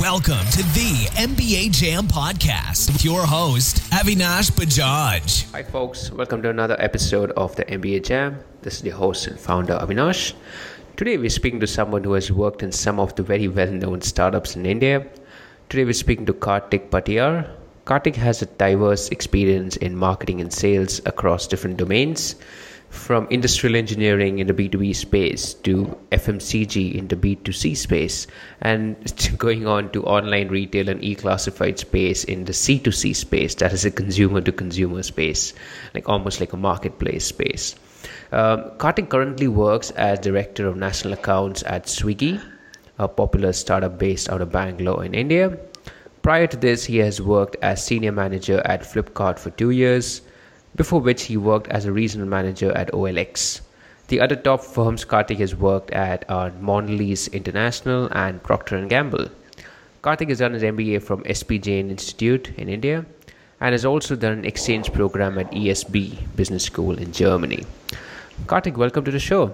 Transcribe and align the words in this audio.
Welcome 0.00 0.46
to 0.52 0.62
the 0.74 1.08
MBA 1.16 1.72
Jam 1.72 2.06
podcast 2.06 2.92
with 2.92 3.04
your 3.04 3.22
host, 3.26 3.78
Avinash 3.90 4.52
Bajaj. 4.52 5.50
Hi, 5.50 5.64
folks. 5.64 6.12
Welcome 6.12 6.40
to 6.42 6.50
another 6.50 6.76
episode 6.78 7.32
of 7.32 7.56
the 7.56 7.64
MBA 7.64 8.04
Jam. 8.04 8.38
This 8.62 8.74
is 8.74 8.82
the 8.82 8.90
host 8.90 9.26
and 9.26 9.40
founder, 9.40 9.76
Avinash. 9.76 10.34
Today, 10.96 11.18
we're 11.18 11.28
speaking 11.30 11.58
to 11.58 11.66
someone 11.66 12.04
who 12.04 12.12
has 12.12 12.30
worked 12.30 12.62
in 12.62 12.70
some 12.70 13.00
of 13.00 13.16
the 13.16 13.24
very 13.24 13.48
well 13.48 13.72
known 13.72 14.00
startups 14.00 14.54
in 14.54 14.66
India. 14.66 15.04
Today, 15.68 15.84
we're 15.84 15.94
speaking 15.94 16.26
to 16.26 16.32
Kartik 16.32 16.92
Patiar. 16.92 17.50
Kartik 17.84 18.14
has 18.14 18.40
a 18.40 18.46
diverse 18.46 19.08
experience 19.08 19.76
in 19.78 19.96
marketing 19.96 20.40
and 20.40 20.52
sales 20.52 21.00
across 21.06 21.48
different 21.48 21.76
domains 21.76 22.36
from 22.90 23.26
industrial 23.30 23.76
engineering 23.76 24.38
in 24.38 24.46
the 24.46 24.54
B2B 24.54 24.96
space 24.96 25.54
to 25.54 25.96
FMCG 26.10 26.94
in 26.94 27.08
the 27.08 27.16
B2C 27.16 27.76
space 27.76 28.26
and 28.62 28.96
going 29.38 29.66
on 29.66 29.90
to 29.92 30.04
online 30.04 30.48
retail 30.48 30.88
and 30.88 31.02
e-classified 31.04 31.78
space 31.78 32.24
in 32.24 32.44
the 32.44 32.52
C2C 32.52 33.14
space 33.14 33.54
that 33.56 33.72
is 33.72 33.84
a 33.84 33.90
consumer 33.90 34.40
to 34.40 34.52
consumer 34.52 35.02
space 35.02 35.52
like 35.94 36.08
almost 36.08 36.40
like 36.40 36.52
a 36.52 36.56
marketplace 36.56 37.26
space. 37.26 37.74
Um, 38.32 38.70
Kartik 38.78 39.10
currently 39.10 39.48
works 39.48 39.90
as 39.92 40.18
director 40.18 40.66
of 40.66 40.76
national 40.76 41.14
accounts 41.14 41.62
at 41.66 41.86
Swiggy, 41.86 42.42
a 42.98 43.08
popular 43.08 43.52
startup 43.52 43.98
based 43.98 44.28
out 44.28 44.40
of 44.40 44.50
Bangalore 44.50 45.04
in 45.04 45.14
India. 45.14 45.58
Prior 46.22 46.46
to 46.46 46.56
this, 46.56 46.84
he 46.84 46.98
has 46.98 47.22
worked 47.22 47.56
as 47.62 47.84
senior 47.84 48.12
manager 48.12 48.60
at 48.64 48.82
Flipkart 48.82 49.38
for 49.38 49.50
two 49.50 49.70
years 49.70 50.22
before 50.78 51.00
which 51.00 51.24
he 51.24 51.36
worked 51.36 51.68
as 51.68 51.84
a 51.84 51.92
regional 51.92 52.26
manager 52.26 52.72
at 52.72 52.90
OLX. 52.92 53.60
The 54.06 54.20
other 54.20 54.36
top 54.36 54.62
firms 54.62 55.04
Kartik 55.04 55.38
has 55.40 55.54
worked 55.54 55.90
at 55.90 56.24
are 56.30 56.50
Mondelez 56.52 57.30
International 57.32 58.08
and 58.12 58.42
Procter 58.42 58.86
& 58.86 58.88
Gamble. 58.88 59.28
Kartik 60.00 60.30
has 60.30 60.38
done 60.38 60.54
his 60.54 60.62
MBA 60.62 61.02
from 61.02 61.24
SP 61.28 61.60
Jain 61.60 61.90
Institute 61.90 62.52
in 62.56 62.68
India 62.68 63.04
and 63.60 63.72
has 63.72 63.84
also 63.84 64.14
done 64.14 64.38
an 64.38 64.44
exchange 64.44 64.92
program 64.92 65.36
at 65.36 65.50
ESB 65.50 66.16
Business 66.36 66.62
School 66.62 66.96
in 66.96 67.12
Germany. 67.12 67.66
Kartik, 68.46 68.76
welcome 68.76 69.04
to 69.04 69.10
the 69.10 69.18
show. 69.18 69.52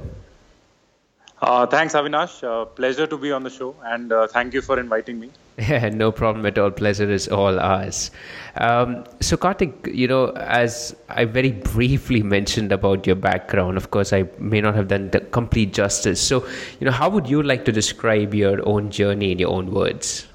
Uh, 1.45 1.67
thanks, 1.67 1.93
Avinash. 1.93 2.43
Uh, 2.43 2.65
pleasure 2.65 3.07
to 3.07 3.19
be 3.19 3.31
on 3.31 3.43
the 3.43 3.51
show, 3.51 3.77
and 3.85 4.11
uh, 4.13 4.27
thank 4.27 4.55
you 4.55 4.63
for 4.63 4.81
inviting 4.81 5.21
me. 5.21 5.31
Yeah, 5.59 5.89
no 5.91 6.11
problem 6.11 6.47
at 6.47 6.59
all. 6.59 6.73
Pleasure 6.73 7.09
is 7.09 7.29
all 7.29 7.61
ours. 7.61 8.11
Um, 8.57 9.05
so, 9.21 9.37
Kartik, 9.37 9.87
you 9.87 10.09
know, 10.09 10.31
as 10.31 10.97
I 11.09 11.27
very 11.27 11.53
briefly 11.53 12.23
mentioned 12.23 12.73
about 12.73 13.07
your 13.07 13.15
background, 13.15 13.77
of 13.77 13.93
course, 13.93 14.13
I 14.13 14.25
may 14.39 14.61
not 14.61 14.75
have 14.75 14.89
done 14.89 15.11
the 15.11 15.21
complete 15.21 15.73
justice. 15.73 16.21
So, 16.21 16.45
you 16.81 16.87
know, 16.87 16.91
how 16.91 17.09
would 17.09 17.29
you 17.29 17.41
like 17.43 17.65
to 17.67 17.73
describe 17.73 18.35
your 18.35 18.67
own 18.67 18.91
journey 18.91 19.31
in 19.31 19.39
your 19.39 19.51
own 19.51 19.71
words? 19.71 20.27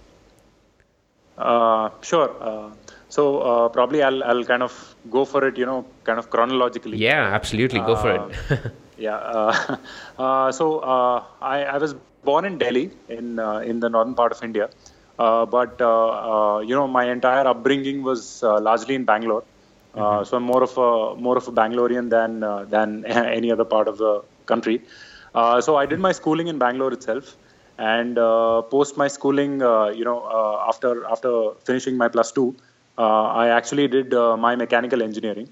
Uh, 1.37 1.89
sure. 2.01 2.33
Uh, 2.39 2.69
so, 3.09 3.39
uh, 3.39 3.67
probably 3.67 4.03
I'll, 4.03 4.23
I'll 4.23 4.45
kind 4.45 4.63
of 4.63 4.95
go 5.11 5.25
for 5.25 5.45
it, 5.45 5.57
you 5.57 5.65
know, 5.65 5.85
kind 6.05 6.19
of 6.19 6.29
chronologically. 6.29 6.97
Yeah, 6.97 7.33
absolutely. 7.33 7.79
Go 7.79 7.97
for 7.97 8.31
it. 8.51 8.71
Yeah. 8.99 9.15
Uh, 9.15 9.77
uh, 10.19 10.51
so, 10.51 10.79
uh, 10.79 11.23
I, 11.41 11.63
I 11.63 11.77
was 11.77 11.95
born 12.23 12.45
in 12.45 12.57
Delhi, 12.57 12.91
in 13.07 13.39
in 13.71 13.79
the 13.79 13.89
northern 13.89 14.15
part 14.15 14.31
of 14.31 14.43
India. 14.43 14.69
Uh, 15.19 15.45
but 15.45 15.81
uh, 15.81 15.87
uh, 16.31 16.59
you 16.59 16.73
know, 16.73 16.87
my 16.87 17.05
entire 17.11 17.45
upbringing 17.45 18.03
was 18.03 18.41
largely 18.41 18.95
in 18.95 19.03
Bangalore. 19.03 19.43
Mm-hmm. 19.95 20.23
So 20.23 20.37
I'm 20.37 20.43
more 20.43 20.63
of 20.63 20.77
a 20.77 21.15
more 21.27 21.37
of 21.37 21.47
a 21.47 21.51
Bangalorean 21.51 22.09
than 22.09 22.39
than 22.69 23.05
any 23.39 23.51
other 23.51 23.65
part 23.65 23.87
of 23.87 23.97
the 23.97 24.23
country. 24.45 24.81
so 25.67 25.75
I 25.75 25.85
did 25.85 25.99
my 26.07 26.13
schooling 26.19 26.47
in 26.47 26.57
Bangalore 26.57 26.93
itself, 26.93 27.35
and 27.77 28.15
post 28.75 28.97
my 29.03 29.07
schooling, 29.07 29.53
you 29.99 30.05
know, 30.09 30.19
after 30.71 30.91
after 31.15 31.31
finishing 31.69 31.97
my 32.03 32.07
plus 32.15 32.31
two, 32.31 32.55
I 32.97 33.49
actually 33.57 33.87
did 33.97 34.13
my 34.47 34.55
mechanical 34.63 35.03
engineering, 35.09 35.49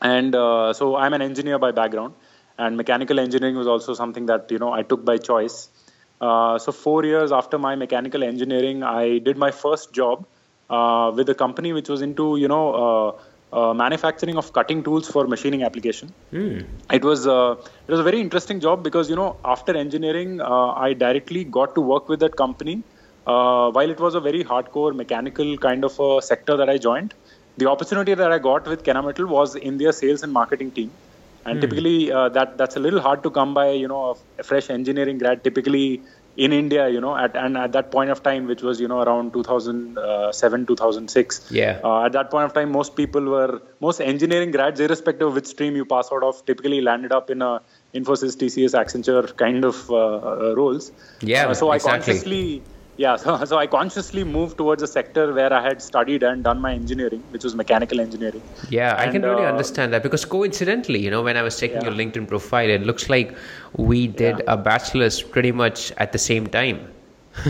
and 0.00 0.32
so 0.80 0.96
I'm 0.96 1.14
an 1.20 1.22
engineer 1.30 1.60
by 1.66 1.70
background 1.82 2.14
and 2.58 2.76
mechanical 2.76 3.18
engineering 3.20 3.56
was 3.56 3.66
also 3.66 3.94
something 3.94 4.26
that 4.26 4.50
you 4.50 4.58
know 4.58 4.72
I 4.72 4.82
took 4.82 5.04
by 5.04 5.16
choice. 5.18 5.68
Uh, 6.20 6.58
so 6.58 6.72
four 6.72 7.04
years 7.04 7.30
after 7.30 7.58
my 7.58 7.76
mechanical 7.76 8.24
engineering, 8.24 8.82
I 8.82 9.18
did 9.18 9.36
my 9.36 9.50
first 9.52 9.92
job 9.92 10.26
uh, 10.68 11.12
with 11.14 11.28
a 11.28 11.34
company 11.34 11.72
which 11.72 11.88
was 11.88 12.02
into 12.02 12.36
you 12.36 12.48
know 12.48 12.64
uh, 12.84 13.12
uh 13.58 13.72
manufacturing 13.72 14.36
of 14.36 14.52
cutting 14.52 14.82
tools 14.82 15.08
for 15.08 15.26
machining 15.26 15.62
application. 15.62 16.12
Mm. 16.32 16.66
It 16.92 17.04
was 17.04 17.26
uh, 17.26 17.54
it 17.86 17.90
was 17.96 18.00
a 18.00 18.08
very 18.10 18.20
interesting 18.20 18.60
job 18.60 18.82
because 18.82 19.08
you 19.08 19.16
know 19.16 19.36
after 19.44 19.76
engineering, 19.76 20.40
I 20.40 20.92
directly 20.92 21.44
got 21.44 21.74
to 21.76 21.80
work 21.80 22.08
with 22.08 22.20
that 22.28 22.36
company. 22.44 22.78
while 23.76 23.90
it 23.92 23.98
was 24.02 24.14
a 24.18 24.20
very 24.24 24.38
hardcore 24.50 24.90
mechanical 24.98 25.48
kind 25.62 25.86
of 25.86 25.96
a 26.04 26.06
sector 26.28 26.54
that 26.60 26.70
I 26.74 26.76
joined, 26.84 27.10
the 27.62 27.66
opportunity 27.72 28.14
that 28.20 28.32
I 28.36 28.38
got 28.46 28.70
with 28.72 28.84
Kennametal 28.86 29.28
was 29.32 29.56
in 29.70 29.76
their 29.82 29.92
sales 29.98 30.22
and 30.26 30.32
marketing 30.36 30.70
team 30.78 30.90
and 31.44 31.58
mm. 31.58 31.60
typically 31.60 32.12
uh, 32.12 32.28
that 32.28 32.58
that's 32.58 32.76
a 32.76 32.80
little 32.80 33.00
hard 33.00 33.22
to 33.22 33.30
come 33.30 33.54
by 33.54 33.70
you 33.70 33.88
know 33.88 34.16
a 34.38 34.42
fresh 34.42 34.70
engineering 34.70 35.18
grad 35.18 35.44
typically 35.44 36.02
in 36.38 36.52
India, 36.52 36.88
you 36.88 37.00
know, 37.00 37.16
at 37.16 37.36
and 37.36 37.58
at 37.58 37.72
that 37.72 37.90
point 37.90 38.10
of 38.10 38.22
time, 38.22 38.46
which 38.46 38.62
was 38.62 38.80
you 38.80 38.86
know 38.86 39.00
around 39.00 39.32
2007, 39.32 40.66
2006. 40.66 41.50
Yeah. 41.50 41.80
Uh, 41.82 42.04
at 42.04 42.12
that 42.12 42.30
point 42.30 42.44
of 42.44 42.54
time, 42.54 42.70
most 42.70 42.94
people 42.94 43.24
were 43.24 43.60
most 43.80 44.00
engineering 44.00 44.52
grads, 44.52 44.78
irrespective 44.78 45.26
of 45.28 45.34
which 45.34 45.46
stream 45.46 45.74
you 45.74 45.84
pass 45.84 46.12
out 46.12 46.22
of, 46.22 46.46
typically 46.46 46.80
landed 46.80 47.12
up 47.12 47.28
in 47.30 47.42
a 47.42 47.60
Infosys, 47.92 48.36
TCS, 48.36 48.74
Accenture 48.80 49.36
kind 49.36 49.64
of 49.64 49.90
uh, 49.90 49.96
uh, 49.96 50.54
roles. 50.56 50.92
Yeah. 51.20 51.52
so 51.54 51.72
exactly. 51.72 51.90
I 51.90 51.98
consciously 51.98 52.62
yeah 52.98 53.16
so, 53.22 53.44
so 53.44 53.56
i 53.62 53.66
consciously 53.66 54.24
moved 54.24 54.58
towards 54.58 54.82
a 54.82 54.90
sector 54.96 55.32
where 55.32 55.52
i 55.52 55.62
had 55.68 55.80
studied 55.80 56.22
and 56.22 56.44
done 56.44 56.60
my 56.66 56.72
engineering 56.74 57.22
which 57.30 57.44
was 57.44 57.54
mechanical 57.54 58.00
engineering 58.00 58.42
yeah 58.68 58.90
and, 58.90 59.08
i 59.08 59.12
can 59.12 59.22
really 59.22 59.46
uh, 59.46 59.52
understand 59.54 59.92
that 59.92 60.02
because 60.02 60.24
coincidentally 60.24 61.00
you 61.06 61.10
know 61.10 61.22
when 61.22 61.36
i 61.36 61.42
was 61.48 61.58
checking 61.58 61.80
yeah. 61.80 61.88
your 61.88 61.96
linkedin 62.02 62.28
profile 62.34 62.68
it 62.68 62.82
looks 62.82 63.08
like 63.08 63.34
we 63.76 64.06
did 64.06 64.38
yeah. 64.38 64.54
a 64.54 64.56
bachelor's 64.56 65.22
pretty 65.22 65.52
much 65.52 65.90
at 65.96 66.12
the 66.12 66.18
same 66.18 66.46
time 66.46 66.86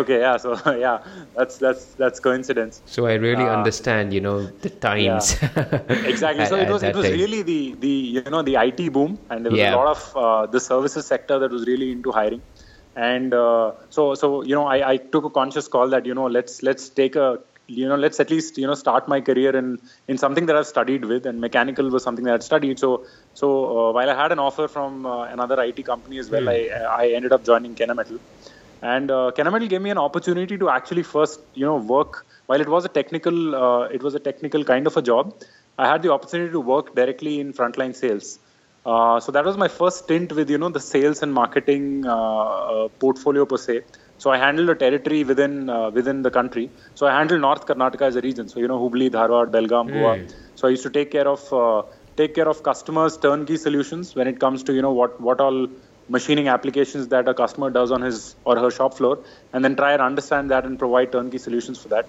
okay 0.00 0.20
yeah 0.20 0.36
so 0.36 0.50
yeah 0.86 1.02
that's 1.34 1.56
that's 1.56 1.84
that's 2.00 2.20
coincidence 2.20 2.82
so 2.84 3.06
i 3.06 3.14
really 3.14 3.44
uh, 3.44 3.56
understand 3.56 4.12
you 4.12 4.20
know 4.20 4.46
the 4.64 4.68
times 4.68 5.38
yeah. 5.40 5.80
exactly 6.12 6.44
so 6.44 6.56
it 6.56 6.68
was 6.68 6.82
it 6.82 6.94
was 6.94 7.06
time. 7.06 7.14
really 7.14 7.42
the 7.42 7.74
the 7.84 7.94
you 8.16 8.22
know 8.34 8.42
the 8.42 8.56
it 8.56 8.92
boom 8.92 9.18
and 9.30 9.46
there 9.46 9.52
was 9.52 9.60
a 9.60 9.76
lot 9.76 9.86
of 9.86 10.16
uh, 10.16 10.46
the 10.46 10.60
services 10.60 11.06
sector 11.06 11.38
that 11.38 11.50
was 11.50 11.66
really 11.66 11.90
into 11.90 12.12
hiring 12.12 12.42
and 12.96 13.32
uh, 13.34 13.72
so 13.90 14.14
so 14.14 14.42
you 14.42 14.54
know 14.54 14.66
I, 14.66 14.92
I 14.92 14.96
took 14.96 15.24
a 15.24 15.30
conscious 15.30 15.68
call 15.68 15.88
that 15.90 16.06
you 16.06 16.14
know 16.14 16.26
let's 16.26 16.62
let's 16.62 16.88
take 16.88 17.16
a 17.16 17.38
you 17.66 17.88
know 17.88 17.96
let's 17.96 18.18
at 18.18 18.30
least 18.30 18.58
you 18.58 18.66
know 18.66 18.74
start 18.74 19.06
my 19.08 19.20
career 19.20 19.54
in 19.56 19.78
in 20.08 20.18
something 20.18 20.46
that 20.46 20.56
I've 20.56 20.66
studied 20.66 21.04
with 21.04 21.26
and 21.26 21.40
mechanical 21.40 21.88
was 21.88 22.02
something 22.02 22.24
that 22.24 22.34
I'd 22.34 22.42
studied. 22.42 22.78
So 22.78 23.04
so 23.34 23.48
uh, 23.78 23.92
while 23.92 24.10
I 24.10 24.16
had 24.22 24.32
an 24.32 24.38
offer 24.38 24.66
from 24.66 25.06
uh, 25.06 25.24
another 25.24 25.60
IT 25.62 25.84
company 25.84 26.18
as 26.18 26.30
well 26.30 26.42
mm. 26.42 26.48
I 26.48 27.04
I 27.04 27.08
ended 27.12 27.32
up 27.32 27.44
joining 27.44 27.74
Kennametal. 27.74 28.18
And 28.82 29.10
uh, 29.10 29.30
Kennametal 29.36 29.68
gave 29.68 29.82
me 29.82 29.90
an 29.90 29.98
opportunity 29.98 30.56
to 30.56 30.70
actually 30.70 31.02
first 31.02 31.40
you 31.54 31.66
know 31.66 31.76
work 31.76 32.26
while 32.46 32.60
it 32.60 32.68
was 32.68 32.84
a 32.84 32.88
technical 32.88 33.54
uh, 33.54 33.82
it 33.98 34.02
was 34.02 34.14
a 34.14 34.20
technical 34.28 34.64
kind 34.64 34.86
of 34.86 34.96
a 34.96 35.02
job 35.02 35.34
I 35.78 35.86
had 35.86 36.02
the 36.02 36.12
opportunity 36.12 36.52
to 36.52 36.60
work 36.60 36.94
directly 36.94 37.40
in 37.40 37.52
frontline 37.52 37.94
sales 37.94 38.38
uh, 38.84 39.20
so 39.20 39.32
that 39.32 39.44
was 39.44 39.56
my 39.56 39.68
first 39.68 40.04
stint 40.04 40.32
with 40.32 40.48
you 40.48 40.58
know 40.58 40.70
the 40.70 40.80
sales 40.80 41.22
and 41.22 41.32
marketing 41.34 42.06
uh, 42.06 42.14
uh, 42.14 42.88
portfolio 42.98 43.44
per 43.44 43.58
se. 43.58 43.82
So 44.16 44.30
I 44.30 44.38
handled 44.38 44.70
a 44.70 44.74
territory 44.74 45.22
within 45.24 45.68
uh, 45.68 45.90
within 45.90 46.22
the 46.22 46.30
country. 46.30 46.70
So 46.94 47.06
I 47.06 47.16
handled 47.18 47.42
North 47.42 47.66
Karnataka 47.66 48.02
as 48.02 48.16
a 48.16 48.22
region. 48.22 48.48
So 48.48 48.60
you 48.60 48.68
know 48.68 48.78
Hubli, 48.78 49.10
Dharwad, 49.10 49.50
Belgaum, 49.50 49.88
mm. 49.88 49.92
Goa. 49.92 50.18
So 50.54 50.68
I 50.68 50.70
used 50.70 50.82
to 50.84 50.90
take 50.90 51.10
care 51.10 51.28
of 51.28 51.52
uh, 51.52 51.82
take 52.16 52.34
care 52.34 52.48
of 52.48 52.62
customers' 52.62 53.18
turnkey 53.18 53.56
solutions 53.56 54.14
when 54.14 54.26
it 54.26 54.40
comes 54.40 54.62
to 54.64 54.74
you 54.74 54.82
know 54.82 54.92
what 54.92 55.20
what 55.20 55.40
all 55.40 55.68
machining 56.08 56.48
applications 56.48 57.08
that 57.08 57.28
a 57.28 57.34
customer 57.34 57.70
does 57.70 57.92
on 57.92 58.02
his 58.02 58.34
or 58.44 58.58
her 58.58 58.70
shop 58.70 58.94
floor, 58.94 59.24
and 59.52 59.64
then 59.64 59.76
try 59.76 59.92
and 59.92 60.02
understand 60.02 60.50
that 60.50 60.64
and 60.64 60.78
provide 60.78 61.12
turnkey 61.12 61.38
solutions 61.38 61.78
for 61.82 61.88
that. 61.90 62.08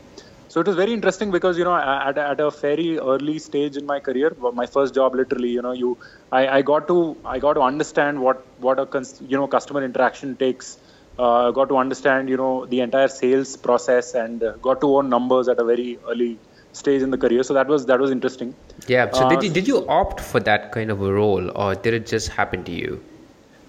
So 0.51 0.59
it 0.59 0.68
was 0.68 0.75
very 0.75 0.92
interesting 0.92 1.31
because 1.31 1.57
you 1.57 1.63
know 1.63 1.74
at, 1.74 2.18
at 2.18 2.42
a 2.42 2.50
very 2.51 3.00
early 3.00 3.39
stage 3.39 3.77
in 3.77 3.86
my 3.86 4.00
career, 4.01 4.36
my 4.53 4.65
first 4.65 4.94
job 4.94 5.15
literally, 5.15 5.50
you 5.50 5.62
know, 5.62 5.71
you 5.71 5.98
I, 6.30 6.42
I 6.57 6.62
got 6.62 6.89
to 6.89 7.15
I 7.24 7.39
got 7.39 7.53
to 7.53 7.62
understand 7.62 8.21
what 8.21 8.45
what 8.59 8.77
a 8.77 9.06
you 9.30 9.38
know 9.38 9.48
customer 9.48 9.81
interaction 9.81 10.36
takes. 10.36 10.77
Uh, 11.18 11.51
got 11.51 11.69
to 11.69 11.77
understand 11.77 12.27
you 12.27 12.36
know 12.36 12.65
the 12.65 12.81
entire 12.81 13.07
sales 13.07 13.56
process 13.56 14.13
and 14.13 14.44
uh, 14.44 14.51
got 14.68 14.81
to 14.81 14.94
own 14.98 15.09
numbers 15.09 15.48
at 15.48 15.57
a 15.59 15.63
very 15.63 15.98
early 16.09 16.38
stage 16.74 17.01
in 17.01 17.12
the 17.12 17.18
career. 17.18 17.44
So 17.44 17.53
that 17.53 17.68
was 17.68 17.86
that 17.86 18.01
was 18.01 18.12
interesting. 18.12 18.53
Yeah. 18.88 19.09
So 19.12 19.24
uh, 19.27 19.30
did 19.30 19.44
you 19.44 19.53
did 19.59 19.69
you 19.69 19.88
opt 19.88 20.19
for 20.19 20.42
that 20.42 20.74
kind 20.74 20.92
of 20.92 21.01
a 21.01 21.13
role, 21.13 21.50
or 21.56 21.75
did 21.75 21.94
it 21.94 22.07
just 22.07 22.27
happen 22.27 22.65
to 22.65 22.74
you? 22.74 23.01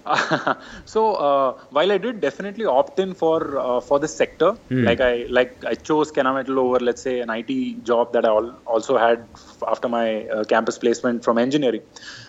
so 0.85 1.15
uh, 1.15 1.57
while 1.69 1.91
I 1.91 1.97
did 1.97 2.19
definitely 2.19 2.65
opt 2.65 2.99
in 2.99 3.13
for 3.13 3.57
uh, 3.57 3.79
for 3.79 3.99
this 3.99 4.13
sector, 4.13 4.57
mm. 4.69 4.83
like 4.85 4.99
I 4.99 5.25
like 5.29 5.63
I 5.63 5.75
chose 5.75 6.11
Kennametal 6.11 6.57
over 6.57 6.79
let's 6.79 7.01
say 7.01 7.21
an 7.21 7.29
IT 7.29 7.83
job 7.85 8.11
that 8.13 8.25
I 8.25 8.29
al- 8.29 8.59
also 8.65 8.97
had 8.97 9.25
after 9.65 9.87
my 9.87 10.25
uh, 10.27 10.43
campus 10.43 10.77
placement 10.77 11.23
from 11.23 11.37
engineering. 11.37 11.83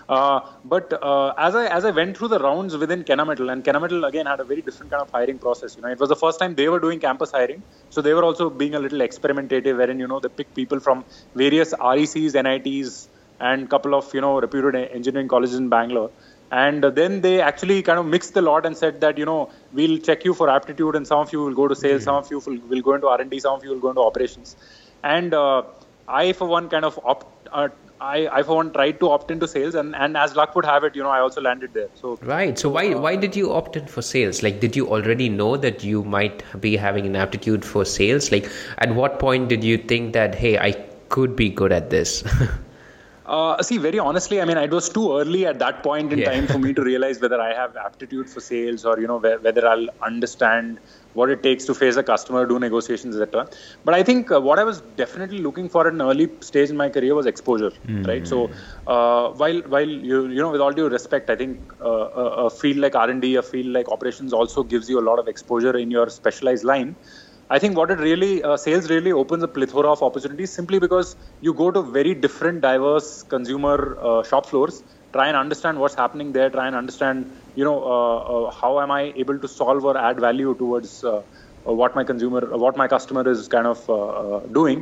Uh, 0.09 0.41
but 0.65 0.93
uh, 1.03 1.35
as 1.37 1.57
I 1.57 1.67
as 1.67 1.85
I 1.85 1.91
went 1.91 2.17
through 2.17 2.29
the 2.29 2.39
rounds 2.39 2.77
within 2.77 3.03
Kennametal, 3.03 3.51
and 3.51 3.65
Kennametal 3.65 4.07
again 4.07 4.27
had 4.27 4.39
a 4.39 4.45
very 4.45 4.63
different 4.63 4.93
kind 4.93 5.03
of 5.03 5.11
hiring 5.11 5.39
process. 5.39 5.75
You 5.75 5.83
know, 5.83 5.89
it 5.89 5.99
was 5.99 6.11
the 6.11 6.17
first 6.25 6.39
time 6.39 6.55
they 6.55 6.69
were 6.69 6.81
doing 6.81 7.01
campus 7.01 7.33
hiring, 7.33 7.63
so 7.91 8.03
they 8.03 8.15
were 8.15 8.25
also 8.25 8.51
being 8.51 8.77
a 8.77 8.79
little 8.79 9.01
experimentative, 9.01 9.77
wherein 9.77 9.99
you 9.99 10.07
know 10.07 10.21
they 10.21 10.29
pick 10.29 10.55
people 10.55 10.79
from 10.79 11.05
various 11.35 11.75
RECs, 11.75 12.35
NITs, 12.45 13.09
and 13.41 13.69
couple 13.69 13.97
of 13.97 14.15
you 14.15 14.21
know 14.21 14.41
reputed 14.41 14.77
engineering 14.93 15.27
colleges 15.27 15.57
in 15.57 15.69
Bangalore 15.69 16.11
and 16.51 16.85
then 16.85 17.21
they 17.21 17.41
actually 17.41 17.83
kind 17.83 17.99
of 17.99 18.07
mixed 18.07 18.35
the 18.35 18.43
lot 18.43 18.67
and 18.67 18.77
said 18.77 19.01
that 19.01 19.19
you 19.19 19.25
know 19.25 19.51
we'll 19.73 19.99
check 19.99 20.25
you 20.25 20.35
for 20.35 20.49
aptitude 20.49 20.95
and 20.95 21.07
some 21.07 21.19
of 21.19 21.33
you 21.33 21.41
will 21.41 21.55
go 21.55 21.69
to 21.69 21.75
sales 21.75 22.03
mm-hmm. 22.03 22.05
some 22.05 22.17
of 22.17 22.31
you 22.31 22.39
will, 22.39 22.69
will 22.69 22.83
go 22.83 22.95
into 22.95 23.09
r&d 23.09 23.41
some 23.41 23.55
of 23.55 23.65
you 23.65 23.71
will 23.71 23.81
go 23.81 23.89
into 23.89 24.01
operations 24.01 24.57
and 25.03 25.35
uh, 25.35 25.63
i 26.07 26.33
for 26.33 26.47
one 26.47 26.69
kind 26.69 26.85
of 26.85 27.01
opt 27.05 27.49
uh, 27.53 27.69
I, 28.01 28.29
I 28.31 28.43
for 28.43 28.57
one 28.57 28.73
tried 28.73 28.99
to 29.01 29.11
opt 29.11 29.31
into 29.31 29.47
sales 29.49 29.75
and, 29.75 29.95
and 29.95 30.17
as 30.17 30.35
luck 30.37 30.55
would 30.57 30.65
have 30.65 30.85
it, 30.85 30.97
you 30.97 31.03
know, 31.03 31.11
I 31.11 31.21
also 31.21 31.41
landed 31.41 31.73
there. 31.73 31.89
So 31.95 32.19
Right. 32.23 32.59
So 32.59 32.69
why 32.69 32.93
uh, 32.93 33.01
why 33.01 33.17
did 33.17 33.37
you 33.37 33.53
opt 33.53 33.77
in 33.77 33.87
for 33.87 34.03
sales? 34.03 34.43
Like 34.43 34.61
did 34.61 34.77
you 34.77 34.89
already 34.89 35.29
know 35.29 35.57
that 35.57 35.85
you 35.85 36.03
might 36.03 36.43
be 36.61 36.77
having 36.77 37.07
an 37.07 37.17
aptitude 37.17 37.65
for 37.65 37.85
sales? 37.85 38.31
Like 38.33 38.51
at 38.79 38.95
what 38.95 39.19
point 39.19 39.49
did 39.49 39.65
you 39.65 39.79
think 39.79 40.13
that 40.15 40.35
hey 40.35 40.59
I 40.59 40.73
could 41.09 41.37
be 41.37 41.49
good 41.49 41.73
at 41.73 41.91
this? 41.91 42.25
Uh, 43.27 43.63
see, 43.63 43.79
very 43.79 43.99
honestly, 43.99 44.41
I 44.41 44.45
mean, 44.45 44.59
it 44.59 44.71
was 44.71 44.89
too 44.89 45.19
early 45.19 45.47
at 45.47 45.59
that 45.59 45.83
point 45.83 46.13
in 46.13 46.19
yeah. 46.19 46.31
time 46.31 46.47
for 46.47 46.59
me 46.59 46.75
to 46.75 46.83
realize 46.83 47.21
whether 47.21 47.41
I 47.41 47.55
have 47.55 47.75
aptitude 47.77 48.29
for 48.29 48.41
sales 48.41 48.85
or 48.85 49.01
you 49.01 49.07
know 49.07 49.19
whether 49.19 49.67
I'll 49.67 49.89
understand 50.03 50.79
what 51.15 51.31
it 51.31 51.43
takes 51.43 51.65
to 51.65 51.75
face 51.75 51.97
a 51.97 52.03
customer, 52.03 52.45
do 52.45 52.59
negotiations, 52.59 53.17
etc. 53.17 53.49
But 53.85 53.95
I 53.95 54.03
think 54.03 54.31
uh, 54.31 54.41
what 54.41 54.59
I 54.59 54.65
was 54.65 54.83
definitely 54.97 55.39
looking 55.39 55.69
for 55.69 55.87
at 55.87 55.95
an 55.95 56.03
early 56.03 56.29
stage 56.41 56.69
in 56.69 56.77
my 56.77 56.91
career 56.91 57.15
was 57.15 57.25
exposure, 57.25 57.71
mm-hmm. 57.71 58.03
right? 58.03 58.27
So 58.29 58.51
uh, 58.87 59.29
while 59.31 59.61
while 59.63 59.89
you 59.89 60.27
you 60.29 60.41
know, 60.43 60.51
with 60.51 60.61
all 60.61 60.73
due 60.73 60.89
respect, 60.89 61.31
I 61.31 61.37
think 61.37 61.73
uh, 61.81 61.89
a, 61.89 62.25
a 62.47 62.51
field 62.51 62.77
like 62.77 62.95
R 62.95 63.09
and 63.09 63.23
D, 63.23 63.37
a 63.37 63.43
field 63.43 63.69
like 63.69 63.89
operations 63.89 64.35
also 64.35 64.63
gives 64.63 64.91
you 64.91 65.01
a 65.01 65.07
lot 65.11 65.19
of 65.19 65.29
exposure 65.29 65.77
in 65.77 65.91
your 65.91 66.11
specialized 66.11 66.65
line. 66.65 66.95
I 67.55 67.59
think 67.63 67.77
what 67.77 67.91
it 67.95 68.01
really 68.01 68.43
uh, 68.43 68.57
sales 68.57 68.91
really 68.91 69.13
opens 69.13 69.45
a 69.45 69.51
plethora 69.57 69.91
of 69.93 70.03
opportunities 70.03 70.53
simply 70.53 70.81
because 70.81 71.15
you 71.41 71.55
go 71.55 71.71
to 71.71 71.83
very 71.83 72.13
different, 72.25 72.63
diverse 72.63 73.23
consumer 73.35 73.97
uh, 74.03 74.25
shop 74.25 74.47
floors, 74.47 74.83
try 75.13 75.29
and 75.29 75.37
understand 75.37 75.79
what's 75.79 75.95
happening 75.95 76.33
there, 76.33 76.51
try 76.51 76.67
and 76.67 76.75
understand, 76.75 77.31
you 77.55 77.65
know, 77.69 77.79
uh, 77.95 78.17
uh 78.35 78.51
how 78.61 78.81
am 78.81 78.91
I 78.91 79.03
able 79.25 79.39
to 79.39 79.49
solve 79.57 79.85
or 79.85 79.97
add 79.97 80.19
value 80.19 80.55
towards 80.63 81.05
uh, 81.05 81.19
uh, 81.19 81.73
what 81.81 81.95
my 81.99 82.03
consumer, 82.03 82.41
what 82.63 82.77
my 82.77 82.89
customer 82.95 83.23
is 83.35 83.47
kind 83.55 83.69
of 83.73 83.85
doing. 84.53 84.81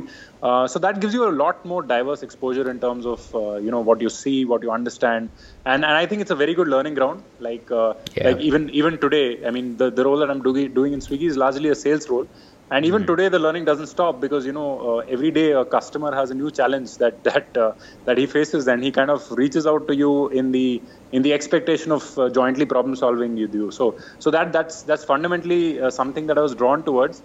so 0.71 0.79
that 0.85 0.99
gives 1.03 1.13
you 1.17 1.27
a 1.27 1.33
lot 1.41 1.63
more 1.73 1.83
diverse 1.91 2.23
exposure 2.27 2.65
in 2.71 2.79
terms 2.85 3.05
of, 3.11 3.21
you 3.65 3.71
know, 3.75 3.83
what 3.89 4.01
you 4.05 4.09
see, 4.15 4.37
what 4.53 4.65
you 4.67 4.71
understand, 4.77 5.29
and 5.73 5.85
and 5.89 5.99
I 5.99 6.07
think 6.07 6.25
it's 6.25 6.35
a 6.37 6.39
very 6.41 6.55
good 6.61 6.71
learning 6.73 6.97
ground. 7.01 7.21
Like, 7.49 7.69
yeah. 7.75 8.25
like 8.27 8.41
even 8.49 8.65
even 8.81 8.97
today, 9.05 9.27
I 9.51 9.53
mean, 9.59 9.69
the 9.83 9.91
the 9.99 10.07
role 10.09 10.25
that 10.25 10.33
I'm 10.33 10.43
doing 10.49 10.73
doing 10.79 10.97
in 10.97 11.05
Swiggy 11.07 11.29
is 11.35 11.39
largely 11.45 11.71
a 11.75 11.79
sales 11.83 12.09
role 12.15 12.27
and 12.71 12.85
even 12.85 13.03
mm 13.03 13.07
today 13.09 13.27
the 13.29 13.39
learning 13.39 13.65
doesn't 13.65 13.87
stop 13.87 14.19
because 14.21 14.45
you 14.45 14.53
know 14.53 14.69
uh, 14.91 14.97
every 15.15 15.31
day 15.31 15.51
a 15.51 15.65
customer 15.65 16.11
has 16.15 16.31
a 16.31 16.35
new 16.35 16.49
challenge 16.51 16.97
that 16.97 17.23
that 17.27 17.57
uh, 17.57 17.71
that 18.05 18.17
he 18.17 18.25
faces 18.25 18.67
and 18.67 18.83
he 18.83 18.91
kind 18.91 19.09
of 19.09 19.21
reaches 19.31 19.67
out 19.67 19.87
to 19.87 19.95
you 19.95 20.29
in 20.29 20.51
the 20.51 20.83
in 21.11 21.21
the 21.21 21.33
expectation 21.33 21.91
of 21.91 22.17
uh, 22.17 22.29
jointly 22.29 22.65
problem 22.65 22.95
solving 22.95 23.35
with 23.35 23.53
you. 23.53 23.71
So 23.71 23.97
so 24.19 24.31
that 24.31 24.53
that's 24.53 24.83
that's 24.83 25.03
fundamentally 25.05 25.79
uh, 25.79 25.89
something 25.89 26.27
that 26.27 26.37
I 26.37 26.41
was 26.41 26.55
drawn 26.55 26.83
towards 26.83 27.21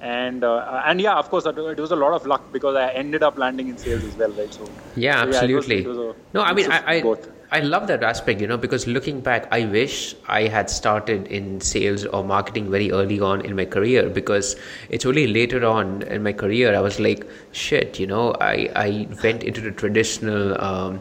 and 0.00 0.44
uh, 0.44 0.82
and 0.86 1.00
yeah 1.00 1.16
of 1.16 1.28
course 1.28 1.46
it 1.46 1.56
was 1.56 1.90
a 1.90 1.96
lot 1.96 2.12
of 2.12 2.26
luck 2.26 2.52
because 2.52 2.76
I 2.76 2.90
ended 2.90 3.22
up 3.22 3.36
landing 3.36 3.68
in 3.68 3.78
sales 3.78 4.04
as 4.04 4.16
well 4.16 4.30
right? 4.32 4.52
So 4.52 4.70
yeah 4.94 5.22
absolutely 5.22 5.84
so 5.84 5.90
yeah, 5.90 5.96
it 5.96 5.96
was, 5.96 5.96
it 5.96 6.06
was 6.06 6.16
no 6.34 6.42
I 6.42 6.52
mean 6.52 6.70
I, 6.70 6.98
I 6.98 7.14
I 7.50 7.60
love 7.60 7.86
that 7.86 8.02
aspect, 8.02 8.42
you 8.42 8.46
know, 8.46 8.58
because 8.58 8.86
looking 8.86 9.20
back, 9.20 9.48
I 9.50 9.64
wish 9.64 10.14
I 10.26 10.48
had 10.48 10.68
started 10.68 11.26
in 11.28 11.62
sales 11.62 12.04
or 12.04 12.22
marketing 12.22 12.70
very 12.70 12.90
early 12.92 13.20
on 13.20 13.40
in 13.40 13.56
my 13.56 13.64
career 13.64 14.10
because 14.10 14.54
it's 14.90 15.06
only 15.06 15.26
later 15.26 15.64
on 15.64 16.02
in 16.02 16.22
my 16.22 16.34
career 16.34 16.76
I 16.76 16.80
was 16.80 17.00
like, 17.00 17.26
shit, 17.52 17.98
you 17.98 18.06
know, 18.06 18.34
I, 18.38 18.68
I 18.76 19.08
went 19.22 19.42
into 19.44 19.62
the 19.62 19.70
traditional 19.70 20.62
um, 20.62 21.00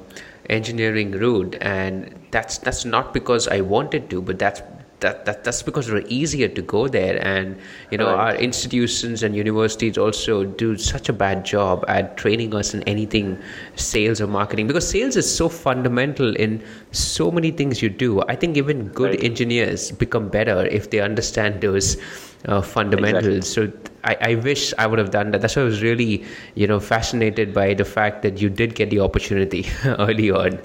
engineering 0.49 1.11
route 1.11 1.57
and 1.59 2.15
that's 2.31 2.59
that's 2.59 2.85
not 2.85 3.13
because 3.13 3.49
I 3.49 3.59
wanted 3.59 4.09
to, 4.11 4.21
but 4.21 4.39
that's 4.39 4.61
that, 4.99 5.25
that 5.25 5.43
that's 5.43 5.61
because 5.61 5.91
we're 5.91 6.05
easier 6.07 6.47
to 6.47 6.61
go 6.61 6.87
there 6.87 7.23
and 7.23 7.57
you 7.91 7.97
know 7.97 8.07
right. 8.07 8.33
our 8.33 8.35
institutions 8.35 9.21
and 9.21 9.35
universities 9.35 9.97
also 9.97 10.43
do 10.43 10.75
such 10.75 11.07
a 11.07 11.13
bad 11.13 11.45
job 11.45 11.85
at 11.87 12.17
training 12.17 12.55
us 12.55 12.73
in 12.73 12.81
anything 12.83 13.37
sales 13.75 14.19
or 14.19 14.27
marketing 14.27 14.65
because 14.65 14.89
sales 14.89 15.15
is 15.15 15.31
so 15.31 15.47
fundamental 15.47 16.35
in 16.37 16.63
so 16.91 17.29
many 17.29 17.51
things 17.51 17.81
you 17.81 17.89
do 17.89 18.21
i 18.27 18.35
think 18.35 18.57
even 18.57 18.87
good 18.89 19.11
right. 19.11 19.23
engineers 19.23 19.91
become 19.91 20.29
better 20.29 20.65
if 20.65 20.89
they 20.89 20.99
understand 20.99 21.61
those 21.61 21.97
uh, 22.45 22.61
fundamentals 22.61 23.57
exactly. 23.57 23.71
so 23.71 23.89
I, 24.03 24.17
I 24.31 24.35
wish 24.35 24.73
i 24.79 24.87
would 24.87 24.97
have 24.99 25.11
done 25.11 25.29
that 25.31 25.41
that's 25.41 25.55
why 25.55 25.61
i 25.61 25.65
was 25.65 25.83
really 25.83 26.25
you 26.55 26.65
know 26.65 26.79
fascinated 26.79 27.53
by 27.53 27.75
the 27.75 27.85
fact 27.85 28.23
that 28.23 28.41
you 28.41 28.49
did 28.49 28.73
get 28.73 28.89
the 28.89 28.99
opportunity 29.01 29.67
early 29.85 30.31
on 30.31 30.59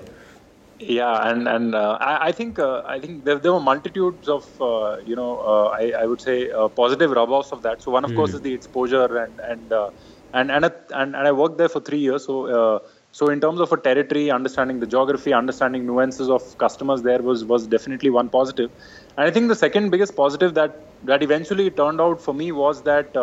yeah, 0.88 1.28
and 1.28 1.48
and 1.48 1.74
uh, 1.74 1.98
I, 2.00 2.28
I, 2.28 2.32
think 2.32 2.58
uh, 2.58 2.82
I 2.84 2.98
think 2.98 3.24
there, 3.24 3.38
there 3.38 3.52
were 3.52 3.60
multitudes 3.60 4.28
of 4.28 4.44
uh, 4.60 4.96
you 5.04 5.16
know 5.16 5.38
uh, 5.40 5.66
I, 5.68 5.92
I 6.00 6.06
would 6.06 6.20
say 6.20 6.50
uh, 6.50 6.68
positive 6.68 7.10
rub-offs 7.10 7.52
of 7.52 7.62
that. 7.62 7.82
So 7.82 7.90
one 7.90 8.04
of 8.04 8.10
mm. 8.10 8.16
course 8.16 8.34
is 8.34 8.40
the 8.40 8.52
exposure 8.52 9.16
and 9.18 9.40
and 9.40 9.72
uh, 9.72 9.90
and 10.32 10.50
and, 10.50 10.64
and 10.64 11.16
and 11.16 11.16
I 11.16 11.32
worked 11.32 11.58
there 11.58 11.68
for 11.68 11.80
three 11.80 11.98
years. 11.98 12.24
So 12.24 12.82
so 13.12 13.28
in 13.28 13.40
terms 13.40 13.60
of 13.60 13.70
a 13.72 13.76
territory, 13.76 14.30
understanding 14.30 14.80
the 14.80 14.86
geography, 14.86 15.32
understanding 15.34 15.86
nuances 15.86 16.30
of 16.30 16.56
customers, 16.58 17.02
there 17.02 17.22
was 17.22 17.44
was 17.44 17.66
definitely 17.66 18.10
one 18.10 18.28
positive. 18.28 18.70
And 19.16 19.26
I 19.26 19.30
think 19.30 19.48
the 19.48 19.56
second 19.56 19.90
biggest 19.90 20.16
positive 20.16 20.54
that 20.54 20.78
that 21.04 21.22
eventually 21.22 21.70
turned 21.70 22.00
out 22.00 22.20
for 22.20 22.32
me 22.32 22.52
was 22.52 22.82
that 22.82 23.16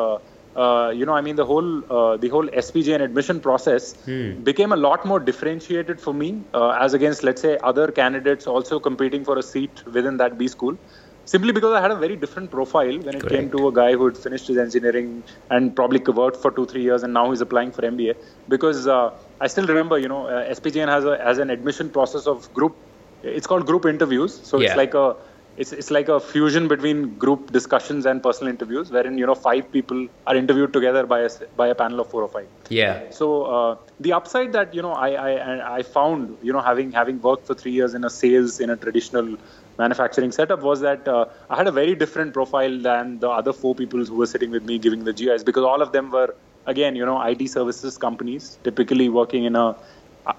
uh, 0.56 0.92
you 0.96 1.06
know, 1.06 1.14
I 1.14 1.22
mean, 1.22 1.36
the 1.36 1.46
whole 1.46 1.84
uh, 1.92 2.18
the 2.18 2.30
whole 2.30 2.48
SPJN 2.48 3.02
admission 3.02 3.40
process 3.40 3.94
hmm. 4.06 4.42
became 4.44 4.72
a 4.72 4.76
lot 4.76 5.06
more 5.06 5.20
differentiated 5.20 6.02
for 6.02 6.14
me 6.14 6.42
uh, 6.54 6.70
as 6.70 6.94
against, 6.94 7.24
let's 7.24 7.42
say, 7.42 7.58
other 7.64 7.92
candidates 7.92 8.48
also 8.48 8.80
competing 8.80 9.24
for 9.24 9.38
a 9.38 9.44
seat 9.44 9.84
within 9.86 10.18
that 10.18 10.38
B 10.38 10.48
school. 10.48 10.78
Simply 11.26 11.52
because 11.52 11.74
I 11.74 11.82
had 11.82 11.92
a 11.92 11.96
very 11.96 12.16
different 12.16 12.50
profile 12.50 12.98
when 12.98 13.16
it 13.16 13.22
Correct. 13.22 13.30
came 13.30 13.52
to 13.52 13.68
a 13.68 13.72
guy 13.72 13.92
who 13.92 14.06
had 14.06 14.18
finished 14.18 14.48
his 14.48 14.58
engineering 14.58 15.24
and 15.52 15.76
probably 15.76 16.00
worked 16.00 16.38
for 16.38 16.50
two, 16.50 16.66
three 16.66 16.82
years, 16.82 17.04
and 17.04 17.14
now 17.14 17.30
he's 17.30 17.42
applying 17.42 17.72
for 17.72 17.84
MBA. 17.84 18.16
Because 18.48 18.88
uh, 18.88 19.12
I 19.40 19.46
still 19.46 19.68
remember, 19.68 20.00
you 20.00 20.08
know, 20.08 20.26
uh, 20.26 20.50
SPJN 20.50 20.88
has 20.88 21.06
a 21.06 21.18
has 21.24 21.38
an 21.38 21.52
admission 21.52 21.92
process 21.92 22.26
of 22.26 22.52
group. 22.56 22.76
It's 23.22 23.46
called 23.46 23.68
group 23.68 23.86
interviews, 23.86 24.40
so 24.42 24.60
yeah. 24.60 24.70
it's 24.70 24.78
like 24.78 24.96
a 24.96 25.16
it's, 25.60 25.74
it's 25.74 25.92
like 25.92 26.08
a 26.08 26.20
fusion 26.20 26.68
between 26.70 27.16
group 27.24 27.52
discussions 27.52 28.06
and 28.06 28.24
personal 28.24 28.50
interviews 28.50 28.90
wherein 28.92 29.18
you 29.18 29.26
know 29.26 29.36
five 29.36 29.70
people 29.72 30.08
are 30.26 30.36
interviewed 30.36 30.72
together 30.72 31.06
by 31.06 31.20
a 31.20 31.30
by 31.58 31.68
a 31.68 31.76
panel 31.76 32.00
of 32.00 32.10
four 32.10 32.24
or 32.24 32.30
five. 32.30 32.48
Yeah. 32.70 33.10
So 33.10 33.44
uh, 33.44 33.76
the 34.00 34.14
upside 34.14 34.54
that 34.54 34.74
you 34.74 34.82
know 34.82 34.94
I, 34.94 35.10
I 35.30 35.78
i 35.78 35.82
found 35.84 36.38
you 36.42 36.54
know 36.54 36.62
having 36.62 36.92
having 37.00 37.22
worked 37.22 37.46
for 37.48 37.56
three 37.62 37.74
years 37.74 37.94
in 37.94 38.06
a 38.06 38.10
sales 38.10 38.60
in 38.62 38.70
a 38.70 38.78
traditional 38.78 39.36
manufacturing 39.78 40.32
setup 40.32 40.62
was 40.62 40.82
that 40.82 41.08
uh, 41.08 41.26
i 41.50 41.56
had 41.60 41.68
a 41.68 41.72
very 41.72 41.96
different 42.04 42.34
profile 42.34 42.80
than 42.88 43.20
the 43.20 43.30
other 43.30 43.54
four 43.62 43.74
people 43.82 44.06
who 44.06 44.16
were 44.22 44.30
sitting 44.34 44.52
with 44.52 44.66
me 44.72 44.78
giving 44.88 45.04
the 45.10 45.14
gis 45.22 45.44
because 45.52 45.64
all 45.72 45.82
of 45.82 45.92
them 45.94 46.10
were 46.18 46.30
again 46.74 46.96
you 47.02 47.06
know 47.10 47.22
it 47.22 47.48
services 47.50 47.98
companies 48.08 48.58
typically 48.64 49.10
working 49.20 49.46
in 49.52 49.56
a 49.56 49.68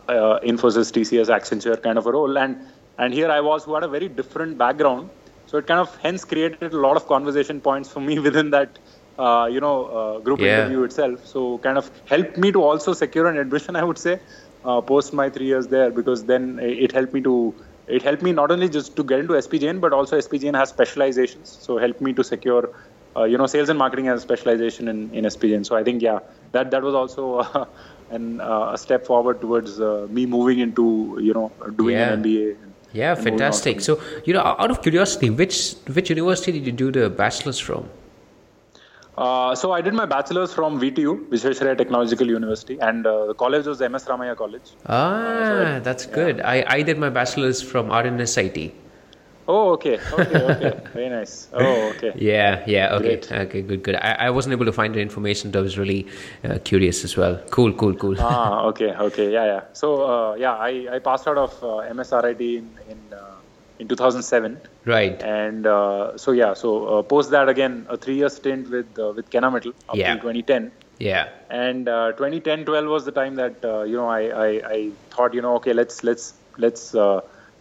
uh, 0.09 0.39
infosys 0.51 0.91
tcs 0.97 1.29
accenture 1.37 1.81
kind 1.83 1.99
of 1.99 2.07
a 2.07 2.13
role. 2.13 2.39
And 2.39 2.57
and 3.01 3.15
here 3.15 3.31
I 3.39 3.41
was 3.41 3.65
who 3.65 3.75
had 3.75 3.85
a 3.85 3.93
very 3.97 4.09
different 4.09 4.59
background. 4.59 5.09
So 5.47 5.59
it 5.59 5.67
kind 5.67 5.81
of 5.81 5.97
hence 5.97 6.25
created 6.25 6.75
a 6.75 6.81
lot 6.87 6.97
of 6.97 7.07
conversation 7.07 7.61
points 7.61 7.91
for 7.95 8.01
me 8.09 8.19
within 8.27 8.51
that, 8.51 8.79
uh, 9.19 9.49
you 9.51 9.61
know, 9.61 9.77
uh, 9.87 10.19
group 10.19 10.41
yeah. 10.41 10.59
interview 10.59 10.83
itself. 10.85 11.27
So 11.27 11.59
kind 11.59 11.79
of 11.79 11.91
helped 12.15 12.37
me 12.37 12.53
to 12.53 12.63
also 12.63 12.93
secure 12.93 13.27
an 13.27 13.39
admission, 13.39 13.77
I 13.83 13.85
would 13.85 13.99
say, 13.99 14.21
uh, 14.65 14.81
post 14.93 15.13
my 15.13 15.29
three 15.31 15.47
years 15.47 15.67
there, 15.69 15.91
because 15.91 16.25
then 16.25 16.59
it 16.61 16.93
helped 16.93 17.15
me 17.15 17.23
to 17.23 17.55
it 17.89 18.03
helped 18.03 18.23
me 18.23 18.33
not 18.33 18.53
only 18.53 18.69
just 18.69 18.95
to 18.97 19.03
get 19.03 19.19
into 19.19 19.35
SPJN, 19.35 19.81
but 19.81 19.93
also 19.93 20.17
SPJN 20.17 20.57
has 20.57 20.69
specializations. 20.69 21.59
So 21.61 21.79
helped 21.79 22.01
me 22.01 22.13
to 22.13 22.23
secure, 22.23 22.71
uh, 23.17 23.25
you 23.25 23.37
know, 23.37 23.47
sales 23.47 23.69
and 23.69 23.79
marketing 23.79 24.07
as 24.07 24.21
a 24.21 24.23
specialization 24.23 24.87
in, 24.87 25.13
in 25.13 25.25
SPJN. 25.25 25.67
So 25.67 25.75
I 25.75 25.83
think, 25.83 26.01
yeah, 26.01 26.21
that, 26.53 26.71
that 26.71 26.85
was 26.85 26.95
also 26.95 27.39
uh, 27.39 27.65
an, 28.11 28.41
uh, 28.41 28.71
a 28.75 28.79
step 28.79 29.07
forward 29.07 29.41
towards 29.41 29.81
uh, 29.81 30.07
me 30.09 30.25
moving 30.25 30.61
into, 30.61 31.19
you 31.21 31.35
know, 31.35 31.51
doing 31.77 31.97
yeah. 31.97 32.13
an 32.13 32.23
MBA 32.23 32.57
yeah, 32.93 33.15
fantastic. 33.15 33.81
So, 33.81 34.01
you 34.25 34.35
know, 34.35 34.41
out 34.41 34.71
of 34.71 34.83
curiosity, 34.83 35.31
which 35.31 35.75
which 35.93 36.11
university 36.11 36.53
did 36.53 36.67
you 36.67 36.73
do 36.73 36.91
the 36.91 37.09
bachelor's 37.11 37.59
from? 37.59 37.89
Uh, 39.19 39.55
so 39.55 39.73
I 39.73 39.81
did 39.81 39.93
my 39.93 40.07
bachelor's 40.07 40.55
from 40.55 40.81
VTU, 40.81 41.29
Visvesvaraya 41.29 41.77
Technological 41.77 42.27
University, 42.27 42.79
and 42.81 43.07
uh, 43.07 43.27
the 43.27 43.35
college 43.35 43.67
was 43.67 43.81
MS 43.81 44.07
Ramaiah 44.07 44.37
College. 44.37 44.71
Ah, 44.87 44.95
uh, 44.95 45.49
so 45.49 45.81
that's 45.81 46.07
good. 46.07 46.41
I, 46.41 46.65
I 46.67 46.83
did 46.83 46.99
my 46.99 47.11
bachelor's 47.11 47.61
from 47.61 47.89
RNSIT. 47.89 48.73
Oh, 49.51 49.73
okay, 49.73 49.99
okay, 50.13 50.43
okay. 50.53 50.73
Very 50.95 51.09
nice. 51.09 51.49
Oh, 51.53 51.91
okay. 51.93 52.13
Yeah, 52.15 52.63
yeah. 52.67 52.95
Okay, 52.97 53.17
Great. 53.17 53.33
okay, 53.33 53.63
good, 53.63 53.83
good. 53.83 53.97
I, 53.97 54.13
I 54.27 54.31
wasn't 54.31 54.53
able 54.53 54.67
to 54.67 54.73
find 54.73 54.95
the 54.95 55.01
information. 55.01 55.53
So 55.53 55.59
I 55.59 55.63
was 55.63 55.77
really 55.77 56.07
uh, 56.45 56.59
curious 56.63 57.03
as 57.03 57.17
well. 57.17 57.35
Cool, 57.51 57.73
cool, 57.73 57.95
cool. 57.95 58.15
ah, 58.21 58.63
okay, 58.71 58.95
okay. 59.09 59.33
Yeah, 59.33 59.47
yeah. 59.53 59.63
So, 59.73 59.89
uh, 60.13 60.35
yeah, 60.37 60.55
I, 60.55 60.87
I 60.93 60.99
passed 61.01 61.27
out 61.27 61.39
of 61.47 61.53
uh, 61.65 61.91
MSRIT 61.97 62.41
in 62.41 62.71
in, 62.93 63.01
uh, 63.13 63.81
in 63.81 63.89
2007. 63.89 64.61
Right. 64.85 65.21
And 65.21 65.67
uh, 65.67 66.17
so 66.17 66.31
yeah, 66.31 66.55
so 66.55 66.71
uh, 66.87 67.03
post 67.03 67.33
that 67.33 67.49
again 67.49 67.87
a 67.89 67.97
three 67.97 68.19
year 68.23 68.29
stint 68.29 68.71
with 68.71 68.97
uh, 68.99 69.13
with 69.17 69.31
Kennametal 69.31 69.75
up 69.89 69.97
yeah. 69.97 70.15
2010. 70.15 70.71
Yeah. 71.01 71.29
And 71.49 71.87
2010 71.87 72.67
12 72.67 72.87
was 72.87 73.05
the 73.05 73.17
time 73.21 73.35
that 73.43 73.57
you 73.91 73.97
know 73.97 74.09
I, 74.09 74.23
I 74.47 74.49
I 74.77 74.91
thought 75.11 75.35
you 75.35 75.43
know 75.43 75.57
okay 75.57 75.73
let's 75.73 76.05
let's 76.05 76.35
let's 76.59 76.95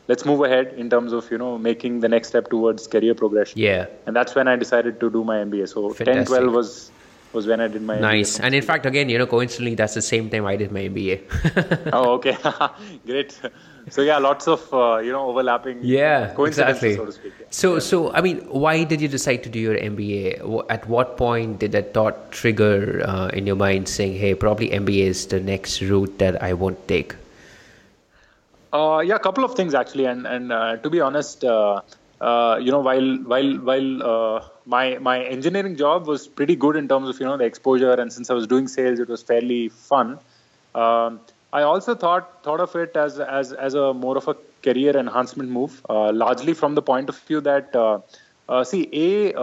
let's 0.10 0.26
move 0.26 0.42
ahead 0.46 0.74
in 0.84 0.90
terms 0.90 1.14
of 1.14 1.32
you 1.32 1.38
know 1.38 1.58
making 1.70 2.00
the 2.06 2.10
next 2.14 2.30
step 2.30 2.50
towards 2.50 2.88
career 2.88 3.16
progression. 3.16 3.60
Yeah. 3.60 3.86
And 4.06 4.16
that's 4.16 4.36
when 4.36 4.48
i 4.54 4.56
decided 4.68 5.00
to 5.06 5.12
do 5.18 5.24
my 5.24 5.38
mba 5.50 5.70
so 5.74 5.90
Fantastic. 5.90 6.40
10 6.40 6.48
12 6.50 6.54
was 6.60 6.92
was 7.32 7.48
when 7.52 7.62
i 7.62 7.68
did 7.74 7.84
my 7.90 8.00
nice. 8.00 8.38
MBA. 8.38 8.44
and 8.46 8.56
in 8.60 8.64
fact 8.70 8.86
again 8.92 9.10
you 9.14 9.20
know 9.22 9.28
coincidentally 9.34 9.76
that's 9.82 9.98
the 10.02 10.06
same 10.10 10.30
time 10.32 10.48
i 10.52 10.56
did 10.62 10.72
my 10.78 10.86
mba 10.94 11.92
oh 12.00 12.14
okay. 12.14 12.38
Great. 13.12 13.40
So 13.96 14.02
yeah 14.08 14.18
lots 14.24 14.48
of 14.48 14.66
uh, 14.74 14.98
you 14.98 15.12
know 15.12 15.22
overlapping 15.30 15.80
yeah 15.92 16.42
exactly 16.48 16.96
so 16.96 17.06
to 17.06 17.12
speak. 17.12 17.34
Yeah. 17.40 17.46
so 17.60 17.74
yeah. 17.74 17.86
so 17.92 18.02
i 18.14 18.22
mean 18.26 18.42
why 18.66 18.74
did 18.84 19.06
you 19.06 19.08
decide 19.08 19.44
to 19.46 19.54
do 19.56 19.64
your 19.68 19.78
mba 19.78 20.66
at 20.70 20.88
what 20.96 21.16
point 21.22 21.60
did 21.64 21.72
that 21.78 21.94
thought 21.94 22.32
trigger 22.42 23.02
uh, 23.06 23.30
in 23.40 23.48
your 23.54 23.56
mind 23.56 23.88
saying 23.96 24.20
hey 24.26 24.36
probably 24.46 24.70
mba 24.82 25.00
is 25.14 25.26
the 25.28 25.40
next 25.40 25.82
route 25.94 26.20
that 26.26 26.42
i 26.50 26.54
won't 26.54 26.88
take 26.88 27.16
uh, 28.72 29.02
yeah, 29.06 29.16
a 29.16 29.20
couple 29.20 29.44
of 29.44 29.56
things 29.56 29.74
actually, 29.74 30.06
and 30.06 30.28
and 30.28 30.52
uh, 30.52 30.78
to 30.78 30.90
be 30.90 31.02
honest, 31.02 31.44
uh, 31.44 31.82
uh 32.22 32.60
you 32.62 32.72
know, 32.72 32.80
while 32.80 33.16
while 33.32 33.54
while 33.70 34.04
uh, 34.04 34.46
my 34.66 34.98
my 35.00 35.24
engineering 35.24 35.76
job 35.76 36.06
was 36.06 36.28
pretty 36.28 36.56
good 36.56 36.76
in 36.76 36.88
terms 36.88 37.10
of 37.10 37.20
you 37.20 37.26
know 37.26 37.38
the 37.38 37.46
exposure, 37.46 37.94
and 37.94 38.14
since 38.14 38.30
I 38.30 38.34
was 38.34 38.46
doing 38.46 38.68
sales, 38.68 39.00
it 39.00 39.10
was 39.10 39.24
fairly 39.24 39.70
fun. 39.70 40.20
Um, 40.76 41.20
I 41.52 41.64
also 41.64 41.96
thought 41.96 42.44
thought 42.44 42.60
of 42.60 42.76
it 42.76 42.96
as 42.96 43.20
as 43.20 43.54
as 43.54 43.74
a 43.74 43.94
more 43.94 44.18
of 44.18 44.28
a 44.28 44.36
career 44.62 44.96
enhancement 44.96 45.50
move, 45.50 45.82
uh, 45.90 46.12
largely 46.12 46.54
from 46.54 46.76
the 46.76 46.84
point 46.84 47.10
of 47.10 47.18
view 47.22 47.42
that 47.42 47.74
see 48.66 48.88
a 48.94 49.34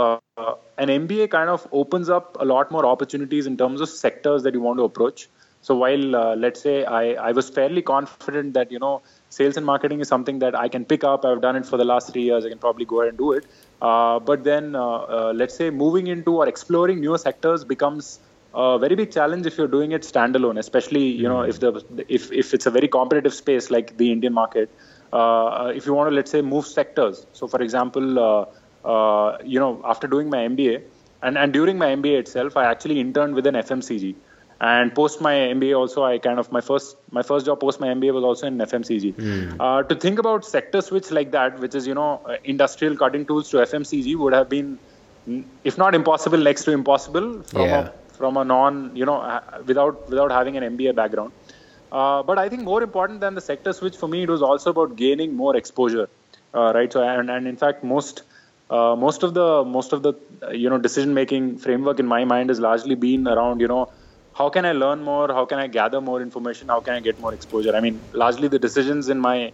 an 0.78 0.88
MBA 0.88 1.30
kind 1.30 1.49
of 1.50 1.66
opens 1.73 2.09
up 2.11 2.37
a 2.38 2.45
lot 2.45 2.71
more 2.71 2.87
opportunities 2.87 3.47
in 3.47 3.56
terms 3.56 3.80
of 3.80 3.88
sectors 3.88 4.42
that 4.45 4.54
you 4.54 4.61
want 4.61 4.78
to 4.78 4.85
approach. 4.85 5.28
So 5.62 5.75
while 5.75 6.37
let's 6.37 6.61
say 6.61 6.85
I 6.85 7.14
I 7.28 7.33
was 7.33 7.50
fairly 7.50 7.83
confident 7.83 8.54
that 8.54 8.71
you 8.71 8.78
know 8.78 9.02
sales 9.30 9.56
and 9.56 9.66
marketing 9.66 10.00
is 10.00 10.09
something 10.09 10.38
that 10.40 10.54
I 10.54 10.68
can 10.68 10.85
pick 10.85 11.04
up. 11.04 11.25
I've 11.25 11.40
done 11.40 11.56
it 11.56 11.66
for 11.66 11.76
the 11.76 11.85
last 11.85 12.12
three 12.12 12.23
years. 12.23 12.45
I 12.45 12.49
can 12.49 12.59
probably 12.59 12.85
go 12.85 13.00
ahead 13.00 13.11
and 13.11 13.18
do 13.18 13.33
it. 13.33 13.45
Uh, 13.80 14.18
but 14.18 14.45
then, 14.45 14.75
uh, 14.75 14.83
uh, 14.83 15.33
let's 15.35 15.54
say, 15.54 15.71
moving 15.71 16.06
into 16.06 16.37
or 16.37 16.49
exploring 16.49 17.00
newer 17.00 17.18
sectors 17.18 17.64
becomes 17.64 18.21
a 18.54 18.78
very 18.78 18.95
big 18.95 19.11
challenge 19.11 19.47
if 19.47 19.59
you're 19.59 19.68
doing 19.68 19.92
it 19.92 20.02
standalone. 20.02 20.59
Especially, 20.59 21.06
you 21.06 21.28
know, 21.28 21.42
if 21.42 21.61
the 21.61 21.85
if 22.09 22.33
if 22.33 22.54
it's 22.54 22.66
a 22.66 22.71
very 22.71 22.88
competitive 22.88 23.35
space 23.35 23.71
like 23.71 23.97
the 23.97 24.11
Indian 24.12 24.33
market. 24.33 24.71
Uh, 25.12 25.73
if 25.75 25.87
you 25.87 25.95
want 25.95 26.11
to, 26.11 26.14
let's 26.14 26.30
say, 26.30 26.42
move 26.42 26.66
sectors. 26.66 27.26
So, 27.33 27.47
for 27.47 27.62
example, 27.62 28.18
uh, 28.85 29.38
you 29.45 29.61
know, 29.61 29.80
after 29.85 30.06
doing 30.06 30.30
my 30.30 30.38
MBA 30.38 30.83
and 31.23 31.38
and 31.38 31.52
during 31.52 31.78
my 31.78 31.88
MBA 31.95 32.18
itself, 32.21 32.56
I 32.56 32.64
actually 32.64 33.00
interned 33.00 33.35
with 33.35 33.47
an 33.47 33.54
FMCG 33.54 34.14
and 34.60 34.94
post 34.94 35.20
my 35.20 35.34
MBA 35.34 35.76
also 35.78 36.02
I 36.02 36.18
kind 36.18 36.38
of 36.38 36.50
my 36.50 36.60
first 36.60 36.96
my 37.10 37.22
first 37.22 37.44
job 37.46 37.60
post 37.60 37.78
my 37.78 37.88
MBA 37.88 38.14
was 38.14 38.25
also 38.25 38.46
in 38.46 38.56
FMCG. 38.58 39.14
Mm. 39.14 39.56
Uh, 39.60 39.82
to 39.82 39.94
think 39.94 40.18
about 40.18 40.44
sector 40.44 40.80
switch 40.80 41.10
like 41.10 41.30
that, 41.32 41.58
which 41.58 41.75
is 41.75 41.86
you 41.86 41.94
know 41.94 42.20
uh, 42.25 42.36
industrial 42.44 42.96
cutting 42.96 43.26
tools 43.26 43.50
to 43.50 43.58
FMCG, 43.58 44.16
would 44.16 44.32
have 44.32 44.48
been 44.48 44.78
if 45.64 45.76
not 45.76 45.94
impossible, 45.94 46.38
next 46.38 46.64
to 46.64 46.72
impossible 46.72 47.42
from 47.42 47.62
yeah. 47.62 47.88
a 47.88 48.14
from 48.14 48.36
a 48.36 48.44
non 48.44 48.94
you 48.96 49.04
know 49.04 49.40
without 49.66 50.08
without 50.08 50.30
having 50.30 50.56
an 50.56 50.76
MBA 50.76 50.94
background. 50.94 51.32
Uh, 51.92 52.22
but 52.22 52.38
I 52.38 52.48
think 52.48 52.62
more 52.62 52.82
important 52.82 53.20
than 53.20 53.34
the 53.34 53.40
sector 53.40 53.72
switch 53.72 53.96
for 53.96 54.08
me, 54.08 54.22
it 54.22 54.30
was 54.30 54.42
also 54.42 54.70
about 54.70 54.96
gaining 54.96 55.36
more 55.36 55.56
exposure, 55.56 56.08
uh, 56.54 56.72
right? 56.75 56.92
So 56.92 57.02
and, 57.02 57.30
and 57.30 57.46
in 57.46 57.56
fact 57.56 57.84
most. 57.84 58.22
Uh, 58.68 58.96
most 58.96 59.22
of 59.22 59.32
the 59.32 59.62
most 59.64 59.92
of 59.92 60.02
the 60.02 60.12
uh, 60.42 60.50
you 60.50 60.68
know 60.68 60.76
decision 60.76 61.14
making 61.14 61.56
framework 61.56 62.00
in 62.00 62.06
my 62.06 62.25
mind 62.25 62.48
has 62.48 62.58
largely 62.58 62.96
been 62.96 63.28
around 63.28 63.60
you 63.60 63.68
know 63.68 63.88
how 64.37 64.49
can 64.50 64.66
I 64.66 64.73
learn 64.73 65.02
more? 65.02 65.28
How 65.28 65.47
can 65.47 65.59
I 65.59 65.66
gather 65.66 66.00
more 66.00 66.21
information? 66.21 66.69
How 66.69 66.81
can 66.81 66.95
I 66.95 67.00
get 67.00 67.19
more 67.19 67.33
exposure? 67.33 67.75
I 67.75 67.81
mean, 67.81 68.02
largely 68.12 68.49
the 68.49 68.59
decisions 68.59 69.09
in 69.09 69.19
my 69.19 69.52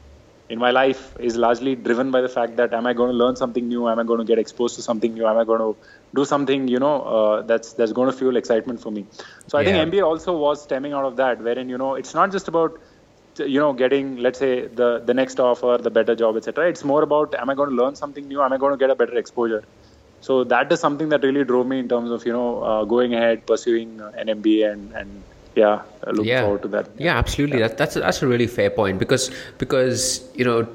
in 0.48 0.58
my 0.58 0.70
life 0.70 1.02
is 1.20 1.36
largely 1.36 1.74
driven 1.76 2.10
by 2.10 2.20
the 2.20 2.28
fact 2.28 2.56
that 2.56 2.74
am 2.74 2.86
I 2.86 2.92
going 2.92 3.10
to 3.10 3.16
learn 3.16 3.36
something 3.36 3.68
new? 3.68 3.88
Am 3.88 3.98
I 3.98 4.04
going 4.04 4.18
to 4.18 4.24
get 4.24 4.38
exposed 4.38 4.74
to 4.76 4.82
something 4.82 5.14
new? 5.14 5.26
Am 5.26 5.38
I 5.38 5.44
going 5.44 5.60
to 5.60 5.76
do 6.14 6.24
something 6.24 6.66
you 6.68 6.80
know 6.80 6.96
uh, 7.18 7.42
that's 7.42 7.74
that's 7.74 7.92
going 7.92 8.10
to 8.10 8.16
fuel 8.16 8.36
excitement 8.36 8.82
for 8.82 8.90
me? 8.90 9.06
So 9.48 9.58
I 9.58 9.62
yeah. 9.62 9.84
think 9.84 9.92
MBA 9.92 10.04
also 10.04 10.36
was 10.36 10.64
stemming 10.64 10.92
out 10.92 11.04
of 11.04 11.16
that, 11.22 11.40
wherein 11.40 11.68
you 11.68 11.78
know 11.78 11.94
it's 11.94 12.14
not 12.14 12.32
just 12.32 12.48
about 12.48 12.72
you 13.38 13.60
know 13.60 13.72
getting 13.72 14.16
let's 14.16 14.38
say 14.46 14.66
the 14.66 14.90
the 15.06 15.14
next 15.14 15.38
offer, 15.38 15.78
the 15.80 15.94
better 16.00 16.16
job, 16.16 16.36
etc. 16.36 16.68
It's 16.68 16.84
more 16.84 17.02
about 17.02 17.34
am 17.44 17.50
I 17.50 17.54
going 17.54 17.70
to 17.70 17.76
learn 17.84 17.94
something 18.04 18.26
new? 18.34 18.42
Am 18.42 18.52
I 18.52 18.58
going 18.66 18.78
to 18.78 18.84
get 18.84 18.90
a 18.90 19.00
better 19.04 19.16
exposure? 19.24 19.64
So 20.22 20.44
that 20.44 20.72
is 20.72 20.80
something 20.80 21.08
that 21.10 21.22
really 21.22 21.44
drove 21.44 21.66
me 21.66 21.78
in 21.78 21.88
terms 21.88 22.10
of 22.10 22.24
you 22.24 22.32
know 22.32 22.62
uh, 22.62 22.84
going 22.84 23.14
ahead 23.14 23.44
pursuing 23.46 24.00
uh, 24.00 24.12
an 24.16 24.28
MBA 24.28 24.72
and 24.72 24.92
and 24.92 25.22
yeah 25.54 25.82
looking 26.06 26.24
yeah. 26.24 26.42
forward 26.42 26.62
to 26.62 26.68
that 26.68 26.88
yeah, 26.96 27.18
absolutely 27.18 27.58
yeah. 27.58 27.68
That, 27.68 27.78
that's 27.78 27.94
that's 27.94 28.22
a 28.22 28.26
really 28.26 28.46
fair 28.46 28.70
point 28.70 28.98
because 28.98 29.30
because 29.58 30.30
you 30.34 30.44
know 30.44 30.66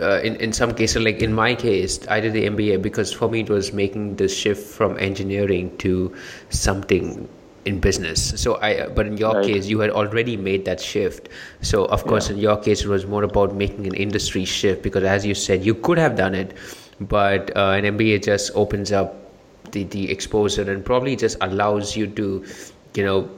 uh, 0.00 0.20
in 0.22 0.36
in 0.36 0.52
some 0.52 0.74
cases 0.74 1.02
like 1.02 1.22
in 1.22 1.32
my 1.32 1.54
case 1.54 2.00
I 2.08 2.20
did 2.20 2.32
the 2.32 2.46
MBA 2.46 2.82
because 2.82 3.12
for 3.12 3.28
me 3.28 3.40
it 3.40 3.50
was 3.50 3.72
making 3.72 4.16
the 4.16 4.28
shift 4.28 4.66
from 4.66 4.98
engineering 4.98 5.76
to 5.78 6.14
something 6.50 7.28
in 7.64 7.80
business 7.80 8.32
so 8.40 8.56
i 8.66 8.86
but 8.98 9.06
in 9.06 9.16
your 9.18 9.34
right. 9.34 9.44
case 9.44 9.66
you 9.66 9.80
had 9.80 9.90
already 9.90 10.36
made 10.36 10.64
that 10.64 10.80
shift 10.80 11.28
so 11.60 11.84
of 11.86 12.04
course 12.04 12.28
yeah. 12.28 12.34
in 12.34 12.40
your 12.40 12.56
case 12.56 12.82
it 12.82 12.88
was 12.88 13.04
more 13.04 13.24
about 13.24 13.54
making 13.54 13.86
an 13.86 13.94
industry 13.94 14.44
shift 14.44 14.82
because 14.82 15.02
as 15.02 15.26
you 15.26 15.34
said 15.34 15.64
you 15.64 15.74
could 15.74 15.98
have 15.98 16.16
done 16.16 16.34
it 16.34 16.56
but 17.00 17.56
uh, 17.56 17.70
an 17.70 17.84
MBA 17.84 18.24
just 18.24 18.50
opens 18.54 18.92
up 18.92 19.16
the, 19.72 19.84
the 19.84 20.10
exposure 20.10 20.70
and 20.70 20.84
probably 20.84 21.16
just 21.16 21.36
allows 21.40 21.96
you 21.96 22.06
to, 22.06 22.44
you 22.94 23.04
know, 23.04 23.30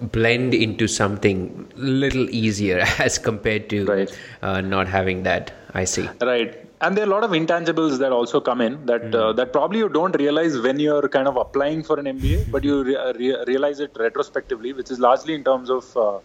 blend 0.00 0.54
into 0.54 0.88
something 0.88 1.70
little 1.76 2.28
easier 2.30 2.78
as 2.98 3.18
compared 3.18 3.68
to 3.70 3.84
right. 3.84 4.18
uh, 4.42 4.60
not 4.60 4.88
having 4.88 5.22
that. 5.24 5.52
I 5.74 5.84
see. 5.84 6.08
Right. 6.20 6.66
And 6.82 6.96
there 6.96 7.04
are 7.04 7.06
a 7.06 7.10
lot 7.10 7.24
of 7.24 7.32
intangibles 7.32 7.98
that 7.98 8.10
also 8.10 8.40
come 8.40 8.62
in 8.62 8.86
that 8.86 9.02
mm. 9.02 9.14
uh, 9.14 9.32
that 9.34 9.52
probably 9.52 9.80
you 9.80 9.88
don't 9.90 10.18
realize 10.18 10.58
when 10.58 10.80
you're 10.80 11.08
kind 11.08 11.28
of 11.28 11.36
applying 11.36 11.82
for 11.82 11.98
an 12.00 12.06
MBA, 12.06 12.50
but 12.50 12.64
you 12.64 12.82
re- 12.82 13.12
re- 13.18 13.44
realize 13.46 13.80
it 13.80 13.94
retrospectively, 14.00 14.72
which 14.72 14.90
is 14.90 14.98
largely 14.98 15.34
in 15.34 15.44
terms 15.44 15.68
of 15.68 15.94
uh, 15.94 16.18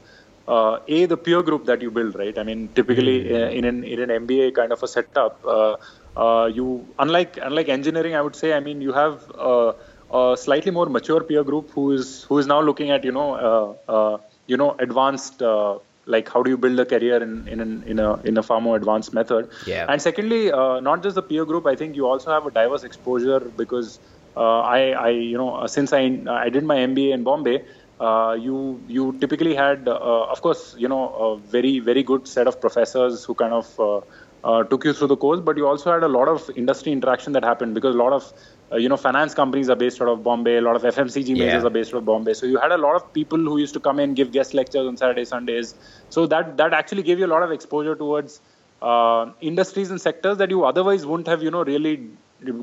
uh, 0.47 0.79
a 0.87 1.05
the 1.07 1.17
peer 1.17 1.41
group 1.43 1.65
that 1.65 1.81
you 1.81 1.91
build, 1.91 2.15
right? 2.15 2.37
I 2.37 2.43
mean, 2.43 2.69
typically 2.69 3.25
mm. 3.25 3.53
in 3.53 3.65
an 3.65 3.83
in 3.83 3.99
an 3.99 4.25
MBA 4.25 4.55
kind 4.55 4.71
of 4.71 4.81
a 4.81 4.87
setup, 4.87 5.45
uh, 5.45 5.75
uh, 6.15 6.49
you 6.53 6.87
unlike 6.99 7.37
unlike 7.41 7.69
engineering, 7.69 8.15
I 8.15 8.21
would 8.21 8.35
say. 8.35 8.53
I 8.53 8.59
mean, 8.59 8.81
you 8.81 8.93
have 8.93 9.31
uh, 9.37 9.73
a 10.11 10.37
slightly 10.37 10.71
more 10.71 10.87
mature 10.87 11.21
peer 11.23 11.43
group 11.43 11.71
who 11.71 11.91
is 11.91 12.23
who 12.23 12.37
is 12.37 12.47
now 12.47 12.61
looking 12.61 12.91
at 12.91 13.03
you 13.03 13.11
know 13.11 13.33
uh, 13.33 13.91
uh 13.91 14.17
you 14.47 14.57
know 14.57 14.75
advanced 14.79 15.41
uh, 15.41 15.77
like 16.05 16.29
how 16.29 16.43
do 16.43 16.49
you 16.49 16.57
build 16.57 16.79
a 16.79 16.85
career 16.85 17.21
in 17.21 17.47
in 17.47 17.59
an, 17.59 17.83
in 17.85 17.99
a 17.99 18.15
in 18.23 18.37
a 18.37 18.43
far 18.43 18.61
more 18.61 18.75
advanced 18.75 19.13
method. 19.13 19.49
Yeah. 19.67 19.85
And 19.89 20.01
secondly, 20.01 20.51
uh, 20.51 20.79
not 20.79 21.03
just 21.03 21.15
the 21.15 21.23
peer 21.23 21.45
group. 21.45 21.65
I 21.65 21.75
think 21.75 21.95
you 21.95 22.07
also 22.07 22.31
have 22.31 22.45
a 22.45 22.51
diverse 22.51 22.83
exposure 22.83 23.39
because 23.39 23.99
I 24.35 24.93
I 25.07 25.09
you 25.09 25.37
know 25.37 25.65
since 25.67 25.93
I 25.93 26.03
I 26.29 26.49
did 26.49 26.63
my 26.63 26.77
MBA 26.77 27.13
in 27.13 27.23
Bombay. 27.23 27.63
Uh, 27.97 28.35
you 28.37 28.83
you 28.87 29.17
typically 29.21 29.55
had, 29.55 29.87
uh, 29.87 30.25
of 30.33 30.41
course, 30.41 30.75
you 30.77 30.87
know, 30.87 31.03
a 31.27 31.37
very 31.37 31.79
very 31.79 32.03
good 32.03 32.27
set 32.27 32.45
of 32.45 32.59
professors 32.59 33.23
who 33.23 33.33
kind 33.33 33.53
of 33.53 34.03
uh, 34.45 34.63
took 34.63 34.85
you 34.85 34.93
through 34.93 35.07
the 35.07 35.17
course, 35.17 35.39
but 35.39 35.57
you 35.57 35.67
also 35.67 35.91
had 35.91 36.03
a 36.03 36.07
lot 36.07 36.27
of 36.27 36.49
industry 36.55 36.91
interaction 36.91 37.33
that 37.33 37.43
happened 37.43 37.73
because 37.73 37.95
a 37.95 37.97
lot 37.97 38.13
of 38.13 38.31
uh, 38.71 38.75
you 38.77 38.87
know 38.87 38.97
finance 38.97 39.33
companies 39.33 39.69
are 39.69 39.75
based 39.75 40.01
out 40.01 40.07
of 40.07 40.23
Bombay, 40.23 40.57
a 40.57 40.61
lot 40.61 40.75
of 40.75 40.83
FMCG 40.83 41.29
yeah. 41.29 41.45
majors 41.45 41.65
are 41.65 41.71
based 41.71 41.93
out 41.93 41.97
of 41.97 42.05
Bombay. 42.05 42.35
So 42.35 42.45
you 42.45 42.59
had 42.59 42.71
a 42.71 42.77
lot 42.77 42.95
of 42.95 43.11
people 43.13 43.39
who 43.39 43.57
used 43.57 43.73
to 43.73 43.79
come 43.79 43.99
in 43.99 44.13
give 44.13 44.31
guest 44.31 44.53
lectures 44.53 44.87
on 44.87 44.97
Saturdays, 44.97 45.29
Sundays. 45.29 45.73
So 46.09 46.27
that 46.27 46.57
that 46.57 46.73
actually 46.73 47.03
gave 47.03 47.19
you 47.19 47.25
a 47.25 47.33
lot 47.35 47.41
of 47.41 47.51
exposure 47.51 47.95
towards 47.95 48.39
uh, 48.81 49.31
industries 49.41 49.89
and 49.89 49.99
sectors 49.99 50.37
that 50.37 50.51
you 50.51 50.63
otherwise 50.63 51.05
wouldn't 51.05 51.27
have 51.27 51.41
you 51.41 51.49
know 51.49 51.63
really 51.63 51.95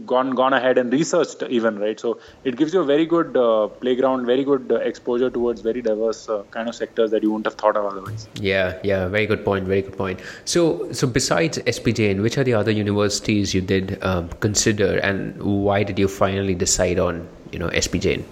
gone 0.06 0.30
gone 0.34 0.52
ahead 0.52 0.78
and 0.78 0.92
researched 0.92 1.42
even 1.48 1.78
right? 1.78 1.98
So 1.98 2.18
it 2.44 2.56
gives 2.56 2.74
you 2.74 2.80
a 2.80 2.84
very 2.84 3.06
good 3.06 3.36
uh, 3.36 3.68
playground 3.68 4.26
very 4.26 4.44
good 4.44 4.70
uh, 4.72 4.76
exposure 4.76 5.30
towards 5.30 5.60
very 5.60 5.82
diverse 5.82 6.28
uh, 6.28 6.42
kind 6.50 6.68
of 6.68 6.74
sectors 6.74 7.10
that 7.10 7.22
you 7.22 7.30
wouldn't 7.30 7.46
have 7.46 7.54
thought 7.54 7.76
of 7.76 7.86
otherwise. 7.86 8.28
Yeah 8.34 8.78
yeah 8.82 9.08
very 9.08 9.26
good 9.26 9.44
point 9.44 9.66
very 9.66 9.82
good 9.82 9.96
point. 9.96 10.20
So 10.44 10.92
so 10.92 11.06
besides 11.06 11.58
SPJN 11.58 12.22
which 12.22 12.38
are 12.38 12.44
the 12.44 12.54
other 12.54 12.70
universities 12.70 13.54
you 13.54 13.60
did 13.60 14.02
um, 14.02 14.28
consider 14.40 14.98
and 14.98 15.42
why 15.42 15.82
did 15.82 15.98
you 15.98 16.08
finally 16.08 16.54
decide 16.54 16.98
on 16.98 17.28
you 17.52 17.58
know 17.58 17.68
SPJN 17.68 18.24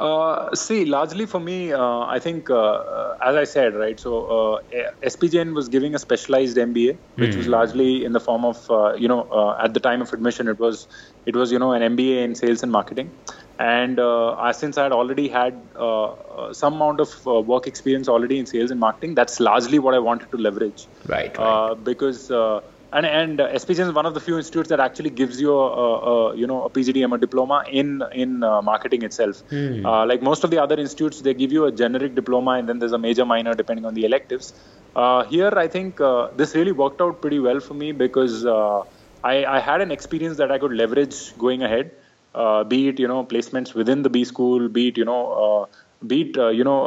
Uh, 0.00 0.54
see, 0.54 0.84
largely 0.84 1.24
for 1.24 1.38
me, 1.38 1.72
uh, 1.72 2.00
I 2.00 2.18
think, 2.18 2.50
uh, 2.50 2.54
uh 2.54 3.18
as 3.22 3.36
I 3.36 3.44
said, 3.44 3.74
right. 3.74 3.98
So 3.98 4.12
uh, 4.26 4.60
SPJN 5.02 5.54
was 5.54 5.68
giving 5.68 5.94
a 5.94 5.98
specialized 5.98 6.56
MBA, 6.56 6.96
which 7.16 7.30
mm. 7.30 7.36
was 7.36 7.46
hmm. 7.46 7.52
largely 7.52 8.04
in 8.04 8.12
the 8.12 8.20
form 8.20 8.44
of, 8.44 8.70
uh, 8.70 8.94
you 8.94 9.08
know, 9.08 9.56
at 9.62 9.74
the 9.74 9.80
time 9.80 10.02
of 10.02 10.12
admission, 10.12 10.48
it 10.48 10.58
was, 10.58 10.88
it 11.26 11.36
was, 11.36 11.52
you 11.52 11.58
know, 11.58 11.72
an 11.72 11.96
MBA 11.96 12.24
in 12.24 12.34
sales 12.34 12.62
and 12.62 12.72
marketing. 12.72 13.10
And 13.58 14.00
since 14.56 14.78
I 14.78 14.82
had 14.82 14.92
already 14.92 15.28
had 15.28 15.60
some 16.52 16.74
amount 16.74 17.00
of 17.00 17.24
work 17.46 17.68
experience 17.68 18.08
already 18.08 18.38
in 18.38 18.46
sales 18.46 18.72
and 18.72 18.80
marketing, 18.80 19.14
that's 19.14 19.38
largely 19.38 19.78
what 19.78 19.94
I 19.94 20.00
wanted 20.00 20.30
to 20.32 20.36
leverage. 20.36 20.86
Right. 21.06 21.36
right. 21.38 21.74
because 21.84 22.32
and 22.94 23.06
and 23.06 23.40
uh, 23.40 23.46
is 23.52 23.92
one 23.98 24.06
of 24.06 24.14
the 24.16 24.20
few 24.26 24.36
institutes 24.40 24.68
that 24.68 24.80
actually 24.80 25.10
gives 25.10 25.40
you 25.40 25.52
a, 25.52 25.68
a, 25.84 25.88
a 26.32 26.36
you 26.36 26.46
know 26.50 26.62
a 26.66 26.70
PGDM 26.70 27.14
a 27.16 27.18
diploma 27.18 27.64
in 27.80 28.02
in 28.12 28.44
uh, 28.44 28.62
marketing 28.62 29.02
itself. 29.08 29.40
Hmm. 29.50 29.84
Uh, 29.84 30.06
like 30.06 30.22
most 30.22 30.44
of 30.44 30.50
the 30.52 30.62
other 30.62 30.78
institutes, 30.84 31.20
they 31.20 31.34
give 31.34 31.52
you 31.52 31.64
a 31.64 31.72
generic 31.72 32.14
diploma 32.14 32.52
and 32.52 32.68
then 32.68 32.78
there's 32.78 32.96
a 33.00 33.02
major 33.06 33.26
minor 33.26 33.54
depending 33.54 33.84
on 33.84 33.94
the 33.94 34.04
electives. 34.04 34.52
Uh, 34.94 35.24
here, 35.24 35.52
I 35.64 35.66
think 35.66 36.00
uh, 36.00 36.28
this 36.36 36.54
really 36.54 36.72
worked 36.84 37.00
out 37.00 37.20
pretty 37.20 37.40
well 37.40 37.58
for 37.58 37.74
me 37.74 37.90
because 37.90 38.46
uh, 38.46 38.82
I, 39.24 39.44
I, 39.44 39.58
had 39.58 39.80
an 39.80 39.90
experience 39.90 40.36
that 40.36 40.52
I 40.52 40.58
could 40.58 40.72
leverage 40.72 41.36
going 41.36 41.64
ahead. 41.64 41.90
be 42.70 42.78
it 42.88 43.00
you 43.02 43.08
know 43.08 43.24
placements 43.32 43.74
within 43.80 44.02
the 44.04 44.10
B 44.14 44.24
school, 44.28 44.68
be 44.76 44.88
it 44.88 44.96
you 45.00 45.04
know 45.04 45.68
be 46.12 46.20
it 46.22 46.36
you 46.58 46.64
know 46.68 46.78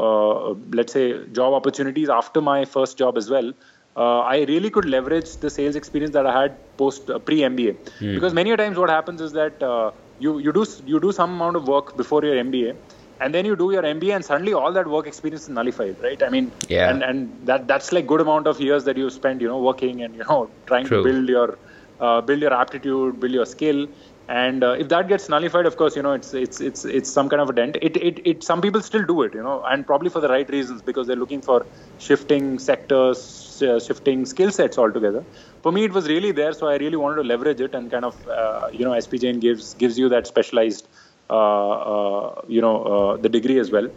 let's 0.80 0.94
say 0.98 1.06
job 1.40 1.54
opportunities 1.60 2.10
after 2.18 2.42
my 2.48 2.60
first 2.76 2.98
job 3.04 3.18
as 3.22 3.30
well 3.36 3.52
uh, 3.98 4.20
I 4.20 4.44
really 4.44 4.70
could 4.70 4.86
leverage 4.86 5.38
the 5.38 5.50
sales 5.50 5.76
experience 5.76 6.14
that 6.14 6.26
I 6.26 6.42
had 6.42 6.58
post 6.78 7.10
uh, 7.10 7.20
pre 7.20 7.40
MBA. 7.40 7.76
Mm. 8.00 8.14
Because 8.16 8.34
many 8.34 8.52
a 8.52 8.58
times 8.58 8.78
what 8.78 8.90
happens 8.90 9.22
is 9.22 9.32
that 9.34 9.62
uh, 9.62 9.92
you 10.20 10.38
you 10.40 10.54
do 10.54 10.66
you 10.86 11.00
do 11.00 11.12
some 11.12 11.34
amount 11.34 11.56
of 11.56 11.68
work 11.68 11.98
before 11.98 12.24
your 12.24 12.36
MBA, 12.44 12.76
and 13.20 13.34
then 13.34 13.46
you 13.46 13.56
do 13.56 13.72
your 13.72 13.84
MBA, 13.84 14.16
and 14.16 14.26
suddenly 14.26 14.54
all 14.54 14.72
that 14.74 14.88
work 14.88 15.08
experience 15.08 15.44
is 15.44 15.50
nullified, 15.50 15.96
right? 16.02 16.22
I 16.22 16.30
mean, 16.30 16.52
yeah. 16.70 16.90
and 16.90 17.04
and 17.04 17.48
that 17.48 17.68
that's 17.68 17.92
like 17.92 18.08
good 18.08 18.22
amount 18.22 18.48
of 18.48 18.62
years 18.62 18.84
that 18.86 18.98
you 18.98 19.10
spend, 19.10 19.42
you 19.42 19.48
know, 19.48 19.60
working 19.60 20.04
and 20.04 20.16
you 20.16 20.24
know 20.30 20.50
trying 20.68 20.86
True. 20.86 21.04
to 21.04 21.10
build 21.10 21.30
your 21.30 21.58
uh, 22.00 22.22
build 22.22 22.42
your 22.42 22.54
aptitude, 22.54 23.20
build 23.20 23.34
your 23.34 23.46
skill. 23.46 23.88
And 24.30 24.62
uh, 24.62 24.72
if 24.72 24.90
that 24.90 25.08
gets 25.08 25.30
nullified, 25.30 25.66
of 25.66 25.78
course, 25.78 25.96
you 25.96 26.02
know 26.02 26.12
it's 26.12 26.34
it's 26.34 26.60
it's 26.60 26.84
it's 26.84 27.10
some 27.10 27.30
kind 27.30 27.42
of 27.42 27.50
a 27.50 27.54
dent. 27.54 27.78
It, 27.82 27.96
it 27.96 28.20
it 28.26 28.44
some 28.44 28.60
people 28.62 28.82
still 28.82 29.06
do 29.06 29.22
it, 29.22 29.34
you 29.34 29.42
know, 29.42 29.64
and 29.64 29.88
probably 29.88 30.10
for 30.10 30.20
the 30.20 30.28
right 30.28 30.50
reasons 30.50 30.82
because 30.82 31.08
they're 31.08 31.16
looking 31.16 31.42
for 31.42 31.66
shifting 31.98 32.60
sectors, 32.60 33.62
uh, 33.66 33.80
shifting 33.80 34.26
skill 34.26 34.52
sets 34.52 34.78
altogether. 34.78 35.26
For 35.64 35.72
me, 35.72 35.86
it 35.86 35.94
was 35.94 36.10
really 36.10 36.34
there, 36.34 36.52
so 36.52 36.68
I 36.68 36.76
really 36.76 36.98
wanted 36.98 37.22
to 37.22 37.24
leverage 37.24 37.62
it 37.62 37.74
and 37.74 37.90
kind 37.90 38.04
of, 38.04 38.16
uh, 38.28 38.68
you 38.74 38.84
know, 38.84 38.92
SPJN 38.92 39.40
gives 39.40 39.74
gives 39.76 39.98
you 39.98 40.10
that 40.10 40.28
specialized, 40.28 40.90
uh, 41.30 41.70
uh 41.70 42.42
you 42.50 42.60
know, 42.60 42.84
uh, 42.84 43.18
the 43.18 43.30
degree 43.30 43.60
as 43.60 43.72
well. 43.72 43.90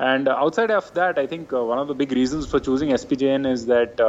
And 0.00 0.28
outside 0.28 0.72
of 0.72 0.92
that, 0.94 1.18
I 1.18 1.26
think 1.28 1.52
one 1.52 1.78
of 1.78 1.86
the 1.86 1.94
big 1.94 2.10
reasons 2.10 2.48
for 2.50 2.58
choosing 2.58 2.90
SPJN 2.90 3.46
is 3.52 3.66
that. 3.66 4.00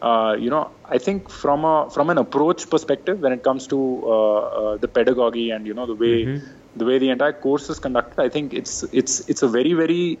Uh, 0.00 0.36
you 0.38 0.48
know, 0.48 0.70
I 0.84 0.98
think 0.98 1.28
from 1.28 1.64
a 1.64 1.90
from 1.90 2.10
an 2.10 2.18
approach 2.18 2.70
perspective, 2.70 3.20
when 3.20 3.32
it 3.32 3.42
comes 3.42 3.66
to 3.68 4.02
uh, 4.06 4.38
uh, 4.38 4.76
the 4.76 4.86
pedagogy 4.86 5.50
and 5.50 5.66
you 5.66 5.74
know 5.74 5.86
the 5.86 5.94
way 5.94 6.24
mm-hmm. 6.24 6.46
the 6.76 6.84
way 6.84 6.98
the 6.98 7.10
entire 7.10 7.32
course 7.32 7.68
is 7.68 7.80
conducted, 7.80 8.20
I 8.20 8.28
think 8.28 8.54
it's 8.54 8.84
it's 8.92 9.28
it's 9.28 9.42
a 9.42 9.48
very 9.48 9.72
very 9.74 10.18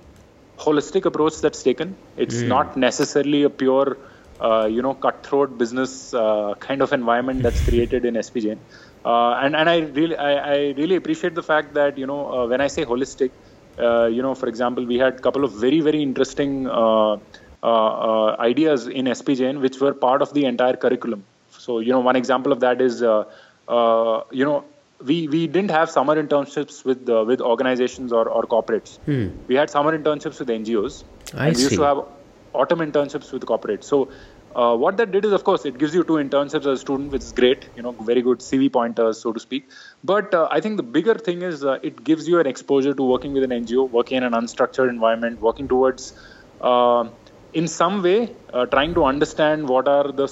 holistic 0.58 1.04
approach 1.04 1.40
that's 1.40 1.62
taken. 1.62 1.96
It's 2.16 2.36
mm. 2.36 2.48
not 2.48 2.76
necessarily 2.76 3.44
a 3.44 3.50
pure, 3.50 3.96
uh, 4.40 4.66
you 4.66 4.82
know, 4.82 4.94
cutthroat 4.94 5.56
business 5.56 6.12
uh, 6.12 6.54
kind 6.58 6.82
of 6.82 6.92
environment 6.92 7.42
that's 7.44 7.64
created 7.68 8.04
in 8.04 8.14
SPJN. 8.14 8.58
Uh, 9.04 9.34
and 9.42 9.54
and 9.54 9.70
I 9.70 9.78
really 9.78 10.16
I, 10.16 10.32
I, 10.54 10.56
really 10.76 10.96
appreciate 10.96 11.34
the 11.36 11.42
fact 11.42 11.74
that 11.74 11.96
you 11.96 12.06
know 12.06 12.32
uh, 12.32 12.46
when 12.48 12.60
I 12.60 12.66
say 12.66 12.84
holistic, 12.84 13.30
uh, 13.78 14.06
you 14.06 14.22
know, 14.22 14.34
for 14.34 14.48
example, 14.48 14.84
we 14.84 14.98
had 14.98 15.14
a 15.14 15.20
couple 15.20 15.44
of 15.44 15.52
very 15.52 15.80
very 15.80 16.02
interesting 16.02 16.66
uh, 16.66 17.16
ideas 17.64 18.86
in 18.86 19.06
SPJN 19.06 19.60
which 19.60 19.80
were 19.80 19.94
part 19.94 20.22
of 20.22 20.32
the 20.32 20.44
entire 20.44 20.76
curriculum. 20.76 21.24
So 21.50 21.80
you 21.80 21.92
know, 21.92 22.00
one 22.00 22.16
example 22.16 22.52
of 22.52 22.60
that 22.60 22.80
is 22.80 23.00
you 23.00 24.44
know 24.44 24.64
we 25.04 25.28
we 25.28 25.46
didn't 25.46 25.70
have 25.70 25.90
summer 25.90 26.20
internships 26.22 26.84
with 26.84 27.08
uh, 27.08 27.24
with 27.26 27.40
organizations 27.40 28.12
or, 28.12 28.28
or 28.28 28.42
corporates. 28.42 28.98
Hmm. 28.98 29.28
We 29.46 29.54
had 29.54 29.70
summer 29.70 29.96
internships 29.96 30.38
with 30.38 30.48
NGOs. 30.48 31.04
I 31.34 31.48
and 31.48 31.56
we 31.56 31.62
used 31.62 31.74
to 31.74 31.82
have 31.82 32.04
autumn 32.52 32.80
internships 32.80 33.32
with 33.32 33.42
corporates. 33.42 33.84
So 33.84 34.08
uh, 34.56 34.76
what 34.76 34.96
that 34.96 35.12
did 35.12 35.24
is, 35.24 35.32
of 35.32 35.44
course, 35.44 35.64
it 35.64 35.78
gives 35.78 35.94
you 35.94 36.02
two 36.02 36.14
internships 36.14 36.60
as 36.60 36.66
a 36.66 36.76
student, 36.78 37.12
which 37.12 37.22
is 37.22 37.32
great. 37.32 37.68
You 37.76 37.82
know, 37.82 37.92
very 37.92 38.22
good 38.22 38.38
CV 38.38 38.72
pointers, 38.72 39.20
so 39.20 39.32
to 39.32 39.40
speak. 39.40 39.68
But 40.02 40.34
uh, 40.34 40.48
I 40.50 40.60
think 40.60 40.76
the 40.78 40.82
bigger 40.82 41.14
thing 41.14 41.42
is 41.42 41.64
uh, 41.64 41.78
it 41.82 42.02
gives 42.02 42.26
you 42.26 42.40
an 42.40 42.46
exposure 42.46 42.94
to 42.94 43.02
working 43.02 43.32
with 43.32 43.44
an 43.44 43.50
NGO, 43.50 43.88
working 43.90 44.16
in 44.16 44.24
an 44.24 44.32
unstructured 44.32 44.88
environment, 44.88 45.40
working 45.40 45.68
towards. 45.68 46.12
Uh, 47.48 47.58
in 47.58 47.68
some 47.68 48.02
way, 48.02 48.34
uh, 48.52 48.66
trying 48.66 48.94
to 48.94 49.04
understand 49.04 49.68
what 49.68 49.88
are 49.88 50.12
the 50.12 50.28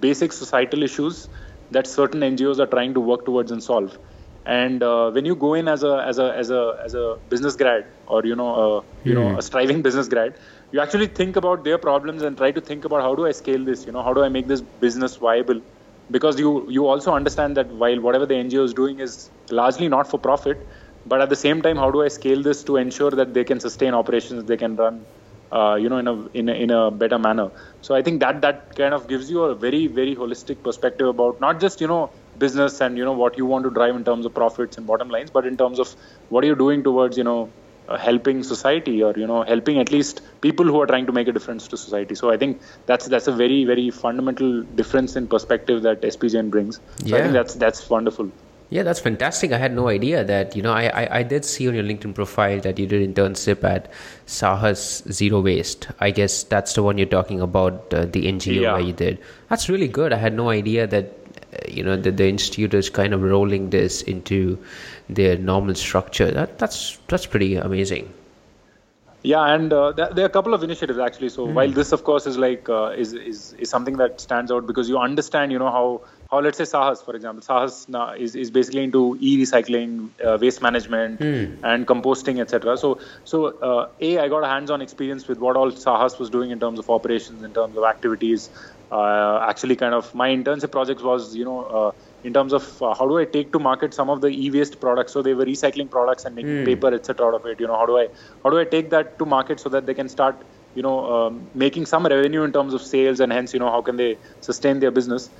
basic 0.00 0.32
societal 0.32 0.82
issues 0.82 1.28
that 1.70 1.86
certain 1.86 2.20
NGOs 2.20 2.58
are 2.58 2.66
trying 2.66 2.94
to 2.94 3.00
work 3.00 3.24
towards 3.24 3.52
and 3.52 3.62
solve. 3.62 3.98
And 4.46 4.82
uh, 4.82 5.10
when 5.10 5.24
you 5.24 5.36
go 5.36 5.54
in 5.54 5.68
as 5.68 5.82
a 5.82 6.02
as 6.06 6.18
a 6.18 6.34
as 6.34 6.50
a 6.50 6.78
as 6.84 6.94
a 6.94 7.18
business 7.28 7.56
grad 7.56 7.84
or 8.06 8.24
you 8.24 8.34
know 8.34 8.54
a, 8.54 8.84
you 9.04 9.14
mm. 9.14 9.14
know 9.14 9.38
a 9.38 9.42
striving 9.42 9.82
business 9.82 10.08
grad 10.08 10.34
you 10.72 10.80
actually 10.80 11.06
think 11.08 11.36
about 11.36 11.62
their 11.62 11.76
problems 11.76 12.22
and 12.22 12.38
try 12.38 12.50
to 12.50 12.60
think 12.60 12.84
about 12.84 13.02
how 13.02 13.14
do 13.14 13.26
i 13.26 13.32
scale 13.32 13.64
this? 13.64 13.84
You 13.84 13.92
know 13.92 14.02
how 14.02 14.14
do 14.14 14.22
i 14.22 14.28
make 14.30 14.46
this 14.46 14.62
business 14.62 15.16
viable? 15.16 15.60
Because 16.10 16.40
you 16.40 16.70
you 16.70 16.86
also 16.86 17.12
understand 17.12 17.56
that 17.58 17.68
while 17.68 18.00
whatever 18.00 18.24
the 18.24 18.34
ngo 18.34 18.64
is 18.64 18.72
doing 18.72 19.00
is 19.00 19.30
largely 19.50 19.88
not 19.88 20.08
for 20.08 20.18
profit 20.18 20.66
but 21.06 21.20
at 21.20 21.28
the 21.28 21.36
same 21.36 21.62
time 21.62 21.76
how 21.76 21.90
do 21.90 22.02
i 22.02 22.08
scale 22.08 22.42
this 22.42 22.64
to 22.64 22.76
ensure 22.76 23.10
that 23.10 23.34
they 23.34 23.44
can 23.44 23.60
sustain 23.60 23.94
operations 23.94 24.44
they 24.44 24.56
can 24.56 24.76
run 24.76 25.04
uh, 25.52 25.76
you 25.80 25.88
know 25.88 25.98
in 25.98 26.08
a, 26.08 26.26
in 26.40 26.48
a 26.48 26.52
in 26.52 26.70
a 26.70 26.90
better 26.90 27.18
manner. 27.18 27.50
So 27.82 27.94
i 27.94 28.02
think 28.02 28.20
that 28.20 28.40
that 28.42 28.74
kind 28.76 28.94
of 28.94 29.08
gives 29.08 29.30
you 29.30 29.44
a 29.44 29.54
very 29.54 29.86
very 29.86 30.14
holistic 30.16 30.62
perspective 30.62 31.08
about 31.08 31.40
not 31.40 31.60
just 31.60 31.80
you 31.80 31.86
know 31.86 32.10
business 32.38 32.80
and 32.80 32.96
you 32.96 33.04
know 33.04 33.12
what 33.12 33.36
you 33.36 33.46
want 33.46 33.64
to 33.64 33.70
drive 33.70 33.96
in 33.96 34.04
terms 34.04 34.26
of 34.26 34.34
profits 34.34 34.78
and 34.78 34.86
bottom 34.86 35.08
lines 35.08 35.30
but 35.30 35.46
in 35.46 35.56
terms 35.56 35.78
of 35.78 35.94
what 36.28 36.44
are 36.44 36.46
you 36.46 36.54
doing 36.54 36.82
towards 36.82 37.18
you 37.18 37.24
know 37.24 37.50
uh, 37.88 37.98
helping 37.98 38.42
society 38.42 39.02
or 39.02 39.12
you 39.16 39.26
know 39.26 39.42
helping 39.42 39.78
at 39.78 39.90
least 39.90 40.20
people 40.40 40.64
who 40.64 40.80
are 40.80 40.86
trying 40.86 41.06
to 41.06 41.12
make 41.12 41.28
a 41.28 41.32
difference 41.32 41.66
to 41.68 41.76
society. 41.76 42.14
So 42.14 42.30
i 42.30 42.36
think 42.36 42.62
that's 42.86 43.06
that's 43.06 43.26
a 43.26 43.32
very 43.32 43.64
very 43.64 43.90
fundamental 43.90 44.62
difference 44.62 45.16
in 45.16 45.26
perspective 45.26 45.82
that 45.82 46.02
spjn 46.02 46.50
brings. 46.50 46.76
So 46.76 47.08
yeah. 47.08 47.16
i 47.16 47.20
think 47.22 47.32
that's 47.32 47.54
that's 47.54 47.90
wonderful 47.90 48.30
yeah, 48.70 48.84
that's 48.84 49.00
fantastic. 49.00 49.52
I 49.52 49.58
had 49.58 49.74
no 49.74 49.88
idea 49.88 50.24
that, 50.24 50.56
you 50.56 50.62
know, 50.62 50.72
I, 50.72 50.84
I, 50.86 51.18
I, 51.18 51.22
did 51.24 51.44
see 51.44 51.66
on 51.68 51.74
your 51.74 51.82
LinkedIn 51.82 52.14
profile 52.14 52.60
that 52.60 52.78
you 52.78 52.86
did 52.86 53.14
internship 53.14 53.64
at 53.64 53.90
Sahas 54.26 55.10
Zero 55.12 55.40
Waste. 55.40 55.88
I 55.98 56.12
guess 56.12 56.44
that's 56.44 56.74
the 56.74 56.82
one 56.84 56.96
you're 56.96 57.08
talking 57.08 57.40
about, 57.40 57.92
uh, 57.92 58.04
the 58.06 58.26
NGO 58.26 58.60
yeah. 58.60 58.72
where 58.74 58.80
you 58.80 58.92
did. 58.92 59.18
That's 59.48 59.68
really 59.68 59.88
good. 59.88 60.12
I 60.12 60.18
had 60.18 60.34
no 60.34 60.50
idea 60.50 60.86
that 60.86 61.20
you 61.68 61.82
know 61.82 61.96
the, 61.96 62.10
the 62.10 62.28
institute 62.28 62.74
is 62.74 62.88
kind 62.88 63.12
of 63.12 63.22
rolling 63.22 63.70
this 63.70 64.02
into 64.02 64.58
their 65.08 65.36
normal 65.36 65.74
structure 65.74 66.30
that 66.30 66.58
that's 66.58 66.98
that's 67.08 67.26
pretty 67.26 67.56
amazing 67.56 68.12
yeah 69.22 69.54
and 69.54 69.72
uh, 69.72 69.92
there, 69.92 70.10
there, 70.12 70.24
are 70.24 70.28
a 70.28 70.32
couple 70.32 70.54
of 70.54 70.62
initiatives 70.62 70.98
actually 70.98 71.28
so 71.28 71.46
mm. 71.46 71.52
while 71.52 71.70
this 71.70 71.92
of 71.92 72.04
course 72.04 72.26
is 72.26 72.38
like 72.38 72.68
uh, 72.68 72.92
is, 72.96 73.12
is 73.12 73.54
is 73.54 73.68
something 73.68 73.96
that 73.96 74.20
stands 74.20 74.50
out 74.50 74.66
because 74.66 74.88
you 74.88 74.98
understand 74.98 75.52
you 75.52 75.58
know 75.58 75.70
how 75.70 76.00
how 76.30 76.40
let's 76.40 76.58
say 76.58 76.64
Sahas, 76.64 77.04
for 77.04 77.16
example, 77.16 77.42
Sahas 77.42 78.18
is, 78.18 78.36
is 78.36 78.50
basically 78.50 78.84
into 78.84 79.18
e-recycling, 79.20 80.10
uh, 80.24 80.38
waste 80.40 80.62
management, 80.62 81.18
mm. 81.18 81.58
and 81.64 81.86
composting, 81.86 82.40
etc. 82.40 82.76
So, 82.76 83.00
so 83.24 83.46
uh, 83.58 83.88
a 84.00 84.18
I 84.18 84.28
got 84.28 84.44
a 84.44 84.46
hands-on 84.46 84.80
experience 84.80 85.26
with 85.26 85.38
what 85.38 85.56
all 85.56 85.72
Sahas 85.72 86.18
was 86.20 86.30
doing 86.30 86.50
in 86.52 86.60
terms 86.60 86.78
of 86.78 86.88
operations, 86.88 87.42
in 87.42 87.52
terms 87.52 87.76
of 87.76 87.82
activities, 87.82 88.48
uh, 88.92 89.44
actually 89.48 89.76
kind 89.76 89.94
of 89.94 90.14
my 90.14 90.28
internship 90.28 90.70
project 90.70 91.02
was 91.02 91.34
you 91.36 91.44
know 91.44 91.64
uh, 91.64 91.92
in 92.24 92.32
terms 92.32 92.52
of 92.52 92.82
uh, 92.82 92.94
how 92.94 93.06
do 93.06 93.18
I 93.18 93.24
take 93.24 93.52
to 93.52 93.58
market 93.58 93.94
some 93.94 94.10
of 94.10 94.20
the 94.20 94.28
e-waste 94.28 94.80
products 94.80 95.12
so 95.12 95.22
they 95.22 95.34
were 95.34 95.44
recycling 95.44 95.88
products 95.88 96.24
and 96.24 96.34
making 96.34 96.50
mm. 96.50 96.64
paper 96.64 96.92
etc 96.92 97.26
out 97.26 97.34
of 97.34 97.46
it 97.46 97.60
you 97.60 97.66
know 97.68 97.76
how 97.76 97.86
do 97.86 97.98
I 97.98 98.08
how 98.42 98.50
do 98.50 98.58
I 98.58 98.64
take 98.64 98.90
that 98.90 99.18
to 99.20 99.26
market 99.26 99.60
so 99.60 99.68
that 99.68 99.86
they 99.86 99.94
can 99.94 100.08
start 100.08 100.36
you 100.74 100.82
know 100.82 100.98
um, 101.12 101.48
making 101.54 101.86
some 101.86 102.04
revenue 102.04 102.42
in 102.42 102.52
terms 102.52 102.74
of 102.74 102.82
sales 102.82 103.20
and 103.20 103.32
hence 103.32 103.54
you 103.54 103.60
know 103.60 103.70
how 103.70 103.80
can 103.80 103.96
they 103.96 104.18
sustain 104.40 104.80
their 104.80 104.90
business 104.90 105.30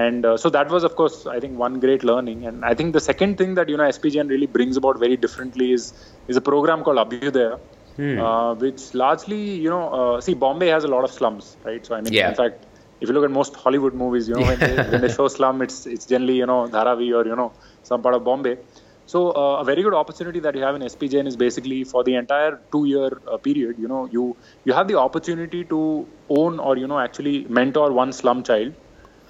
and 0.00 0.24
uh, 0.24 0.36
so 0.42 0.48
that 0.56 0.68
was 0.74 0.84
of 0.88 0.94
course 1.00 1.16
i 1.26 1.38
think 1.42 1.58
one 1.66 1.74
great 1.84 2.02
learning 2.10 2.40
and 2.48 2.64
i 2.70 2.74
think 2.78 2.92
the 2.98 3.04
second 3.10 3.36
thing 3.40 3.54
that 3.58 3.68
you 3.72 3.76
know 3.80 3.88
spjn 3.98 4.28
really 4.34 4.50
brings 4.56 4.76
about 4.80 4.98
very 5.04 5.16
differently 5.24 5.68
is 5.76 5.92
is 6.28 6.36
a 6.42 6.44
program 6.50 6.82
called 6.86 7.00
abhyudaya 7.04 7.54
hmm. 8.00 8.18
uh, 8.26 8.52
which 8.64 8.82
largely 9.04 9.42
you 9.64 9.70
know 9.74 9.84
uh, 9.98 10.20
see 10.26 10.34
bombay 10.44 10.70
has 10.76 10.84
a 10.90 10.92
lot 10.94 11.04
of 11.08 11.12
slums 11.18 11.56
right 11.68 11.84
so 11.88 11.94
i 11.98 12.00
mean 12.04 12.14
yeah. 12.20 12.30
in 12.30 12.36
fact 12.42 12.68
if 13.02 13.08
you 13.08 13.14
look 13.14 13.24
at 13.24 13.32
most 13.32 13.56
Hollywood 13.56 13.94
movies, 13.94 14.28
you 14.28 14.34
know, 14.36 14.46
when, 14.46 14.60
they, 14.60 14.76
when 14.90 15.00
they 15.00 15.08
show 15.12 15.26
slum, 15.26 15.60
it's 15.60 15.86
it's 15.86 16.06
generally 16.06 16.36
you 16.36 16.46
know 16.46 16.68
Dharavi 16.74 17.08
or 17.18 17.26
you 17.26 17.34
know 17.34 17.52
some 17.82 18.00
part 18.00 18.14
of 18.14 18.22
Bombay. 18.22 18.58
So 19.06 19.32
uh, 19.32 19.60
a 19.62 19.64
very 19.64 19.82
good 19.82 19.94
opportunity 19.94 20.38
that 20.40 20.54
you 20.54 20.62
have 20.62 20.76
in 20.76 20.82
SPJN 20.82 21.26
is 21.26 21.36
basically 21.36 21.82
for 21.82 22.04
the 22.04 22.14
entire 22.14 22.60
two-year 22.70 23.20
uh, 23.26 23.36
period. 23.38 23.76
You 23.78 23.88
know, 23.88 24.08
you 24.12 24.36
you 24.64 24.72
have 24.72 24.86
the 24.86 24.98
opportunity 25.00 25.64
to 25.64 26.06
own 26.28 26.60
or 26.60 26.76
you 26.76 26.86
know 26.86 27.00
actually 27.00 27.44
mentor 27.60 27.90
one 27.92 28.12
slum 28.12 28.44
child 28.44 28.72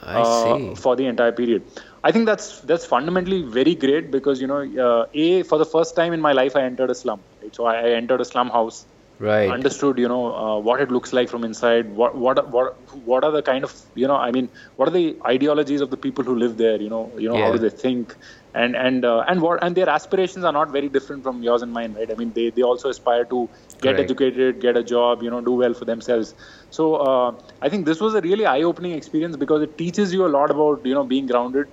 uh, 0.02 0.74
for 0.74 0.96
the 0.96 1.06
entire 1.06 1.32
period. 1.32 1.62
I 2.04 2.12
think 2.12 2.26
that's 2.26 2.60
that's 2.60 2.84
fundamentally 2.84 3.42
very 3.42 3.74
great 3.74 4.10
because 4.10 4.40
you 4.40 4.46
know, 4.46 4.62
uh, 4.86 5.06
a 5.14 5.42
for 5.44 5.58
the 5.58 5.64
first 5.66 5.96
time 5.96 6.12
in 6.12 6.20
my 6.20 6.32
life 6.32 6.56
I 6.56 6.62
entered 6.62 6.90
a 6.90 6.94
slum. 6.94 7.20
Right? 7.42 7.54
So 7.54 7.64
I, 7.64 7.76
I 7.76 7.90
entered 7.90 8.20
a 8.20 8.24
slum 8.24 8.50
house 8.50 8.86
right 9.18 9.50
understood 9.50 9.98
you 9.98 10.08
know 10.08 10.34
uh, 10.34 10.58
what 10.58 10.80
it 10.80 10.90
looks 10.90 11.12
like 11.12 11.28
from 11.28 11.44
inside 11.44 11.94
what 11.94 12.16
what 12.16 12.50
what 12.50 12.76
what 13.10 13.24
are 13.24 13.30
the 13.30 13.42
kind 13.42 13.62
of 13.64 13.74
you 13.94 14.06
know 14.06 14.16
i 14.16 14.30
mean 14.32 14.48
what 14.76 14.88
are 14.88 14.92
the 14.92 15.16
ideologies 15.26 15.80
of 15.80 15.90
the 15.90 15.96
people 15.96 16.24
who 16.24 16.34
live 16.34 16.56
there 16.56 16.80
you 16.80 16.88
know 16.88 17.12
you 17.16 17.28
know 17.28 17.36
yeah. 17.36 17.44
how 17.44 17.52
do 17.52 17.58
they 17.58 17.70
think 17.70 18.16
and 18.54 18.74
and 18.74 19.04
uh, 19.04 19.24
and 19.28 19.40
what 19.40 19.62
and 19.62 19.76
their 19.76 19.88
aspirations 19.88 20.44
are 20.44 20.52
not 20.52 20.70
very 20.70 20.88
different 20.88 21.22
from 21.22 21.42
yours 21.42 21.62
and 21.62 21.72
mine 21.72 21.92
right 21.94 22.10
i 22.10 22.14
mean 22.14 22.32
they 22.32 22.50
they 22.50 22.62
also 22.62 22.88
aspire 22.88 23.24
to 23.24 23.48
get 23.82 24.00
educated 24.00 24.60
get 24.60 24.76
a 24.76 24.84
job 24.84 25.22
you 25.22 25.30
know 25.30 25.40
do 25.40 25.52
well 25.52 25.74
for 25.74 25.84
themselves. 25.84 26.34
So 26.70 26.94
uh, 26.96 27.32
i 27.60 27.68
think 27.68 27.86
this 27.86 28.00
was 28.00 28.14
a 28.14 28.20
really 28.20 28.46
eye 28.46 28.62
opening 28.62 28.92
experience 28.92 29.36
because 29.36 29.62
it 29.62 29.78
teaches 29.78 30.12
you 30.12 30.26
a 30.26 30.32
lot 30.38 30.50
about 30.50 30.86
you 30.92 30.94
know 30.94 31.04
being 31.14 31.26
grounded 31.26 31.66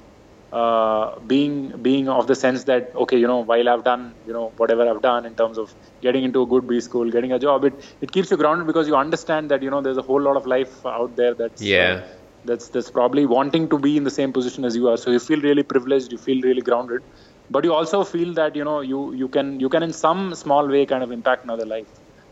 uh, 0.51 1.19
being 1.27 1.81
being 1.81 2.09
of 2.09 2.27
the 2.27 2.35
sense 2.35 2.63
that 2.65 2.91
okay 2.95 3.17
you 3.17 3.27
know 3.27 3.39
while 3.39 3.69
I've 3.69 3.83
done 3.83 4.15
you 4.25 4.33
know 4.33 4.53
whatever 4.57 4.89
I've 4.89 5.01
done 5.01 5.25
in 5.25 5.35
terms 5.35 5.57
of 5.57 5.75
getting 6.01 6.23
into 6.23 6.41
a 6.41 6.47
good 6.47 6.67
B 6.67 6.79
school 6.79 7.09
getting 7.11 7.31
a 7.31 7.39
job 7.39 7.65
it 7.65 7.73
it 8.01 8.11
keeps 8.11 8.31
you 8.31 8.37
grounded 8.37 8.65
because 8.67 8.87
you 8.87 8.95
understand 8.95 9.51
that 9.51 9.61
you 9.61 9.69
know 9.69 9.81
there's 9.81 9.97
a 9.97 10.01
whole 10.01 10.21
lot 10.21 10.37
of 10.37 10.47
life 10.47 10.85
out 10.85 11.15
there 11.15 11.35
that's 11.35 11.61
yeah. 11.61 12.01
uh, 12.03 12.07
that's 12.45 12.69
that's 12.69 12.89
probably 12.89 13.25
wanting 13.25 13.69
to 13.69 13.77
be 13.77 13.95
in 13.97 14.03
the 14.03 14.09
same 14.09 14.33
position 14.33 14.65
as 14.65 14.75
you 14.75 14.87
are. 14.87 14.97
So 14.97 15.11
you 15.11 15.19
feel 15.19 15.41
really 15.41 15.63
privileged 15.63 16.11
you 16.11 16.17
feel 16.17 16.41
really 16.41 16.61
grounded 16.61 17.01
but 17.49 17.63
you 17.63 17.73
also 17.73 18.03
feel 18.03 18.33
that 18.33 18.55
you 18.55 18.63
know 18.63 18.79
you 18.81 19.13
you 19.13 19.27
can 19.27 19.59
you 19.59 19.69
can 19.69 19.83
in 19.83 19.93
some 19.93 20.35
small 20.35 20.67
way 20.67 20.85
kind 20.85 21.03
of 21.03 21.11
impact 21.11 21.43
another 21.43 21.65
life 21.65 21.87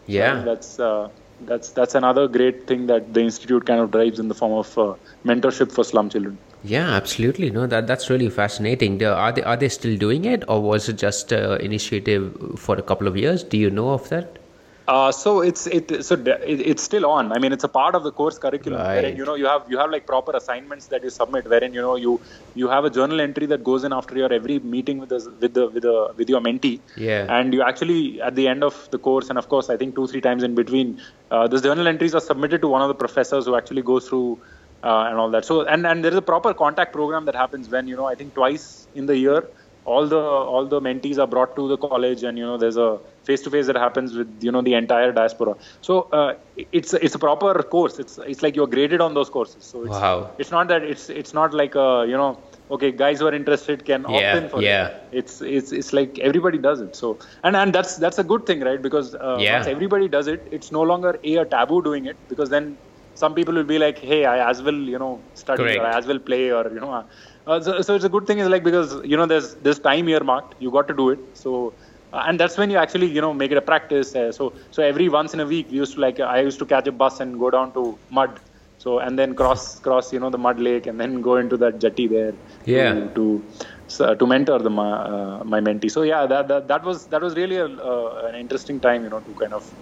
yeah 0.06 0.40
so 0.40 0.46
that's 0.50 0.80
uh, 0.80 1.10
that's 1.42 1.72
that's 1.72 1.96
another 1.96 2.28
great 2.28 2.68
thing 2.68 2.88
that 2.88 3.14
the 3.14 3.22
institute 3.22 3.66
kind 3.66 3.80
of 3.80 3.92
drives 3.92 4.20
in 4.20 4.28
the 4.28 4.38
form 4.42 4.54
of 4.54 4.78
uh, 4.78 4.94
mentorship 5.26 5.72
for 5.72 5.84
slum 5.84 6.10
children 6.10 6.38
yeah, 6.64 6.96
absolutely. 6.96 7.50
No, 7.52 7.68
that 7.68 7.88
that's 7.88 8.10
really 8.10 8.30
fascinating. 8.30 9.04
Are 9.04 9.32
they 9.32 9.44
are 9.44 9.56
they 9.56 9.70
still 9.70 9.96
doing 9.96 10.26
it, 10.26 10.44
or 10.48 10.62
was 10.62 10.90
it 10.90 10.98
just 10.98 11.32
an 11.32 11.62
initiative 11.62 12.36
for 12.58 12.76
a 12.76 12.82
couple 12.82 13.08
of 13.08 13.16
years? 13.16 13.44
Do 13.44 13.58
you 13.58 13.70
know 13.70 13.92
of 13.92 14.10
that? 14.10 14.40
Uh, 14.88 15.12
so 15.12 15.42
it's 15.42 15.68
it 15.68 16.06
so 16.06 16.16
it, 16.16 16.62
it's 16.72 16.82
still 16.82 17.06
on. 17.06 17.34
I 17.34 17.40
mean, 17.40 17.52
it's 17.52 17.66
a 17.66 17.68
part 17.68 17.94
of 17.94 18.04
the 18.04 18.12
course 18.12 18.38
curriculum. 18.38 18.80
Right. 18.80 18.96
Wherein, 18.96 19.18
you 19.18 19.26
know, 19.26 19.36
you 19.36 19.46
have 19.46 19.66
you 19.70 19.78
have 19.78 19.90
like 19.92 20.06
proper 20.08 20.32
assignments 20.32 20.88
that 20.88 21.04
you 21.04 21.10
submit. 21.10 21.50
Wherein 21.50 21.74
you 21.74 21.82
know 21.82 21.98
you 21.98 22.22
you 22.56 22.70
have 22.70 22.86
a 22.86 22.90
journal 22.90 23.20
entry 23.20 23.48
that 23.48 23.66
goes 23.66 23.84
in 23.84 23.92
after 23.92 24.16
your 24.16 24.32
every 24.32 24.60
meeting 24.60 25.00
with 25.00 25.10
the 25.10 25.20
with 25.42 25.54
the 25.54 25.68
with 25.68 25.84
the 25.84 26.14
with 26.16 26.30
your 26.30 26.40
mentee. 26.40 26.80
Yeah. 26.96 27.26
And 27.30 27.54
you 27.54 27.64
actually 27.64 28.22
at 28.22 28.36
the 28.36 28.48
end 28.48 28.64
of 28.64 28.88
the 28.92 28.98
course, 28.98 29.30
and 29.30 29.38
of 29.38 29.50
course, 29.50 29.70
I 29.70 29.76
think 29.76 29.96
two 29.96 30.08
three 30.08 30.22
times 30.22 30.42
in 30.42 30.56
between, 30.56 31.02
uh, 31.32 31.48
those 31.48 31.64
journal 31.64 31.86
entries 31.86 32.16
are 32.16 32.22
submitted 32.22 32.62
to 32.62 32.70
one 32.70 32.82
of 32.82 32.88
the 32.88 32.96
professors 32.96 33.46
who 33.46 33.58
actually 33.58 33.82
goes 33.82 34.08
through 34.08 34.40
uh, 34.84 35.10
and 35.10 35.18
all 35.18 35.30
that. 35.32 35.44
So 35.44 35.66
and 35.66 35.86
and 35.86 36.02
there 36.02 36.12
is 36.12 36.18
a 36.18 36.22
proper 36.34 36.54
contact 36.54 36.94
program 36.94 37.26
that 37.26 37.36
happens 37.36 37.68
when 37.68 37.90
you 37.90 37.98
know 37.98 38.06
I 38.06 38.16
think 38.16 38.36
twice 38.36 38.88
in 38.96 39.06
the 39.06 39.18
year 39.18 39.46
all 39.94 40.06
the 40.14 40.20
all 40.54 40.66
the 40.74 40.80
mentees 40.88 41.18
are 41.24 41.30
brought 41.34 41.56
to 41.60 41.68
the 41.72 41.78
college 41.78 42.24
and 42.30 42.38
you 42.38 42.46
know 42.50 42.58
there's 42.64 42.80
a 42.86 42.90
face 43.28 43.42
to 43.46 43.52
face 43.56 43.68
that 43.70 43.78
happens 43.84 44.16
with 44.20 44.44
you 44.48 44.52
know 44.56 44.62
the 44.68 44.74
entire 44.82 45.12
diaspora. 45.20 45.56
So 45.88 46.02
uh, 46.20 46.34
it's 46.80 46.94
it's 47.06 47.16
a 47.20 47.22
proper 47.28 47.54
course. 47.76 47.98
It's 48.04 48.18
it's 48.34 48.44
like 48.46 48.56
you're 48.60 48.74
graded 48.76 49.02
on 49.08 49.14
those 49.20 49.30
courses. 49.38 49.64
So 49.72 49.84
it's, 49.84 50.02
wow. 50.06 50.32
it's 50.38 50.52
not 50.58 50.68
that 50.74 50.84
it's 50.84 51.10
it's 51.22 51.34
not 51.40 51.54
like 51.62 51.76
a 51.76 52.06
you 52.12 52.18
know 52.22 52.32
okay 52.78 52.92
guys 53.04 53.20
who 53.20 53.28
are 53.28 53.34
interested 53.34 53.86
can 53.86 54.06
opt 54.06 54.22
yeah, 54.22 54.38
in 54.38 54.50
for 54.50 54.62
yeah. 54.62 54.88
it. 54.88 55.24
It's 55.24 55.42
it's 55.42 55.72
it's 55.72 55.94
like 55.94 56.20
everybody 56.32 56.62
does 56.68 56.82
it. 56.88 56.96
So 57.04 57.18
and 57.44 57.56
and 57.56 57.80
that's 57.80 57.96
that's 58.06 58.20
a 58.26 58.28
good 58.34 58.46
thing, 58.46 58.68
right? 58.72 58.82
Because 58.90 59.16
uh, 59.16 59.38
yeah. 59.40 59.56
once 59.56 59.68
everybody 59.76 60.10
does 60.18 60.28
it, 60.36 60.46
it's 60.52 60.72
no 60.80 60.82
longer 60.82 61.18
a, 61.24 61.38
a 61.38 61.46
taboo 61.46 61.82
doing 61.90 62.06
it 62.14 62.18
because 62.28 62.50
then 62.50 62.78
some 63.16 63.34
people 63.34 63.54
will 63.54 63.72
be 63.76 63.80
like, 63.80 63.98
hey, 63.98 64.26
I 64.26 64.50
as 64.50 64.62
well, 64.62 64.76
you 64.96 65.00
know, 65.00 65.20
study 65.34 65.64
Correct. 65.64 65.80
or 65.80 65.88
I 65.88 65.98
as 65.98 66.06
well 66.06 66.20
play 66.20 66.52
or 66.52 66.66
you 66.74 66.80
know. 66.80 67.06
Uh, 67.48 67.62
so, 67.62 67.82
so, 67.82 67.96
it's 67.96 68.04
a 68.04 68.10
good 68.10 68.28
thing 68.28 68.40
is 68.40 68.50
like 68.50 68.64
because 68.64 68.96
you 69.06 69.16
know 69.16 69.26
there's 69.26 69.56
this 69.68 69.80
time 69.80 70.10
earmarked, 70.10 70.56
you 70.60 70.70
got 70.70 70.88
to 70.88 70.94
do 70.94 71.10
it. 71.10 71.20
So 71.34 71.74
uh, 72.14 72.24
and 72.28 72.40
that's 72.40 72.58
when 72.58 72.70
you 72.70 72.78
actually 72.78 73.08
you 73.08 73.22
know 73.22 73.34
make 73.34 73.52
it 73.52 73.58
a 73.58 73.62
practice. 73.62 74.16
Uh, 74.16 74.32
so 74.32 74.54
so 74.72 74.84
every 74.84 75.10
once 75.10 75.34
in 75.34 75.40
a 75.40 75.46
week 75.46 75.68
we 75.70 75.78
used 75.78 75.96
to 75.96 76.02
like 76.02 76.20
I 76.20 76.40
used 76.42 76.60
to 76.60 76.66
catch 76.66 76.88
a 76.88 76.92
bus 76.92 77.20
and 77.20 77.40
go 77.40 77.50
down 77.50 77.74
to 77.74 77.98
mud. 78.10 78.40
So 78.78 79.00
and 79.00 79.18
then 79.18 79.34
cross 79.34 79.80
cross 79.80 80.14
you 80.14 80.20
know 80.20 80.30
the 80.30 80.38
mud 80.38 80.60
lake 80.60 80.88
and 80.88 81.00
then 81.00 81.22
go 81.22 81.38
into 81.38 81.58
that 81.58 81.80
jetty 81.80 82.08
there. 82.08 82.34
Yeah. 82.66 82.94
To, 82.94 83.10
to 83.16 83.46
so, 83.88 84.14
to 84.16 84.28
mentor 84.28 84.60
the 84.60 84.70
uh, 84.70 85.44
my 85.44 85.62
mentee. 85.62 85.90
So 85.90 86.04
yeah, 86.04 86.26
that, 86.26 86.48
that 86.50 86.68
that 86.68 86.84
was 86.84 87.08
that 87.08 87.22
was 87.22 87.36
really 87.36 87.58
a, 87.58 87.66
uh, 87.66 88.28
an 88.28 88.36
interesting 88.36 88.80
time, 88.80 89.04
you 89.04 89.10
know, 89.10 89.22
to 89.22 89.34
kind 89.34 89.54
of 89.54 89.74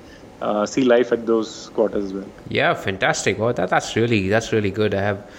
uh, 0.42 0.66
see 0.66 0.84
life 0.84 1.12
at 1.12 1.26
those 1.26 1.70
quarters 1.70 2.06
as 2.06 2.14
well. 2.14 2.32
Yeah, 2.48 2.74
fantastic. 2.74 3.40
Well, 3.40 3.54
that, 3.54 3.70
that's 3.70 3.96
really 3.96 4.30
that's 4.30 4.52
really 4.52 4.72
good. 4.72 4.94
I 4.94 5.02
have 5.02 5.30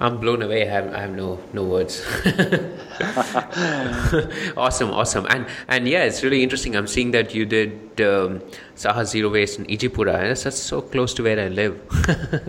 I'm 0.00 0.16
blown 0.16 0.40
away. 0.40 0.66
I 0.66 0.72
have, 0.72 0.94
I 0.94 1.00
have 1.00 1.14
no 1.14 1.38
no 1.52 1.64
words. 1.64 2.02
awesome, 4.56 4.90
awesome, 4.90 5.26
and 5.28 5.46
and 5.68 5.86
yeah, 5.86 6.04
it's 6.04 6.22
really 6.22 6.42
interesting. 6.42 6.74
I'm 6.74 6.86
seeing 6.86 7.10
that 7.10 7.34
you 7.34 7.44
did 7.44 8.00
um, 8.00 8.40
Sahas 8.76 9.10
Zero 9.10 9.28
Waste 9.28 9.58
in 9.58 9.66
Ejipura, 9.66 10.14
and 10.14 10.34
that's, 10.34 10.58
so 10.58 10.80
close 10.80 11.12
to 11.14 11.22
where 11.22 11.38
I 11.38 11.48
live. 11.48 11.78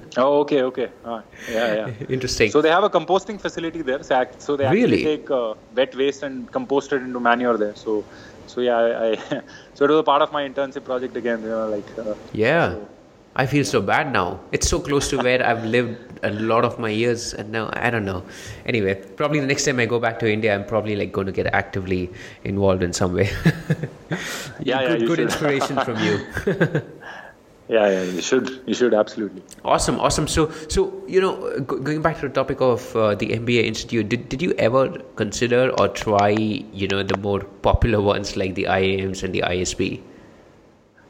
oh, 0.17 0.39
okay, 0.39 0.61
okay, 0.63 0.89
ah, 1.03 1.23
yeah, 1.51 1.75
yeah. 1.75 2.07
Interesting. 2.07 2.51
So 2.51 2.61
they 2.61 2.69
have 2.69 2.85
a 2.85 2.89
composting 2.89 3.39
facility 3.39 3.81
there. 3.81 4.01
So, 4.01 4.25
so 4.37 4.55
they 4.55 4.63
actually 4.63 4.83
really? 4.83 5.03
take 5.03 5.29
uh, 5.29 5.55
wet 5.75 5.93
waste 5.93 6.23
and 6.23 6.49
compost 6.49 6.93
it 6.93 7.01
into 7.01 7.19
manure 7.19 7.57
there. 7.57 7.75
So 7.75 8.05
so 8.47 8.61
yeah, 8.61 8.77
I, 8.77 9.11
I 9.11 9.41
so 9.73 9.85
it 9.85 9.89
was 9.89 9.99
a 9.99 10.03
part 10.03 10.21
of 10.21 10.31
my 10.31 10.47
internship 10.47 10.85
project 10.85 11.17
again. 11.17 11.41
You 11.41 11.49
know, 11.49 11.67
like 11.67 11.99
uh, 11.99 12.15
yeah. 12.31 12.71
So, 12.71 12.87
I 13.33 13.45
feel 13.45 13.63
so 13.63 13.81
bad 13.81 14.11
now. 14.11 14.41
It's 14.51 14.69
so 14.69 14.79
close 14.79 15.09
to 15.09 15.17
where 15.17 15.45
I've 15.45 15.63
lived 15.63 16.10
a 16.23 16.31
lot 16.31 16.65
of 16.65 16.79
my 16.79 16.89
years, 16.89 17.33
and 17.33 17.51
now 17.51 17.69
I 17.73 17.89
don't 17.89 18.05
know. 18.05 18.23
Anyway, 18.65 18.95
probably 19.15 19.39
the 19.39 19.47
next 19.47 19.65
time 19.65 19.79
I 19.79 19.85
go 19.85 19.99
back 19.99 20.19
to 20.19 20.31
India, 20.31 20.55
I'm 20.55 20.65
probably 20.65 20.95
like 20.95 21.11
going 21.11 21.27
to 21.27 21.33
get 21.33 21.47
actively 21.47 22.09
involved 22.43 22.83
in 22.83 22.93
some 22.93 23.13
way. 23.13 23.29
yeah, 24.61 24.87
good, 24.87 25.01
yeah, 25.01 25.07
good 25.07 25.19
inspiration 25.19 25.79
from 25.79 25.99
you. 26.03 26.19
yeah 27.71 27.87
yeah 27.91 28.03
you 28.15 28.21
should 28.27 28.47
you 28.69 28.73
should 28.73 28.93
absolutely 28.93 29.41
awesome 29.73 29.97
awesome 30.07 30.27
so 30.27 30.49
so 30.67 30.81
you 31.07 31.21
know 31.21 31.33
going 31.61 32.01
back 32.01 32.19
to 32.19 32.27
the 32.27 32.33
topic 32.37 32.59
of 32.59 32.95
uh, 32.95 33.15
the 33.15 33.27
mba 33.35 33.63
institute 33.63 34.09
did, 34.09 34.27
did 34.27 34.41
you 34.41 34.51
ever 34.67 34.89
consider 35.15 35.69
or 35.79 35.87
try 35.87 36.31
you 36.81 36.87
know 36.89 37.01
the 37.01 37.17
more 37.17 37.39
popular 37.69 38.01
ones 38.01 38.35
like 38.35 38.55
the 38.55 38.65
IIMs 38.65 39.23
and 39.23 39.33
the 39.33 39.41
isb 39.41 40.01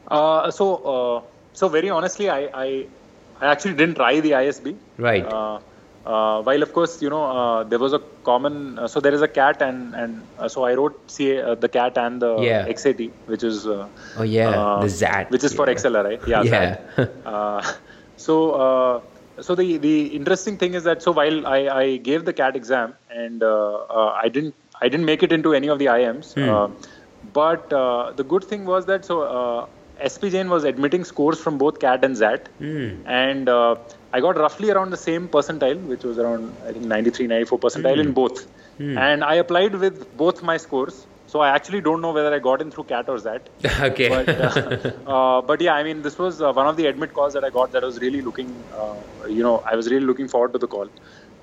uh, 0.08 0.50
so 0.50 0.76
uh, 0.92 1.22
so 1.52 1.68
very 1.68 1.90
honestly 1.90 2.30
I, 2.30 2.40
I 2.54 2.86
i 3.42 3.50
actually 3.52 3.76
didn't 3.80 3.96
try 4.02 4.14
the 4.26 4.32
isb 4.42 4.74
right 5.08 5.26
uh, 5.38 5.58
uh, 6.04 6.42
while 6.42 6.62
of 6.62 6.72
course 6.72 7.00
you 7.00 7.08
know 7.08 7.24
uh, 7.24 7.62
there 7.62 7.78
was 7.78 7.92
a 7.92 8.00
common 8.24 8.78
uh, 8.78 8.88
so 8.88 8.98
there 8.98 9.14
is 9.14 9.22
a 9.22 9.28
CAT 9.28 9.62
and 9.62 9.94
and 9.94 10.22
uh, 10.38 10.48
so 10.48 10.64
I 10.64 10.74
wrote 10.74 10.98
CA, 11.08 11.40
uh, 11.40 11.54
the 11.54 11.68
CAT 11.68 11.96
and 11.96 12.20
the 12.20 12.38
yeah. 12.40 12.66
XAT 12.66 13.10
which 13.26 13.44
is 13.44 13.66
oh 13.66 13.88
yeah 14.22 14.50
the 14.50 14.88
XAT 14.88 15.30
which 15.30 15.44
is 15.44 15.52
yeah. 15.52 15.56
for 15.56 15.66
XLR 15.66 16.04
right 16.04 16.20
yeah, 16.26 16.42
yeah. 16.42 17.74
so 18.16 19.02
so 19.40 19.54
the 19.54 19.76
the 19.78 20.06
interesting 20.06 20.56
thing 20.58 20.74
is 20.74 20.82
that 20.84 21.02
so 21.02 21.12
while 21.12 21.46
I, 21.46 21.60
I 21.68 21.96
gave 21.98 22.24
the 22.24 22.32
CAT 22.32 22.56
exam 22.56 22.94
and 23.10 23.44
I 23.44 24.28
didn't 24.28 24.54
I 24.80 24.88
didn't 24.88 25.06
make 25.06 25.22
it 25.22 25.30
into 25.30 25.54
any 25.54 25.68
of 25.68 25.78
the 25.78 25.86
IIMs 25.86 26.34
hmm. 26.34 26.74
but 27.32 27.70
the 27.70 28.24
good 28.24 28.42
thing 28.42 28.64
was 28.64 28.86
that 28.86 29.04
so 29.04 29.68
SP 30.00 30.32
Jain 30.32 30.48
was 30.48 30.64
admitting 30.64 31.04
scores 31.04 31.40
from 31.40 31.58
both 31.58 31.78
CAT 31.78 32.04
and 32.04 32.16
XAT, 32.16 32.46
mm. 32.60 33.06
and 33.06 33.48
I 34.12 34.20
got 34.20 34.36
roughly 34.36 34.70
around 34.70 34.90
the 34.90 34.96
same 34.96 35.28
percentile, 35.28 35.80
which 35.86 36.04
was 36.04 36.18
around 36.18 36.54
I 36.66 36.72
think 36.72 36.84
93, 36.84 37.26
94 37.28 37.58
percentile 37.58 37.96
mm. 37.96 38.00
in 38.00 38.12
both. 38.12 38.46
Mm. 38.78 38.98
And 38.98 39.24
I 39.24 39.34
applied 39.36 39.74
with 39.74 40.16
both 40.16 40.42
my 40.42 40.56
scores. 40.56 41.06
So 41.26 41.40
I 41.40 41.48
actually 41.56 41.80
don't 41.80 42.02
know 42.02 42.12
whether 42.12 42.34
I 42.34 42.40
got 42.40 42.60
in 42.60 42.70
through 42.70 42.84
CAT 42.84 43.08
or 43.08 43.16
XAT. 43.16 43.40
okay. 43.90 44.08
But, 44.10 44.28
uh, 44.28 45.10
uh, 45.10 45.40
but 45.40 45.62
yeah, 45.62 45.72
I 45.72 45.82
mean, 45.82 46.02
this 46.02 46.18
was 46.18 46.42
uh, 46.42 46.52
one 46.52 46.66
of 46.66 46.76
the 46.76 46.86
admit 46.86 47.14
calls 47.14 47.32
that 47.32 47.42
I 47.42 47.48
got 47.48 47.72
that 47.72 47.82
I 47.82 47.86
was 47.86 48.00
really 48.00 48.20
looking, 48.20 48.54
uh, 48.76 49.26
you 49.26 49.42
know, 49.42 49.62
I 49.64 49.74
was 49.74 49.90
really 49.90 50.04
looking 50.04 50.28
forward 50.28 50.52
to 50.52 50.58
the 50.58 50.66
call. 50.66 50.90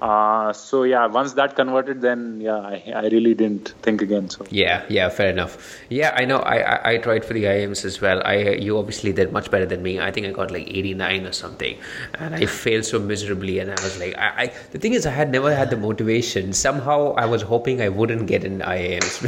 Uh, 0.02 0.54
so 0.54 0.84
yeah, 0.84 1.06
once 1.08 1.34
that 1.34 1.56
converted, 1.56 2.02
then 2.02 2.40
yeah, 2.40 2.56
I, 2.56 2.84
I 2.96 3.02
really 3.08 3.34
didn't 3.34 3.74
think 3.82 4.02
again. 4.02 4.30
So 4.30 4.46
yeah, 4.50 4.86
yeah, 4.88 5.10
fair 5.10 5.30
enough. 5.30 5.78
Yeah, 5.90 6.14
I 6.16 6.24
know. 6.24 6.38
I, 6.38 6.58
I, 6.58 6.92
I 6.92 6.98
tried 6.98 7.26
for 7.26 7.34
the 7.34 7.44
IIMs 7.44 7.84
as 7.84 8.00
well. 8.00 8.22
I 8.24 8.36
you 8.52 8.78
obviously 8.78 9.12
did 9.12 9.34
much 9.34 9.52
better 9.52 9.66
than 9.66 9.84
me. 9.84 10.00
I 10.00 10.10
think 10.12 10.26
I 10.26 10.32
got 10.32 10.52
like 10.52 10.68
eighty 10.70 10.94
nine 10.94 11.26
or 11.26 11.34
something, 11.34 11.78
and 12.14 12.34
I 12.34 12.46
failed 12.46 12.86
so 12.86 12.98
miserably. 12.98 13.60
And 13.60 13.70
I 13.70 13.84
was 13.84 14.00
like, 14.00 14.18
I, 14.18 14.44
I 14.44 14.54
the 14.72 14.80
thing 14.80 14.94
is, 14.94 15.06
I 15.06 15.12
had 15.12 15.32
never 15.32 15.54
had 15.54 15.70
the 15.70 15.78
motivation. 15.78 16.54
Somehow, 16.54 17.14
I 17.16 17.26
was 17.26 17.42
hoping 17.42 17.82
I 17.82 17.90
wouldn't 17.90 18.28
get 18.28 18.46
in 18.46 18.60
IIMs 18.60 19.20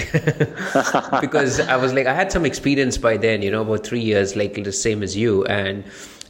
because 1.22 1.60
I 1.60 1.76
was 1.76 1.94
like, 1.94 2.08
I 2.08 2.14
had 2.14 2.32
some 2.32 2.46
experience 2.46 2.98
by 2.98 3.18
then. 3.18 3.42
You 3.42 3.52
know, 3.52 3.64
about 3.64 3.86
three 3.86 4.02
years, 4.02 4.38
like 4.38 4.64
the 4.64 4.72
same 4.72 5.04
as 5.04 5.18
you, 5.18 5.44
and 5.46 5.84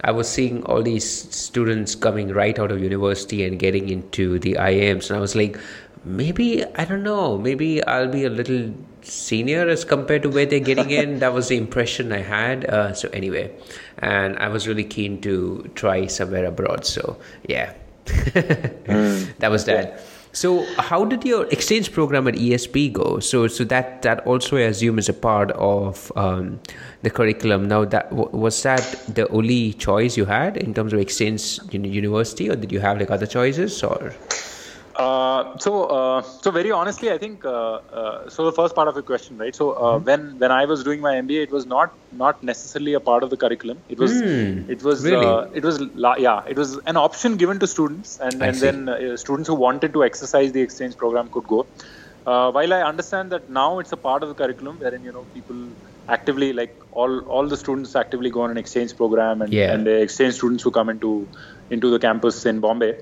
I 0.04 0.12
was 0.12 0.28
seeing 0.28 0.64
all 0.64 0.82
these 0.82 1.06
students 1.34 1.96
coming 1.96 2.30
right 2.30 2.58
out 2.58 2.72
of 2.72 2.82
university 2.82 3.46
and 3.46 3.60
getting 3.60 3.90
into 3.90 4.40
the 4.40 4.54
IIMs, 4.54 5.10
and 5.10 5.18
I 5.18 5.20
was 5.20 5.36
like, 5.36 5.58
maybe 6.04 6.66
I 6.76 6.86
don't 6.86 7.04
know, 7.04 7.38
maybe 7.38 7.84
I'll 7.84 8.08
be 8.08 8.26
a 8.26 8.30
little 8.30 8.74
senior 9.02 9.68
as 9.68 9.84
compared 9.84 10.24
to 10.24 10.30
where 10.30 10.46
they're 10.46 10.60
getting 10.60 10.92
in. 10.92 11.20
that 11.26 11.34
was 11.34 11.48
the 11.50 11.58
impression 11.58 12.12
I 12.12 12.22
had. 12.22 12.66
Uh, 12.66 12.94
so 12.94 13.10
anyway, 13.10 13.54
and 14.00 14.38
I 14.38 14.48
was 14.48 14.68
really 14.68 14.84
keen 14.84 15.22
to 15.22 15.70
try 15.76 16.08
somewhere 16.08 16.46
abroad. 16.46 16.86
So 16.86 17.20
yeah, 17.48 17.74
mm. 18.06 19.38
that 19.38 19.52
was 19.52 19.66
that. 19.66 20.02
So, 20.34 20.66
how 20.78 21.04
did 21.04 21.26
your 21.26 21.46
exchange 21.48 21.92
program 21.92 22.28
at 22.28 22.36
ESB 22.36 22.94
go? 22.94 23.20
So, 23.20 23.48
so 23.48 23.66
that 23.66 24.02
that 24.04 24.26
also 24.26 24.56
I 24.56 24.62
assume 24.62 24.98
is 24.98 25.10
a 25.10 25.14
part 25.14 25.52
of 25.52 26.12
um, 26.16 26.62
the 27.02 27.10
curriculum. 27.10 27.68
Now, 27.68 27.84
that 27.86 28.12
was 28.14 28.64
that 28.64 28.82
the 29.14 29.28
only 29.28 29.74
choice 29.74 30.16
you 30.16 30.26
had 30.26 30.56
in 30.56 30.74
terms 30.74 30.94
of 30.94 31.00
exchange 31.00 31.60
university, 31.74 32.50
or 32.50 32.56
did 32.56 32.72
you 32.72 32.80
have 32.80 33.00
like 33.00 33.12
other 33.12 33.28
choices, 33.28 33.84
or? 33.84 34.14
Uh, 34.96 35.58
so, 35.58 35.86
uh, 35.86 36.22
so 36.22 36.52
very 36.52 36.72
honestly, 36.72 37.12
I 37.12 37.18
think 37.18 37.46
uh, 37.46 37.80
uh 38.00 38.30
so. 38.30 38.46
The 38.46 38.52
first 38.52 38.76
part 38.76 38.88
of 38.88 38.96
your 38.96 39.04
question, 39.04 39.38
right? 39.38 39.56
So, 39.56 39.72
uh, 39.72 39.80
mm-hmm. 39.80 40.06
when 40.06 40.40
when 40.40 40.52
I 40.52 40.66
was 40.66 40.84
doing 40.84 41.02
my 41.02 41.14
MBA, 41.16 41.44
it 41.44 41.52
was 41.52 41.66
not 41.66 41.94
not 42.12 42.44
necessarily 42.44 42.94
a 42.94 43.00
part 43.00 43.24
of 43.24 43.30
the 43.30 43.38
curriculum. 43.38 43.78
It 43.90 44.00
was 44.00 44.12
mm, 44.12 44.70
it 44.70 44.84
was 44.84 45.04
really? 45.04 45.32
it 45.54 45.64
was 45.64 45.82
yeah, 46.20 46.44
it 46.48 46.58
was 46.58 46.78
an 46.86 46.98
option 46.98 47.38
given 47.38 47.60
to 47.60 47.68
students, 47.68 48.20
and 48.20 48.42
and 48.42 48.56
then 48.58 49.18
students 49.18 49.48
who 49.48 49.56
wanted 49.56 49.94
to 49.94 50.04
exercise 50.04 50.52
the 50.52 50.62
exchange 50.62 50.98
program 50.98 51.30
could 51.30 51.48
go. 51.56 51.66
while 52.56 52.74
I 52.80 52.82
understand 52.88 53.32
that 53.34 53.50
now 53.50 53.70
it's 53.80 53.92
a 53.92 53.98
part 53.98 54.24
of 54.24 54.30
the 54.30 54.36
curriculum, 54.42 54.78
wherein 54.80 55.04
you 55.04 55.14
know 55.18 55.26
people 55.38 55.62
actively 56.08 56.52
like 56.54 56.76
all 56.92 57.20
all 57.36 57.48
the 57.48 57.58
students 57.58 57.96
actively 57.96 58.30
go 58.30 58.42
on 58.42 58.52
an 58.52 58.58
exchange 58.58 58.96
program, 58.98 59.42
and 59.42 59.54
yeah. 59.54 59.74
and 59.74 59.88
the 59.92 59.98
exchange 60.08 60.36
students 60.42 60.64
who 60.64 60.72
come 60.80 60.90
into 60.90 61.28
into 61.70 61.90
the 61.90 62.00
campus 62.08 62.46
in 62.46 62.60
Bombay. 62.60 62.94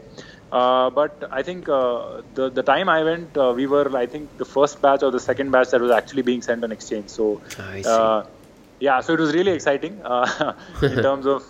Uh, 0.52 0.90
but 0.90 1.28
I 1.32 1.44
think 1.44 1.70
uh, 1.70 2.22
the 2.34 2.50
the 2.50 2.64
time 2.64 2.90
I 2.90 3.04
went, 3.04 3.38
uh, 3.38 3.54
we 3.56 3.68
were 3.68 3.96
I 3.96 4.06
think 4.08 4.38
the 4.38 4.46
first 4.46 4.82
batch 4.82 5.04
or 5.04 5.12
the 5.12 5.20
second 5.20 5.52
batch 5.52 5.70
that 5.70 5.82
was 5.82 5.92
actually 5.92 6.24
being 6.24 6.42
sent 6.42 6.64
on 6.64 6.72
exchange. 6.72 7.10
So 7.10 7.42
uh, 7.86 8.24
yeah, 8.80 9.02
so 9.02 9.14
it 9.14 9.20
was 9.20 9.34
really 9.34 9.52
exciting 9.52 10.02
uh, 10.04 10.54
in 10.82 11.04
terms 11.08 11.28
of 11.28 11.44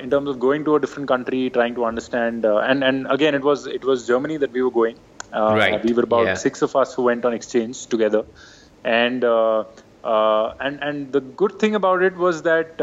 in 0.00 0.10
terms 0.10 0.30
of 0.30 0.40
going 0.40 0.64
to 0.64 0.76
a 0.76 0.80
different 0.80 1.08
country, 1.08 1.50
trying 1.50 1.74
to 1.74 1.84
understand. 1.84 2.46
and 2.46 2.82
and 2.82 3.06
again, 3.10 3.34
it 3.34 3.42
was 3.42 3.66
it 3.66 3.84
was 3.84 4.06
Germany 4.06 4.38
that 4.38 4.52
we 4.52 4.62
were 4.62 4.70
going. 4.70 4.96
right. 5.32 5.84
We 5.84 5.92
were 5.92 6.04
about 6.04 6.26
yeah. 6.26 6.34
six 6.34 6.62
of 6.62 6.74
us 6.74 6.94
who 6.94 7.02
went 7.02 7.26
on 7.26 7.34
exchange 7.34 7.86
together, 7.86 8.24
and 8.82 9.24
and 9.24 10.82
and 10.82 11.12
the 11.12 11.20
good 11.20 11.58
thing 11.58 11.74
about 11.74 12.02
it 12.02 12.16
was 12.16 12.42
that 12.42 12.80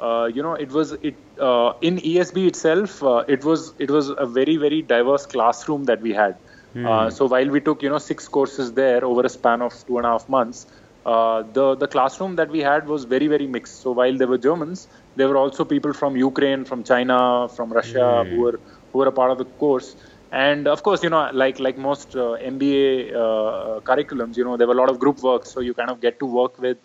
uh, 0.00 0.30
you 0.32 0.42
know, 0.42 0.54
it 0.54 0.70
was 0.70 0.92
it 0.92 1.14
uh, 1.40 1.72
in 1.80 1.98
ESB 1.98 2.46
itself. 2.46 3.02
Uh, 3.02 3.24
it 3.28 3.44
was 3.44 3.72
it 3.78 3.90
was 3.90 4.10
a 4.10 4.26
very 4.26 4.56
very 4.56 4.82
diverse 4.82 5.26
classroom 5.26 5.84
that 5.84 6.00
we 6.00 6.12
had. 6.12 6.36
Mm. 6.74 7.10
so 7.10 7.24
while 7.24 7.48
we 7.48 7.58
took 7.58 7.82
you 7.82 7.88
know 7.88 7.96
six 7.96 8.28
courses 8.28 8.72
there 8.72 9.02
over 9.02 9.22
a 9.22 9.30
span 9.30 9.62
of 9.62 9.72
two 9.86 9.96
and 9.96 10.04
a 10.04 10.10
half 10.10 10.28
months, 10.28 10.66
uh, 11.06 11.42
the 11.54 11.74
the 11.74 11.86
classroom 11.86 12.36
that 12.36 12.50
we 12.50 12.60
had 12.60 12.86
was 12.86 13.04
very 13.04 13.28
very 13.28 13.46
mixed. 13.46 13.80
So 13.80 13.92
while 13.92 14.16
there 14.16 14.26
were 14.26 14.38
Germans, 14.38 14.88
there 15.14 15.28
were 15.28 15.38
also 15.38 15.64
people 15.64 15.94
from 15.94 16.16
Ukraine, 16.16 16.64
from 16.64 16.84
China, 16.84 17.48
from 17.48 17.72
Russia 17.72 18.06
mm. 18.08 18.30
who 18.30 18.40
were 18.42 18.60
who 18.92 18.98
were 18.98 19.08
a 19.08 19.12
part 19.12 19.30
of 19.30 19.38
the 19.38 19.46
course. 19.64 19.96
And 20.32 20.66
of 20.66 20.82
course, 20.82 21.02
you 21.02 21.10
know, 21.10 21.30
like 21.32 21.60
like 21.60 21.78
most 21.78 22.16
uh, 22.16 22.36
MBA 22.54 23.14
uh, 23.14 23.80
curriculums, 23.80 24.36
you 24.36 24.44
know, 24.44 24.56
there 24.56 24.66
were 24.66 24.74
a 24.74 24.80
lot 24.82 24.90
of 24.90 24.98
group 24.98 25.22
work, 25.22 25.46
so 25.46 25.60
you 25.60 25.72
kind 25.72 25.88
of 25.88 26.00
get 26.00 26.18
to 26.18 26.26
work 26.26 26.58
with 26.58 26.76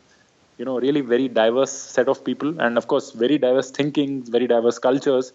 you 0.58 0.66
know 0.66 0.80
really 0.80 1.02
very 1.02 1.28
diverse 1.28 1.72
set 1.72 2.08
of 2.08 2.24
people 2.24 2.60
and 2.60 2.78
of 2.78 2.88
course 2.88 3.12
very 3.12 3.38
diverse 3.38 3.72
thinking 3.72 4.24
very 4.24 4.48
diverse 4.48 4.80
cultures. 4.80 5.34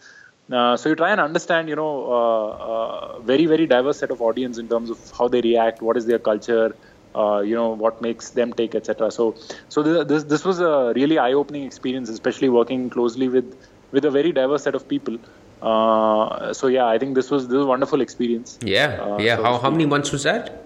Uh, 0.53 0.77
so 0.77 0.89
you 0.89 0.95
try 0.95 1.11
and 1.11 1.21
understand 1.21 1.69
you 1.69 1.75
know 1.75 1.93
uh, 2.17 2.49
uh, 2.71 3.21
very 3.21 3.47
very 3.47 3.67
diverse 3.67 3.99
set 3.99 4.11
of 4.11 4.21
audience 4.21 4.59
in 4.59 4.69
terms 4.69 4.91
of 4.91 4.99
how 5.19 5.27
they 5.27 5.41
react 5.41 5.83
what 5.83 5.97
is 5.97 6.07
their 6.07 6.21
culture 6.21 6.77
uh, 7.17 7.41
you 7.41 7.55
know 7.55 7.71
what 7.71 8.01
makes 8.01 8.31
them 8.31 8.53
take 8.53 8.75
etc 8.75 9.11
so 9.11 9.35
so 9.69 9.83
this 10.05 10.25
this 10.25 10.45
was 10.45 10.61
a 10.61 10.93
really 10.95 11.19
eye 11.19 11.33
opening 11.33 11.65
experience 11.65 12.09
especially 12.09 12.49
working 12.49 12.89
closely 12.91 13.29
with 13.29 13.57
with 13.91 14.05
a 14.05 14.11
very 14.11 14.33
diverse 14.33 14.63
set 14.63 14.75
of 14.75 14.89
people. 14.89 15.19
Uh, 15.63 16.53
so 16.53 16.67
yeah 16.67 16.87
i 16.87 16.99
think 16.99 17.15
this 17.15 17.31
was 17.31 17.49
this 17.49 17.57
was 17.57 17.65
a 17.65 17.69
wonderful 17.69 18.03
experience. 18.03 18.59
Yeah 18.63 18.99
uh, 19.03 19.19
yeah. 19.19 19.37
so 19.37 19.43
how, 19.43 19.59
how 19.59 19.71
many 19.71 19.87
months 19.87 20.13
was 20.13 20.25
that 20.25 20.66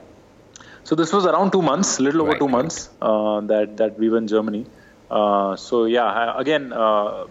so 0.90 0.96
this 0.96 1.12
was 1.12 1.24
around 1.24 1.52
two 1.52 1.62
months, 1.62 1.98
a 2.00 2.02
little 2.02 2.22
over 2.22 2.36
two 2.36 2.48
months 2.48 2.90
uh, 3.00 3.40
that 3.42 3.76
that 3.80 3.96
we 3.96 4.08
were 4.12 4.18
in 4.18 4.26
Germany. 4.26 4.62
Uh, 5.08 5.54
so 5.54 5.84
yeah, 5.84 6.32
again, 6.44 6.72
uh, 6.72 7.26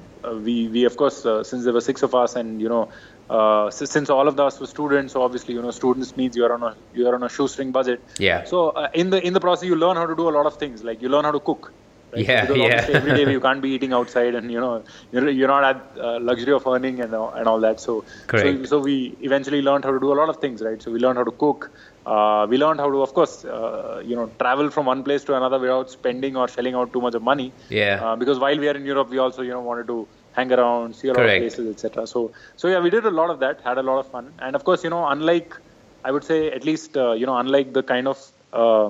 we 0.45 0.69
we 0.69 0.85
of 0.85 0.95
course 1.01 1.25
uh, 1.25 1.43
since 1.43 1.65
there 1.65 1.73
were 1.73 1.85
six 1.89 2.01
of 2.01 2.15
us, 2.15 2.37
and 2.37 2.61
you 2.61 2.69
know, 2.69 2.87
uh, 3.29 3.69
since 3.69 4.09
all 4.09 4.29
of 4.29 4.39
us 4.39 4.61
were 4.61 4.71
students, 4.75 5.11
so 5.11 5.23
obviously 5.23 5.55
you 5.55 5.61
know, 5.61 5.71
students 5.71 6.15
means 6.15 6.37
you 6.37 6.45
are 6.45 6.53
on 6.53 6.63
a 6.69 6.73
you 6.93 7.05
are 7.09 7.15
on 7.15 7.23
a 7.23 7.31
shoestring 7.37 7.73
budget. 7.73 8.01
Yeah. 8.17 8.45
So 8.45 8.69
uh, 8.69 8.87
in 8.93 9.09
the 9.09 9.21
in 9.31 9.33
the 9.33 9.41
process, 9.41 9.65
you 9.73 9.75
learn 9.75 9.97
how 9.97 10.07
to 10.13 10.15
do 10.15 10.29
a 10.29 10.35
lot 10.39 10.45
of 10.45 10.55
things. 10.63 10.81
Like 10.91 11.01
you 11.01 11.09
learn 11.09 11.25
how 11.25 11.35
to 11.41 11.45
cook. 11.51 11.73
Right? 12.13 12.25
Yeah, 12.25 12.45
because 12.45 12.57
yeah. 12.57 12.97
every 13.01 13.13
day 13.13 13.31
you 13.37 13.41
can't 13.41 13.61
be 13.61 13.71
eating 13.71 13.91
outside, 13.91 14.35
and 14.35 14.49
you 14.49 14.61
know 14.61 14.83
you're, 15.11 15.29
you're 15.29 15.53
not 15.55 15.63
at 15.71 16.23
luxury 16.31 16.53
of 16.53 16.65
earning 16.65 17.01
and 17.01 17.13
and 17.13 17.53
all 17.53 17.59
that. 17.67 17.81
So, 17.81 18.03
so 18.31 18.63
so 18.63 18.79
we 18.79 19.17
eventually 19.21 19.61
learned 19.61 19.83
how 19.83 19.91
to 19.91 19.99
do 20.07 20.13
a 20.13 20.17
lot 20.23 20.29
of 20.29 20.37
things, 20.37 20.61
right? 20.71 20.81
So 20.81 20.91
we 20.91 20.99
learned 21.07 21.17
how 21.17 21.25
to 21.25 21.37
cook. 21.45 21.71
Uh, 22.13 22.47
we 22.49 22.57
learned 22.57 22.79
how 22.83 22.89
to, 22.93 23.01
of 23.07 23.13
course, 23.13 23.33
uh, 23.45 24.01
you 24.09 24.15
know, 24.15 24.27
travel 24.39 24.69
from 24.75 24.85
one 24.93 25.03
place 25.07 25.23
to 25.23 25.35
another 25.39 25.59
without 25.65 25.91
spending 25.97 26.35
or 26.35 26.47
shelling 26.47 26.75
out 26.79 26.91
too 26.93 27.01
much 27.07 27.15
of 27.19 27.21
money. 27.21 27.51
Yeah. 27.69 27.99
Uh, 28.03 28.15
because 28.15 28.39
while 28.39 28.57
we 28.63 28.67
are 28.71 28.77
in 28.81 28.85
Europe, 28.93 29.09
we 29.09 29.19
also, 29.25 29.43
you 29.43 29.53
know, 29.57 29.61
wanted 29.61 29.87
to 29.87 30.07
hang 30.33 30.51
around, 30.51 30.95
see 30.95 31.09
a 31.09 31.13
lot 31.13 31.17
Correct. 31.17 31.43
of 31.43 31.43
places, 31.43 31.67
etc. 31.75 32.07
So, 32.07 32.31
so 32.55 32.67
yeah, 32.67 32.79
we 32.79 32.89
did 32.89 33.05
a 33.05 33.11
lot 33.11 33.29
of 33.29 33.39
that, 33.39 33.61
had 33.61 33.77
a 33.77 33.83
lot 33.83 33.99
of 33.99 34.07
fun, 34.15 34.33
and 34.39 34.55
of 34.55 34.63
course, 34.63 34.83
you 34.83 34.89
know, 34.89 35.07
unlike, 35.07 35.55
I 36.03 36.11
would 36.11 36.23
say, 36.23 36.39
at 36.51 36.63
least, 36.63 36.97
uh, 36.97 37.11
you 37.11 37.25
know, 37.25 37.37
unlike 37.37 37.73
the 37.73 37.83
kind 37.83 38.07
of 38.07 38.17
uh, 38.53 38.89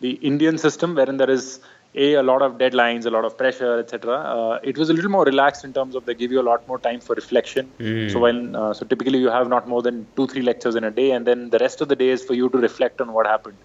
the 0.00 0.12
Indian 0.30 0.56
system 0.58 0.94
wherein 0.94 1.16
there 1.16 1.30
is 1.30 1.60
a 1.94 2.14
a 2.14 2.22
lot 2.22 2.42
of 2.42 2.58
deadlines, 2.58 3.06
a 3.06 3.10
lot 3.10 3.24
of 3.24 3.36
pressure, 3.38 3.78
etc. 3.78 4.14
Uh, 4.14 4.58
it 4.62 4.76
was 4.76 4.90
a 4.90 4.92
little 4.92 5.10
more 5.10 5.24
relaxed 5.24 5.64
in 5.64 5.72
terms 5.72 5.94
of 5.94 6.04
they 6.06 6.14
give 6.14 6.32
you 6.32 6.40
a 6.40 6.46
lot 6.50 6.66
more 6.66 6.78
time 6.78 7.00
for 7.00 7.14
reflection. 7.14 7.70
Mm. 7.78 8.12
So 8.12 8.20
when 8.20 8.56
uh, 8.56 8.74
so 8.74 8.84
typically 8.84 9.18
you 9.18 9.30
have 9.30 9.48
not 9.48 9.68
more 9.68 9.82
than 9.82 10.06
two 10.16 10.26
three 10.26 10.42
lectures 10.42 10.74
in 10.74 10.84
a 10.84 10.90
day, 10.90 11.10
and 11.12 11.26
then 11.26 11.50
the 11.50 11.58
rest 11.58 11.80
of 11.80 11.88
the 11.88 11.96
day 11.96 12.10
is 12.10 12.24
for 12.24 12.34
you 12.34 12.48
to 12.50 12.58
reflect 12.58 13.00
on 13.00 13.12
what 13.12 13.26
happened. 13.26 13.56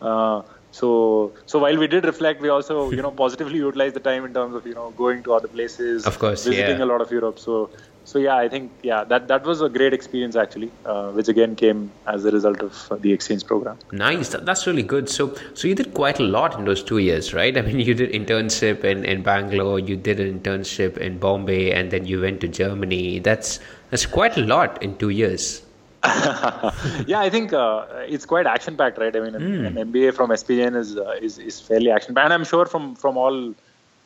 Uh, 0.00 0.42
so 0.72 1.32
so 1.46 1.58
while 1.58 1.76
we 1.76 1.86
did 1.86 2.04
reflect, 2.04 2.40
we 2.40 2.48
also 2.48 2.90
you 2.90 3.02
know 3.02 3.10
positively 3.24 3.58
utilized 3.58 3.96
the 3.96 4.04
time 4.10 4.24
in 4.24 4.34
terms 4.34 4.54
of 4.54 4.66
you 4.66 4.74
know 4.74 4.90
going 5.02 5.22
to 5.24 5.34
other 5.34 5.48
places, 5.48 6.06
of 6.06 6.18
course, 6.18 6.44
visiting 6.44 6.78
yeah. 6.78 6.84
a 6.84 6.92
lot 6.92 7.00
of 7.00 7.10
Europe. 7.10 7.38
So 7.38 7.70
so 8.04 8.18
yeah, 8.18 8.36
I 8.36 8.48
think 8.48 8.70
yeah 8.82 9.02
that 9.04 9.28
that 9.28 9.44
was 9.44 9.62
a 9.62 9.68
great 9.68 9.94
experience 9.94 10.36
actually, 10.36 10.70
uh, 10.84 11.10
which 11.12 11.28
again 11.28 11.56
came 11.56 11.90
as 12.06 12.24
a 12.24 12.30
result 12.30 12.60
of 12.60 12.86
uh, 12.90 12.96
the 12.96 13.12
exchange 13.12 13.46
program. 13.46 13.78
Nice, 13.92 14.28
that's 14.28 14.66
really 14.66 14.82
good. 14.82 15.08
So 15.08 15.34
so 15.54 15.68
you 15.68 15.74
did 15.74 15.94
quite 15.94 16.20
a 16.20 16.22
lot 16.22 16.58
in 16.58 16.66
those 16.66 16.82
two 16.82 16.98
years, 16.98 17.32
right? 17.32 17.56
I 17.60 17.62
mean, 17.62 17.80
you 17.80 17.94
did 17.94 18.12
internship 18.12 18.84
in 18.84 19.04
in 19.04 19.22
Bangalore, 19.22 19.78
you 19.78 19.96
did 19.96 20.20
an 20.20 20.38
internship 20.38 20.98
in 20.98 21.18
Bombay, 21.18 21.72
and 21.72 21.90
then 21.90 22.04
you 22.06 22.20
went 22.20 22.40
to 22.42 22.48
Germany. 22.48 23.20
That's 23.20 23.58
that's 23.90 24.06
quite 24.06 24.36
a 24.36 24.42
lot 24.42 24.82
in 24.82 24.96
two 24.98 25.10
years. 25.10 25.62
yeah, 27.06 27.20
I 27.20 27.30
think 27.30 27.54
uh, 27.54 27.86
it's 28.06 28.26
quite 28.26 28.46
action 28.46 28.76
packed, 28.76 28.98
right? 28.98 29.16
I 29.16 29.20
mean, 29.20 29.32
mm. 29.32 29.66
an, 29.66 29.90
MBA 29.90 30.12
from 30.12 30.28
SPJN 30.28 30.76
is 30.76 30.98
uh, 30.98 31.16
is 31.18 31.38
is 31.38 31.58
fairly 31.60 31.90
action 31.90 32.14
packed, 32.14 32.26
and 32.26 32.34
I'm 32.34 32.44
sure 32.44 32.66
from 32.66 32.94
from 32.94 33.16
all 33.16 33.54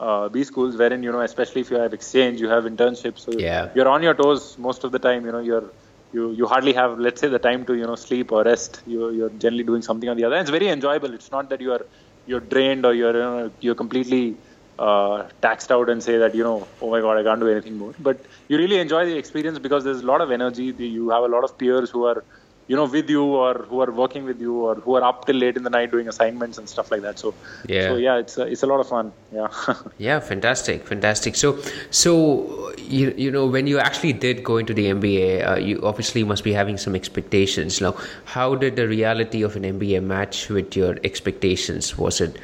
uh, 0.00 0.28
B 0.28 0.44
schools, 0.44 0.76
wherein 0.76 1.02
you 1.02 1.12
know, 1.12 1.20
especially 1.20 1.60
if 1.60 1.70
you 1.70 1.78
have 1.78 1.92
exchange, 1.92 2.40
you 2.40 2.48
have 2.48 2.64
internships, 2.64 3.20
so 3.20 3.32
yeah. 3.32 3.70
you're 3.74 3.88
on 3.88 4.02
your 4.02 4.14
toes 4.14 4.56
most 4.58 4.84
of 4.84 4.92
the 4.92 4.98
time. 4.98 5.24
You 5.26 5.32
know, 5.32 5.40
you're 5.40 5.70
you 6.12 6.32
you 6.32 6.46
hardly 6.46 6.72
have, 6.72 6.98
let's 6.98 7.20
say, 7.20 7.28
the 7.28 7.38
time 7.38 7.64
to 7.66 7.74
you 7.74 7.86
know 7.86 7.96
sleep 7.96 8.32
or 8.32 8.42
rest. 8.44 8.82
You 8.86 9.10
you're 9.10 9.30
generally 9.30 9.64
doing 9.64 9.82
something 9.82 10.08
on 10.08 10.16
the 10.16 10.24
other. 10.24 10.36
And 10.36 10.42
it's 10.42 10.50
very 10.50 10.68
enjoyable. 10.68 11.12
It's 11.14 11.30
not 11.30 11.48
that 11.50 11.60
you 11.60 11.72
are 11.72 11.84
you're 12.26 12.40
drained 12.40 12.86
or 12.86 12.94
you're 12.94 13.14
you 13.14 13.22
know, 13.22 13.50
you're 13.60 13.74
completely 13.74 14.36
uh, 14.78 15.26
taxed 15.42 15.72
out 15.72 15.88
and 15.88 16.02
say 16.02 16.18
that 16.18 16.34
you 16.34 16.44
know, 16.44 16.66
oh 16.80 16.90
my 16.90 17.00
god, 17.00 17.18
I 17.18 17.22
can't 17.24 17.40
do 17.40 17.48
anything 17.48 17.76
more. 17.76 17.94
But 17.98 18.20
you 18.48 18.56
really 18.58 18.78
enjoy 18.78 19.04
the 19.06 19.16
experience 19.16 19.58
because 19.58 19.84
there's 19.84 20.00
a 20.00 20.06
lot 20.06 20.20
of 20.20 20.30
energy. 20.30 20.64
You 20.64 21.10
have 21.10 21.24
a 21.24 21.28
lot 21.28 21.44
of 21.44 21.58
peers 21.58 21.90
who 21.90 22.04
are 22.04 22.24
you 22.68 22.76
know 22.76 22.84
with 22.84 23.08
you 23.08 23.24
or 23.24 23.54
who 23.70 23.80
are 23.80 23.90
working 23.90 24.24
with 24.24 24.40
you 24.40 24.54
or 24.66 24.74
who 24.76 24.94
are 24.94 25.02
up 25.02 25.24
till 25.26 25.36
late 25.36 25.56
in 25.56 25.62
the 25.62 25.70
night 25.70 25.90
doing 25.90 26.06
assignments 26.06 26.58
and 26.58 26.68
stuff 26.68 26.90
like 26.90 27.00
that. 27.02 27.18
So 27.18 27.34
yeah. 27.66 27.88
so 27.88 27.96
yeah 27.96 28.18
it's 28.18 28.36
a, 28.36 28.42
it's 28.42 28.62
a 28.62 28.66
lot 28.66 28.80
of 28.80 28.88
fun. 28.88 29.12
Yeah. 29.32 29.48
Yeah 29.98 30.20
fantastic 30.20 30.86
fantastic. 30.86 31.34
So 31.34 31.58
so 31.90 32.74
you, 32.78 33.14
you 33.16 33.30
know 33.30 33.46
when 33.46 33.66
you 33.66 33.78
actually 33.78 34.12
did 34.12 34.44
go 34.44 34.58
into 34.58 34.74
the 34.74 34.86
mba 34.86 35.48
uh, 35.48 35.56
you 35.56 35.80
obviously 35.82 36.24
must 36.24 36.44
be 36.44 36.52
having 36.52 36.76
some 36.76 36.94
expectations. 36.94 37.80
Now 37.80 37.96
how 38.24 38.54
did 38.54 38.76
the 38.76 38.86
reality 38.86 39.42
of 39.42 39.56
an 39.56 39.62
mba 39.62 40.02
match 40.02 40.48
with 40.50 40.76
your 40.76 40.98
expectations? 41.04 41.96
Was 41.96 42.20
it 42.20 42.38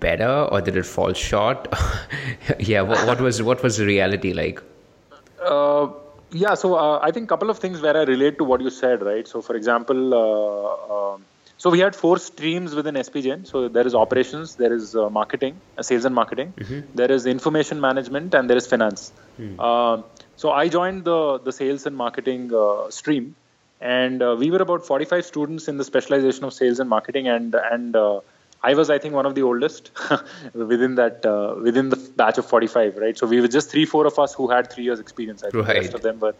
better 0.00 0.48
or 0.52 0.60
did 0.60 0.76
it 0.76 0.86
fall 0.86 1.12
short? 1.12 1.66
Yeah 2.60 2.82
what, 2.82 3.04
what 3.08 3.20
was 3.20 3.42
what 3.42 3.62
was 3.62 3.76
the 3.78 3.86
reality 3.86 4.32
like? 4.32 4.62
Uh, 5.42 5.88
yeah, 6.34 6.54
so 6.54 6.74
uh, 6.74 6.98
I 7.00 7.12
think 7.12 7.24
a 7.24 7.28
couple 7.28 7.48
of 7.48 7.58
things 7.58 7.80
where 7.80 7.96
I 7.96 8.02
relate 8.02 8.38
to 8.38 8.44
what 8.44 8.60
you 8.60 8.70
said, 8.70 9.02
right? 9.02 9.26
So, 9.26 9.40
for 9.40 9.54
example, 9.54 10.14
uh, 10.14 11.14
uh, 11.14 11.18
so 11.58 11.70
we 11.70 11.78
had 11.78 11.94
four 11.94 12.18
streams 12.18 12.74
within 12.74 12.96
SPJN. 12.96 13.46
So 13.46 13.68
there 13.68 13.86
is 13.86 13.94
operations, 13.94 14.56
there 14.56 14.72
is 14.72 14.96
uh, 14.96 15.08
marketing, 15.08 15.60
uh, 15.78 15.82
sales 15.82 16.04
and 16.04 16.14
marketing, 16.14 16.52
mm-hmm. 16.56 16.80
there 16.94 17.10
is 17.10 17.26
information 17.26 17.80
management, 17.80 18.34
and 18.34 18.50
there 18.50 18.56
is 18.56 18.66
finance. 18.66 19.12
Mm. 19.40 20.04
so 20.36 20.50
I 20.50 20.68
joined 20.68 21.04
the 21.04 21.38
the 21.38 21.52
sales 21.52 21.86
and 21.86 21.96
marketing 21.96 22.50
stream, 22.90 23.34
and 23.80 24.20
we 24.42 24.50
were 24.50 24.62
about 24.66 24.86
45 24.86 25.24
students 25.24 25.68
in 25.68 25.76
the 25.76 25.84
specialization 25.84 26.44
of 26.44 26.52
sales 26.52 26.80
and 26.80 26.90
marketing, 26.90 27.28
and 27.28 27.54
and 27.54 27.96
I 28.70 28.74
was, 28.74 28.90
I 28.90 28.98
think, 28.98 29.14
one 29.14 29.26
of 29.26 29.34
the 29.34 29.42
oldest 29.42 29.90
within 30.54 30.94
that 31.00 31.26
uh, 31.26 31.54
within 31.62 31.90
the 31.90 31.96
batch 32.20 32.38
of 32.38 32.46
45, 32.46 32.96
right? 32.96 33.18
So 33.18 33.26
we 33.26 33.40
were 33.40 33.48
just 33.56 33.70
three, 33.70 33.84
four 33.84 34.06
of 34.06 34.18
us 34.18 34.34
who 34.34 34.50
had 34.50 34.72
three 34.72 34.84
years 34.84 35.00
experience. 35.00 35.42
I 35.42 35.50
think 35.50 35.66
right. 35.66 35.74
the 35.74 35.80
rest 35.80 35.94
of 35.94 36.02
them 36.02 36.20
were 36.20 36.34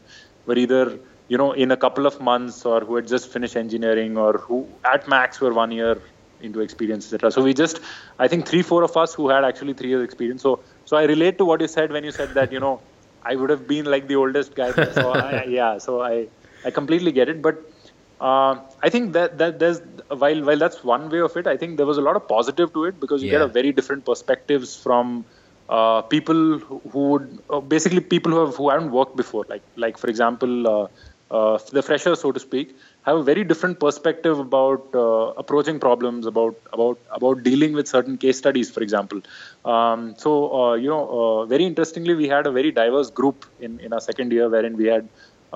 were 0.46 0.58
either 0.66 0.98
you 1.28 1.38
know, 1.38 1.52
in 1.52 1.70
a 1.70 1.76
couple 1.76 2.06
of 2.06 2.20
months 2.20 2.64
or 2.66 2.80
who 2.80 2.96
had 2.96 3.06
just 3.06 3.32
finished 3.32 3.56
engineering 3.56 4.18
or 4.18 4.34
who 4.34 4.68
at 4.84 5.08
max 5.08 5.40
were 5.40 5.52
one 5.52 5.70
year 5.70 6.00
into 6.40 6.60
experience, 6.60 7.06
etc. 7.06 7.30
So 7.30 7.42
we 7.42 7.54
just, 7.54 7.80
I 8.18 8.28
think 8.28 8.46
three, 8.46 8.62
four 8.62 8.82
of 8.84 8.96
us 8.96 9.14
who 9.14 9.28
had 9.30 9.44
actually 9.44 9.72
three 9.72 9.88
years 9.88 10.04
experience. 10.04 10.42
So, 10.42 10.60
so 10.84 10.96
I 10.96 11.04
relate 11.04 11.38
to 11.38 11.44
what 11.44 11.60
you 11.60 11.68
said 11.68 11.92
when 11.92 12.04
you 12.04 12.12
said 12.12 12.34
that, 12.34 12.52
you 12.52 12.60
know, 12.60 12.80
I 13.22 13.36
would 13.36 13.48
have 13.48 13.66
been 13.66 13.86
like 13.86 14.06
the 14.06 14.16
oldest 14.16 14.54
guy. 14.54 14.72
So 14.72 15.12
I, 15.12 15.44
yeah, 15.48 15.78
so 15.78 16.02
I, 16.02 16.28
I 16.64 16.70
completely 16.70 17.12
get 17.12 17.30
it. 17.30 17.40
But 17.40 17.56
uh, 18.20 18.56
I 18.82 18.88
think 18.90 19.12
that, 19.12 19.38
that 19.38 19.58
there's, 19.58 19.80
while, 20.08 20.44
while 20.44 20.58
that's 20.58 20.82
one 20.84 21.10
way 21.10 21.20
of 21.20 21.36
it, 21.36 21.46
I 21.46 21.56
think 21.56 21.76
there 21.76 21.86
was 21.86 21.98
a 21.98 22.02
lot 22.02 22.16
of 22.16 22.28
positive 22.28 22.72
to 22.74 22.84
it 22.84 23.00
because 23.00 23.22
you 23.22 23.30
yeah. 23.30 23.38
get 23.38 23.42
a 23.42 23.48
very 23.48 23.72
different 23.72 24.04
perspectives 24.04 24.76
from 24.76 25.24
uh, 25.68 26.02
people 26.02 26.58
who 26.58 26.80
would 26.92 27.38
uh, 27.50 27.60
basically 27.60 28.00
people 28.00 28.32
who 28.32 28.44
have 28.44 28.54
who 28.54 28.68
haven't 28.68 28.90
worked 28.90 29.16
before 29.16 29.46
like 29.48 29.62
like 29.76 29.96
for 29.96 30.08
example 30.08 30.68
uh, 30.68 30.86
uh, 31.30 31.58
the 31.72 31.82
fresher, 31.82 32.14
so 32.14 32.30
to 32.32 32.38
speak, 32.38 32.76
have 33.02 33.16
a 33.16 33.22
very 33.22 33.44
different 33.44 33.80
perspective 33.80 34.38
about 34.38 34.88
uh, 34.94 35.32
approaching 35.42 35.80
problems, 35.80 36.26
about 36.26 36.54
about 36.72 36.98
about 37.10 37.42
dealing 37.42 37.72
with 37.72 37.88
certain 37.88 38.18
case 38.18 38.38
studies, 38.38 38.70
for 38.70 38.82
example. 38.82 39.20
Um, 39.64 40.14
so 40.16 40.32
uh, 40.54 40.74
you 40.74 40.88
know, 40.88 41.08
uh, 41.08 41.46
very 41.46 41.64
interestingly, 41.64 42.14
we 42.14 42.28
had 42.28 42.46
a 42.46 42.52
very 42.52 42.70
diverse 42.70 43.10
group 43.10 43.46
in 43.58 43.80
in 43.80 43.92
our 43.92 44.00
second 44.00 44.32
year, 44.32 44.48
wherein 44.48 44.76
we 44.76 44.86
had 44.86 45.08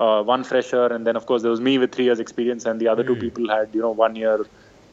uh, 0.05 0.23
one 0.23 0.43
fresher, 0.43 0.85
and 0.87 1.05
then 1.05 1.15
of 1.15 1.25
course 1.25 1.41
there 1.41 1.51
was 1.51 1.61
me 1.61 1.77
with 1.77 1.91
three 1.91 2.05
years 2.05 2.19
experience, 2.19 2.65
and 2.65 2.79
the 2.79 2.87
other 2.87 3.03
mm. 3.03 3.07
two 3.07 3.15
hmm. 3.15 3.25
people 3.27 3.49
had 3.49 3.69
you 3.73 3.81
know 3.81 3.91
one 3.91 4.15
year, 4.15 4.45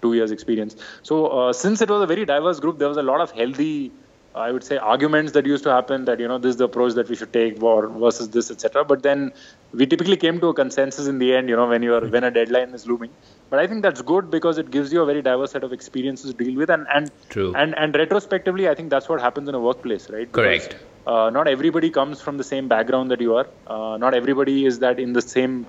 two 0.02 0.14
years 0.14 0.30
experience. 0.30 0.76
So 1.02 1.26
uh, 1.26 1.52
since 1.52 1.80
it 1.80 1.90
was 1.90 2.02
a 2.02 2.10
very 2.14 2.24
diverse 2.24 2.60
group, 2.60 2.78
there 2.78 2.88
was 2.88 2.96
a 3.04 3.08
lot 3.12 3.20
of 3.20 3.30
healthy 3.42 3.92
I 4.36 4.52
would 4.52 4.62
say 4.62 4.76
arguments 4.76 5.32
that 5.32 5.46
used 5.46 5.64
to 5.64 5.70
happen 5.70 6.04
that 6.04 6.20
you 6.20 6.28
know 6.28 6.36
this 6.36 6.50
is 6.50 6.56
the 6.56 6.64
approach 6.64 6.92
that 6.94 7.08
we 7.08 7.16
should 7.16 7.32
take 7.32 7.62
or 7.62 7.88
versus 7.88 8.28
this 8.28 8.50
etc. 8.50 8.84
But 8.84 9.02
then 9.02 9.32
we 9.72 9.86
typically 9.86 10.16
came 10.16 10.40
to 10.40 10.48
a 10.48 10.54
consensus 10.54 11.06
in 11.06 11.18
the 11.18 11.34
end. 11.34 11.48
You 11.48 11.56
know 11.56 11.66
when 11.66 11.82
you 11.82 11.94
are 11.94 12.06
when 12.06 12.24
a 12.24 12.30
deadline 12.30 12.74
is 12.80 12.86
looming. 12.86 13.10
But 13.48 13.60
I 13.60 13.66
think 13.66 13.82
that's 13.82 14.02
good 14.02 14.30
because 14.30 14.58
it 14.58 14.70
gives 14.70 14.92
you 14.92 15.00
a 15.00 15.06
very 15.06 15.22
diverse 15.22 15.52
set 15.52 15.64
of 15.64 15.72
experiences 15.72 16.34
to 16.34 16.44
deal 16.44 16.56
with 16.56 16.70
and 16.70 16.86
and 16.94 17.10
True. 17.30 17.54
and 17.54 17.74
and 17.78 17.94
retrospectively, 17.94 18.68
I 18.68 18.74
think 18.74 18.90
that's 18.90 19.08
what 19.08 19.22
happens 19.22 19.48
in 19.48 19.54
a 19.54 19.60
workplace, 19.60 20.10
right? 20.10 20.30
Because, 20.30 20.66
Correct. 20.66 20.76
Uh, 21.06 21.30
not 21.30 21.46
everybody 21.46 21.90
comes 21.90 22.20
from 22.20 22.36
the 22.36 22.44
same 22.44 22.68
background 22.68 23.10
that 23.10 23.20
you 23.20 23.36
are. 23.36 23.46
Uh, 23.66 23.96
not 23.96 24.14
everybody 24.14 24.66
is 24.66 24.80
that 24.80 24.98
in 24.98 25.12
the 25.12 25.22
same 25.22 25.66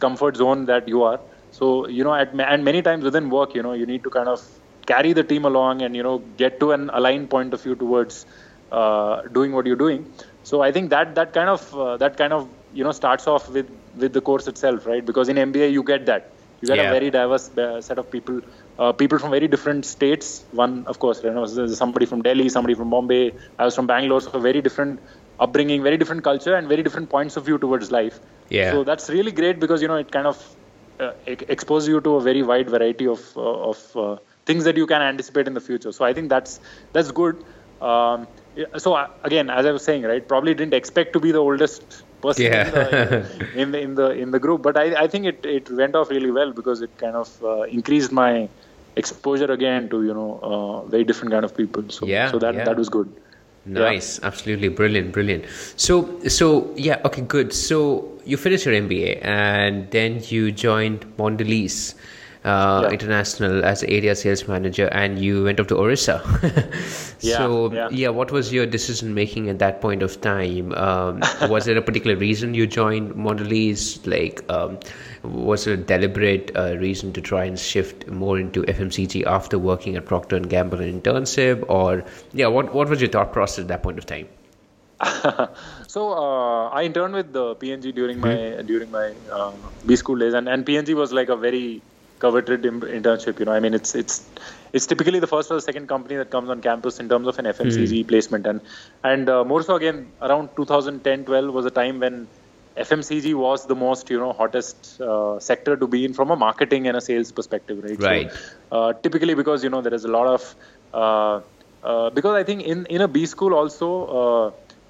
comfort 0.00 0.36
zone 0.36 0.66
that 0.66 0.88
you 0.88 1.02
are. 1.02 1.20
So 1.50 1.86
you 1.86 2.04
know, 2.04 2.14
at, 2.14 2.34
and 2.34 2.64
many 2.64 2.82
times 2.82 3.04
within 3.04 3.28
work, 3.30 3.54
you 3.54 3.62
know, 3.62 3.72
you 3.72 3.86
need 3.86 4.02
to 4.04 4.10
kind 4.10 4.28
of 4.28 4.42
carry 4.86 5.12
the 5.12 5.22
team 5.22 5.44
along 5.44 5.82
and 5.82 5.94
you 5.94 6.02
know 6.02 6.18
get 6.36 6.58
to 6.60 6.72
an 6.72 6.90
aligned 6.90 7.30
point 7.30 7.54
of 7.54 7.62
view 7.62 7.74
towards 7.74 8.26
uh, 8.72 9.22
doing 9.38 9.52
what 9.52 9.66
you're 9.66 9.76
doing. 9.76 10.10
So 10.42 10.62
I 10.62 10.72
think 10.72 10.90
that 10.90 11.14
that 11.14 11.32
kind 11.32 11.48
of 11.48 11.74
uh, 11.78 11.96
that 11.98 12.16
kind 12.16 12.32
of 12.32 12.48
you 12.72 12.84
know 12.84 12.92
starts 12.92 13.26
off 13.26 13.48
with 13.50 13.70
with 13.96 14.12
the 14.12 14.20
course 14.20 14.48
itself, 14.48 14.86
right? 14.86 15.04
Because 15.04 15.28
in 15.28 15.36
MBA 15.36 15.72
you 15.72 15.82
get 15.82 16.06
that 16.06 16.30
you 16.62 16.68
get 16.68 16.78
yeah. 16.78 16.88
a 16.88 16.92
very 16.92 17.10
diverse 17.10 17.56
uh, 17.58 17.80
set 17.80 17.98
of 17.98 18.10
people, 18.10 18.40
uh, 18.78 18.92
people 18.92 19.18
from 19.18 19.30
very 19.30 19.48
different 19.48 19.84
states. 19.84 20.44
One, 20.52 20.84
of 20.86 20.98
course, 20.98 21.22
you 21.22 21.30
know, 21.30 21.46
somebody 21.46 22.06
from 22.06 22.22
Delhi, 22.22 22.48
somebody 22.48 22.74
from 22.74 22.90
Bombay. 22.90 23.32
I 23.58 23.64
was 23.64 23.74
from 23.74 23.86
Bangalore, 23.86 24.20
so 24.20 24.38
very 24.38 24.62
different 24.62 25.00
upbringing, 25.38 25.82
very 25.82 25.96
different 25.96 26.24
culture, 26.24 26.54
and 26.54 26.68
very 26.68 26.82
different 26.82 27.10
points 27.10 27.36
of 27.36 27.44
view 27.44 27.58
towards 27.58 27.90
life. 27.90 28.18
Yeah. 28.48 28.72
So 28.72 28.84
that's 28.84 29.08
really 29.08 29.32
great 29.32 29.60
because 29.60 29.82
you 29.82 29.88
know 29.88 29.96
it 29.96 30.10
kind 30.10 30.26
of 30.26 30.56
uh, 31.00 31.12
exposes 31.26 31.88
you 31.88 32.00
to 32.00 32.16
a 32.16 32.20
very 32.20 32.42
wide 32.42 32.70
variety 32.70 33.06
of 33.06 33.36
uh, 33.36 33.70
of 33.70 33.96
uh, 33.96 34.16
things 34.46 34.64
that 34.64 34.76
you 34.76 34.86
can 34.86 35.02
anticipate 35.02 35.46
in 35.46 35.54
the 35.54 35.60
future. 35.60 35.92
So 35.92 36.04
I 36.04 36.12
think 36.12 36.28
that's 36.28 36.60
that's 36.92 37.10
good. 37.10 37.44
Um, 37.80 38.28
so 38.78 38.94
uh, 38.94 39.08
again, 39.22 39.50
as 39.50 39.66
I 39.66 39.72
was 39.72 39.84
saying, 39.84 40.02
right, 40.02 40.26
probably 40.26 40.54
didn't 40.54 40.74
expect 40.74 41.12
to 41.14 41.20
be 41.20 41.32
the 41.32 41.38
oldest 41.38 42.02
person 42.22 42.44
yeah. 42.46 42.66
in, 42.66 42.72
the, 42.72 43.52
in, 43.62 43.70
the, 43.72 43.80
in 43.80 43.94
the 43.94 44.10
in 44.10 44.30
the 44.30 44.38
group, 44.38 44.62
but 44.62 44.76
I, 44.76 45.04
I 45.04 45.06
think 45.08 45.26
it, 45.26 45.44
it 45.44 45.70
went 45.70 45.94
off 45.94 46.10
really 46.10 46.30
well 46.30 46.52
because 46.52 46.80
it 46.80 46.96
kind 46.98 47.16
of 47.16 47.44
uh, 47.44 47.62
increased 47.62 48.12
my 48.12 48.48
exposure 48.96 49.50
again 49.50 49.88
to 49.90 50.04
you 50.04 50.14
know 50.14 50.38
uh, 50.42 50.88
very 50.88 51.04
different 51.04 51.32
kind 51.32 51.44
of 51.44 51.56
people. 51.56 51.84
So 51.88 52.06
yeah, 52.06 52.30
so 52.30 52.38
that 52.38 52.54
yeah. 52.54 52.64
that 52.64 52.76
was 52.76 52.88
good. 52.88 53.12
Nice, 53.64 54.18
yeah. 54.18 54.26
absolutely 54.26 54.68
brilliant, 54.68 55.12
brilliant. 55.12 55.44
So 55.76 56.20
so 56.28 56.72
yeah, 56.76 57.00
okay, 57.04 57.22
good. 57.22 57.52
So 57.52 58.08
you 58.24 58.36
finished 58.36 58.66
your 58.66 58.74
MBA 58.74 59.24
and 59.24 59.90
then 59.90 60.20
you 60.28 60.52
joined 60.52 61.06
Mondelez 61.16 61.94
uh, 62.44 62.82
yeah. 62.84 62.90
international 62.90 63.64
as 63.64 63.82
area 63.84 64.14
sales 64.16 64.48
manager 64.48 64.86
and 64.88 65.18
you 65.18 65.44
went 65.44 65.60
up 65.60 65.68
to 65.68 65.76
orissa 65.76 66.20
yeah, 67.20 67.36
so 67.36 67.72
yeah. 67.72 67.88
yeah. 67.90 68.08
what 68.08 68.32
was 68.32 68.52
your 68.52 68.66
decision 68.66 69.14
making 69.14 69.48
at 69.48 69.58
that 69.58 69.80
point 69.80 70.02
of 70.02 70.20
time 70.20 70.72
um, 70.74 71.20
was 71.48 71.66
there 71.66 71.76
a 71.76 71.82
particular 71.82 72.16
reason 72.16 72.52
you 72.54 72.66
joined 72.66 73.12
mondelez 73.12 74.04
like 74.06 74.42
um, 74.50 74.78
was 75.22 75.66
it 75.66 75.78
a 75.78 75.82
deliberate 75.82 76.50
uh, 76.56 76.76
reason 76.78 77.12
to 77.12 77.20
try 77.20 77.44
and 77.44 77.58
shift 77.58 78.06
more 78.08 78.38
into 78.38 78.62
fmcg 78.62 79.24
after 79.24 79.58
working 79.58 79.96
at 79.96 80.04
procter 80.04 80.36
and 80.36 80.50
gamble 80.50 80.78
internship 80.78 81.64
or 81.68 82.04
yeah 82.32 82.46
what, 82.46 82.74
what 82.74 82.88
was 82.88 83.00
your 83.00 83.10
thought 83.10 83.32
process 83.32 83.60
at 83.60 83.68
that 83.68 83.82
point 83.82 83.98
of 83.98 84.06
time 84.06 84.26
so 85.88 86.12
uh, 86.12 86.68
I 86.68 86.84
interned 86.84 87.14
with 87.14 87.32
the 87.32 87.56
P&G 87.56 87.90
during 87.90 88.20
my 88.20 88.28
mm-hmm. 88.28 88.66
during 88.66 88.88
my 88.92 89.12
uh, 89.32 89.50
B 89.84 89.96
school 89.96 90.16
days, 90.16 90.32
and, 90.32 90.48
and 90.48 90.64
P&G 90.64 90.94
was 90.94 91.12
like 91.12 91.28
a 91.28 91.34
very 91.34 91.82
coveted 92.24 92.62
internship. 92.62 93.38
You 93.40 93.46
know, 93.46 93.56
I 93.58 93.60
mean, 93.64 93.74
it's 93.80 93.94
it's 94.02 94.16
it's 94.72 94.86
typically 94.92 95.20
the 95.24 95.30
first 95.32 95.50
or 95.50 95.54
the 95.60 95.66
second 95.70 95.88
company 95.94 96.16
that 96.20 96.30
comes 96.36 96.54
on 96.54 96.62
campus 96.68 97.00
in 97.04 97.08
terms 97.14 97.26
of 97.32 97.38
an 97.42 97.50
FMCG 97.56 97.94
mm. 97.98 98.08
placement, 98.12 98.46
and 98.52 98.60
and 99.12 99.34
uh, 99.34 99.44
more 99.52 99.62
so 99.70 99.76
again 99.80 100.06
around 100.28 100.54
2010-12 100.60 101.52
was 101.58 101.66
a 101.72 101.74
time 101.80 102.00
when 102.04 102.26
FMCG 102.76 103.34
was 103.34 103.66
the 103.66 103.74
most 103.74 104.10
you 104.10 104.18
know 104.18 104.32
hottest 104.32 105.00
uh, 105.00 105.38
sector 105.38 105.76
to 105.76 105.86
be 105.86 106.04
in 106.04 106.14
from 106.20 106.30
a 106.30 106.36
marketing 106.36 106.88
and 106.88 106.96
a 106.96 107.00
sales 107.00 107.32
perspective, 107.32 107.82
right? 107.84 108.02
Right. 108.10 108.30
So, 108.32 108.40
uh, 108.72 108.92
typically 109.06 109.34
because 109.34 109.64
you 109.64 109.70
know 109.70 109.82
there 109.82 109.94
is 109.94 110.04
a 110.04 110.14
lot 110.18 110.26
of 110.26 110.54
uh, 110.94 111.40
uh, 111.82 112.10
because 112.10 112.36
I 112.36 112.44
think 112.44 112.62
in 112.62 112.86
in 112.86 113.00
a 113.02 113.08
B 113.08 113.26
school 113.26 113.54
also 113.54 113.90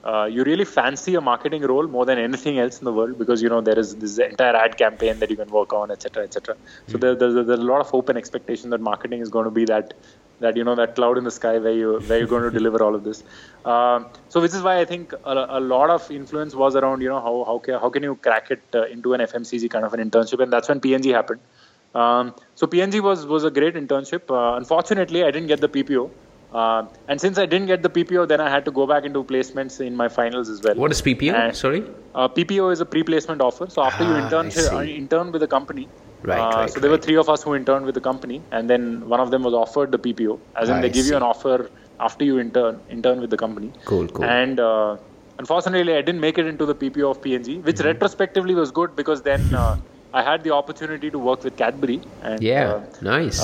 uh, 0.05 0.25
you 0.25 0.43
really 0.45 0.65
fancy 0.65 1.15
a 1.15 1.21
marketing 1.21 1.63
role 1.63 1.87
more 1.87 2.05
than 2.05 2.19
anything 2.19 2.59
else 2.59 2.79
in 2.81 2.85
the 2.85 2.93
world 2.93 3.19
because 3.19 3.41
you 3.41 3.49
know 3.49 3.61
there 3.61 3.79
is 3.79 3.95
this 3.97 4.19
entire 4.19 4.57
ad 4.57 4.77
campaign 4.77 5.19
that 5.21 5.31
you 5.31 5.37
can 5.37 5.49
work 5.49 5.73
on, 5.73 5.91
etc., 5.91 6.25
etc. 6.25 6.57
So 6.87 6.95
mm-hmm. 6.95 7.01
there, 7.01 7.15
there's, 7.15 7.47
there's 7.47 7.61
a 7.61 7.63
lot 7.63 7.81
of 7.81 7.89
hope 7.89 8.09
and 8.09 8.19
expectation 8.19 8.71
that 8.71 8.81
marketing 8.81 9.21
is 9.21 9.29
going 9.29 9.45
to 9.45 9.51
be 9.51 9.65
that 9.67 9.95
that 10.41 10.57
you 10.57 10.65
know 10.65 10.75
that 10.75 10.97
cloud 10.97 11.19
in 11.19 11.25
the 11.25 11.31
sky 11.31 11.59
where 11.59 11.73
you 11.73 12.01
where 12.01 12.19
you're 12.19 12.27
going 12.27 12.43
to 12.51 12.51
deliver 12.51 12.83
all 12.83 12.95
of 12.95 13.05
this. 13.05 13.23
Um, 13.65 14.07
so 14.29 14.41
which 14.41 14.55
is 14.55 14.63
why 14.63 14.81
I 14.81 14.85
think 14.85 15.13
a, 15.13 15.47
a, 15.59 15.61
lot 15.61 15.91
of 15.91 16.11
influence 16.11 16.55
was 16.55 16.75
around 16.75 17.01
you 17.01 17.09
know 17.09 17.21
how 17.21 17.45
how 17.45 17.59
can, 17.59 17.75
how 17.75 17.91
can 17.91 18.03
you 18.03 18.17
crack 18.17 18.51
it 18.51 18.63
uh, 18.75 18.87
into 18.87 19.15
an 19.15 19.21
FMCG 19.21 19.71
kind 19.71 19.85
of 19.85 19.95
an 19.95 20.11
internship, 20.11 20.43
and 20.43 20.53
that's 20.53 20.69
when 20.69 20.81
P&G 20.81 21.11
happened. 21.11 21.41
Um, 21.95 22.35
so 22.55 22.67
P&G 22.67 23.01
was 23.01 23.25
was 23.27 23.45
a 23.45 23.51
great 23.51 23.75
internship. 23.75 24.31
Uh, 24.31 24.57
unfortunately, 24.57 25.25
I 25.25 25.31
didn't 25.31 25.49
get 25.49 25.61
the 25.61 25.69
PPO. 25.69 26.11
Uh, 26.53 26.87
and 27.09 27.21
since 27.21 27.39
I 27.39 27.47
didn't 27.47 27.67
get 27.67 27.83
the 27.83 27.89
PPO, 27.89 28.29
then 28.29 28.41
I 28.41 28.51
had 28.51 28.65
to 28.67 28.71
go 28.71 28.87
back 28.87 29.05
into 29.05 29.25
placements 29.25 29.81
in 29.81 29.97
my 29.97 30.09
finals 30.09 30.49
as 30.51 30.63
well. 30.63 30.75
What 30.75 30.91
is 30.91 31.01
PPO? 31.01 31.33
And, 31.33 31.57
Sorry. 31.57 31.83
Uh, 32.15 32.29
PPO 32.29 32.73
is 32.73 32.81
a 32.81 32.87
pre-placement 32.87 33.41
offer. 33.41 33.69
So 33.71 33.83
after 33.83 34.05
ah, 34.05 34.09
you 34.09 34.25
intern, 34.25 34.53
uh, 34.75 34.83
intern 34.83 35.33
with 35.33 35.43
a 35.43 35.49
company. 35.49 35.89
Right, 36.23 36.39
uh, 36.39 36.51
right, 36.51 36.71
so 36.71 36.79
there 36.79 36.91
right. 36.91 36.99
were 36.99 37.03
three 37.03 37.17
of 37.17 37.29
us 37.29 37.43
who 37.43 37.55
interned 37.55 37.85
with 37.85 37.97
the 37.97 38.01
company, 38.01 38.43
and 38.53 38.71
then 38.71 39.09
one 39.09 39.19
of 39.19 39.33
them 39.33 39.43
was 39.43 39.55
offered 39.55 39.91
the 39.91 39.99
PPO, 39.99 40.39
as 40.55 40.69
in 40.69 40.77
I 40.77 40.83
they 40.83 40.89
give 40.89 41.05
see. 41.05 41.11
you 41.11 41.17
an 41.17 41.23
offer 41.25 41.69
after 41.99 42.25
you 42.25 42.39
intern 42.39 42.79
intern 42.91 43.21
with 43.21 43.31
the 43.31 43.37
company. 43.37 43.73
Cool, 43.85 44.07
cool. 44.07 44.25
And 44.25 44.61
uh, 44.61 44.99
unfortunately, 45.41 45.95
I 45.95 46.01
didn't 46.01 46.21
make 46.21 46.39
it 46.39 46.47
into 46.47 46.65
the 46.65 46.77
PPO 46.77 47.11
of 47.11 47.23
P&G, 47.23 47.59
which 47.59 47.77
mm-hmm. 47.77 47.87
retrospectively 47.87 48.55
was 48.55 48.71
good 48.71 48.95
because 48.95 49.23
then 49.23 49.53
uh, 49.53 49.77
I 50.15 50.23
had 50.23 50.45
the 50.45 50.53
opportunity 50.53 51.11
to 51.11 51.19
work 51.19 51.43
with 51.43 51.57
Cadbury. 51.57 52.01
And, 52.23 52.41
yeah, 52.41 52.85
nice 53.01 53.41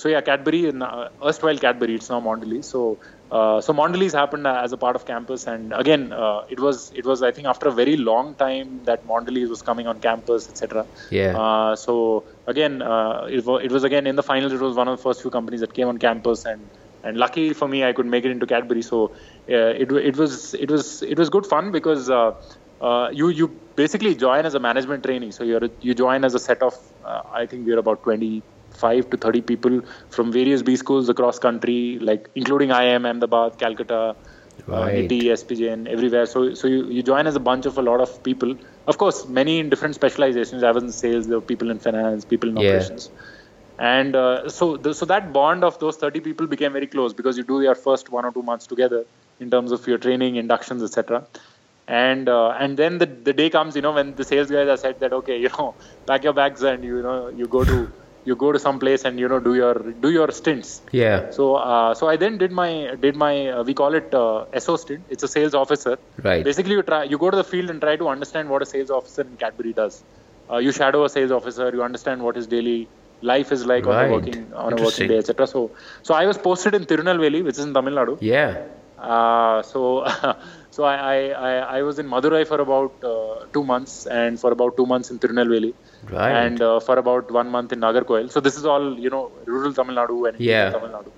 so 0.00 0.08
yeah, 0.08 0.22
Cadbury, 0.22 0.66
in, 0.66 0.82
uh, 0.82 1.10
erstwhile 1.24 1.58
Cadbury, 1.58 1.94
it's 1.96 2.08
now 2.08 2.20
Mondelez. 2.20 2.64
So 2.64 2.98
uh, 3.30 3.60
so 3.60 3.72
Mondelez 3.72 4.12
happened 4.12 4.46
as 4.46 4.72
a 4.72 4.78
part 4.84 4.96
of 4.96 5.04
campus, 5.06 5.46
and 5.46 5.72
again, 5.72 6.12
uh, 6.12 6.44
it 6.48 6.58
was 6.58 6.90
it 7.00 7.04
was 7.10 7.22
I 7.22 7.30
think 7.30 7.46
after 7.46 7.68
a 7.68 7.74
very 7.80 7.96
long 7.96 8.34
time 8.34 8.80
that 8.84 9.06
Mondelez 9.06 9.48
was 9.48 9.62
coming 9.62 9.86
on 9.86 10.00
campus, 10.00 10.48
etc. 10.48 10.86
Yeah. 11.10 11.38
Uh, 11.40 11.76
so 11.76 12.24
again, 12.46 12.82
uh, 12.82 13.28
it, 13.30 13.44
was, 13.44 13.64
it 13.64 13.70
was 13.70 13.84
again 13.84 14.06
in 14.06 14.16
the 14.16 14.22
finals. 14.22 14.52
It 14.52 14.60
was 14.60 14.74
one 14.74 14.88
of 14.88 14.96
the 14.96 15.02
first 15.02 15.20
few 15.22 15.30
companies 15.30 15.60
that 15.60 15.74
came 15.74 15.88
on 15.88 15.98
campus, 15.98 16.44
and 16.44 16.66
and 17.04 17.16
lucky 17.16 17.52
for 17.52 17.68
me, 17.68 17.84
I 17.84 17.92
could 17.92 18.06
make 18.06 18.24
it 18.24 18.30
into 18.30 18.46
Cadbury. 18.46 18.82
So 18.82 19.12
uh, 19.48 19.82
it 19.84 19.92
it 19.92 20.16
was 20.16 20.54
it 20.54 20.70
was 20.70 21.02
it 21.02 21.18
was 21.18 21.28
good 21.28 21.46
fun 21.46 21.72
because. 21.72 22.10
Uh, 22.10 22.32
you 23.12 23.28
you 23.28 23.46
basically 23.76 24.14
join 24.14 24.46
as 24.46 24.54
a 24.54 24.58
management 24.58 25.02
trainee, 25.04 25.30
so 25.30 25.44
you're 25.44 25.68
you 25.82 25.94
join 25.94 26.24
as 26.24 26.34
a 26.34 26.38
set 26.38 26.62
of 26.62 26.74
I 27.40 27.44
think 27.44 27.66
we're 27.66 27.78
about 27.78 28.02
20 28.04 28.42
5 28.80 29.10
to 29.10 29.16
30 29.16 29.40
people 29.42 29.80
from 30.10 30.32
various 30.32 30.62
B 30.62 30.76
schools 30.76 31.08
across 31.08 31.38
country, 31.38 31.98
like 32.00 32.28
including 32.34 32.70
IIM, 32.70 33.08
Ahmedabad, 33.10 33.58
Calcutta, 33.58 33.94
uh, 33.94 34.14
right. 34.66 34.88
uh, 34.88 34.92
NITIE, 34.92 35.28
SPJN, 35.40 35.88
everywhere. 35.88 36.26
So, 36.26 36.54
so 36.54 36.68
you, 36.68 36.86
you 36.86 37.02
join 37.02 37.26
as 37.26 37.36
a 37.36 37.40
bunch 37.40 37.66
of 37.66 37.78
a 37.78 37.82
lot 37.82 38.00
of 38.00 38.22
people. 38.22 38.56
Of 38.86 38.98
course, 38.98 39.26
many 39.26 39.58
in 39.58 39.70
different 39.70 39.94
specializations. 39.94 40.62
I 40.62 40.70
was 40.70 40.82
in 40.82 40.92
sales, 40.92 41.26
there 41.26 41.38
were 41.38 41.46
people 41.52 41.70
in 41.70 41.78
finance, 41.78 42.24
people 42.24 42.48
in 42.48 42.56
yeah. 42.56 42.68
operations. 42.68 43.10
And 43.78 44.14
uh, 44.14 44.48
so, 44.48 44.76
the, 44.76 44.92
so 44.92 45.06
that 45.06 45.32
bond 45.32 45.64
of 45.64 45.78
those 45.78 45.96
30 45.96 46.20
people 46.20 46.46
became 46.46 46.72
very 46.72 46.86
close 46.86 47.14
because 47.14 47.38
you 47.38 47.44
do 47.44 47.62
your 47.62 47.74
first 47.74 48.10
one 48.10 48.26
or 48.26 48.32
two 48.32 48.42
months 48.42 48.66
together 48.66 49.06
in 49.38 49.50
terms 49.50 49.72
of 49.72 49.86
your 49.86 49.96
training, 49.96 50.36
inductions, 50.36 50.82
etc. 50.82 51.24
and 51.88 52.28
uh, 52.28 52.50
and 52.50 52.76
then 52.76 52.98
the, 52.98 53.06
the 53.06 53.32
day 53.32 53.50
comes 53.50 53.74
you 53.74 53.82
know 53.82 53.92
when 53.92 54.14
the 54.14 54.24
sales 54.24 54.50
guys 54.50 54.68
are 54.68 54.76
said 54.76 55.00
that 55.00 55.12
okay 55.12 55.38
you 55.44 55.48
know 55.54 55.74
pack 56.06 56.22
your 56.22 56.32
bags 56.32 56.62
and 56.62 56.84
you 56.84 57.02
know 57.06 57.16
you 57.28 57.48
go 57.54 57.64
to 57.64 57.78
you 58.30 58.36
go 58.44 58.50
to 58.56 58.60
some 58.66 58.78
place 58.84 59.04
and 59.08 59.18
you 59.22 59.28
know 59.32 59.40
do 59.48 59.54
your 59.62 59.74
do 60.04 60.10
your 60.18 60.28
stints. 60.40 60.70
Yeah. 61.02 61.18
So 61.38 61.44
uh, 61.72 61.92
so 61.98 62.08
i 62.12 62.16
then 62.22 62.36
did 62.42 62.52
my 62.62 62.70
did 63.04 63.16
my 63.24 63.34
uh, 63.56 63.62
we 63.68 63.74
call 63.82 63.94
it 64.00 64.14
uh, 64.22 64.60
so 64.68 64.76
stint. 64.84 65.04
It's 65.16 65.26
a 65.28 65.32
sales 65.36 65.56
officer. 65.62 65.96
Right. 66.28 66.44
Basically 66.50 66.76
you 66.78 66.86
try 66.92 67.02
you 67.12 67.18
go 67.26 67.30
to 67.36 67.40
the 67.42 67.48
field 67.52 67.70
and 67.74 67.80
try 67.86 67.96
to 68.04 68.08
understand 68.14 68.48
what 68.54 68.62
a 68.66 68.70
sales 68.74 68.92
officer 69.00 69.24
in 69.30 69.36
cadbury 69.44 69.74
does. 69.82 69.96
Uh, 70.50 70.58
you 70.66 70.72
shadow 70.80 71.02
a 71.08 71.12
sales 71.16 71.32
officer. 71.40 71.68
You 71.78 71.84
understand 71.90 72.22
what 72.26 72.36
his 72.40 72.48
daily 72.56 72.80
life 73.30 73.52
is 73.52 73.62
like 73.66 73.86
right. 73.86 74.04
on 74.04 74.10
a 74.10 74.12
working 74.16 74.52
on 74.54 74.72
a 74.74 74.82
working 74.82 75.08
day 75.08 75.18
etc 75.22 75.46
so 75.54 75.60
so 76.06 76.12
i 76.20 76.24
was 76.28 76.38
posted 76.46 76.74
in 76.78 76.84
tirunelveli 76.90 77.40
which 77.46 77.58
is 77.60 77.64
in 77.68 77.74
tamil 77.78 77.96
nadu. 78.00 78.14
Yeah. 78.32 78.50
Uh, 79.14 79.58
so 79.72 79.80
so 80.70 80.84
I, 80.84 81.30
I, 81.48 81.52
I 81.78 81.82
was 81.82 81.98
in 81.98 82.06
madurai 82.06 82.46
for 82.46 82.60
about 82.66 82.92
uh, 83.12 83.46
two 83.54 83.64
months 83.64 84.06
and 84.06 84.38
for 84.42 84.50
about 84.56 84.76
two 84.76 84.86
months 84.86 85.10
in 85.10 85.18
tirunelveli 85.18 85.72
right. 86.10 86.34
and 86.42 86.62
uh, 86.62 86.78
for 86.80 86.96
about 86.98 87.30
one 87.30 87.48
month 87.50 87.72
in 87.72 87.80
Nagercoil. 87.80 88.30
So 88.30 88.40
this 88.40 88.56
is 88.56 88.64
all 88.64 88.98
you 88.98 89.10
know, 89.10 89.32
rural 89.46 89.72
Tamil 89.72 89.96
Nadu 89.96 90.28
and 90.28 90.40
yeah. 90.40 90.70
Tamil 90.70 90.90
Nadu, 90.90 91.12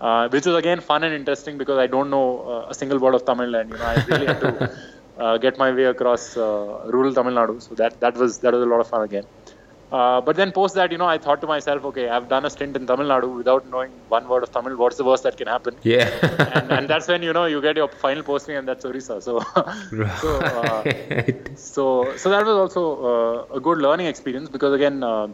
uh, 0.00 0.28
which 0.28 0.46
was 0.46 0.56
again 0.56 0.80
fun 0.80 1.04
and 1.04 1.14
interesting 1.14 1.58
because 1.58 1.78
I 1.78 1.86
don't 1.86 2.10
know 2.10 2.28
uh, 2.52 2.70
a 2.70 2.74
single 2.74 2.98
word 2.98 3.14
of 3.14 3.24
Tamil, 3.24 3.54
and 3.54 3.70
you 3.70 3.78
know 3.78 3.84
I 3.84 3.96
really 4.08 4.26
had 4.26 4.40
to 4.40 4.70
uh, 5.18 5.36
get 5.38 5.58
my 5.58 5.70
way 5.72 5.84
across 5.84 6.36
uh, 6.36 6.90
rural 6.94 7.14
Tamil 7.14 7.34
Nadu. 7.34 7.62
So 7.62 7.74
that 7.74 8.00
that 8.00 8.16
was 8.16 8.38
that 8.38 8.52
was 8.52 8.62
a 8.62 8.70
lot 8.74 8.80
of 8.80 8.88
fun 8.88 9.02
again. 9.02 9.26
Uh, 9.92 10.20
but 10.20 10.34
then 10.34 10.50
post 10.50 10.74
that, 10.74 10.90
you 10.90 10.98
know, 10.98 11.06
I 11.06 11.16
thought 11.16 11.40
to 11.42 11.46
myself, 11.46 11.84
okay, 11.84 12.08
I've 12.08 12.28
done 12.28 12.44
a 12.44 12.50
stint 12.50 12.76
in 12.76 12.86
Tamil 12.88 13.06
Nadu 13.06 13.36
without 13.36 13.68
knowing 13.70 13.92
one 14.08 14.28
word 14.28 14.42
of 14.42 14.50
Tamil. 14.50 14.76
What's 14.76 14.96
the 14.96 15.04
worst 15.04 15.22
that 15.22 15.36
can 15.36 15.46
happen? 15.46 15.76
Yeah. 15.82 16.10
and, 16.54 16.72
and, 16.72 16.90
that's 16.90 17.06
when 17.06 17.22
you 17.22 17.32
know 17.32 17.44
you 17.44 17.62
get 17.62 17.76
your 17.76 17.86
final 17.88 18.24
posting, 18.24 18.56
and 18.56 18.66
that's 18.66 18.84
Orissa. 18.84 19.20
So, 19.20 19.38
so, 20.20 20.40
uh, 20.40 20.92
so, 21.54 22.16
so 22.16 22.30
that 22.30 22.44
was 22.44 22.56
also 22.56 22.82
uh, 23.10 23.56
a 23.56 23.60
good 23.60 23.78
learning 23.78 24.06
experience 24.06 24.48
because 24.48 24.72
again, 24.72 25.04
uh, 25.04 25.28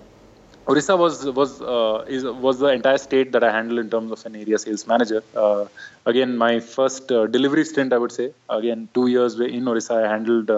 Orissa 0.68 0.96
was 0.98 1.24
was 1.24 1.62
uh, 1.62 2.05
is 2.07 2.24
was 2.24 2.59
the 2.59 2.68
entire 2.68 2.98
state 2.98 3.32
that 3.32 3.42
I 3.42 3.50
handled 3.50 3.78
in 3.78 3.88
terms 3.88 4.12
of 4.12 4.24
an 4.26 4.36
area 4.36 4.59
sales 4.59 4.86
manager. 4.86 5.24
Uh, 5.34 5.64
again, 6.05 6.36
my 6.36 6.61
first 6.61 7.09
delivery 7.09 7.64
stint, 7.64 7.94
I 7.94 7.98
would 7.98 8.12
say. 8.12 8.34
Again, 8.50 8.88
two 8.92 9.07
years 9.07 9.40
in 9.40 9.66
Orissa, 9.66 9.94
I 9.94 10.09
handled 10.09 10.48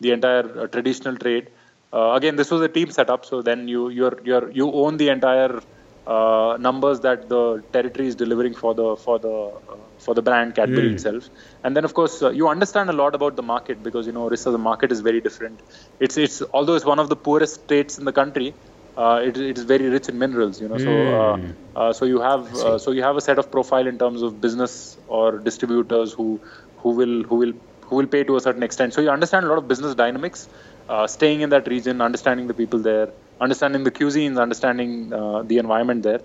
the 0.00 0.12
entire 0.12 0.68
traditional 0.68 1.16
trade. 1.16 1.48
Uh, 1.94 2.14
again, 2.14 2.34
this 2.34 2.50
was 2.50 2.60
a 2.60 2.68
team 2.68 2.90
setup, 2.90 3.24
so 3.24 3.40
then 3.48 3.68
you 3.68 3.88
you're, 3.88 4.18
you're 4.24 4.50
you 4.50 4.70
own 4.72 4.96
the 4.96 5.08
entire 5.10 5.60
uh, 6.06 6.56
numbers 6.58 7.00
that 7.00 7.28
the 7.28 7.62
territory 7.72 8.08
is 8.08 8.16
delivering 8.16 8.54
for 8.62 8.74
the 8.74 8.96
for 8.96 9.18
the 9.18 9.34
uh, 9.72 9.76
for 9.98 10.14
the 10.14 10.22
brand 10.22 10.54
Cadbury 10.56 10.88
mm. 10.88 10.94
itself, 10.94 11.30
and 11.62 11.76
then 11.76 11.84
of 11.84 11.94
course 11.94 12.20
uh, 12.22 12.30
you 12.30 12.48
understand 12.48 12.90
a 12.90 12.92
lot 12.92 13.14
about 13.14 13.36
the 13.36 13.42
market 13.42 13.82
because 13.82 14.06
you 14.08 14.12
know 14.12 14.24
Orissa 14.24 14.50
the 14.50 14.58
market 14.58 14.90
is 14.90 15.00
very 15.00 15.20
different. 15.20 15.60
It's 16.00 16.16
it's 16.16 16.42
although 16.52 16.74
it's 16.74 16.84
one 16.84 16.98
of 16.98 17.08
the 17.08 17.16
poorest 17.16 17.62
states 17.62 17.96
in 17.96 18.04
the 18.04 18.12
country, 18.12 18.54
uh, 18.96 19.20
it, 19.22 19.36
it 19.36 19.56
is 19.56 19.64
very 19.64 19.88
rich 19.88 20.08
in 20.08 20.18
minerals. 20.18 20.60
You 20.60 20.68
know, 20.68 20.76
mm. 20.76 21.54
so 21.74 21.80
uh, 21.80 21.92
so 21.92 22.06
you 22.06 22.20
have 22.20 22.80
so 22.80 22.90
you 22.90 23.04
have 23.04 23.16
a 23.16 23.20
set 23.20 23.38
of 23.38 23.52
profile 23.52 23.86
in 23.86 23.98
terms 23.98 24.22
of 24.22 24.40
business 24.40 24.98
or 25.06 25.38
distributors 25.38 26.12
who 26.12 26.40
who 26.78 26.90
will 26.90 27.22
who 27.22 27.36
will 27.36 27.54
who 27.82 27.96
will 27.96 28.06
pay 28.06 28.24
to 28.24 28.36
a 28.36 28.40
certain 28.40 28.62
extent. 28.62 28.94
So 28.94 29.00
you 29.00 29.10
understand 29.10 29.46
a 29.46 29.48
lot 29.48 29.58
of 29.58 29.68
business 29.68 29.94
dynamics 29.94 30.48
uh, 30.88 31.06
staying 31.06 31.40
in 31.40 31.50
that 31.50 31.66
region, 31.68 32.00
understanding 32.00 32.46
the 32.46 32.54
people 32.54 32.78
there, 32.78 33.08
understanding 33.40 33.84
the 33.84 33.90
cuisines, 33.90 34.40
understanding 34.40 35.12
uh, 35.12 35.42
the 35.42 35.58
environment 35.58 36.02
there. 36.02 36.20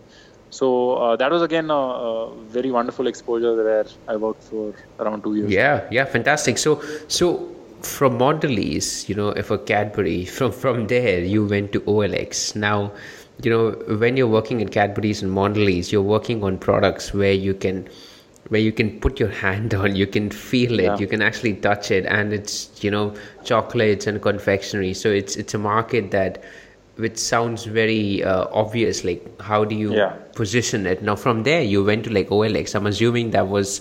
So 0.52 0.96
uh, 0.96 1.16
that 1.18 1.32
was 1.32 1.42
again 1.42 1.70
a, 1.70 1.74
a, 1.74 2.36
very 2.46 2.72
wonderful 2.72 3.08
exposure 3.08 3.56
where 3.56 3.86
I 4.08 4.16
worked 4.16 4.44
for 4.44 4.74
around 5.00 5.24
two 5.24 5.36
years. 5.36 5.52
Yeah, 5.52 5.88
yeah, 5.92 6.06
fantastic. 6.06 6.58
So, 6.58 6.82
so 7.08 7.56
from 7.84 8.18
Mondelez, 8.18 9.08
you 9.08 9.16
know, 9.16 9.32
for 9.44 9.58
Cadbury, 9.60 10.26
from 10.38 10.52
from 10.52 10.88
there 10.88 11.24
you 11.24 11.46
went 11.46 11.72
to 11.74 11.82
OLX. 11.82 12.56
Now, 12.56 12.92
you 13.44 13.52
know, 13.52 13.72
when 13.98 14.18
you're 14.18 14.28
working 14.28 14.60
in 14.60 14.70
Cadbury's 14.70 15.22
and 15.22 15.32
Mondelez, 15.32 15.92
you're 15.92 16.02
working 16.02 16.44
on 16.44 16.58
products 16.58 17.14
where 17.14 17.34
you 17.34 17.54
can 17.54 17.88
where 18.50 18.62
you 18.62 18.72
can 18.72 19.00
put 19.00 19.20
your 19.20 19.30
hand 19.30 19.74
on 19.74 19.96
you 19.96 20.06
can 20.06 20.30
feel 20.30 20.80
it 20.80 20.84
yeah. 20.84 20.98
you 20.98 21.08
can 21.08 21.22
actually 21.22 21.54
touch 21.54 21.92
it 21.92 22.06
and 22.06 22.34
it's 22.34 22.84
you 22.84 22.92
know 22.92 23.14
chocolates 23.44 24.08
and 24.08 24.22
confectionery 24.22 24.94
so 24.94 25.10
it's 25.10 25.36
it's 25.36 25.54
a 25.54 25.58
market 25.58 26.12
that 26.12 26.44
which 26.98 27.18
sounds 27.18 27.64
very 27.64 28.22
uh, 28.24 28.48
obvious 28.52 29.04
like 29.06 29.42
how 29.42 29.64
do 29.64 29.76
you 29.76 29.96
yeah. 29.96 30.10
position 30.36 30.86
it 30.86 31.02
now 31.02 31.16
from 31.16 31.44
there 31.44 31.62
you 31.62 31.84
went 31.84 32.04
to 32.04 32.10
like 32.12 32.28
olx 32.30 32.76
i'm 32.76 32.88
assuming 32.88 33.32
that 33.32 33.48
was 33.48 33.80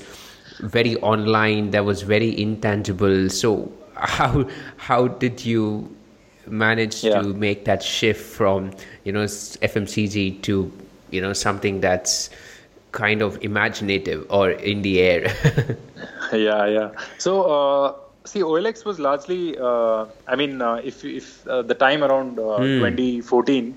very 0.61 0.97
online 0.97 1.71
that 1.71 1.85
was 1.85 2.03
very 2.03 2.39
intangible 2.41 3.29
so 3.29 3.71
how 3.95 4.47
how 4.77 5.09
did 5.09 5.45
you 5.45 5.95
manage 6.47 7.05
yeah. 7.05 7.21
to 7.21 7.35
make 7.35 7.64
that 7.64 7.83
shift 7.83 8.25
from 8.25 8.71
you 9.05 9.12
know 9.12 9.25
fmcg 9.25 10.41
to 10.43 10.71
you 11.11 11.21
know 11.21 11.33
something 11.33 11.81
that's 11.81 12.31
kind 12.93 13.22
of 13.22 13.43
imaginative 13.43 14.26
or 14.30 14.51
in 14.51 14.82
the 14.82 15.01
air. 15.01 15.22
yeah, 16.32 16.66
yeah. 16.66 16.91
So, 17.18 17.43
uh, 17.43 17.95
see, 18.24 18.41
OLX 18.41 18.84
was 18.84 18.99
largely, 18.99 19.59
uh, 19.59 20.07
I 20.26 20.36
mean, 20.36 20.62
uh, 20.62 20.74
if, 20.76 21.05
if 21.05 21.47
uh, 21.47 21.62
the 21.62 21.74
time 21.74 22.03
around 22.03 22.36
mm. 22.36 22.78
2014 22.78 23.76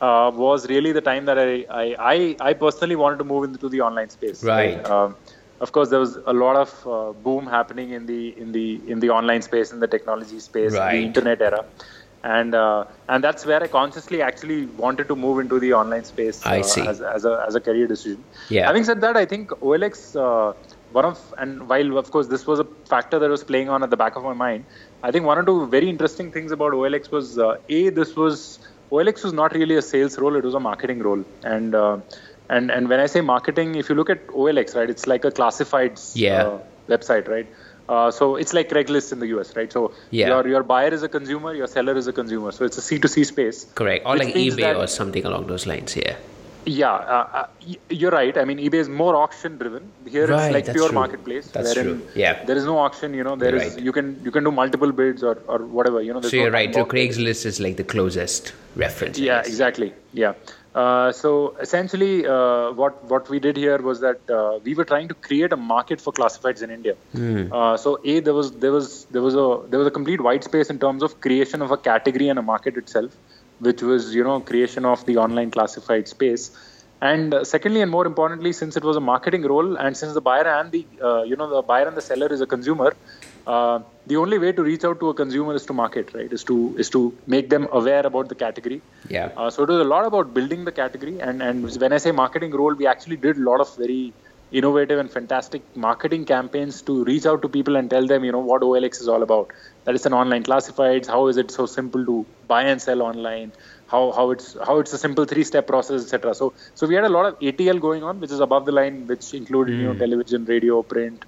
uh, 0.00 0.30
was 0.34 0.68
really 0.68 0.92
the 0.92 1.00
time 1.00 1.24
that 1.26 1.38
I, 1.38 1.64
I, 1.70 1.96
I, 1.98 2.36
I, 2.40 2.52
personally 2.54 2.96
wanted 2.96 3.18
to 3.18 3.24
move 3.24 3.44
into 3.44 3.68
the 3.68 3.80
online 3.80 4.10
space. 4.10 4.42
Right. 4.42 4.84
Um, 4.84 5.16
of 5.60 5.70
course, 5.70 5.90
there 5.90 6.00
was 6.00 6.16
a 6.26 6.32
lot 6.32 6.56
of 6.56 6.86
uh, 6.86 7.12
boom 7.12 7.46
happening 7.46 7.90
in 7.90 8.06
the 8.06 8.36
in 8.36 8.50
the 8.50 8.80
in 8.88 8.98
the 8.98 9.10
online 9.10 9.42
space, 9.42 9.70
in 9.70 9.78
the 9.78 9.86
technology 9.86 10.40
space, 10.40 10.72
right. 10.72 10.96
the 10.96 11.02
internet 11.04 11.40
era 11.40 11.64
and 12.24 12.54
uh, 12.54 12.84
and 13.08 13.24
that's 13.24 13.44
where 13.44 13.62
I 13.62 13.66
consciously 13.66 14.22
actually 14.22 14.66
wanted 14.66 15.08
to 15.08 15.16
move 15.16 15.40
into 15.40 15.58
the 15.58 15.72
online 15.72 16.04
space 16.04 16.44
uh, 16.44 16.50
as, 16.50 17.00
as 17.00 17.24
a 17.24 17.44
as 17.46 17.54
a 17.54 17.60
career 17.60 17.86
decision. 17.86 18.22
Yeah. 18.48 18.66
Having 18.66 18.84
said 18.84 19.00
that, 19.00 19.16
I 19.16 19.24
think 19.24 19.50
OLX 19.50 20.16
uh, 20.16 20.54
one 20.92 21.04
of 21.04 21.34
and 21.38 21.68
while 21.68 21.98
of 21.98 22.10
course 22.10 22.28
this 22.28 22.46
was 22.46 22.60
a 22.60 22.64
factor 22.84 23.18
that 23.18 23.30
was 23.30 23.42
playing 23.42 23.68
on 23.68 23.82
at 23.82 23.90
the 23.90 23.96
back 23.96 24.16
of 24.16 24.22
my 24.22 24.34
mind, 24.34 24.64
I 25.02 25.10
think 25.10 25.24
one 25.24 25.38
or 25.38 25.44
two 25.44 25.66
very 25.66 25.88
interesting 25.88 26.30
things 26.30 26.52
about 26.52 26.72
OLX 26.72 27.10
was 27.10 27.38
uh, 27.38 27.56
a 27.68 27.88
this 27.88 28.14
was 28.14 28.58
OLX 28.90 29.24
was 29.24 29.32
not 29.32 29.54
really 29.54 29.76
a 29.76 29.82
sales 29.82 30.18
role; 30.18 30.36
it 30.36 30.44
was 30.44 30.54
a 30.54 30.60
marketing 30.60 31.00
role, 31.00 31.24
and 31.42 31.74
uh, 31.74 31.98
and 32.48 32.70
and 32.70 32.88
when 32.88 33.00
I 33.00 33.06
say 33.06 33.20
marketing, 33.20 33.74
if 33.76 33.88
you 33.88 33.94
look 33.94 34.10
at 34.10 34.26
OLX, 34.28 34.76
right, 34.76 34.88
it's 34.88 35.06
like 35.06 35.24
a 35.24 35.30
classifieds 35.30 36.12
yeah. 36.14 36.44
Uh, 36.44 36.58
website, 36.88 37.28
right? 37.28 37.46
Uh, 37.92 38.10
so 38.18 38.36
it's 38.36 38.52
like 38.58 38.68
Craigslist 38.72 39.12
in 39.12 39.18
the 39.22 39.28
US, 39.36 39.54
right? 39.56 39.72
So 39.76 39.80
yeah. 40.10 40.28
your 40.32 40.42
your 40.54 40.62
buyer 40.74 40.92
is 40.98 41.02
a 41.08 41.10
consumer, 41.16 41.54
your 41.62 41.70
seller 41.76 41.96
is 42.02 42.06
a 42.12 42.14
consumer. 42.20 42.52
So 42.58 42.64
it's 42.68 42.78
a 42.82 42.84
C2C 42.88 43.26
space. 43.32 43.64
Correct. 43.80 44.06
Or 44.06 44.16
like 44.16 44.34
eBay 44.34 44.62
that, 44.66 44.76
or 44.76 44.86
something 45.00 45.26
along 45.32 45.48
those 45.48 45.66
lines. 45.72 45.96
Yeah. 45.96 46.16
Yeah, 46.64 46.92
uh, 46.92 47.38
uh, 47.38 47.46
you're 47.90 48.12
right. 48.12 48.36
I 48.38 48.44
mean, 48.44 48.58
eBay 48.58 48.80
is 48.84 48.88
more 48.88 49.16
auction 49.16 49.58
driven. 49.58 49.90
Here 50.08 50.28
right, 50.28 50.44
it's 50.44 50.54
like 50.54 50.76
pure 50.76 50.88
true. 50.88 50.94
marketplace. 50.94 51.48
That's 51.48 51.74
true. 51.74 52.00
Yeah. 52.14 52.44
There 52.44 52.56
is 52.56 52.64
no 52.64 52.78
auction. 52.78 53.14
You 53.14 53.24
know, 53.24 53.34
there 53.34 53.56
is 53.56 53.74
right. 53.74 53.82
you 53.82 53.92
can 53.96 54.10
you 54.24 54.30
can 54.30 54.44
do 54.44 54.52
multiple 54.52 54.92
bids 54.92 55.24
or, 55.24 55.38
or 55.48 55.58
whatever. 55.78 56.00
You 56.00 56.14
know. 56.14 56.20
So 56.20 56.36
you're 56.36 56.52
right. 56.52 56.72
So 56.72 56.84
Craigslist 56.84 57.46
is 57.46 57.58
like 57.58 57.78
the 57.78 57.88
closest 57.94 58.52
reference. 58.76 59.18
Yeah, 59.18 59.40
exactly. 59.40 59.92
Yeah. 60.12 60.34
Uh, 60.74 61.12
so 61.12 61.54
essentially, 61.60 62.26
uh, 62.26 62.72
what 62.72 63.04
what 63.04 63.28
we 63.28 63.38
did 63.38 63.56
here 63.56 63.78
was 63.78 64.00
that 64.00 64.30
uh, 64.30 64.58
we 64.64 64.74
were 64.74 64.84
trying 64.84 65.06
to 65.08 65.14
create 65.14 65.52
a 65.52 65.56
market 65.56 66.00
for 66.00 66.12
classifieds 66.12 66.62
in 66.62 66.70
India. 66.70 66.94
Mm. 67.14 67.78
so 67.78 68.00
a 68.04 68.20
there 68.20 68.32
was 68.32 68.52
there 68.52 68.72
was 68.72 69.04
there 69.16 69.20
was 69.20 69.34
a 69.34 69.46
there 69.68 69.78
was 69.78 69.86
a 69.86 69.90
complete 69.90 70.20
white 70.20 70.44
space 70.44 70.70
in 70.70 70.78
terms 70.78 71.02
of 71.02 71.20
creation 71.20 71.60
of 71.60 71.70
a 71.70 71.76
category 71.76 72.28
and 72.28 72.38
a 72.38 72.42
market 72.42 72.78
itself, 72.78 73.14
which 73.60 73.82
was 73.82 74.14
you 74.14 74.24
know 74.24 74.40
creation 74.40 74.86
of 74.86 75.04
the 75.04 75.18
online 75.18 75.50
classified 75.50 76.08
space. 76.08 76.50
And 77.02 77.34
uh, 77.34 77.44
secondly, 77.44 77.82
and 77.82 77.90
more 77.90 78.06
importantly, 78.06 78.52
since 78.52 78.76
it 78.76 78.84
was 78.84 78.96
a 78.96 79.00
marketing 79.00 79.42
role, 79.42 79.76
and 79.76 79.94
since 79.94 80.14
the 80.14 80.22
buyer 80.22 80.48
and 80.48 80.72
the 80.72 80.86
you 81.26 81.36
know 81.36 81.50
the 81.54 81.60
buyer 81.60 81.86
and 81.86 81.96
the 81.96 82.06
seller 82.10 82.32
is 82.32 82.40
a 82.40 82.46
consumer, 82.46 82.94
uh, 83.46 83.80
the 84.06 84.16
only 84.16 84.38
way 84.38 84.52
to 84.52 84.62
reach 84.62 84.84
out 84.84 84.98
to 85.00 85.08
a 85.10 85.14
consumer 85.14 85.54
is 85.54 85.66
to 85.66 85.72
market, 85.72 86.12
right? 86.14 86.32
Is 86.32 86.44
to 86.44 86.74
is 86.78 86.90
to 86.90 87.16
make 87.26 87.50
them 87.50 87.68
aware 87.72 88.04
about 88.06 88.28
the 88.28 88.34
category. 88.34 88.82
Yeah. 89.08 89.30
Uh, 89.36 89.50
so 89.50 89.62
it 89.62 89.68
was 89.68 89.80
a 89.80 89.84
lot 89.84 90.04
about 90.06 90.34
building 90.34 90.64
the 90.64 90.72
category, 90.72 91.20
and 91.20 91.42
and 91.42 91.80
when 91.80 91.92
I 91.92 91.98
say 91.98 92.12
marketing 92.12 92.52
role, 92.52 92.74
we 92.74 92.86
actually 92.86 93.16
did 93.16 93.36
a 93.36 93.44
lot 93.50 93.60
of 93.60 93.76
very 93.76 94.12
innovative 94.52 94.98
and 94.98 95.10
fantastic 95.10 95.62
marketing 95.74 96.24
campaigns 96.24 96.82
to 96.82 97.04
reach 97.04 97.26
out 97.26 97.42
to 97.42 97.48
people 97.48 97.76
and 97.76 97.88
tell 97.88 98.06
them, 98.06 98.24
you 98.24 98.32
know, 98.32 98.40
what 98.40 98.62
OLX 98.62 99.00
is 99.00 99.08
all 99.08 99.22
about. 99.22 99.50
That 99.84 99.94
it's 99.94 100.06
an 100.06 100.12
online 100.12 100.44
classifieds. 100.44 101.06
How 101.06 101.26
is 101.28 101.36
it 101.36 101.50
so 101.50 101.66
simple 101.66 102.04
to 102.04 102.26
buy 102.46 102.64
and 102.64 102.80
sell 102.80 103.02
online? 103.02 103.52
How, 103.86 104.12
how 104.12 104.30
it's 104.30 104.56
how 104.66 104.78
it's 104.78 104.92
a 104.92 104.98
simple 104.98 105.24
three-step 105.24 105.66
process, 105.66 106.02
etc. 106.02 106.34
So 106.34 106.52
so 106.74 106.86
we 106.86 106.94
had 106.94 107.04
a 107.04 107.10
lot 107.10 107.26
of 107.26 107.38
ATL 107.40 107.80
going 107.80 108.02
on, 108.02 108.20
which 108.20 108.30
is 108.30 108.40
above 108.40 108.64
the 108.64 108.72
line, 108.72 109.06
which 109.06 109.34
included 109.34 109.74
mm. 109.74 109.80
you 109.80 109.86
know 109.86 109.92
hmm. 109.92 109.98
television, 109.98 110.44
radio, 110.46 110.82
print, 110.82 111.24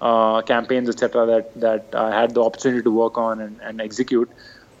uh, 0.00 0.42
campaigns, 0.42 0.88
etc., 0.88 1.26
that 1.26 1.60
that 1.60 1.94
I 1.94 2.20
had 2.20 2.34
the 2.34 2.42
opportunity 2.42 2.82
to 2.82 2.90
work 2.90 3.18
on 3.18 3.40
and, 3.40 3.60
and 3.62 3.80
execute. 3.80 4.30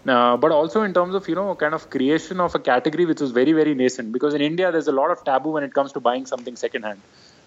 Uh, 0.06 0.36
but 0.36 0.52
also 0.52 0.82
in 0.82 0.94
terms 0.94 1.14
of 1.14 1.28
you 1.28 1.34
know 1.34 1.54
kind 1.54 1.74
of 1.74 1.90
creation 1.90 2.40
of 2.40 2.54
a 2.54 2.58
category 2.58 3.04
which 3.04 3.20
was 3.20 3.30
very 3.30 3.52
very 3.52 3.74
nascent 3.74 4.12
because 4.12 4.32
in 4.32 4.40
India 4.40 4.70
there's 4.70 4.86
a 4.86 4.92
lot 4.92 5.10
of 5.10 5.22
taboo 5.24 5.50
when 5.50 5.64
it 5.64 5.74
comes 5.74 5.92
to 5.92 6.00
buying 6.00 6.24
something 6.24 6.56
secondhand. 6.56 7.00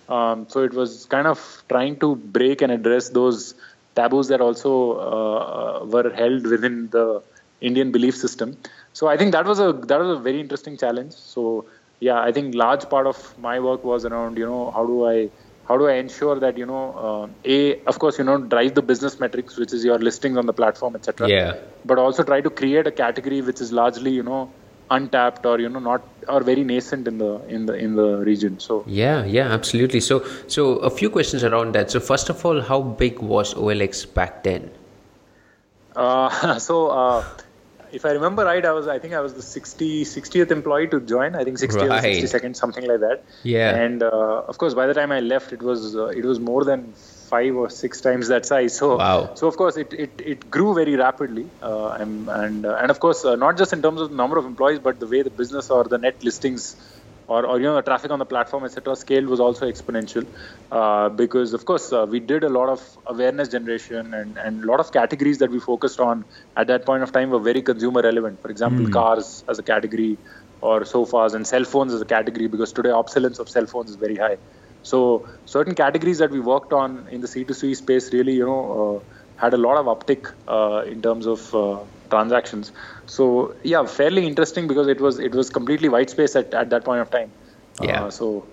Um, 0.10 0.46
so 0.50 0.64
it 0.64 0.74
was 0.74 1.06
kind 1.06 1.28
of 1.28 1.64
trying 1.70 1.98
to 2.00 2.16
break 2.16 2.62
and 2.62 2.72
address 2.72 3.10
those 3.10 3.56
taboos 3.96 4.28
that 4.28 4.42
also 4.42 4.72
uh, 5.00 5.86
were 5.86 6.10
held 6.14 6.46
within 6.46 6.90
the 6.90 7.22
Indian 7.62 7.92
belief 7.92 8.16
system. 8.16 8.58
So 8.94 9.08
I 9.08 9.16
think 9.18 9.32
that 9.32 9.46
was 9.46 9.60
a 9.60 9.72
that 9.72 10.00
was 10.00 10.18
a 10.18 10.22
very 10.22 10.40
interesting 10.40 10.78
challenge. 10.78 11.14
So 11.14 11.66
yeah, 12.00 12.20
I 12.20 12.32
think 12.32 12.56
large 12.56 12.90
part 12.90 13.08
of 13.08 13.38
my 13.40 13.60
work 13.60 13.84
was 13.84 14.06
around 14.06 14.38
you 14.38 14.46
know 14.46 14.72
how 14.72 14.86
do 14.86 15.08
I 15.08 15.30
how 15.72 15.78
do 15.82 15.88
I 15.88 15.98
ensure 16.06 16.40
that 16.46 16.58
you 16.62 16.66
know 16.72 16.86
uh, 17.10 17.52
a 17.58 17.60
of 17.92 18.00
course 18.06 18.18
you 18.22 18.26
know 18.30 18.38
drive 18.54 18.74
the 18.80 18.88
business 18.94 19.20
metrics 19.20 19.62
which 19.64 19.74
is 19.78 19.86
your 19.90 20.00
listings 20.08 20.38
on 20.38 20.46
the 20.46 20.58
platform 20.62 20.96
etc. 20.96 21.30
Yeah. 21.30 21.54
But 21.86 21.98
also 21.98 22.24
try 22.32 22.42
to 22.42 22.50
create 22.50 22.88
a 22.88 22.96
category 23.04 23.42
which 23.52 23.62
is 23.62 23.72
largely 23.72 24.12
you 24.12 24.24
know 24.32 24.42
untapped 24.96 25.46
or 25.46 25.60
you 25.64 25.70
know 25.74 25.80
not 25.80 26.08
or 26.28 26.42
very 26.50 26.64
nascent 26.72 27.08
in 27.12 27.18
the 27.18 27.32
in 27.58 27.66
the 27.66 27.76
in 27.84 27.96
the 27.96 28.08
region 28.30 28.60
so 28.60 28.84
yeah 28.86 29.24
yeah 29.36 29.54
absolutely 29.58 30.02
so 30.08 30.18
so 30.56 30.66
a 30.90 30.90
few 30.90 31.10
questions 31.10 31.46
around 31.50 31.74
that 31.78 31.90
so 31.96 32.02
first 32.08 32.34
of 32.34 32.46
all 32.46 32.60
how 32.72 32.82
big 33.04 33.22
was 33.34 33.54
olx 33.54 34.02
back 34.18 34.44
then 34.44 34.70
uh, 35.96 36.60
so 36.68 36.88
uh, 36.88 37.24
if 37.92 38.06
I 38.06 38.12
remember 38.12 38.46
right, 38.46 38.66
I 38.66 38.72
was 38.72 38.88
I 38.88 39.00
think 39.00 39.14
I 39.14 39.22
was 39.22 39.34
the 39.34 39.42
60 39.42 40.06
60th 40.06 40.52
employee 40.52 40.88
to 40.88 41.00
join. 41.00 41.36
I 41.36 41.44
think 41.44 41.58
60 41.58 41.88
right. 41.88 42.04
or 42.04 42.08
62nd, 42.08 42.56
something 42.56 42.88
like 42.88 43.00
that. 43.02 43.24
Yeah. 43.44 43.76
And 43.76 44.04
uh, 44.04 44.44
of 44.48 44.58
course, 44.58 44.74
by 44.74 44.88
the 44.88 44.94
time 44.94 45.12
I 45.12 45.20
left, 45.20 45.54
it 45.54 45.62
was 45.62 45.96
uh, 45.96 46.08
it 46.08 46.26
was 46.26 46.40
more 46.40 46.64
than 46.64 46.94
five 47.32 47.56
or 47.56 47.70
six 47.70 48.02
times 48.02 48.28
that 48.28 48.46
size. 48.46 48.78
So 48.78 48.98
wow. 48.98 49.36
so 49.36 49.48
of 49.48 49.56
course 49.56 49.78
it, 49.78 49.94
it, 49.94 50.22
it 50.34 50.50
grew 50.52 50.74
very 50.74 50.96
rapidly. 50.96 51.46
Uh, 51.62 51.90
and 52.00 52.30
and, 52.30 52.66
uh, 52.66 52.80
and 52.82 52.92
of 52.92 53.00
course 53.00 53.24
uh, 53.26 53.36
not 53.36 53.58
just 53.58 53.74
in 53.74 53.82
terms 53.82 54.02
of 54.02 54.10
the 54.10 54.16
number 54.16 54.38
of 54.38 54.46
employees, 54.46 54.80
but 54.80 55.00
the 55.00 55.08
way 55.08 55.22
the 55.22 55.36
business 55.44 55.70
or 55.70 55.84
the 55.86 55.98
net 55.98 56.24
listings 56.24 56.76
or, 57.32 57.46
or 57.46 57.58
you 57.60 57.66
know 57.68 57.76
the 57.76 57.86
traffic 57.90 58.12
on 58.16 58.20
the 58.24 58.30
platform 58.34 58.64
etc 58.68 58.96
scale 58.96 59.26
was 59.34 59.40
also 59.40 59.70
exponential. 59.72 60.26
Uh, 60.72 61.10
because 61.10 61.54
of 61.54 61.66
course 61.66 61.92
uh, 61.94 62.06
we 62.10 62.20
did 62.20 62.44
a 62.44 62.50
lot 62.50 62.70
of 62.70 62.82
awareness 63.06 63.50
generation 63.56 64.14
and, 64.14 64.38
and 64.38 64.64
a 64.64 64.68
lot 64.72 64.80
of 64.80 64.92
categories 64.92 65.38
that 65.44 65.52
we 65.52 65.60
focused 65.60 66.00
on 66.00 66.26
at 66.58 66.68
that 66.68 66.86
point 66.86 67.04
of 67.04 67.12
time 67.12 67.30
were 67.30 67.44
very 67.52 67.62
consumer 67.62 68.02
relevant. 68.02 68.42
For 68.42 68.50
example 68.50 68.86
mm. 68.86 68.94
cars 69.00 69.44
as 69.48 69.60
a 69.60 69.64
category 69.64 70.18
or 70.62 70.86
sofas 70.86 71.34
and 71.34 71.48
cell 71.54 71.64
phones 71.64 71.94
as 71.94 72.02
a 72.02 72.10
category 72.16 72.48
because 72.48 72.74
today 72.74 72.92
obsolescence 72.92 73.40
of 73.40 73.50
cell 73.50 73.66
phones 73.66 73.90
is 73.92 73.96
very 74.08 74.18
high. 74.26 74.38
So 74.84 75.28
certain 75.46 75.76
categories 75.76 76.20
that 76.20 76.32
we 76.32 76.40
worked 76.40 76.74
on 76.74 77.08
in 77.12 77.22
the 77.22 77.28
c2c 77.28 77.76
space 77.78 78.12
really 78.14 78.36
you 78.42 78.46
know 78.52 78.62
uh, 78.82 79.00
had 79.42 79.54
a 79.54 79.62
lot 79.66 79.78
of 79.82 79.86
uptick 79.94 80.32
uh, 80.48 80.84
in 80.94 81.02
terms 81.02 81.28
of 81.36 81.56
uh, 81.56 81.80
transactions. 82.12 82.72
So 83.08 83.56
yeah, 83.64 83.86
fairly 83.86 84.28
interesting 84.28 84.68
because 84.68 84.88
it 84.88 85.02
was 85.02 85.20
it 85.20 85.34
was 85.34 85.50
completely 85.50 85.90
white 85.90 86.10
space 86.10 86.36
at, 86.36 86.54
at 86.54 86.70
that 86.70 86.86
point 86.86 87.02
of 87.02 87.10
time. 87.10 87.32
Yeah. 87.82 88.04
Uh, 88.04 88.12
so 88.12 88.46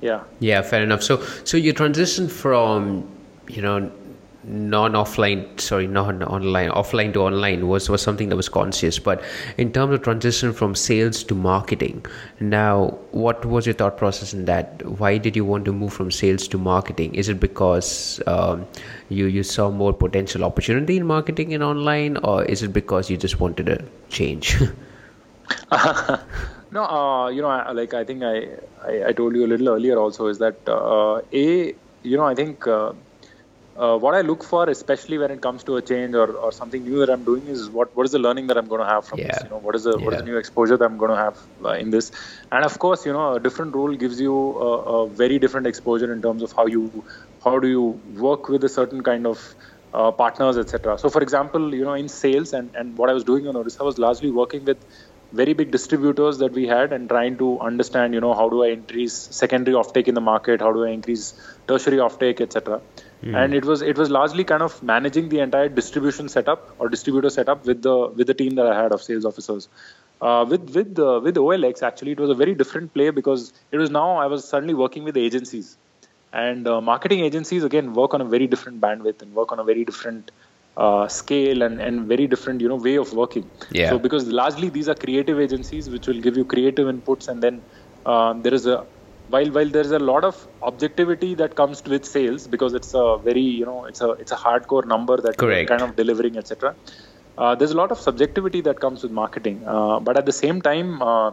yeah. 0.00 0.24
Yeah, 0.40 0.62
fair 0.62 0.82
enough. 0.82 1.02
So 1.02 1.22
so 1.44 1.56
you 1.56 1.72
transitioned 1.72 2.30
from 2.30 3.08
you 3.48 3.62
know 3.62 3.90
non-offline 4.46 5.60
sorry 5.60 5.88
non 5.88 6.22
online 6.22 6.70
offline 6.70 7.12
to 7.12 7.20
online 7.20 7.66
was 7.66 7.88
was 7.90 8.00
something 8.00 8.28
that 8.28 8.36
was 8.36 8.48
conscious. 8.48 8.98
But 8.98 9.22
in 9.56 9.72
terms 9.72 9.94
of 9.94 10.02
transition 10.02 10.52
from 10.52 10.74
sales 10.74 11.24
to 11.24 11.34
marketing 11.34 12.06
now 12.38 12.98
what 13.10 13.44
was 13.44 13.66
your 13.66 13.74
thought 13.74 13.96
process 13.96 14.32
in 14.32 14.44
that? 14.44 14.84
Why 14.86 15.18
did 15.18 15.34
you 15.36 15.44
want 15.44 15.64
to 15.64 15.72
move 15.72 15.92
from 15.92 16.10
sales 16.10 16.46
to 16.48 16.58
marketing? 16.58 17.14
Is 17.14 17.28
it 17.28 17.40
because 17.40 18.20
um, 18.26 18.66
you 19.08 19.26
you 19.26 19.42
saw 19.42 19.70
more 19.70 19.92
potential 19.92 20.44
opportunity 20.44 20.96
in 20.96 21.06
marketing 21.06 21.52
and 21.52 21.62
online 21.62 22.16
or 22.18 22.44
is 22.44 22.62
it 22.62 22.72
because 22.72 23.10
you 23.10 23.16
just 23.16 23.40
wanted 23.40 23.68
a 23.68 23.84
change? 24.08 24.56
No 26.70 26.84
uh, 26.84 27.28
you 27.28 27.42
know 27.42 27.72
like 27.72 27.94
i 27.94 28.04
think 28.04 28.22
I, 28.22 28.48
I, 28.84 29.08
I 29.08 29.12
told 29.12 29.36
you 29.36 29.46
a 29.46 29.50
little 29.52 29.68
earlier 29.68 29.98
also 29.98 30.26
is 30.26 30.38
that 30.38 30.56
uh, 30.68 31.20
a 31.32 31.74
you 32.02 32.16
know 32.16 32.24
i 32.24 32.34
think 32.34 32.66
uh, 33.78 33.98
what 33.98 34.14
I 34.14 34.22
look 34.22 34.42
for, 34.42 34.68
especially 34.68 35.18
when 35.18 35.30
it 35.30 35.40
comes 35.40 35.62
to 35.64 35.76
a 35.76 35.82
change 35.82 36.14
or, 36.14 36.32
or 36.32 36.50
something 36.52 36.82
new 36.82 37.00
that 37.00 37.10
I'm 37.10 37.24
doing, 37.24 37.46
is 37.46 37.68
what 37.68 37.94
what 37.96 38.04
is 38.06 38.12
the 38.12 38.18
learning 38.18 38.46
that 38.48 38.56
I'm 38.56 38.68
going 38.68 38.80
to 38.80 38.86
have 38.86 39.06
from 39.06 39.18
yeah. 39.18 39.26
this? 39.26 39.42
You 39.44 39.50
know, 39.50 39.58
what 39.58 39.74
is 39.74 39.84
the 39.84 39.98
yeah. 39.98 40.04
what 40.04 40.14
is 40.14 40.20
the 40.20 40.26
new 40.26 40.36
exposure 40.36 40.76
that 40.76 40.84
I'm 40.84 40.96
going 40.96 41.10
to 41.10 41.16
have 41.16 41.38
uh, 41.64 41.70
in 41.72 41.90
this? 41.90 42.10
And 42.50 42.64
of 42.64 42.78
course, 42.78 43.04
you 43.06 43.12
know, 43.12 43.34
a 43.34 43.40
different 43.40 43.74
role 43.74 43.94
gives 43.94 44.20
you 44.20 44.34
a, 44.34 44.70
a, 44.96 45.08
very 45.08 45.38
different 45.38 45.66
exposure 45.66 46.12
in 46.12 46.22
terms 46.22 46.42
of 46.42 46.52
how 46.52 46.66
you 46.66 47.04
how 47.44 47.58
do 47.58 47.68
you 47.68 48.00
work 48.26 48.48
with 48.48 48.64
a 48.64 48.68
certain 48.68 49.02
kind 49.02 49.26
of 49.26 49.54
uh, 49.92 50.10
partners, 50.10 50.58
etc. 50.58 50.98
So, 50.98 51.10
for 51.10 51.22
example, 51.22 51.74
you 51.74 51.84
know, 51.84 51.94
in 51.94 52.08
sales 52.08 52.52
and 52.52 52.74
and 52.74 52.96
what 52.96 53.10
I 53.10 53.12
was 53.12 53.24
doing 53.24 53.46
on 53.46 53.54
Odisha 53.54 53.84
was 53.84 53.98
largely 53.98 54.30
working 54.30 54.64
with 54.64 54.78
very 55.32 55.52
big 55.52 55.70
distributors 55.70 56.38
that 56.38 56.52
we 56.52 56.66
had 56.66 56.92
and 56.92 57.08
trying 57.08 57.36
to 57.38 57.58
understand, 57.60 58.14
you 58.14 58.20
know, 58.20 58.32
how 58.32 58.48
do 58.48 58.62
I 58.64 58.68
increase 58.68 59.14
secondary 59.14 59.76
offtake 59.76 60.08
in 60.08 60.14
the 60.14 60.20
market? 60.20 60.60
How 60.60 60.72
do 60.72 60.84
I 60.84 60.90
increase 60.90 61.34
tertiary 61.66 61.98
offtake, 61.98 62.40
etc. 62.40 62.80
Mm. 63.22 63.34
And 63.34 63.54
it 63.54 63.64
was 63.64 63.82
it 63.82 63.96
was 63.96 64.10
largely 64.10 64.44
kind 64.44 64.62
of 64.62 64.82
managing 64.82 65.28
the 65.30 65.40
entire 65.40 65.68
distribution 65.68 66.28
setup 66.28 66.74
or 66.78 66.88
distributor 66.88 67.30
setup 67.30 67.64
with 67.64 67.82
the 67.82 68.08
with 68.08 68.26
the 68.26 68.34
team 68.34 68.56
that 68.56 68.66
I 68.66 68.80
had 68.82 68.92
of 68.92 69.02
sales 69.02 69.24
officers. 69.24 69.68
Uh, 70.20 70.44
with 70.48 70.74
with 70.74 70.98
uh, 70.98 71.20
with 71.22 71.36
OLX 71.36 71.82
actually 71.82 72.12
it 72.12 72.20
was 72.20 72.30
a 72.30 72.34
very 72.34 72.54
different 72.54 72.92
play 72.92 73.10
because 73.10 73.52
it 73.70 73.78
was 73.78 73.90
now 73.90 74.16
I 74.16 74.26
was 74.26 74.46
suddenly 74.46 74.74
working 74.74 75.04
with 75.04 75.16
agencies, 75.16 75.76
and 76.32 76.68
uh, 76.68 76.80
marketing 76.80 77.20
agencies 77.20 77.64
again 77.64 77.94
work 77.94 78.12
on 78.12 78.20
a 78.20 78.24
very 78.24 78.46
different 78.46 78.80
bandwidth 78.80 79.22
and 79.22 79.34
work 79.34 79.50
on 79.50 79.58
a 79.58 79.64
very 79.64 79.84
different 79.84 80.30
uh, 80.76 81.08
scale 81.08 81.62
and, 81.62 81.80
and 81.80 82.06
very 82.06 82.26
different 82.26 82.60
you 82.60 82.68
know 82.68 82.76
way 82.76 82.96
of 82.96 83.12
working. 83.14 83.50
Yeah. 83.70 83.90
So 83.90 83.98
because 83.98 84.26
largely 84.26 84.68
these 84.68 84.88
are 84.88 84.94
creative 84.94 85.40
agencies 85.40 85.88
which 85.88 86.06
will 86.06 86.20
give 86.20 86.36
you 86.36 86.44
creative 86.44 86.86
inputs 86.86 87.28
and 87.28 87.42
then 87.42 87.62
uh, 88.04 88.34
there 88.34 88.54
is 88.54 88.66
a 88.66 88.86
while 89.28 89.50
while 89.56 89.68
there's 89.68 89.90
a 89.90 89.98
lot 89.98 90.24
of 90.24 90.36
objectivity 90.62 91.34
that 91.34 91.54
comes 91.56 91.82
with 91.84 92.04
sales 92.04 92.46
because 92.46 92.74
it's 92.74 92.94
a 92.94 93.18
very 93.24 93.48
you 93.60 93.66
know 93.66 93.84
it's 93.84 94.00
a 94.00 94.10
it's 94.22 94.32
a 94.32 94.36
hardcore 94.36 94.86
number 94.86 95.16
that 95.16 95.36
Correct. 95.36 95.68
kind 95.68 95.82
of 95.82 95.96
delivering 95.96 96.36
etc 96.36 96.76
uh, 97.38 97.54
there's 97.54 97.72
a 97.72 97.76
lot 97.76 97.90
of 97.90 97.98
subjectivity 97.98 98.60
that 98.62 98.80
comes 98.80 99.02
with 99.02 99.12
marketing 99.12 99.64
uh, 99.66 99.98
but 100.00 100.16
at 100.16 100.26
the 100.26 100.32
same 100.32 100.62
time 100.62 101.02
uh, 101.02 101.32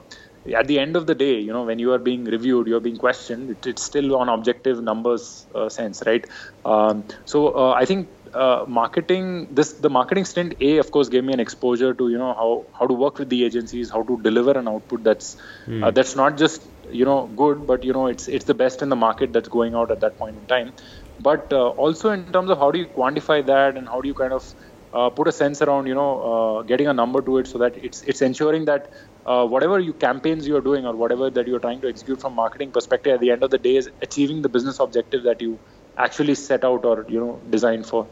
at 0.54 0.68
the 0.68 0.80
end 0.80 0.96
of 0.96 1.08
the 1.08 1.16
day 1.16 1.40
you 1.40 1.54
know 1.54 1.64
when 1.64 1.80
you 1.80 1.92
are 1.94 2.00
being 2.00 2.24
reviewed 2.26 2.68
you're 2.68 2.86
being 2.88 2.98
questioned 2.98 3.52
it, 3.52 3.66
it's 3.66 3.84
still 3.84 4.16
on 4.16 4.28
objective 4.30 4.82
numbers 4.84 5.48
uh, 5.56 5.70
sense 5.70 6.04
right 6.06 6.26
um, 6.66 7.06
so 7.26 7.50
uh, 7.56 7.74
i 7.74 7.86
think 7.86 8.10
uh, 8.34 8.66
marketing 8.68 9.48
this 9.52 9.74
the 9.74 9.90
marketing 9.90 10.26
stint 10.26 10.56
a 10.62 10.78
of 10.78 10.92
course 10.92 11.10
gave 11.10 11.24
me 11.24 11.34
an 11.34 11.40
exposure 11.40 11.94
to 11.94 12.10
you 12.10 12.18
know 12.18 12.34
how 12.34 12.66
how 12.78 12.88
to 12.88 12.94
work 12.94 13.20
with 13.20 13.30
the 13.30 13.44
agencies 13.46 13.90
how 13.90 14.02
to 14.04 14.20
deliver 14.22 14.52
an 14.52 14.68
output 14.68 15.04
that's 15.04 15.38
mm. 15.68 15.84
uh, 15.84 15.92
that's 15.92 16.16
not 16.16 16.38
just 16.38 16.64
you 16.92 17.06
know 17.06 17.28
good 17.44 17.66
but 17.68 17.84
you 17.84 17.94
know 17.94 18.08
it's 18.08 18.28
it's 18.28 18.46
the 18.46 18.54
best 18.54 18.82
in 18.82 18.90
the 18.90 18.96
market 18.96 19.34
that's 19.34 19.50
going 19.50 19.76
out 19.76 19.92
at 19.92 20.00
that 20.00 20.18
point 20.18 20.38
in 20.38 20.46
time 20.46 20.74
but 21.20 21.52
uh, 21.54 21.70
also 21.86 22.10
in 22.10 22.26
terms 22.34 22.50
of 22.50 22.58
how 22.58 22.72
do 22.72 22.80
you 22.80 22.88
quantify 22.88 23.46
that 23.46 23.78
and 23.78 23.88
how 23.88 24.02
do 24.02 24.08
you 24.08 24.14
kind 24.14 24.34
of 24.34 24.54
uh, 24.94 25.10
put 25.10 25.28
a 25.28 25.32
sense 25.32 25.62
around 25.62 25.88
you 25.88 25.96
know 25.96 26.12
uh, 26.32 26.62
getting 26.64 26.88
a 26.88 26.94
number 26.94 27.22
to 27.22 27.38
it 27.38 27.48
so 27.48 27.58
that 27.58 27.76
it's 27.78 28.02
it's 28.04 28.22
ensuring 28.22 28.66
that 28.66 28.92
uh, 29.26 29.46
whatever 29.46 29.80
you 29.80 29.94
campaigns 29.94 30.48
you're 30.48 30.62
doing 30.62 30.86
or 30.86 30.96
whatever 30.96 31.30
that 31.30 31.48
you're 31.48 31.60
trying 31.60 31.82
to 31.82 31.90
execute 31.90 32.20
from 32.22 32.34
marketing 32.34 32.72
perspective 32.72 33.14
at 33.14 33.20
the 33.20 33.32
end 33.32 33.44
of 33.44 33.52
the 33.52 33.58
day 33.58 33.76
is 33.76 33.90
achieving 34.02 34.42
the 34.42 34.50
business 34.50 34.80
objective 34.80 35.24
that 35.24 35.42
you 35.42 35.60
actually 35.98 36.36
set 36.36 36.64
out 36.64 36.86
or 36.86 37.06
you 37.08 37.20
know 37.20 37.40
designed 37.50 37.86
for 37.86 38.08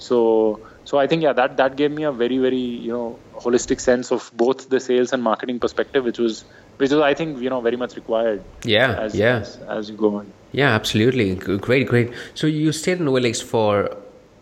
so 0.00 0.60
so 0.84 0.98
I 0.98 1.06
think 1.06 1.22
yeah 1.22 1.32
that 1.32 1.56
that 1.58 1.76
gave 1.76 1.92
me 1.92 2.02
a 2.02 2.12
very 2.12 2.38
very 2.38 2.66
you 2.86 2.92
know 2.92 3.18
holistic 3.36 3.80
sense 3.80 4.10
of 4.10 4.30
both 4.34 4.68
the 4.70 4.80
sales 4.80 5.12
and 5.12 5.22
marketing 5.22 5.60
perspective 5.60 6.04
which 6.04 6.18
was 6.18 6.44
which 6.78 6.90
was 6.90 7.00
I 7.00 7.14
think 7.14 7.40
you 7.40 7.50
know 7.50 7.60
very 7.60 7.76
much 7.76 7.96
required 7.96 8.42
yeah 8.64 8.94
as, 9.06 9.14
yeah 9.14 9.36
as, 9.36 9.56
as 9.78 9.90
you 9.90 9.96
go 9.96 10.16
on 10.16 10.32
yeah 10.52 10.74
absolutely 10.74 11.34
great 11.68 11.86
great 11.86 12.12
so 12.34 12.46
you 12.46 12.72
stayed 12.72 12.98
in 12.98 13.06
OLX 13.06 13.42
for 13.42 13.96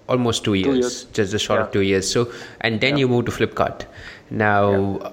almost 0.08 0.42
two 0.44 0.54
years, 0.54 0.66
two 0.66 0.80
years. 0.80 1.04
just 1.12 1.34
a 1.34 1.38
short 1.38 1.60
yeah. 1.60 1.66
of 1.66 1.72
two 1.72 1.82
years 1.82 2.10
so 2.10 2.32
and 2.62 2.80
then 2.80 2.94
yeah. 2.94 3.00
you 3.00 3.08
moved 3.08 3.26
to 3.26 3.32
Flipkart 3.32 3.84
now 4.30 4.98
yeah. 4.98 5.12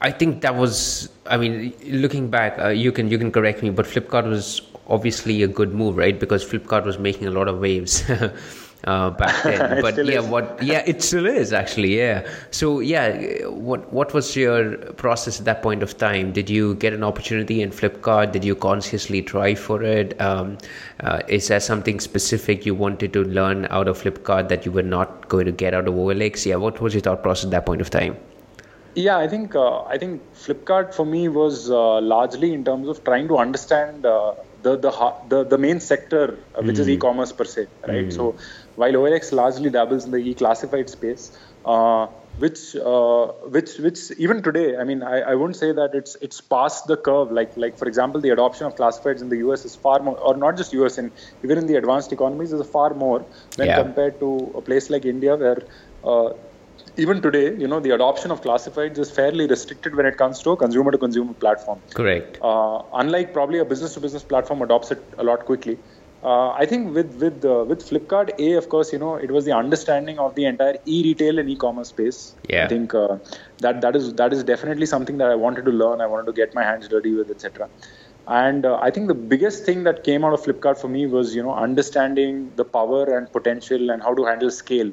I 0.00 0.10
think 0.10 0.40
that 0.40 0.56
was 0.56 1.08
I 1.26 1.36
mean 1.36 1.72
looking 1.84 2.28
back 2.28 2.58
uh, 2.58 2.68
you 2.68 2.90
can 2.90 3.08
you 3.08 3.18
can 3.18 3.30
correct 3.30 3.62
me 3.62 3.70
but 3.70 3.86
Flipkart 3.86 4.28
was 4.28 4.62
obviously 4.88 5.42
a 5.42 5.48
good 5.48 5.74
move, 5.74 5.96
right? 5.96 6.18
Because 6.18 6.44
Flipkart 6.44 6.84
was 6.84 6.98
making 6.98 7.26
a 7.26 7.30
lot 7.30 7.48
of 7.48 7.58
waves. 7.58 8.02
uh, 8.84 9.10
back 9.10 9.42
then. 9.44 9.80
but 9.80 9.96
yeah, 10.04 10.20
is. 10.20 10.26
what? 10.26 10.62
Yeah, 10.62 10.82
it 10.86 11.02
still 11.02 11.26
is 11.26 11.52
actually. 11.52 11.98
Yeah. 11.98 12.28
So 12.50 12.80
yeah, 12.80 13.46
what 13.46 13.92
what 13.92 14.12
was 14.14 14.34
your 14.36 14.76
process 14.94 15.38
at 15.38 15.44
that 15.46 15.62
point 15.62 15.82
of 15.82 15.96
time? 15.98 16.32
Did 16.32 16.50
you 16.50 16.74
get 16.76 16.92
an 16.92 17.04
opportunity 17.04 17.62
in 17.62 17.70
Flipkart? 17.70 18.32
Did 18.32 18.44
you 18.44 18.54
consciously 18.54 19.22
try 19.22 19.54
for 19.54 19.82
it? 19.82 20.20
Um, 20.20 20.58
uh, 21.00 21.20
is 21.28 21.48
there 21.48 21.60
something 21.60 22.00
specific 22.00 22.66
you 22.66 22.74
wanted 22.74 23.12
to 23.12 23.24
learn 23.24 23.66
out 23.70 23.88
of 23.88 24.02
Flipkart 24.02 24.48
that 24.48 24.66
you 24.66 24.72
were 24.72 24.82
not 24.82 25.28
going 25.28 25.46
to 25.46 25.52
get 25.52 25.74
out 25.74 25.88
of 25.88 25.94
OLX? 25.94 26.46
Yeah. 26.46 26.56
What 26.56 26.80
was 26.80 26.94
your 26.94 27.02
thought 27.02 27.22
process 27.22 27.44
at 27.44 27.50
that 27.52 27.66
point 27.66 27.80
of 27.80 27.90
time? 27.90 28.16
Yeah, 28.94 29.18
I 29.18 29.26
think 29.26 29.54
uh, 29.54 29.84
I 29.84 29.96
think 29.96 30.20
Flipkart 30.34 30.94
for 30.94 31.06
me 31.06 31.28
was 31.28 31.70
uh, 31.70 32.00
largely 32.00 32.52
in 32.52 32.64
terms 32.64 32.88
of 32.88 33.02
trying 33.04 33.26
to 33.28 33.38
understand 33.38 34.04
uh, 34.04 34.34
the 34.62 34.76
the 34.76 34.90
the, 35.28 35.44
the 35.44 35.58
main 35.58 35.80
sector 35.80 36.38
uh, 36.54 36.62
which 36.62 36.76
mm. 36.76 36.80
is 36.80 36.86
hmm. 36.86 36.92
e-commerce 36.92 37.32
per 37.32 37.44
se, 37.44 37.66
right? 37.88 38.08
Mm. 38.08 38.12
So 38.12 38.36
while 38.76 38.92
OLX 38.92 39.32
largely 39.32 39.70
dabbles 39.70 40.04
in 40.04 40.10
the 40.10 40.18
e-classified 40.18 40.88
space, 40.88 41.36
uh, 41.64 42.06
which 42.38 42.74
uh, 42.76 43.26
which 43.56 43.78
which 43.78 44.10
even 44.18 44.42
today, 44.42 44.76
I 44.76 44.84
mean, 44.84 45.02
I, 45.02 45.20
I 45.20 45.34
wouldn't 45.34 45.56
say 45.56 45.72
that 45.72 45.94
it's 45.94 46.16
it's 46.20 46.40
past 46.40 46.86
the 46.86 46.96
curve. 46.96 47.30
Like 47.30 47.56
like 47.56 47.76
for 47.76 47.86
example, 47.86 48.20
the 48.20 48.30
adoption 48.30 48.66
of 48.66 48.74
classifieds 48.74 49.20
in 49.20 49.28
the 49.28 49.38
US 49.38 49.64
is 49.64 49.76
far 49.76 50.00
more, 50.00 50.18
or 50.18 50.36
not 50.36 50.56
just 50.56 50.72
US, 50.72 50.98
and 50.98 51.12
even 51.44 51.58
in 51.58 51.66
the 51.66 51.76
advanced 51.76 52.12
economies 52.12 52.52
is 52.52 52.66
far 52.66 52.94
more 52.94 53.24
when 53.56 53.68
yeah. 53.68 53.82
compared 53.82 54.18
to 54.20 54.52
a 54.56 54.62
place 54.62 54.88
like 54.88 55.04
India, 55.04 55.36
where 55.36 55.62
uh, 56.04 56.30
even 56.96 57.22
today, 57.22 57.54
you 57.56 57.66
know, 57.66 57.80
the 57.80 57.90
adoption 57.90 58.30
of 58.30 58.42
classifieds 58.42 58.98
is 58.98 59.10
fairly 59.10 59.46
restricted 59.46 59.94
when 59.94 60.06
it 60.06 60.16
comes 60.16 60.42
to 60.42 60.50
a 60.50 60.56
consumer-to-consumer 60.56 61.34
platform. 61.34 61.80
Correct. 61.94 62.38
Uh, 62.42 62.82
unlike 62.94 63.32
probably 63.32 63.58
a 63.60 63.64
business-to-business 63.64 64.24
platform 64.24 64.60
adopts 64.62 64.90
it 64.90 65.02
a 65.18 65.24
lot 65.24 65.46
quickly. 65.46 65.78
Uh, 66.22 66.50
I 66.50 66.66
think 66.66 66.94
with 66.94 67.14
with 67.20 67.44
uh, 67.44 67.64
with 67.66 67.80
Flipkart, 67.88 68.30
a 68.38 68.52
of 68.52 68.68
course, 68.68 68.92
you 68.92 68.98
know, 68.98 69.16
it 69.16 69.32
was 69.32 69.44
the 69.44 69.52
understanding 69.52 70.20
of 70.20 70.36
the 70.36 70.44
entire 70.44 70.76
e-retail 70.86 71.40
and 71.40 71.50
e-commerce 71.50 71.88
space. 71.88 72.36
Yeah. 72.48 72.64
I 72.64 72.68
think 72.68 72.94
uh, 72.94 73.18
that 73.58 73.80
that 73.80 73.96
is 73.96 74.14
that 74.14 74.32
is 74.32 74.44
definitely 74.44 74.86
something 74.86 75.18
that 75.18 75.30
I 75.30 75.34
wanted 75.34 75.64
to 75.64 75.72
learn. 75.72 76.00
I 76.00 76.06
wanted 76.06 76.26
to 76.26 76.32
get 76.32 76.54
my 76.54 76.62
hands 76.62 76.86
dirty 76.86 77.12
with, 77.12 77.30
etc. 77.30 77.68
And 78.28 78.64
uh, 78.64 78.78
I 78.80 78.90
think 78.90 79.08
the 79.08 79.14
biggest 79.14 79.64
thing 79.64 79.82
that 79.82 80.04
came 80.04 80.24
out 80.24 80.32
of 80.32 80.42
Flipkart 80.42 80.78
for 80.78 80.86
me 80.86 81.06
was, 81.06 81.34
you 81.34 81.42
know, 81.42 81.54
understanding 81.54 82.52
the 82.54 82.64
power 82.64 83.04
and 83.16 83.30
potential 83.32 83.90
and 83.90 84.00
how 84.00 84.14
to 84.14 84.24
handle 84.24 84.50
scale. 84.50 84.92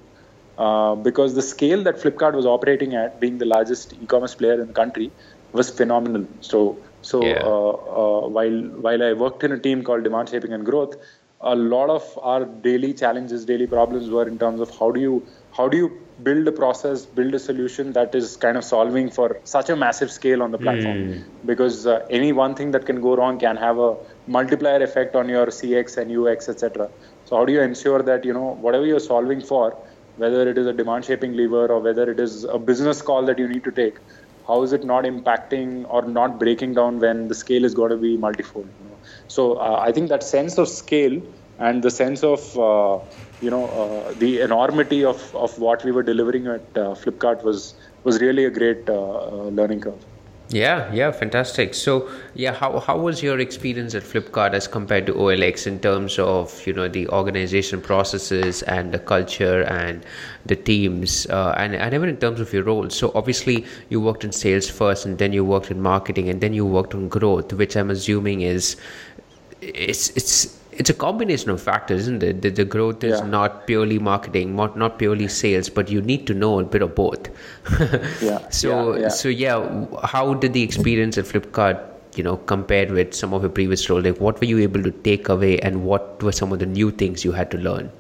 Uh, 0.57 0.95
because 0.95 1.35
the 1.35 1.41
scale 1.41 1.83
that 1.83 1.95
Flipkart 1.95 2.33
was 2.33 2.45
operating 2.45 2.95
at, 2.95 3.19
being 3.19 3.37
the 3.37 3.45
largest 3.45 3.93
e-commerce 4.01 4.35
player 4.35 4.59
in 4.59 4.67
the 4.67 4.73
country, 4.73 5.11
was 5.53 5.69
phenomenal. 5.69 6.27
So, 6.41 6.77
so 7.01 7.23
yeah. 7.23 7.39
uh, 7.43 7.69
uh, 7.69 8.27
while 8.27 8.59
while 8.87 9.03
I 9.03 9.13
worked 9.13 9.43
in 9.43 9.51
a 9.51 9.59
team 9.59 9.83
called 9.83 10.03
Demand 10.03 10.29
Shaping 10.29 10.51
and 10.51 10.65
Growth, 10.65 10.95
a 11.41 11.55
lot 11.55 11.89
of 11.89 12.19
our 12.21 12.45
daily 12.45 12.93
challenges, 12.93 13.45
daily 13.45 13.67
problems 13.67 14.09
were 14.09 14.27
in 14.27 14.37
terms 14.37 14.59
of 14.59 14.69
how 14.77 14.91
do 14.91 14.99
you 14.99 15.25
how 15.55 15.67
do 15.67 15.77
you 15.77 15.97
build 16.21 16.47
a 16.47 16.51
process, 16.51 17.05
build 17.05 17.33
a 17.33 17.39
solution 17.39 17.93
that 17.93 18.13
is 18.13 18.35
kind 18.37 18.57
of 18.57 18.63
solving 18.63 19.09
for 19.09 19.39
such 19.45 19.69
a 19.69 19.75
massive 19.75 20.11
scale 20.11 20.43
on 20.43 20.51
the 20.51 20.57
platform. 20.57 20.97
Mm. 20.97 21.23
Because 21.45 21.87
uh, 21.87 22.05
any 22.09 22.33
one 22.33 22.55
thing 22.55 22.71
that 22.71 22.85
can 22.85 23.01
go 23.01 23.15
wrong 23.15 23.39
can 23.39 23.55
have 23.55 23.79
a 23.79 23.95
multiplier 24.27 24.83
effect 24.83 25.15
on 25.15 25.29
your 25.29 25.47
CX 25.47 25.97
and 25.97 26.11
UX, 26.11 26.49
etc. 26.49 26.89
So 27.25 27.37
how 27.37 27.45
do 27.45 27.53
you 27.53 27.61
ensure 27.61 28.03
that 28.03 28.25
you 28.25 28.33
know 28.33 28.57
whatever 28.61 28.85
you're 28.85 28.99
solving 28.99 29.41
for 29.41 29.77
whether 30.17 30.49
it 30.49 30.57
is 30.57 30.67
a 30.67 30.73
demand 30.73 31.05
shaping 31.05 31.33
lever 31.33 31.67
or 31.67 31.79
whether 31.79 32.11
it 32.11 32.19
is 32.19 32.43
a 32.43 32.59
business 32.59 33.01
call 33.01 33.25
that 33.25 33.39
you 33.39 33.47
need 33.47 33.63
to 33.63 33.71
take 33.71 33.95
how 34.49 34.63
is 34.63 34.73
it 34.73 34.83
not 34.83 35.03
impacting 35.05 35.85
or 35.89 36.01
not 36.01 36.39
breaking 36.39 36.73
down 36.73 36.99
when 36.99 37.27
the 37.27 37.35
scale 37.35 37.63
is 37.63 37.75
going 37.75 37.91
to 37.91 37.97
be 37.97 38.17
multifold? 38.17 38.67
So 39.35 39.53
uh, 39.53 39.79
i 39.87 39.91
think 39.91 40.09
that 40.09 40.23
sense 40.23 40.57
of 40.57 40.67
scale 40.67 41.17
and 41.67 41.83
the 41.83 41.91
sense 41.91 42.23
of 42.23 42.41
uh, 42.67 42.99
you 43.45 43.51
know 43.55 43.65
uh, 43.81 44.13
the 44.23 44.31
enormity 44.41 45.03
of, 45.05 45.35
of 45.35 45.57
what 45.65 45.83
we 45.85 45.91
were 45.97 46.05
delivering 46.11 46.47
at 46.47 46.77
uh, 46.83 46.93
flipkart 47.01 47.43
was 47.43 47.73
was 48.03 48.21
really 48.21 48.45
a 48.45 48.53
great 48.59 48.89
uh, 48.89 48.95
uh, 48.95 49.49
learning 49.59 49.81
curve 49.87 50.05
yeah, 50.51 50.91
yeah, 50.91 51.11
fantastic. 51.11 51.75
So, 51.75 52.09
yeah, 52.33 52.53
how, 52.53 52.79
how 52.79 52.97
was 52.97 53.21
your 53.21 53.37
experience 53.39 53.93
at 53.93 54.01
Flipkart 54.01 54.53
as 54.53 54.67
compared 54.67 55.05
to 55.05 55.13
OLX 55.13 55.67
in 55.67 55.79
terms 55.79 56.17
of 56.17 56.65
you 56.65 56.73
know 56.73 56.87
the 56.87 57.07
organization 57.09 57.81
processes 57.81 58.63
and 58.63 58.91
the 58.91 58.97
culture 58.97 59.61
and 59.65 60.03
the 60.47 60.55
teams, 60.55 61.27
uh, 61.27 61.53
and 61.55 61.75
and 61.75 61.93
even 61.93 62.09
in 62.09 62.17
terms 62.17 62.39
of 62.39 62.51
your 62.51 62.63
role? 62.63 62.89
So, 62.89 63.11
obviously, 63.13 63.63
you 63.89 64.01
worked 64.01 64.23
in 64.23 64.31
sales 64.31 64.67
first, 64.67 65.05
and 65.05 65.19
then 65.19 65.33
you 65.33 65.45
worked 65.45 65.69
in 65.69 65.83
marketing, 65.83 66.29
and 66.29 66.41
then 66.41 66.55
you 66.55 66.65
worked 66.65 66.95
on 66.95 67.09
growth, 67.09 67.53
which 67.53 67.77
I'm 67.77 67.91
assuming 67.91 68.41
is 68.41 68.75
it's 69.61 70.09
it's 70.09 70.59
it's 70.71 70.89
a 70.89 70.93
combination 70.93 71.49
of 71.49 71.61
factors, 71.61 72.01
isn't 72.01 72.23
it? 72.23 72.41
The, 72.41 72.49
the 72.49 72.65
growth 72.65 73.03
is 73.03 73.19
yeah. 73.19 73.25
not 73.25 73.67
purely 73.67 73.99
marketing, 73.99 74.55
not 74.55 74.77
not 74.77 74.97
purely 74.97 75.27
sales, 75.27 75.69
but 75.69 75.89
you 75.89 76.01
need 76.01 76.25
to 76.27 76.33
know 76.33 76.59
a 76.59 76.63
bit 76.63 76.81
of 76.81 76.95
both. 76.95 77.29
yeah. 78.21 78.47
So 78.49 78.95
yeah, 78.95 79.01
yeah. 79.01 79.07
so 79.09 79.29
yeah, 79.29 79.85
how 80.03 80.33
did 80.33 80.53
the 80.53 80.63
experience 80.63 81.17
at 81.17 81.25
Flipkart, 81.25 81.81
you 82.15 82.23
know, 82.23 82.37
compared 82.37 82.91
with 82.91 83.13
some 83.13 83.33
of 83.33 83.41
your 83.41 83.51
previous 83.51 83.89
roles? 83.89 84.05
Like, 84.05 84.19
what 84.19 84.39
were 84.39 84.47
you 84.47 84.59
able 84.59 84.83
to 84.83 84.91
take 84.91 85.27
away, 85.29 85.59
and 85.59 85.83
what 85.83 86.23
were 86.23 86.31
some 86.31 86.53
of 86.53 86.59
the 86.59 86.65
new 86.65 86.91
things 86.91 87.25
you 87.25 87.33
had 87.33 87.51
to 87.51 87.57
learn? 87.57 87.91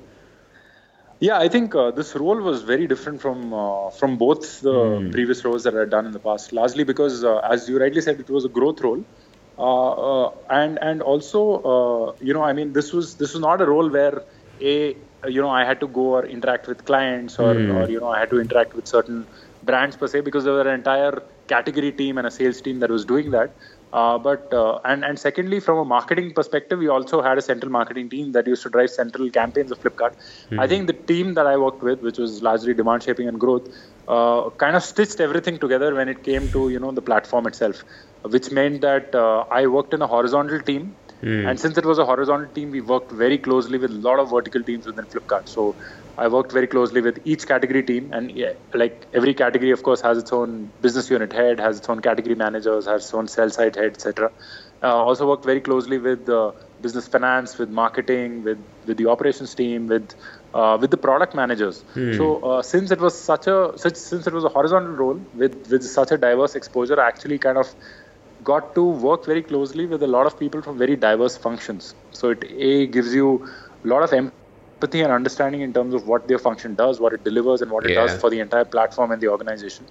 Yeah, 1.19 1.37
I 1.37 1.49
think 1.49 1.75
uh, 1.75 1.91
this 1.91 2.15
role 2.15 2.39
was 2.41 2.61
very 2.63 2.87
different 2.87 3.19
from 3.21 3.53
uh, 3.53 3.89
from 3.89 4.17
both 4.17 4.61
the 4.61 4.71
mm. 4.73 5.11
previous 5.11 5.43
roles 5.43 5.65
that 5.65 5.75
I 5.75 5.79
had 5.79 5.89
done 5.89 6.05
in 6.05 6.13
the 6.13 6.19
past. 6.19 6.53
Largely 6.53 6.85
because, 6.85 7.25
uh, 7.25 7.39
as 7.39 7.67
you 7.67 7.77
rightly 7.77 7.99
said, 7.99 8.21
it 8.21 8.29
was 8.29 8.45
a 8.45 8.49
growth 8.49 8.79
role. 8.79 9.03
Uh, 9.59 9.91
uh, 9.91 10.31
and 10.49 10.79
and 10.81 11.01
also 11.01 11.39
uh, 11.71 12.15
you 12.21 12.33
know 12.33 12.41
I 12.41 12.53
mean 12.53 12.71
this 12.71 12.93
was 12.93 13.15
this 13.15 13.33
was 13.33 13.41
not 13.41 13.61
a 13.61 13.65
role 13.65 13.89
where 13.89 14.23
a 14.61 14.95
you 15.27 15.41
know 15.41 15.49
I 15.49 15.65
had 15.65 15.81
to 15.81 15.87
go 15.87 16.13
or 16.19 16.25
interact 16.25 16.67
with 16.67 16.85
clients 16.85 17.37
or, 17.39 17.53
mm. 17.53 17.75
or 17.75 17.89
you 17.89 17.99
know 17.99 18.07
I 18.07 18.19
had 18.19 18.29
to 18.29 18.39
interact 18.39 18.73
with 18.73 18.87
certain 18.87 19.27
brands 19.63 19.97
per 19.97 20.07
se 20.07 20.21
because 20.21 20.45
there 20.45 20.53
were 20.53 20.61
an 20.61 20.75
entire 20.75 21.21
category 21.47 21.91
team 21.91 22.17
and 22.17 22.25
a 22.25 22.31
sales 22.31 22.61
team 22.61 22.79
that 22.79 22.89
was 22.89 23.03
doing 23.03 23.31
that. 23.31 23.51
Uh, 23.91 24.19
but 24.19 24.53
uh, 24.53 24.79
and 24.85 25.03
and 25.03 25.17
secondly, 25.17 25.59
from 25.59 25.79
a 25.79 25.85
marketing 25.85 26.31
perspective, 26.33 26.77
we 26.77 26.87
also 26.87 27.21
had 27.23 27.39
a 27.39 27.41
central 27.41 27.71
marketing 27.71 28.09
team 28.09 28.31
that 28.33 28.45
used 28.45 28.61
to 28.61 28.69
drive 28.69 28.91
central 28.91 29.31
campaigns 29.31 29.71
of 29.71 29.79
Flipkart. 29.81 30.13
Mm. 30.51 30.59
I 30.59 30.67
think 30.67 30.85
the 30.85 30.93
team 30.93 31.33
that 31.33 31.47
I 31.47 31.57
worked 31.57 31.81
with, 31.81 32.01
which 32.01 32.19
was 32.19 32.43
largely 32.43 32.75
demand 32.75 33.01
shaping 33.01 33.27
and 33.27 33.39
growth, 33.39 33.67
uh, 34.07 34.51
kind 34.51 34.75
of 34.75 34.83
stitched 34.83 35.19
everything 35.19 35.57
together 35.57 35.95
when 35.95 36.07
it 36.07 36.23
came 36.23 36.51
to 36.51 36.69
you 36.69 36.79
know 36.79 36.91
the 36.91 37.01
platform 37.01 37.47
itself 37.47 37.83
which 38.23 38.51
meant 38.51 38.81
that 38.81 39.15
uh, 39.15 39.45
I 39.51 39.67
worked 39.67 39.93
in 39.93 40.01
a 40.01 40.07
horizontal 40.07 40.59
team. 40.59 40.95
Mm. 41.21 41.49
And 41.49 41.59
since 41.59 41.77
it 41.77 41.85
was 41.85 41.99
a 41.99 42.05
horizontal 42.05 42.49
team, 42.53 42.71
we 42.71 42.81
worked 42.81 43.11
very 43.11 43.37
closely 43.37 43.77
with 43.77 43.91
a 43.91 43.93
lot 43.93 44.19
of 44.19 44.29
vertical 44.29 44.63
teams 44.63 44.85
within 44.85 45.05
Flipkart. 45.05 45.49
So 45.49 45.75
I 46.17 46.27
worked 46.27 46.51
very 46.51 46.67
closely 46.67 47.01
with 47.01 47.19
each 47.23 47.47
category 47.47 47.83
team, 47.83 48.11
and 48.13 48.31
yeah, 48.31 48.53
like 48.73 49.07
every 49.13 49.33
category, 49.33 49.71
of 49.71 49.83
course, 49.83 50.01
has 50.01 50.17
its 50.17 50.33
own 50.33 50.71
business 50.81 51.09
unit 51.09 51.33
head, 51.33 51.59
has 51.59 51.77
its 51.77 51.89
own 51.89 52.01
category 52.01 52.35
managers, 52.35 52.87
has 52.87 53.03
its 53.03 53.13
own 53.13 53.27
sell 53.27 53.49
side 53.49 53.75
head, 53.75 53.93
etc. 53.93 54.31
Uh, 54.81 54.95
also 54.95 55.27
worked 55.27 55.45
very 55.45 55.61
closely 55.61 55.97
with 55.97 56.27
uh, 56.29 56.51
business 56.81 57.07
finance, 57.07 57.57
with 57.57 57.69
marketing, 57.69 58.43
with 58.43 58.59
with 58.85 58.97
the 58.97 59.07
operations 59.07 59.55
team, 59.55 59.87
with 59.87 60.13
uh, 60.53 60.77
with 60.79 60.91
the 60.91 60.97
product 60.97 61.35
managers. 61.35 61.81
Hmm. 61.93 62.13
So 62.13 62.39
uh, 62.43 62.61
since 62.61 62.91
it 62.91 62.99
was 62.99 63.21
such 63.21 63.47
a 63.47 63.73
such, 63.75 63.95
since 63.95 64.27
it 64.27 64.33
was 64.33 64.45
a 64.45 64.49
horizontal 64.49 64.93
role 64.93 65.19
with 65.33 65.67
with 65.69 65.83
such 65.83 66.11
a 66.11 66.17
diverse 66.17 66.55
exposure, 66.55 66.99
I 66.99 67.07
actually 67.07 67.39
kind 67.39 67.57
of 67.57 67.73
got 68.43 68.75
to 68.75 68.83
work 68.83 69.25
very 69.25 69.41
closely 69.43 69.85
with 69.85 70.03
a 70.03 70.07
lot 70.07 70.25
of 70.25 70.39
people 70.39 70.61
from 70.61 70.77
very 70.77 70.95
diverse 70.95 71.37
functions. 71.37 71.95
So 72.11 72.29
it 72.29 72.43
a 72.51 72.87
gives 72.87 73.13
you 73.13 73.47
a 73.83 73.87
lot 73.87 74.03
of 74.03 74.13
empathy 74.13 75.01
and 75.01 75.11
understanding 75.11 75.61
in 75.61 75.73
terms 75.73 75.93
of 75.93 76.07
what 76.07 76.27
their 76.27 76.39
function 76.39 76.75
does, 76.75 76.99
what 76.99 77.13
it 77.13 77.23
delivers, 77.23 77.61
and 77.61 77.71
what 77.71 77.85
it 77.85 77.93
does 77.95 78.19
for 78.21 78.29
the 78.29 78.39
entire 78.39 78.65
platform 78.65 79.11
and 79.11 79.21
the 79.21 79.27
organization. 79.27 79.85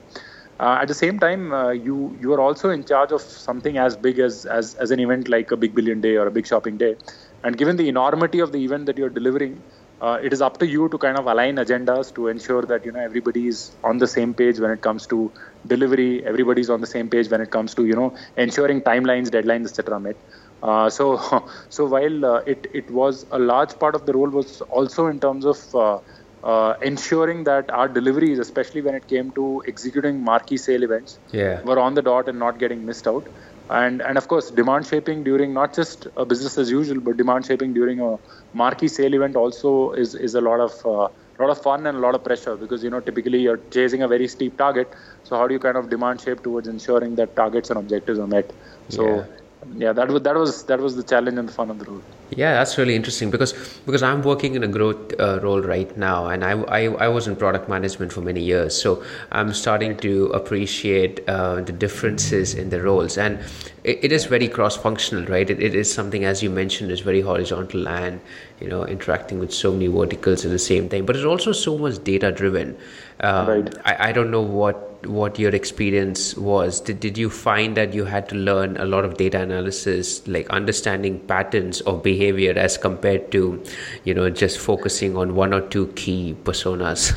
Uh, 0.61 0.79
at 0.83 0.89
the 0.89 0.95
same 0.95 1.19
time, 1.21 1.53
uh, 1.53 1.71
you 1.71 2.17
you 2.21 2.33
are 2.33 2.41
also 2.41 2.71
in 2.71 2.85
charge 2.85 3.13
of 3.13 3.21
something 3.21 3.79
as 3.79 3.97
big 3.97 4.19
as, 4.19 4.45
as 4.45 4.75
as 4.75 4.91
an 4.91 4.99
event 4.99 5.29
like 5.29 5.53
a 5.53 5.57
big 5.57 5.75
billion 5.75 6.01
day 6.01 6.17
or 6.17 6.27
a 6.27 6.31
big 6.31 6.47
shopping 6.47 6.77
day, 6.77 6.97
and 7.45 7.57
given 7.57 7.77
the 7.77 7.89
enormity 7.89 8.41
of 8.41 8.51
the 8.51 8.65
event 8.65 8.87
that 8.87 8.99
you're 8.99 9.15
delivering, 9.21 9.63
uh, 10.01 10.19
it 10.23 10.33
is 10.33 10.41
up 10.41 10.59
to 10.59 10.67
you 10.67 10.89
to 10.89 10.99
kind 10.99 11.19
of 11.19 11.27
align 11.27 11.57
agendas 11.57 12.15
to 12.15 12.29
ensure 12.29 12.63
that 12.63 12.85
you 12.85 12.93
know 12.93 13.01
everybody 13.01 13.49
is 13.49 13.73
on 13.83 13.99
the 13.99 14.07
same 14.07 14.33
page 14.35 14.59
when 14.61 14.71
it 14.71 14.81
comes 14.81 15.07
to 15.07 15.31
delivery. 15.67 16.25
Everybody's 16.25 16.71
on 16.71 16.81
the 16.81 16.87
same 16.87 17.09
page 17.09 17.29
when 17.29 17.41
it 17.41 17.51
comes 17.51 17.75
to 17.75 17.87
you 17.87 17.95
know 17.95 18.15
ensuring 18.37 18.81
timelines, 18.83 19.29
deadlines, 19.29 19.65
etc. 19.65 19.99
met. 19.99 20.17
Uh, 20.63 20.89
so 20.91 21.49
so 21.69 21.87
while 21.87 22.25
uh, 22.25 22.39
it 22.47 22.67
it 22.73 22.91
was 22.91 23.27
a 23.33 23.39
large 23.39 23.79
part 23.79 23.95
of 23.95 24.07
the 24.07 24.13
role 24.13 24.29
was 24.29 24.61
also 24.63 25.07
in 25.07 25.19
terms 25.19 25.45
of 25.45 25.75
uh, 25.75 25.99
uh, 26.45 26.75
ensuring 26.81 27.45
that 27.45 27.69
our 27.71 27.89
deliveries, 27.89 28.39
especially 28.39 28.81
when 28.81 28.95
it 28.95 29.07
came 29.09 29.33
to 29.33 29.63
executing 29.67 30.23
marquee 30.23 30.57
sale 30.57 30.85
events, 30.85 31.19
yeah. 31.33 31.61
were 31.63 31.79
on 31.79 31.95
the 31.95 32.03
dot 32.03 32.29
and 32.29 32.39
not 32.39 32.59
getting 32.59 32.87
missed 32.87 33.09
out 33.09 33.27
and 33.71 34.03
and 34.03 34.17
of 34.19 34.29
course 34.29 34.51
demand 34.51 34.87
shaping 34.87 35.23
during 35.25 35.53
not 35.53 35.75
just 35.75 36.07
a 36.17 36.25
business 36.25 36.57
as 36.59 36.71
usual 36.71 37.01
but 37.01 37.17
demand 37.17 37.45
shaping 37.47 37.73
during 37.73 38.01
a 38.01 38.17
marquee 38.53 38.89
sale 38.89 39.15
event 39.15 39.37
also 39.37 39.93
is 39.93 40.15
is 40.15 40.35
a 40.35 40.41
lot 40.41 40.61
of 40.61 40.73
uh, 40.87 41.09
lot 41.39 41.51
of 41.51 41.61
fun 41.63 41.87
and 41.87 41.97
a 41.97 42.01
lot 42.01 42.15
of 42.15 42.25
pressure 42.25 42.57
because 42.57 42.83
you 42.83 42.91
know 42.91 43.01
typically 43.01 43.41
you're 43.41 43.61
chasing 43.71 44.03
a 44.03 44.09
very 44.09 44.27
steep 44.29 44.57
target. 44.59 44.89
So 45.23 45.37
how 45.37 45.47
do 45.47 45.55
you 45.55 45.61
kind 45.61 45.77
of 45.77 45.89
demand 45.91 46.21
shape 46.21 46.43
towards 46.43 46.69
ensuring 46.69 47.17
that 47.17 47.37
targets 47.37 47.71
and 47.71 47.79
objectives 47.79 48.19
are 48.19 48.27
met? 48.27 48.53
So 48.89 49.25
yeah 49.27 49.48
yeah 49.77 49.93
that 49.93 50.09
was 50.09 50.23
that 50.23 50.37
was 50.37 50.65
that 50.65 50.81
was 50.81 50.97
the 50.97 51.03
challenge 51.03 51.37
and 51.37 51.49
the 51.49 51.53
fun 51.53 51.71
of 51.71 51.79
the 51.79 51.85
role 51.85 52.03
yeah 52.31 52.55
that's 52.55 52.79
really 52.79 52.95
interesting 52.95 53.31
because 53.31 53.53
because 53.87 54.03
i'm 54.03 54.23
working 54.23 54.55
in 54.55 54.63
a 54.63 54.69
growth 54.69 55.13
uh, 55.19 55.41
role 55.43 55.61
right 55.61 55.97
now 55.97 56.27
and 56.27 56.45
I, 56.45 56.53
I 56.53 56.85
i 57.07 57.09
was 57.09 57.27
in 57.27 57.35
product 57.35 57.69
management 57.69 58.13
for 58.13 58.21
many 58.21 58.41
years. 58.41 58.81
So 58.81 59.03
i'm 59.33 59.53
starting 59.53 59.97
to 59.99 60.27
appreciate 60.27 61.29
uh, 61.29 61.61
the 61.63 61.73
differences 61.73 62.55
in 62.55 62.71
the 62.71 62.83
roles 62.83 63.19
and 63.19 63.39
it, 63.85 64.05
it 64.05 64.13
is 64.13 64.27
very 64.27 64.49
cross 64.49 64.77
functional 64.77 65.25
right? 65.27 65.49
It, 65.49 65.61
it 65.61 65.75
is 65.75 65.93
something 65.93 66.25
as 66.25 66.43
you 66.43 66.51
mentioned 66.51 66.91
is 66.91 67.01
very 67.01 67.21
horizontal 67.21 67.89
and 67.89 68.21
you 68.61 68.69
know 68.69 68.85
interacting 68.85 69.39
with 69.39 69.53
so 69.53 69.73
many 69.73 69.89
verticals 69.89 70.45
at 70.45 70.51
the 70.51 70.59
same 70.59 70.89
time 70.89 71.05
but 71.05 71.17
it's 71.17 71.25
also 71.25 71.53
so 71.53 71.77
much 71.77 72.03
data 72.05 72.31
driven 72.31 72.77
um, 73.21 73.49
right. 73.49 73.75
I, 73.85 74.09
I 74.09 74.13
don't 74.13 74.31
know 74.31 74.43
what 74.43 74.88
what 75.05 75.39
your 75.39 75.55
experience 75.55 76.37
was. 76.37 76.81
Did 76.81 77.01
did 77.01 77.17
you 77.17 77.31
find 77.31 77.77
that 77.77 77.95
you 77.95 78.05
had 78.05 78.29
to 78.31 78.35
learn 78.35 78.77
a 78.77 78.85
lot 78.85 79.05
of 79.05 79.17
data 79.17 79.41
analysis, 79.41 80.27
like 80.27 80.49
understanding 80.51 81.21
patterns 81.21 81.81
of 81.83 82.03
behavior, 82.03 82.53
as 82.57 82.77
compared 82.77 83.31
to, 83.33 83.63
you 84.05 84.15
know, 84.15 84.29
just 84.31 84.59
focusing 84.59 85.17
on 85.17 85.35
one 85.35 85.55
or 85.55 85.61
two 85.61 85.87
key 85.89 86.37
personas? 86.45 87.13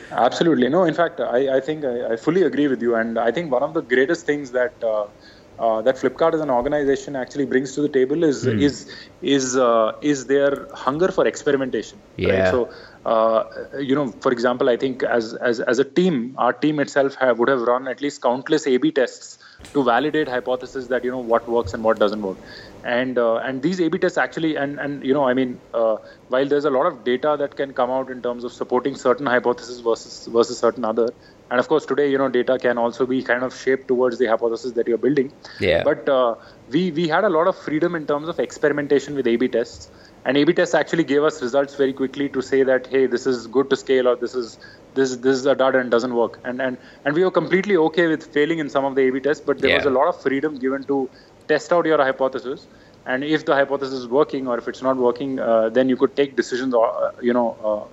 Absolutely. 0.10 0.68
No, 0.68 0.84
in 0.84 0.94
fact, 0.94 1.20
I, 1.20 1.56
I 1.56 1.60
think 1.60 1.84
I, 1.84 2.12
I, 2.12 2.16
fully 2.16 2.42
agree 2.42 2.66
with 2.66 2.80
you. 2.82 2.94
And 2.94 3.18
I 3.18 3.30
think 3.30 3.52
one 3.52 3.62
of 3.62 3.74
the 3.74 3.82
greatest 3.82 4.24
things 4.24 4.50
that 4.52 4.72
uh, 4.82 5.06
uh, 5.58 5.82
that 5.82 5.96
Flipkart 5.96 6.34
as 6.34 6.40
an 6.40 6.50
organization 6.50 7.16
actually 7.16 7.44
brings 7.44 7.74
to 7.74 7.82
the 7.82 7.88
table 7.88 8.24
is 8.24 8.44
mm. 8.46 8.62
is 8.62 8.90
is 9.22 9.56
uh, 9.56 9.92
is 10.00 10.26
their 10.26 10.68
hunger 10.72 11.08
for 11.08 11.26
experimentation. 11.26 11.98
Yeah. 12.16 12.28
Right? 12.28 12.50
So 12.50 12.70
you 13.78 13.94
know, 13.94 14.12
for 14.20 14.32
example, 14.32 14.68
I 14.68 14.76
think 14.76 15.02
as 15.02 15.34
as 15.34 15.60
as 15.60 15.78
a 15.78 15.84
team, 15.84 16.34
our 16.38 16.52
team 16.52 16.80
itself 16.80 17.14
have, 17.16 17.38
would 17.38 17.48
have 17.48 17.62
run 17.62 17.88
at 17.88 18.00
least 18.00 18.22
countless 18.22 18.66
A/B 18.66 18.92
tests 18.92 19.38
to 19.74 19.84
validate 19.84 20.28
hypotheses 20.28 20.88
that 20.88 21.04
you 21.04 21.10
know 21.10 21.18
what 21.18 21.48
works 21.48 21.74
and 21.74 21.84
what 21.84 21.98
doesn't 21.98 22.22
work. 22.22 22.38
And 22.84 23.18
uh, 23.18 23.36
and 23.36 23.62
these 23.62 23.80
A/B 23.80 23.98
tests 23.98 24.18
actually 24.18 24.56
and 24.56 24.78
and 24.78 25.04
you 25.04 25.14
know 25.14 25.24
I 25.24 25.34
mean 25.34 25.60
uh, 25.74 25.96
while 26.28 26.46
there's 26.46 26.64
a 26.64 26.70
lot 26.70 26.86
of 26.86 27.04
data 27.04 27.36
that 27.38 27.56
can 27.56 27.72
come 27.72 27.90
out 27.90 28.10
in 28.10 28.22
terms 28.22 28.44
of 28.44 28.52
supporting 28.52 28.96
certain 28.96 29.26
hypotheses 29.26 29.80
versus 29.80 30.26
versus 30.26 30.58
certain 30.58 30.84
other 30.84 31.08
and 31.50 31.60
of 31.60 31.68
course 31.68 31.86
today 31.86 32.10
you 32.10 32.18
know 32.18 32.28
data 32.28 32.58
can 32.58 32.78
also 32.78 33.06
be 33.06 33.22
kind 33.22 33.42
of 33.42 33.54
shaped 33.54 33.88
towards 33.88 34.18
the 34.18 34.26
hypothesis 34.26 34.72
that 34.72 34.88
you're 34.88 35.04
building. 35.06 35.32
Yeah. 35.60 35.82
But 35.84 36.08
uh, 36.08 36.36
we 36.68 36.90
we 36.90 37.08
had 37.08 37.24
a 37.24 37.28
lot 37.28 37.46
of 37.46 37.56
freedom 37.56 37.94
in 37.94 38.06
terms 38.06 38.28
of 38.28 38.38
experimentation 38.38 39.14
with 39.14 39.26
A/B 39.26 39.48
tests 39.48 39.90
and 40.28 40.36
A/B 40.36 40.52
tests 40.56 40.74
actually 40.78 41.04
gave 41.10 41.24
us 41.24 41.40
results 41.42 41.74
very 41.74 41.94
quickly 42.00 42.28
to 42.36 42.42
say 42.48 42.62
that 42.70 42.88
hey 42.94 43.06
this 43.14 43.26
is 43.26 43.46
good 43.46 43.70
to 43.70 43.76
scale 43.82 44.08
or 44.10 44.16
this 44.24 44.34
is 44.40 44.58
this 44.94 45.14
this 45.26 45.38
is 45.42 45.46
a 45.52 45.54
dud 45.62 45.78
and 45.80 45.90
doesn't 45.96 46.14
work 46.22 46.38
and 46.44 46.60
and 46.66 46.76
and 47.04 47.20
we 47.20 47.24
were 47.28 47.34
completely 47.38 47.78
okay 47.84 48.06
with 48.12 48.26
failing 48.36 48.60
in 48.64 48.74
some 48.76 48.90
of 48.90 48.98
the 48.98 49.06
A/B 49.08 49.22
tests 49.28 49.44
but 49.50 49.64
there 49.64 49.70
yeah. 49.70 49.82
was 49.82 49.86
a 49.92 49.94
lot 49.98 50.12
of 50.12 50.20
freedom 50.26 50.58
given 50.66 50.84
to 50.92 50.98
test 51.52 51.72
out 51.72 51.90
your 51.92 52.02
hypothesis 52.10 52.66
and 53.06 53.24
if 53.24 53.46
the 53.50 53.54
hypothesis 53.54 54.00
is 54.04 54.08
working 54.16 54.46
or 54.46 54.58
if 54.58 54.68
it's 54.68 54.82
not 54.82 54.96
working 55.08 55.38
uh, 55.40 55.68
then 55.70 55.88
you 55.88 55.96
could 55.96 56.14
take 56.16 56.36
decisions 56.36 56.74
uh, 56.74 57.12
you 57.28 57.32
know 57.38 57.46
uh, 57.70 57.84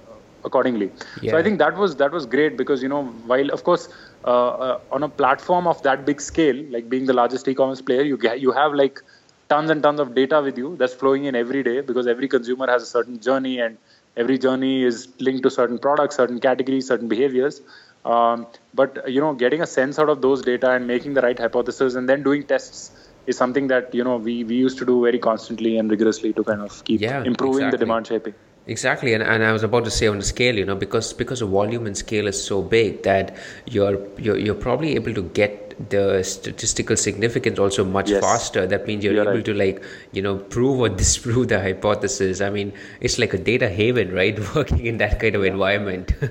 accordingly 0.49 0.89
yeah. 1.21 1.31
so 1.31 1.37
i 1.37 1.43
think 1.45 1.57
that 1.65 1.77
was 1.83 1.95
that 2.01 2.11
was 2.17 2.25
great 2.33 2.57
because 2.63 2.83
you 2.87 2.89
know 2.95 3.03
while 3.31 3.53
of 3.59 3.63
course 3.69 3.87
uh, 4.25 4.49
uh, 4.65 4.79
on 4.97 5.03
a 5.03 5.09
platform 5.21 5.67
of 5.67 5.81
that 5.83 6.05
big 6.09 6.19
scale 6.21 6.59
like 6.75 6.89
being 6.89 7.05
the 7.11 7.17
largest 7.21 7.47
e-commerce 7.53 7.81
player 7.81 8.03
you 8.11 8.17
get 8.17 8.41
you 8.47 8.51
have 8.51 8.73
like 8.73 9.01
tons 9.49 9.69
and 9.69 9.83
tons 9.83 9.99
of 9.99 10.13
data 10.15 10.41
with 10.41 10.57
you 10.57 10.75
that's 10.77 10.93
flowing 10.93 11.25
in 11.25 11.35
every 11.35 11.63
day 11.63 11.81
because 11.81 12.07
every 12.07 12.27
consumer 12.27 12.67
has 12.67 12.83
a 12.83 12.85
certain 12.85 13.19
journey 13.19 13.59
and 13.59 13.77
every 14.17 14.37
journey 14.37 14.83
is 14.83 15.07
linked 15.19 15.43
to 15.43 15.49
certain 15.49 15.77
products 15.77 16.15
certain 16.15 16.39
categories 16.39 16.87
certain 16.87 17.07
behaviors 17.07 17.61
um, 18.05 18.47
but 18.73 19.09
you 19.09 19.21
know 19.21 19.33
getting 19.33 19.61
a 19.61 19.67
sense 19.67 19.99
out 19.99 20.09
of 20.09 20.21
those 20.21 20.41
data 20.41 20.71
and 20.71 20.87
making 20.87 21.13
the 21.13 21.21
right 21.21 21.37
hypothesis 21.37 21.95
and 21.95 22.07
then 22.09 22.23
doing 22.23 22.43
tests 22.43 22.91
is 23.27 23.37
something 23.37 23.67
that 23.67 23.93
you 23.93 24.03
know 24.03 24.17
we 24.17 24.43
we 24.43 24.55
used 24.55 24.77
to 24.77 24.85
do 24.85 25.01
very 25.03 25.19
constantly 25.19 25.77
and 25.77 25.89
rigorously 25.89 26.33
to 26.33 26.43
kind 26.43 26.61
of 26.61 26.83
keep 26.85 27.01
yeah, 27.01 27.23
improving 27.23 27.65
exactly. 27.65 27.71
the 27.71 27.85
demand 27.85 28.07
shaping 28.07 28.35
exactly 28.67 29.13
and, 29.13 29.23
and 29.23 29.43
i 29.43 29.51
was 29.51 29.63
about 29.63 29.83
to 29.83 29.91
say 29.91 30.07
on 30.07 30.17
the 30.17 30.23
scale 30.23 30.55
you 30.55 30.65
know 30.65 30.75
because 30.75 31.13
because 31.13 31.39
the 31.39 31.45
volume 31.45 31.85
and 31.85 31.97
scale 31.97 32.27
is 32.27 32.41
so 32.43 32.61
big 32.61 33.03
that 33.03 33.35
you're 33.65 34.07
you're, 34.17 34.37
you're 34.37 34.55
probably 34.55 34.95
able 34.95 35.13
to 35.13 35.21
get 35.21 35.61
the 35.89 36.23
statistical 36.23 36.95
significance 36.95 37.59
also 37.59 37.83
much 37.83 38.09
yes. 38.09 38.21
faster 38.21 38.65
that 38.65 38.87
means 38.87 39.03
you're, 39.03 39.13
you're 39.13 39.23
able 39.23 39.33
right. 39.33 39.45
to 39.45 39.53
like 39.53 39.83
you 40.13 40.21
know 40.21 40.37
prove 40.37 40.79
or 40.79 40.89
disprove 41.03 41.47
the 41.49 41.59
hypothesis 41.59 42.41
i 42.41 42.49
mean 42.49 42.73
it's 43.01 43.19
like 43.19 43.33
a 43.33 43.37
data 43.37 43.69
haven 43.69 44.13
right 44.13 44.39
working 44.55 44.85
in 44.85 44.97
that 44.97 45.19
kind 45.19 45.35
of 45.35 45.43
environment 45.43 46.13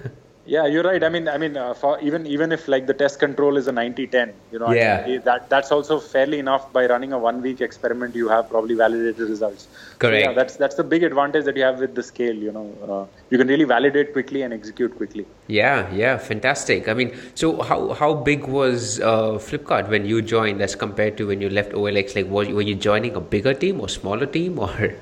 Yeah, 0.46 0.66
you're 0.66 0.82
right. 0.82 1.02
I 1.02 1.08
mean, 1.08 1.26
I 1.26 1.38
mean, 1.38 1.56
uh, 1.56 1.72
for 1.72 1.98
even 2.00 2.26
even 2.26 2.52
if 2.52 2.68
like 2.68 2.86
the 2.86 2.92
test 2.92 3.18
control 3.18 3.56
is 3.56 3.66
a 3.66 3.72
90-10, 3.72 4.32
you 4.52 4.58
know, 4.58 4.70
yeah. 4.72 5.02
I 5.02 5.08
mean, 5.08 5.22
that 5.24 5.48
that's 5.48 5.72
also 5.72 5.98
fairly 5.98 6.38
enough. 6.38 6.70
By 6.70 6.86
running 6.86 7.14
a 7.14 7.18
one-week 7.18 7.62
experiment, 7.62 8.14
you 8.14 8.28
have 8.28 8.50
probably 8.50 8.74
validated 8.74 9.18
results. 9.20 9.68
Correct. 9.98 10.24
So, 10.24 10.30
yeah, 10.30 10.34
that's 10.34 10.56
that's 10.56 10.74
the 10.74 10.84
big 10.84 11.02
advantage 11.02 11.44
that 11.44 11.56
you 11.56 11.62
have 11.62 11.80
with 11.80 11.94
the 11.94 12.02
scale. 12.02 12.34
You 12.34 12.52
know, 12.52 12.66
uh, 12.88 13.16
you 13.30 13.38
can 13.38 13.48
really 13.48 13.64
validate 13.64 14.12
quickly 14.12 14.42
and 14.42 14.52
execute 14.52 14.96
quickly. 14.96 15.26
Yeah, 15.46 15.92
yeah, 15.92 16.18
fantastic. 16.18 16.88
I 16.88 16.94
mean, 16.94 17.16
so 17.34 17.62
how 17.62 17.92
how 17.94 18.14
big 18.14 18.46
was 18.46 19.00
uh, 19.00 19.32
Flipkart 19.48 19.88
when 19.88 20.06
you 20.06 20.22
joined 20.22 20.62
as 20.62 20.74
compared 20.74 21.16
to 21.18 21.26
when 21.28 21.40
you 21.40 21.50
left 21.50 21.72
OLX? 21.72 22.16
Like, 22.16 22.26
were, 22.26 22.46
were 22.54 22.62
you 22.62 22.74
joining 22.74 23.14
a 23.14 23.20
bigger 23.20 23.54
team 23.54 23.80
or 23.80 23.88
smaller 23.88 24.26
team 24.26 24.58
or? 24.58 24.94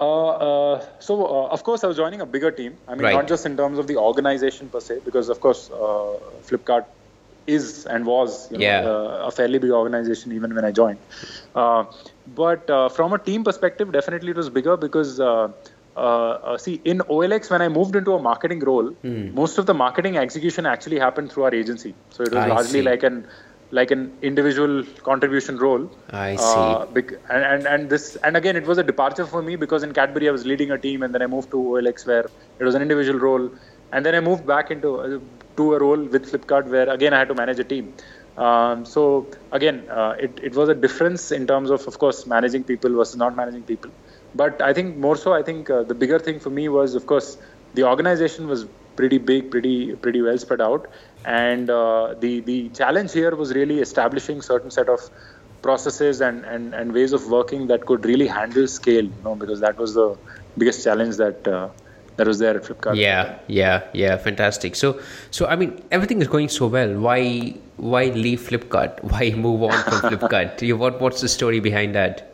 Uh, 0.00 0.28
uh, 0.28 0.84
so 0.98 1.24
uh, 1.24 1.46
of 1.48 1.62
course 1.62 1.84
I 1.84 1.86
was 1.86 1.96
joining 1.96 2.20
a 2.20 2.26
bigger 2.26 2.50
team. 2.50 2.76
I 2.88 2.94
mean, 2.94 3.04
right. 3.04 3.14
not 3.14 3.28
just 3.28 3.46
in 3.46 3.56
terms 3.56 3.78
of 3.78 3.86
the 3.86 3.96
organization 3.96 4.68
per 4.68 4.80
se, 4.80 5.00
because 5.04 5.28
of 5.28 5.40
course 5.40 5.70
Flipkart 6.48 6.84
is 7.46 7.86
and 7.86 8.06
was 8.06 8.50
you 8.50 8.58
know, 8.58 8.66
uh, 8.66 9.26
a 9.28 9.30
fairly 9.30 9.58
big 9.58 9.70
organization 9.70 10.32
even 10.32 10.54
when 10.54 10.64
I 10.64 10.72
joined. 10.72 10.98
Uh, 11.54 11.84
but 12.34 12.68
uh, 12.68 12.88
from 12.88 13.12
a 13.12 13.18
team 13.18 13.44
perspective, 13.44 13.92
definitely 13.92 14.30
it 14.30 14.36
was 14.36 14.50
bigger 14.50 14.76
because. 14.76 15.16
see, 16.58 16.80
in 16.84 16.98
OLX, 17.14 17.50
when 17.50 17.62
I 17.62 17.68
moved 17.68 17.94
into 17.94 18.14
a 18.14 18.20
marketing 18.20 18.60
role, 18.68 18.90
mm. 18.90 19.32
most 19.32 19.58
of 19.58 19.66
the 19.66 19.74
marketing 19.74 20.16
execution 20.16 20.66
actually 20.66 20.98
happened 20.98 21.30
through 21.30 21.44
our 21.44 21.54
agency. 21.54 21.94
So 22.10 22.24
it 22.24 22.32
was 22.32 22.44
I 22.44 22.48
largely 22.48 22.80
see. 22.80 22.82
like 22.82 23.04
an 23.04 23.28
like 23.70 23.90
an 23.90 24.02
individual 24.22 24.84
contribution 25.02 25.56
role. 25.58 25.90
I 26.10 26.36
see. 26.36 26.44
Uh, 26.44 26.86
and, 27.28 27.44
and 27.44 27.66
and 27.66 27.90
this 27.90 28.16
and 28.16 28.36
again 28.36 28.56
it 28.56 28.66
was 28.66 28.78
a 28.78 28.82
departure 28.82 29.26
for 29.26 29.42
me 29.42 29.56
because 29.56 29.82
in 29.82 29.92
Cadbury 29.92 30.28
I 30.28 30.32
was 30.32 30.46
leading 30.46 30.70
a 30.70 30.78
team 30.78 31.02
and 31.02 31.14
then 31.14 31.22
I 31.22 31.26
moved 31.26 31.50
to 31.50 31.56
OLX 31.56 32.06
where 32.06 32.26
it 32.58 32.64
was 32.64 32.74
an 32.74 32.82
individual 32.82 33.18
role 33.18 33.50
and 33.92 34.04
then 34.04 34.14
I 34.14 34.20
moved 34.20 34.46
back 34.46 34.70
into 34.70 34.96
uh, 35.00 35.20
to 35.56 35.74
a 35.74 35.78
role 35.78 36.02
with 36.02 36.30
Flipkart 36.30 36.66
where 36.66 36.88
again 36.88 37.14
I 37.14 37.18
had 37.20 37.28
to 37.28 37.34
manage 37.34 37.58
a 37.58 37.64
team. 37.64 37.94
Um, 38.36 38.84
so 38.84 39.26
again, 39.52 39.88
uh, 39.88 40.16
it 40.18 40.40
it 40.42 40.54
was 40.54 40.68
a 40.68 40.74
difference 40.74 41.30
in 41.30 41.46
terms 41.46 41.70
of 41.70 41.86
of 41.86 41.98
course 41.98 42.26
managing 42.26 42.64
people 42.64 42.94
versus 42.94 43.16
not 43.16 43.36
managing 43.36 43.62
people. 43.62 43.90
But 44.34 44.60
I 44.60 44.72
think 44.72 44.96
more 44.96 45.16
so, 45.16 45.32
I 45.32 45.42
think 45.42 45.70
uh, 45.70 45.82
the 45.84 45.94
bigger 45.94 46.18
thing 46.18 46.40
for 46.40 46.50
me 46.50 46.68
was 46.68 46.94
of 46.94 47.06
course 47.06 47.36
the 47.74 47.84
organization 47.84 48.48
was 48.48 48.66
pretty 48.96 49.18
big, 49.18 49.50
pretty 49.50 49.94
pretty 49.96 50.22
well 50.22 50.38
spread 50.38 50.60
out, 50.60 50.90
and 51.24 51.70
uh, 51.70 52.14
the 52.18 52.40
the 52.40 52.68
challenge 52.70 53.12
here 53.12 53.34
was 53.36 53.54
really 53.54 53.80
establishing 53.80 54.42
certain 54.42 54.70
set 54.70 54.88
of 54.88 55.08
processes 55.62 56.20
and, 56.20 56.44
and, 56.44 56.74
and 56.74 56.92
ways 56.92 57.12
of 57.14 57.26
working 57.28 57.68
that 57.68 57.86
could 57.86 58.04
really 58.04 58.26
handle 58.26 58.66
scale. 58.68 59.04
You 59.04 59.22
know, 59.24 59.34
because 59.34 59.60
that 59.60 59.78
was 59.78 59.94
the 59.94 60.16
biggest 60.58 60.84
challenge 60.84 61.16
that 61.16 61.48
uh, 61.48 61.68
that 62.16 62.26
was 62.26 62.38
there 62.38 62.56
at 62.56 62.62
Flipkart. 62.62 62.96
Yeah, 62.96 63.38
yeah, 63.46 63.84
yeah, 63.92 64.16
fantastic. 64.16 64.76
So, 64.76 65.00
so 65.30 65.46
I 65.46 65.56
mean, 65.56 65.82
everything 65.90 66.20
is 66.20 66.28
going 66.28 66.48
so 66.48 66.66
well. 66.66 66.98
Why, 66.98 67.54
why 67.76 68.04
leave 68.04 68.40
Flipkart? 68.40 69.02
Why 69.10 69.30
move 69.30 69.62
on 69.64 69.82
from 69.84 70.10
Flipkart? 70.10 70.62
you, 70.68 70.76
what, 70.76 71.00
what's 71.00 71.20
the 71.20 71.28
story 71.28 71.60
behind 71.60 71.94
that? 71.94 72.30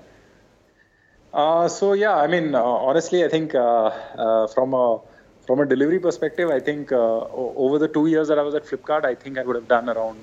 Uh, 1.32 1.68
so 1.68 1.92
yeah, 1.92 2.16
I 2.16 2.26
mean, 2.26 2.54
uh, 2.54 2.62
honestly, 2.62 3.24
I 3.24 3.28
think 3.28 3.54
uh, 3.54 3.84
uh 4.24 4.46
from 4.48 4.74
a 4.74 5.00
from 5.46 5.60
a 5.60 5.66
delivery 5.66 5.98
perspective, 5.98 6.50
I 6.50 6.60
think 6.60 6.92
uh, 6.92 6.96
over 6.96 7.78
the 7.78 7.88
two 7.88 8.06
years 8.06 8.28
that 8.28 8.38
I 8.38 8.42
was 8.42 8.54
at 8.54 8.64
Flipkart, 8.64 9.04
I 9.04 9.14
think 9.14 9.38
I 9.38 9.42
would 9.42 9.56
have 9.56 9.68
done 9.68 9.88
around, 9.88 10.18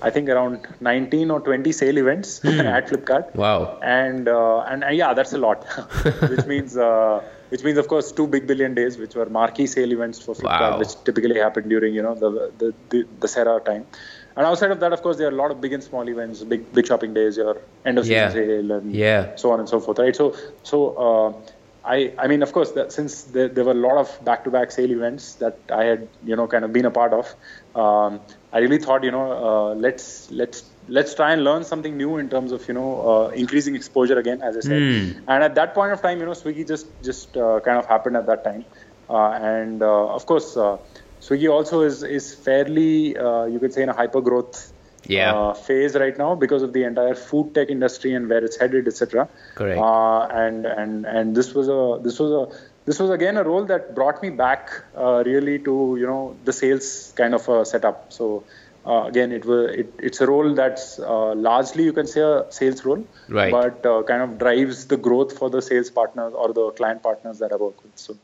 I 0.00 0.10
think 0.10 0.28
around 0.28 0.66
19 0.80 1.30
or 1.30 1.40
20 1.40 1.70
sale 1.72 1.98
events 1.98 2.44
at 2.44 2.88
Flipkart. 2.88 3.34
Wow. 3.34 3.78
And 3.82 4.28
uh, 4.28 4.60
and 4.60 4.84
uh, 4.84 4.88
yeah, 4.88 5.12
that's 5.14 5.32
a 5.32 5.38
lot. 5.38 5.64
which 6.30 6.46
means 6.46 6.76
uh, 6.76 7.22
which 7.52 7.62
means 7.64 7.78
of 7.82 7.86
course 7.92 8.10
two 8.18 8.26
big 8.26 8.46
billion 8.46 8.74
days, 8.74 8.96
which 8.96 9.14
were 9.14 9.26
marquee 9.26 9.66
sale 9.66 9.92
events 9.92 10.18
for 10.26 10.34
Flipkart, 10.34 10.72
wow. 10.72 10.78
which 10.78 10.92
typically 11.04 11.38
happened 11.38 11.68
during 11.68 11.94
you 11.94 12.02
know 12.02 12.14
the 12.14 12.30
the 12.60 12.74
the, 12.90 13.06
the 13.20 13.28
Sera 13.28 13.60
time. 13.60 13.86
And 14.34 14.46
outside 14.46 14.70
of 14.70 14.80
that, 14.80 14.94
of 14.94 15.02
course, 15.02 15.18
there 15.18 15.26
are 15.28 15.34
a 15.38 15.40
lot 15.42 15.50
of 15.50 15.60
big 15.60 15.74
and 15.74 15.84
small 15.84 16.08
events, 16.08 16.42
big 16.42 16.72
big 16.72 16.86
shopping 16.86 17.12
days, 17.12 17.36
your 17.36 17.58
end 17.84 17.98
of 17.98 18.06
season 18.06 18.16
yeah. 18.16 18.30
sale, 18.30 18.72
and 18.72 18.94
yeah. 18.94 19.36
so 19.36 19.52
on 19.52 19.60
and 19.60 19.68
so 19.68 19.80
forth, 19.80 19.98
right? 19.98 20.16
So 20.16 20.34
so 20.62 20.78
uh, 21.06 21.52
I, 21.84 22.12
I 22.16 22.26
mean, 22.28 22.42
of 22.42 22.52
course, 22.52 22.72
that 22.72 22.92
since 22.92 23.22
there, 23.24 23.48
there, 23.48 23.64
were 23.64 23.72
a 23.72 23.82
lot 23.88 23.98
of 23.98 24.24
back-to-back 24.24 24.70
sale 24.70 24.90
events 24.90 25.34
that 25.34 25.58
I 25.70 25.84
had, 25.84 26.08
you 26.24 26.36
know, 26.36 26.46
kind 26.46 26.64
of 26.64 26.72
been 26.72 26.84
a 26.84 26.90
part 26.92 27.12
of, 27.12 27.34
um, 27.74 28.20
I 28.52 28.60
really 28.60 28.78
thought, 28.78 29.02
you 29.02 29.10
know, 29.10 29.32
uh, 29.32 29.74
let's 29.74 30.30
let's 30.30 30.62
let's 30.88 31.14
try 31.14 31.32
and 31.32 31.44
learn 31.44 31.64
something 31.64 31.96
new 31.96 32.18
in 32.18 32.28
terms 32.28 32.52
of, 32.52 32.66
you 32.68 32.74
know, 32.74 33.08
uh, 33.08 33.28
increasing 33.28 33.74
exposure 33.74 34.18
again, 34.18 34.42
as 34.42 34.56
I 34.56 34.60
said. 34.60 34.82
Mm. 34.82 35.22
And 35.28 35.44
at 35.44 35.54
that 35.54 35.74
point 35.74 35.92
of 35.92 36.02
time, 36.02 36.20
you 36.20 36.26
know, 36.26 36.32
Swiggy 36.32 36.66
just 36.66 36.86
just 37.02 37.36
uh, 37.36 37.60
kind 37.60 37.78
of 37.78 37.86
happened 37.86 38.16
at 38.16 38.26
that 38.26 38.44
time, 38.44 38.64
uh, 39.08 39.30
and 39.30 39.82
uh, 39.82 40.14
of 40.14 40.26
course, 40.26 40.56
uh, 40.56 40.78
Swiggy 41.20 41.50
also 41.50 41.82
is 41.82 42.02
is 42.02 42.34
fairly, 42.34 43.08
you 43.08 43.58
could 43.60 43.72
say, 43.72 43.82
in 43.82 43.88
a 43.88 43.94
hyper 43.94 44.20
growth 44.20 44.72
yeah. 45.06 45.34
uh, 45.34 45.54
phase 45.54 45.94
right 45.94 46.16
now 46.16 46.34
because 46.34 46.62
of 46.62 46.72
the 46.72 46.84
entire 46.84 47.14
food 47.14 47.54
tech 47.54 47.70
industry 47.70 48.14
and 48.14 48.28
where 48.28 48.44
it's 48.44 48.56
headed, 48.56 48.86
etc. 48.86 49.28
Correct. 49.54 49.78
Uh, 49.78 50.26
and 50.26 50.66
and 50.66 51.06
and 51.06 51.36
this 51.36 51.54
was 51.54 51.68
a 51.68 52.00
this 52.02 52.18
was 52.18 52.30
a 52.32 52.60
this 52.84 52.98
was 52.98 53.10
again 53.10 53.36
a 53.36 53.44
role 53.44 53.64
that 53.64 53.94
brought 53.94 54.22
me 54.22 54.30
back 54.30 54.70
uh, 54.96 55.22
really 55.24 55.58
to 55.60 55.96
you 55.98 56.06
know 56.06 56.36
the 56.44 56.52
sales 56.52 57.12
kind 57.16 57.34
of 57.34 57.48
a 57.48 57.64
setup. 57.64 58.12
So. 58.12 58.44
Uh, 58.84 59.04
again, 59.04 59.30
it 59.30 59.44
it, 59.46 59.94
it's 59.98 60.20
a 60.20 60.26
role 60.26 60.54
that's 60.54 60.98
uh, 60.98 61.34
largely 61.34 61.84
you 61.84 61.92
can 61.92 62.06
say 62.06 62.20
a 62.20 62.44
sales 62.50 62.84
role, 62.84 63.06
right. 63.28 63.52
but 63.52 63.86
uh, 63.86 64.02
kind 64.02 64.22
of 64.22 64.38
drives 64.38 64.86
the 64.86 64.96
growth 64.96 65.38
for 65.38 65.48
the 65.48 65.62
sales 65.62 65.90
partners 65.90 66.32
or 66.34 66.52
the 66.52 66.70
client 66.72 67.02
partners 67.02 67.38
that 67.38 67.52
I 67.52 67.56
work 67.56 67.80
with. 67.82 67.92
So 67.96 68.16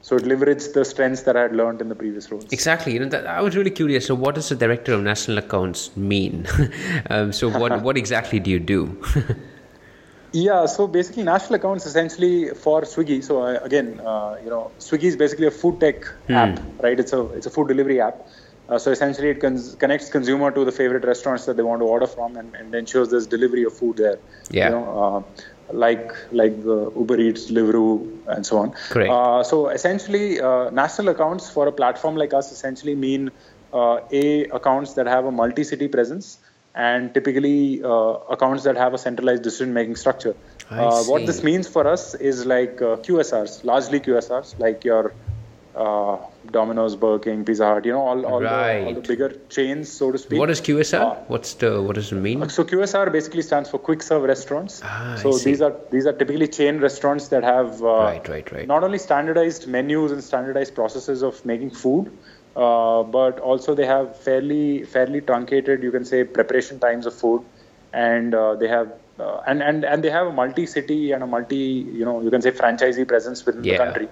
so 0.00 0.16
it 0.16 0.22
leveraged 0.22 0.72
the 0.72 0.84
strengths 0.84 1.22
that 1.22 1.36
I 1.36 1.42
had 1.42 1.54
learned 1.54 1.80
in 1.80 1.88
the 1.88 1.94
previous 1.94 2.30
roles. 2.30 2.46
Exactly. 2.52 2.92
You 2.94 3.00
know, 3.00 3.08
that, 3.08 3.26
I 3.26 3.42
was 3.42 3.56
really 3.56 3.70
curious. 3.70 4.06
So, 4.06 4.14
what 4.14 4.36
does 4.36 4.48
the 4.48 4.54
director 4.54 4.94
of 4.94 5.02
national 5.02 5.38
accounts 5.38 5.94
mean? 5.96 6.46
um, 7.10 7.32
so, 7.32 7.48
what 7.48 7.82
what 7.88 7.96
exactly 7.96 8.38
do 8.38 8.50
you 8.50 8.60
do? 8.60 8.96
yeah. 10.32 10.66
So 10.66 10.86
basically, 10.86 11.24
national 11.24 11.56
accounts 11.56 11.84
essentially 11.84 12.50
for 12.50 12.82
Swiggy. 12.82 13.22
So 13.22 13.42
uh, 13.42 13.58
again, 13.62 14.00
uh, 14.00 14.38
you 14.42 14.50
know, 14.50 14.70
Swiggy 14.78 15.04
is 15.04 15.16
basically 15.16 15.46
a 15.46 15.50
food 15.50 15.80
tech 15.80 16.06
hmm. 16.26 16.32
app, 16.32 16.60
right? 16.82 16.98
It's 16.98 17.12
a 17.12 17.24
it's 17.32 17.46
a 17.46 17.50
food 17.50 17.68
delivery 17.68 18.00
app. 18.00 18.26
Uh, 18.68 18.78
so 18.78 18.90
essentially, 18.90 19.30
it 19.30 19.40
cons- 19.40 19.74
connects 19.76 20.10
consumer 20.10 20.50
to 20.50 20.64
the 20.64 20.72
favorite 20.72 21.04
restaurants 21.04 21.46
that 21.46 21.56
they 21.56 21.62
want 21.62 21.80
to 21.80 21.86
order 21.86 22.06
from, 22.06 22.36
and, 22.36 22.54
and 22.54 22.74
ensures 22.74 23.08
there's 23.08 23.26
delivery 23.26 23.64
of 23.64 23.72
food 23.76 23.96
there. 23.96 24.18
Yeah. 24.50 24.66
You 24.66 24.74
know, 24.74 24.84
uh, 25.02 25.42
like 25.72 26.12
like 26.32 26.62
the 26.62 26.92
Uber 26.96 27.18
Eats, 27.20 27.50
Deliveroo, 27.50 28.22
and 28.26 28.44
so 28.44 28.58
on. 28.58 28.72
Correct. 28.90 29.10
Uh, 29.10 29.42
so 29.42 29.68
essentially, 29.68 30.40
uh, 30.40 30.70
national 30.70 31.08
accounts 31.08 31.50
for 31.50 31.66
a 31.66 31.72
platform 31.72 32.16
like 32.16 32.34
us 32.34 32.52
essentially 32.52 32.94
mean 32.94 33.30
uh, 33.72 34.00
a 34.12 34.44
accounts 34.46 34.94
that 34.94 35.06
have 35.06 35.24
a 35.24 35.32
multi-city 35.32 35.88
presence 35.88 36.38
and 36.74 37.12
typically 37.12 37.82
uh, 37.82 38.12
accounts 38.30 38.62
that 38.64 38.76
have 38.76 38.94
a 38.94 38.98
centralized 38.98 39.42
decision-making 39.42 39.96
structure. 39.96 40.36
I 40.70 40.84
Uh, 40.84 41.02
what 41.04 41.26
this 41.26 41.42
means 41.42 41.66
for 41.66 41.86
us 41.86 42.14
is 42.14 42.44
like 42.46 42.80
uh, 42.82 42.96
QSRs, 43.06 43.64
largely 43.64 44.00
QSRs, 44.00 44.58
like 44.58 44.84
your 44.84 45.14
uh, 45.78 46.16
Domino's, 46.50 46.96
Burger 46.96 47.24
King, 47.24 47.44
Pizza 47.44 47.66
Hut, 47.66 47.84
you 47.84 47.92
know, 47.92 48.00
all, 48.00 48.26
all, 48.26 48.42
right. 48.42 48.80
the, 48.80 48.86
all, 48.86 48.94
the, 48.94 49.00
bigger 49.00 49.28
chains, 49.48 49.90
so 49.90 50.10
to 50.10 50.18
speak. 50.18 50.38
What 50.38 50.50
is 50.50 50.60
QSR? 50.60 51.00
Uh, 51.00 51.14
What's 51.28 51.54
the 51.54 51.80
what 51.80 51.94
does 51.94 52.10
it 52.10 52.16
mean? 52.16 52.48
So 52.48 52.64
QSR 52.64 53.12
basically 53.12 53.42
stands 53.42 53.70
for 53.70 53.78
quick 53.78 54.02
serve 54.02 54.22
restaurants. 54.22 54.80
Ah, 54.84 55.16
so 55.22 55.38
these 55.38 55.62
are 55.62 55.74
these 55.90 56.06
are 56.06 56.12
typically 56.12 56.48
chain 56.48 56.80
restaurants 56.80 57.28
that 57.28 57.44
have 57.44 57.82
uh, 57.82 57.86
right, 57.86 58.28
right, 58.28 58.52
right. 58.52 58.66
not 58.66 58.82
only 58.82 58.98
standardized 58.98 59.68
menus 59.68 60.10
and 60.10 60.24
standardized 60.24 60.74
processes 60.74 61.22
of 61.22 61.44
making 61.44 61.70
food, 61.70 62.10
uh, 62.56 63.02
but 63.02 63.38
also 63.38 63.74
they 63.74 63.86
have 63.86 64.16
fairly 64.18 64.84
fairly 64.84 65.20
truncated, 65.20 65.82
you 65.82 65.92
can 65.92 66.04
say, 66.04 66.24
preparation 66.24 66.80
times 66.80 67.06
of 67.06 67.14
food, 67.14 67.44
and 67.92 68.34
uh, 68.34 68.56
they 68.56 68.68
have 68.68 68.92
uh, 69.20 69.42
and 69.46 69.62
and 69.62 69.84
and 69.84 70.02
they 70.02 70.10
have 70.10 70.26
a 70.26 70.32
multi-city 70.32 71.12
and 71.12 71.22
a 71.22 71.26
multi, 71.26 71.56
you 72.00 72.04
know, 72.04 72.20
you 72.22 72.30
can 72.30 72.42
say 72.42 72.50
franchisee 72.50 73.06
presence 73.06 73.44
within 73.44 73.64
yeah. 73.64 73.72
the 73.72 73.84
country. 73.84 74.08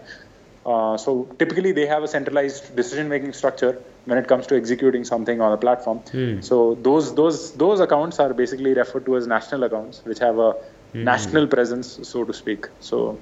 Uh, 0.67 0.97
so 0.97 1.29
typically 1.39 1.71
they 1.71 1.87
have 1.87 2.03
a 2.03 2.09
centralized 2.09 2.75
decision-making 2.75 3.33
structure 3.33 3.81
when 4.07 4.19
it 4.19 4.27
comes 4.27 4.49
to 4.49 4.57
executing 4.57 5.05
something 5.05 5.41
on 5.41 5.53
a 5.53 5.57
platform. 5.57 6.01
Mm. 6.13 6.43
So 6.43 6.75
those 6.83 7.15
those 7.15 7.53
those 7.53 7.79
accounts 7.79 8.19
are 8.19 8.35
basically 8.35 8.75
referred 8.75 9.07
to 9.07 9.17
as 9.17 9.29
national 9.29 9.63
accounts, 9.63 10.03
which 10.05 10.19
have 10.19 10.39
a 10.39 10.55
mm. 10.93 11.05
national 11.05 11.47
presence, 11.47 12.01
so 12.03 12.25
to 12.25 12.33
speak. 12.33 12.67
So, 12.81 13.21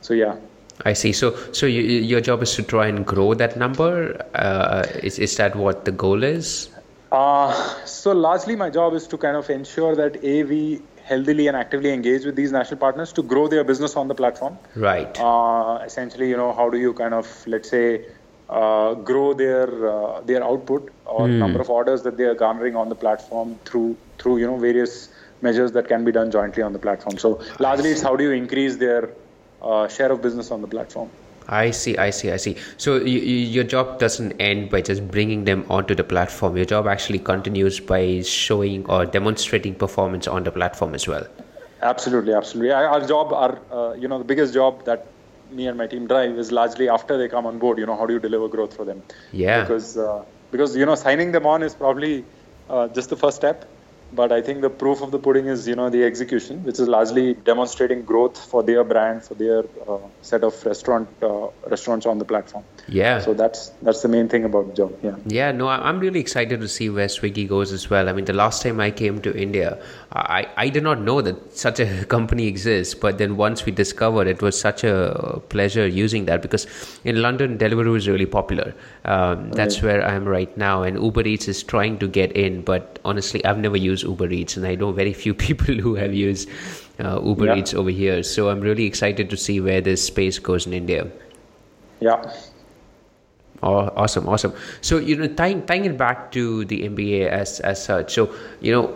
so 0.00 0.14
yeah. 0.14 0.36
I 0.86 0.94
see. 0.94 1.12
So, 1.12 1.36
so 1.52 1.66
you, 1.66 1.82
your 1.82 2.20
job 2.20 2.42
is 2.42 2.54
to 2.54 2.62
try 2.62 2.86
and 2.86 3.04
grow 3.04 3.34
that 3.34 3.56
number. 3.58 4.24
Uh, 4.34 4.86
is 5.02 5.18
is 5.18 5.36
that 5.36 5.56
what 5.56 5.84
the 5.84 5.92
goal 5.92 6.22
is? 6.22 6.70
Uh, 7.12 7.52
so 7.84 8.12
largely 8.12 8.56
my 8.56 8.70
job 8.70 8.94
is 8.94 9.06
to 9.08 9.18
kind 9.18 9.36
of 9.36 9.50
ensure 9.50 9.96
that 9.96 10.22
a 10.24 10.44
we 10.44 10.80
healthily 11.08 11.48
and 11.48 11.56
actively 11.56 11.92
engage 11.92 12.24
with 12.24 12.36
these 12.36 12.52
national 12.52 12.78
partners 12.78 13.12
to 13.18 13.22
grow 13.22 13.48
their 13.48 13.64
business 13.64 13.96
on 13.96 14.08
the 14.08 14.14
platform. 14.14 14.58
Right. 14.76 15.18
Uh, 15.18 15.80
essentially, 15.84 16.28
you 16.28 16.36
know, 16.36 16.52
how 16.52 16.68
do 16.70 16.78
you 16.78 16.92
kind 16.94 17.14
of 17.14 17.26
let's 17.46 17.70
say 17.70 18.06
uh, 18.48 18.94
grow 18.94 19.34
their 19.34 19.68
uh, 19.90 20.20
their 20.22 20.42
output 20.44 20.90
or 21.04 21.26
mm. 21.26 21.38
number 21.38 21.60
of 21.60 21.70
orders 21.70 22.02
that 22.02 22.16
they 22.16 22.24
are 22.24 22.34
garnering 22.34 22.76
on 22.76 22.88
the 22.88 22.94
platform 22.94 23.58
through 23.64 23.96
through 24.18 24.36
you 24.38 24.46
know 24.46 24.58
various 24.58 25.08
measures 25.42 25.72
that 25.72 25.88
can 25.88 26.04
be 26.04 26.12
done 26.12 26.30
jointly 26.30 26.62
on 26.62 26.72
the 26.72 26.78
platform. 26.78 27.18
So 27.18 27.40
largely, 27.58 27.90
it's 27.90 28.02
how 28.02 28.16
do 28.16 28.24
you 28.24 28.32
increase 28.32 28.76
their 28.76 29.10
uh, 29.62 29.88
share 29.88 30.12
of 30.12 30.22
business 30.22 30.50
on 30.50 30.60
the 30.60 30.68
platform. 30.68 31.10
I 31.48 31.70
see, 31.70 31.96
I 31.96 32.10
see, 32.10 32.30
I 32.30 32.36
see. 32.36 32.56
So 32.76 32.96
you, 32.96 33.20
you, 33.20 33.36
your 33.36 33.64
job 33.64 33.98
doesn't 33.98 34.32
end 34.32 34.70
by 34.70 34.82
just 34.82 35.08
bringing 35.08 35.44
them 35.44 35.64
onto 35.70 35.94
the 35.94 36.04
platform. 36.04 36.56
Your 36.56 36.66
job 36.66 36.86
actually 36.86 37.20
continues 37.20 37.80
by 37.80 38.20
showing 38.22 38.84
or 38.86 39.06
demonstrating 39.06 39.74
performance 39.74 40.28
on 40.28 40.44
the 40.44 40.50
platform 40.50 40.94
as 40.94 41.08
well. 41.08 41.26
Absolutely, 41.80 42.34
absolutely. 42.34 42.72
Our 42.72 43.06
job, 43.06 43.32
our 43.32 43.58
uh, 43.72 43.94
you 43.94 44.08
know, 44.08 44.18
the 44.18 44.24
biggest 44.24 44.52
job 44.52 44.84
that 44.84 45.06
me 45.50 45.66
and 45.66 45.78
my 45.78 45.86
team 45.86 46.06
drive 46.06 46.36
is 46.38 46.52
largely 46.52 46.88
after 46.88 47.16
they 47.16 47.28
come 47.28 47.46
on 47.46 47.58
board. 47.58 47.78
You 47.78 47.86
know, 47.86 47.96
how 47.96 48.04
do 48.04 48.12
you 48.12 48.20
deliver 48.20 48.48
growth 48.48 48.76
for 48.76 48.84
them? 48.84 49.02
Yeah. 49.32 49.62
Because 49.62 49.96
uh, 49.96 50.24
because 50.50 50.76
you 50.76 50.84
know, 50.84 50.96
signing 50.96 51.32
them 51.32 51.46
on 51.46 51.62
is 51.62 51.74
probably 51.74 52.24
uh, 52.68 52.88
just 52.88 53.08
the 53.08 53.16
first 53.16 53.36
step 53.36 53.64
but 54.12 54.32
I 54.32 54.40
think 54.40 54.62
the 54.62 54.70
proof 54.70 55.02
of 55.02 55.10
the 55.10 55.18
pudding 55.18 55.46
is, 55.46 55.68
you 55.68 55.76
know, 55.76 55.90
the 55.90 56.04
execution, 56.04 56.64
which 56.64 56.80
is 56.80 56.88
largely 56.88 57.34
demonstrating 57.34 58.02
growth 58.02 58.38
for 58.38 58.62
their 58.62 58.82
brand, 58.84 59.22
for 59.22 59.34
their 59.34 59.64
uh, 59.86 59.98
set 60.22 60.44
of 60.44 60.64
restaurant 60.64 61.08
uh, 61.22 61.48
restaurants 61.66 62.06
on 62.06 62.18
the 62.18 62.24
platform. 62.24 62.64
Yeah. 62.88 63.20
So 63.20 63.34
that's 63.34 63.68
that's 63.82 64.02
the 64.02 64.08
main 64.08 64.28
thing 64.28 64.44
about 64.44 64.74
job. 64.74 64.98
Yeah. 65.02 65.16
Yeah. 65.26 65.52
No, 65.52 65.68
I'm 65.68 66.00
really 66.00 66.20
excited 66.20 66.60
to 66.60 66.68
see 66.68 66.88
where 66.88 67.06
Swiggy 67.06 67.46
goes 67.46 67.72
as 67.72 67.90
well. 67.90 68.08
I 68.08 68.12
mean, 68.12 68.24
the 68.24 68.32
last 68.32 68.62
time 68.62 68.80
I 68.80 68.90
came 68.90 69.20
to 69.22 69.36
India, 69.36 69.78
I 70.12 70.46
I 70.56 70.68
did 70.70 70.82
not 70.82 71.00
know 71.00 71.20
that 71.20 71.56
such 71.56 71.80
a 71.80 72.04
company 72.16 72.46
exists, 72.46 72.94
but 72.94 73.18
then 73.18 73.36
once 73.36 73.66
we 73.66 73.72
discovered, 73.72 74.26
it 74.26 74.40
was 74.40 74.58
such 74.58 74.84
a 74.84 75.42
pleasure 75.48 75.86
using 75.86 76.24
that 76.26 76.40
because 76.40 76.66
in 77.04 77.20
London, 77.20 77.58
Deliveroo 77.58 77.96
is 77.96 78.08
really 78.08 78.26
popular. 78.26 78.74
Um, 79.08 79.50
that's 79.52 79.80
where 79.80 80.06
I 80.06 80.12
am 80.12 80.26
right 80.28 80.54
now, 80.58 80.82
and 80.82 81.02
Uber 81.02 81.26
Eats 81.26 81.48
is 81.48 81.62
trying 81.62 81.98
to 82.00 82.06
get 82.06 82.32
in, 82.32 82.60
but 82.60 82.98
honestly, 83.06 83.42
I've 83.42 83.56
never 83.56 83.78
used 83.78 84.04
Uber 84.04 84.30
Eats, 84.30 84.58
and 84.58 84.66
I 84.66 84.74
know 84.74 84.92
very 84.92 85.14
few 85.14 85.32
people 85.46 85.74
who 85.76 85.94
have 85.94 86.12
used 86.12 86.46
uh, 87.00 87.18
Uber 87.24 87.46
yeah. 87.46 87.56
Eats 87.56 87.72
over 87.72 87.88
here. 87.88 88.22
So 88.22 88.50
I'm 88.50 88.60
really 88.60 88.84
excited 88.84 89.30
to 89.30 89.36
see 89.36 89.62
where 89.62 89.80
this 89.80 90.04
space 90.04 90.38
goes 90.38 90.66
in 90.66 90.74
India. 90.74 91.10
Yeah. 92.00 92.20
Oh, 93.62 93.88
awesome, 93.96 94.28
awesome. 94.28 94.52
So 94.82 94.98
you 94.98 95.16
know, 95.16 95.26
tying 95.26 95.64
tying 95.64 95.86
it 95.86 95.96
back 95.96 96.30
to 96.32 96.66
the 96.66 96.82
MBA 96.82 97.28
as 97.28 97.60
as 97.60 97.82
such. 97.82 98.12
So 98.12 98.34
you 98.60 98.72
know, 98.72 98.92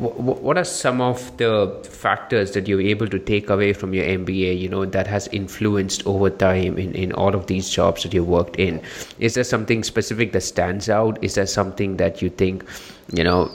what 0.00 0.56
are 0.56 0.64
some 0.64 1.00
of 1.02 1.36
the 1.36 1.78
factors 1.84 2.52
that 2.52 2.66
you're 2.66 2.80
able 2.80 3.06
to 3.06 3.18
take 3.18 3.50
away 3.50 3.74
from 3.74 3.92
your 3.92 4.04
MBA, 4.04 4.58
you 4.58 4.68
know, 4.68 4.86
that 4.86 5.06
has 5.06 5.28
influenced 5.28 6.06
over 6.06 6.30
time 6.30 6.78
in, 6.78 6.94
in 6.94 7.12
all 7.12 7.34
of 7.34 7.46
these 7.48 7.68
jobs 7.68 8.02
that 8.02 8.14
you 8.14 8.24
worked 8.24 8.56
in? 8.56 8.80
Is 9.18 9.34
there 9.34 9.44
something 9.44 9.84
specific 9.84 10.32
that 10.32 10.40
stands 10.40 10.88
out? 10.88 11.22
Is 11.22 11.34
there 11.34 11.46
something 11.46 11.98
that 11.98 12.22
you 12.22 12.30
think, 12.30 12.64
you 13.12 13.22
know, 13.22 13.50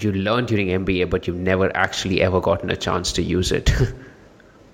you 0.00 0.12
learned 0.12 0.48
during 0.48 0.68
MBA, 0.68 1.10
but 1.10 1.26
you've 1.26 1.36
never 1.36 1.74
actually 1.76 2.22
ever 2.22 2.40
gotten 2.40 2.70
a 2.70 2.76
chance 2.76 3.12
to 3.12 3.22
use 3.22 3.52
it? 3.52 3.70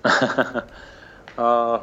uh, 0.05 1.79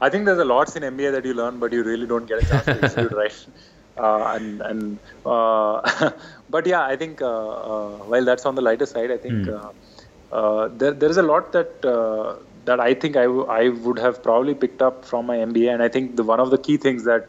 I 0.00 0.10
think 0.10 0.26
there's 0.26 0.38
a 0.38 0.44
lots 0.44 0.74
in 0.74 0.82
MBA 0.82 1.12
that 1.12 1.24
you 1.24 1.34
learn, 1.34 1.58
but 1.58 1.72
you 1.72 1.84
really 1.84 2.06
don't 2.06 2.26
get 2.26 2.42
a 2.42 2.46
chance 2.46 2.64
to 2.64 2.82
execute, 2.82 3.12
right? 3.12 3.46
Uh, 3.98 4.36
and 4.36 4.60
and 4.62 4.98
uh, 5.26 6.10
but 6.50 6.66
yeah, 6.66 6.84
I 6.84 6.96
think 6.96 7.22
uh, 7.22 7.26
uh, 7.26 7.98
while 8.12 8.24
that's 8.24 8.46
on 8.46 8.54
the 8.54 8.62
lighter 8.62 8.86
side, 8.86 9.10
I 9.10 9.18
think 9.18 9.46
mm. 9.46 10.78
there 10.78 10.92
there 10.92 11.10
is 11.10 11.16
a 11.16 11.22
lot 11.22 11.52
that 11.52 11.82
that 12.68 12.80
I 12.80 12.94
think 12.94 13.16
I, 13.16 13.24
w- 13.24 13.46
I 13.46 13.68
would 13.70 13.98
have 13.98 14.22
probably 14.22 14.54
picked 14.54 14.82
up 14.82 15.04
from 15.04 15.26
my 15.26 15.38
MBA, 15.38 15.72
and 15.72 15.82
I 15.82 15.88
think 15.88 16.16
the 16.16 16.24
one 16.24 16.40
of 16.40 16.50
the 16.50 16.58
key 16.58 16.76
things 16.76 17.04
that 17.04 17.28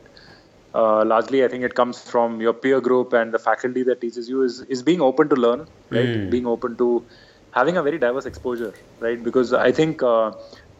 uh, 0.73 1.03
largely 1.05 1.43
I 1.43 1.47
think 1.47 1.63
it 1.63 1.75
comes 1.75 2.01
from 2.01 2.41
your 2.41 2.53
peer 2.53 2.81
group 2.81 3.13
and 3.13 3.33
the 3.33 3.39
faculty 3.39 3.83
that 3.83 4.01
teaches 4.01 4.29
you 4.29 4.43
is 4.43 4.61
is 4.61 4.83
being 4.83 5.01
open 5.01 5.29
to 5.29 5.35
learn, 5.35 5.67
right? 5.89 6.09
Mm. 6.15 6.29
Being 6.29 6.47
open 6.55 6.77
to 6.77 7.07
having 7.51 7.77
a 7.77 7.83
very 7.83 7.97
diverse 7.97 8.25
exposure, 8.25 8.73
right? 8.99 9.23
Because 9.29 9.53
I 9.53 9.71
think 9.71 10.03
uh, 10.03 10.31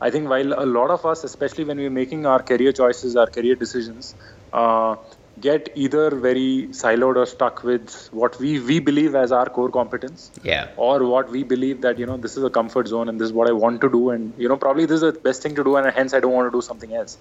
I 0.01 0.09
think 0.11 0.29
while 0.29 0.53
a 0.65 0.67
lot 0.77 0.91
of 0.91 1.05
us, 1.05 1.23
especially 1.23 1.65
when 1.65 1.77
we're 1.77 1.97
making 2.01 2.25
our 2.25 2.41
career 2.41 2.71
choices, 2.71 3.15
our 3.15 3.27
career 3.27 3.55
decisions, 3.55 4.15
uh, 4.53 4.95
get 5.41 5.69
either 5.75 6.09
very 6.15 6.67
siloed 6.71 7.15
or 7.15 7.25
stuck 7.25 7.63
with 7.63 8.09
what 8.11 8.39
we 8.39 8.59
we 8.59 8.79
believe 8.79 9.15
as 9.15 9.31
our 9.31 9.49
core 9.49 9.69
competence. 9.69 10.31
Yeah. 10.43 10.69
Or 10.77 11.05
what 11.05 11.29
we 11.29 11.43
believe 11.43 11.81
that 11.81 11.99
you 11.99 12.05
know 12.05 12.17
this 12.17 12.37
is 12.37 12.43
a 12.43 12.49
comfort 12.49 12.87
zone 12.87 13.09
and 13.09 13.19
this 13.19 13.27
is 13.27 13.33
what 13.33 13.49
i 13.49 13.51
want 13.51 13.81
to 13.81 13.89
do 13.89 14.09
and 14.11 14.33
you 14.37 14.49
know 14.49 14.57
probably 14.57 14.85
this 14.85 15.01
is 15.01 15.13
the 15.13 15.19
best 15.19 15.43
thing 15.43 15.55
to 15.55 15.63
do 15.63 15.75
and 15.75 15.91
hence 15.91 16.13
i 16.13 16.19
don't 16.19 16.33
want 16.33 16.51
to 16.51 16.57
do 16.57 16.61
something 16.61 16.93
else. 16.95 17.17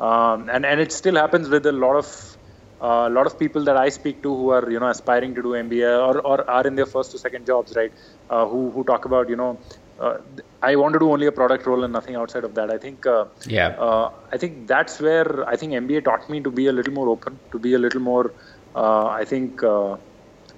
Um, 0.00 0.48
and 0.48 0.64
and 0.64 0.80
it 0.80 0.92
still 0.92 1.16
happens 1.16 1.48
with 1.48 1.66
a 1.66 1.72
lot 1.72 1.96
of 1.96 2.38
a 2.80 2.84
uh, 2.84 3.10
lot 3.10 3.26
of 3.26 3.38
people 3.38 3.64
that 3.64 3.76
I 3.76 3.88
speak 3.88 4.22
to 4.22 4.32
who 4.32 4.50
are 4.50 4.70
you 4.70 4.78
know 4.78 4.88
aspiring 4.88 5.34
to 5.34 5.42
do 5.42 5.48
MBA 5.48 5.92
or, 6.08 6.20
or 6.20 6.48
are 6.48 6.66
in 6.66 6.76
their 6.76 6.86
first 6.86 7.14
or 7.14 7.18
second 7.18 7.46
jobs, 7.46 7.74
right? 7.76 7.92
Uh, 8.30 8.46
who 8.46 8.70
who 8.70 8.84
talk 8.84 9.04
about 9.04 9.28
you 9.28 9.36
know 9.36 9.60
uh, 10.00 10.18
I 10.62 10.76
want 10.76 10.92
to 10.92 10.98
do 10.98 11.10
only 11.10 11.26
a 11.26 11.32
product 11.32 11.66
role 11.66 11.84
and 11.84 11.92
nothing 11.92 12.16
outside 12.16 12.44
of 12.44 12.54
that. 12.54 12.70
I 12.70 12.78
think 12.78 13.06
uh, 13.06 13.26
yeah. 13.46 13.68
Uh, 13.68 14.10
I 14.32 14.36
think 14.36 14.66
that's 14.66 15.00
where 15.00 15.48
I 15.48 15.56
think 15.56 15.72
MBA 15.72 16.04
taught 16.04 16.28
me 16.30 16.40
to 16.40 16.50
be 16.50 16.66
a 16.66 16.72
little 16.72 16.92
more 16.92 17.08
open, 17.08 17.38
to 17.52 17.58
be 17.58 17.74
a 17.74 17.78
little 17.78 18.00
more. 18.00 18.32
Uh, 18.74 19.06
I 19.06 19.24
think 19.24 19.62
uh, 19.62 19.96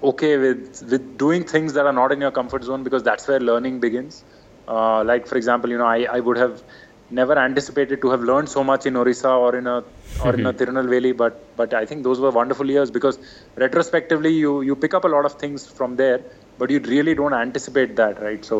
okay 0.03 0.37
with 0.37 0.83
with 0.89 1.17
doing 1.17 1.43
things 1.43 1.73
that 1.73 1.85
are 1.85 1.93
not 1.93 2.11
in 2.11 2.21
your 2.21 2.31
comfort 2.31 2.63
zone 2.63 2.83
because 2.83 3.03
that's 3.03 3.27
where 3.27 3.39
learning 3.39 3.79
begins. 3.79 4.23
Uh, 4.67 5.03
like 5.03 5.27
for 5.27 5.37
example, 5.37 5.69
you 5.69 5.77
know, 5.77 5.85
I, 5.85 6.03
I 6.03 6.19
would 6.19 6.37
have 6.37 6.63
never 7.09 7.37
anticipated 7.37 8.01
to 8.01 8.09
have 8.11 8.21
learned 8.21 8.47
so 8.49 8.63
much 8.63 8.85
in 8.85 8.95
Orissa 8.95 9.29
or 9.29 9.55
in 9.55 9.67
a 9.67 9.83
or 10.23 10.33
in 10.33 10.45
a 10.45 10.53
Tirunelveli, 10.53 11.15
but 11.15 11.55
but 11.57 11.73
I 11.73 11.85
think 11.85 12.03
those 12.03 12.19
were 12.19 12.31
wonderful 12.31 12.69
years 12.69 12.91
because 12.91 13.19
retrospectively 13.55 14.33
you 14.33 14.61
you 14.61 14.75
pick 14.75 14.93
up 14.93 15.03
a 15.03 15.07
lot 15.07 15.25
of 15.25 15.33
things 15.33 15.67
from 15.67 15.95
there 15.95 16.21
but 16.61 16.69
you 16.69 16.79
really 16.93 17.15
don't 17.15 17.33
anticipate 17.33 17.95
that, 17.99 18.21
right? 18.21 18.45
So, 18.45 18.57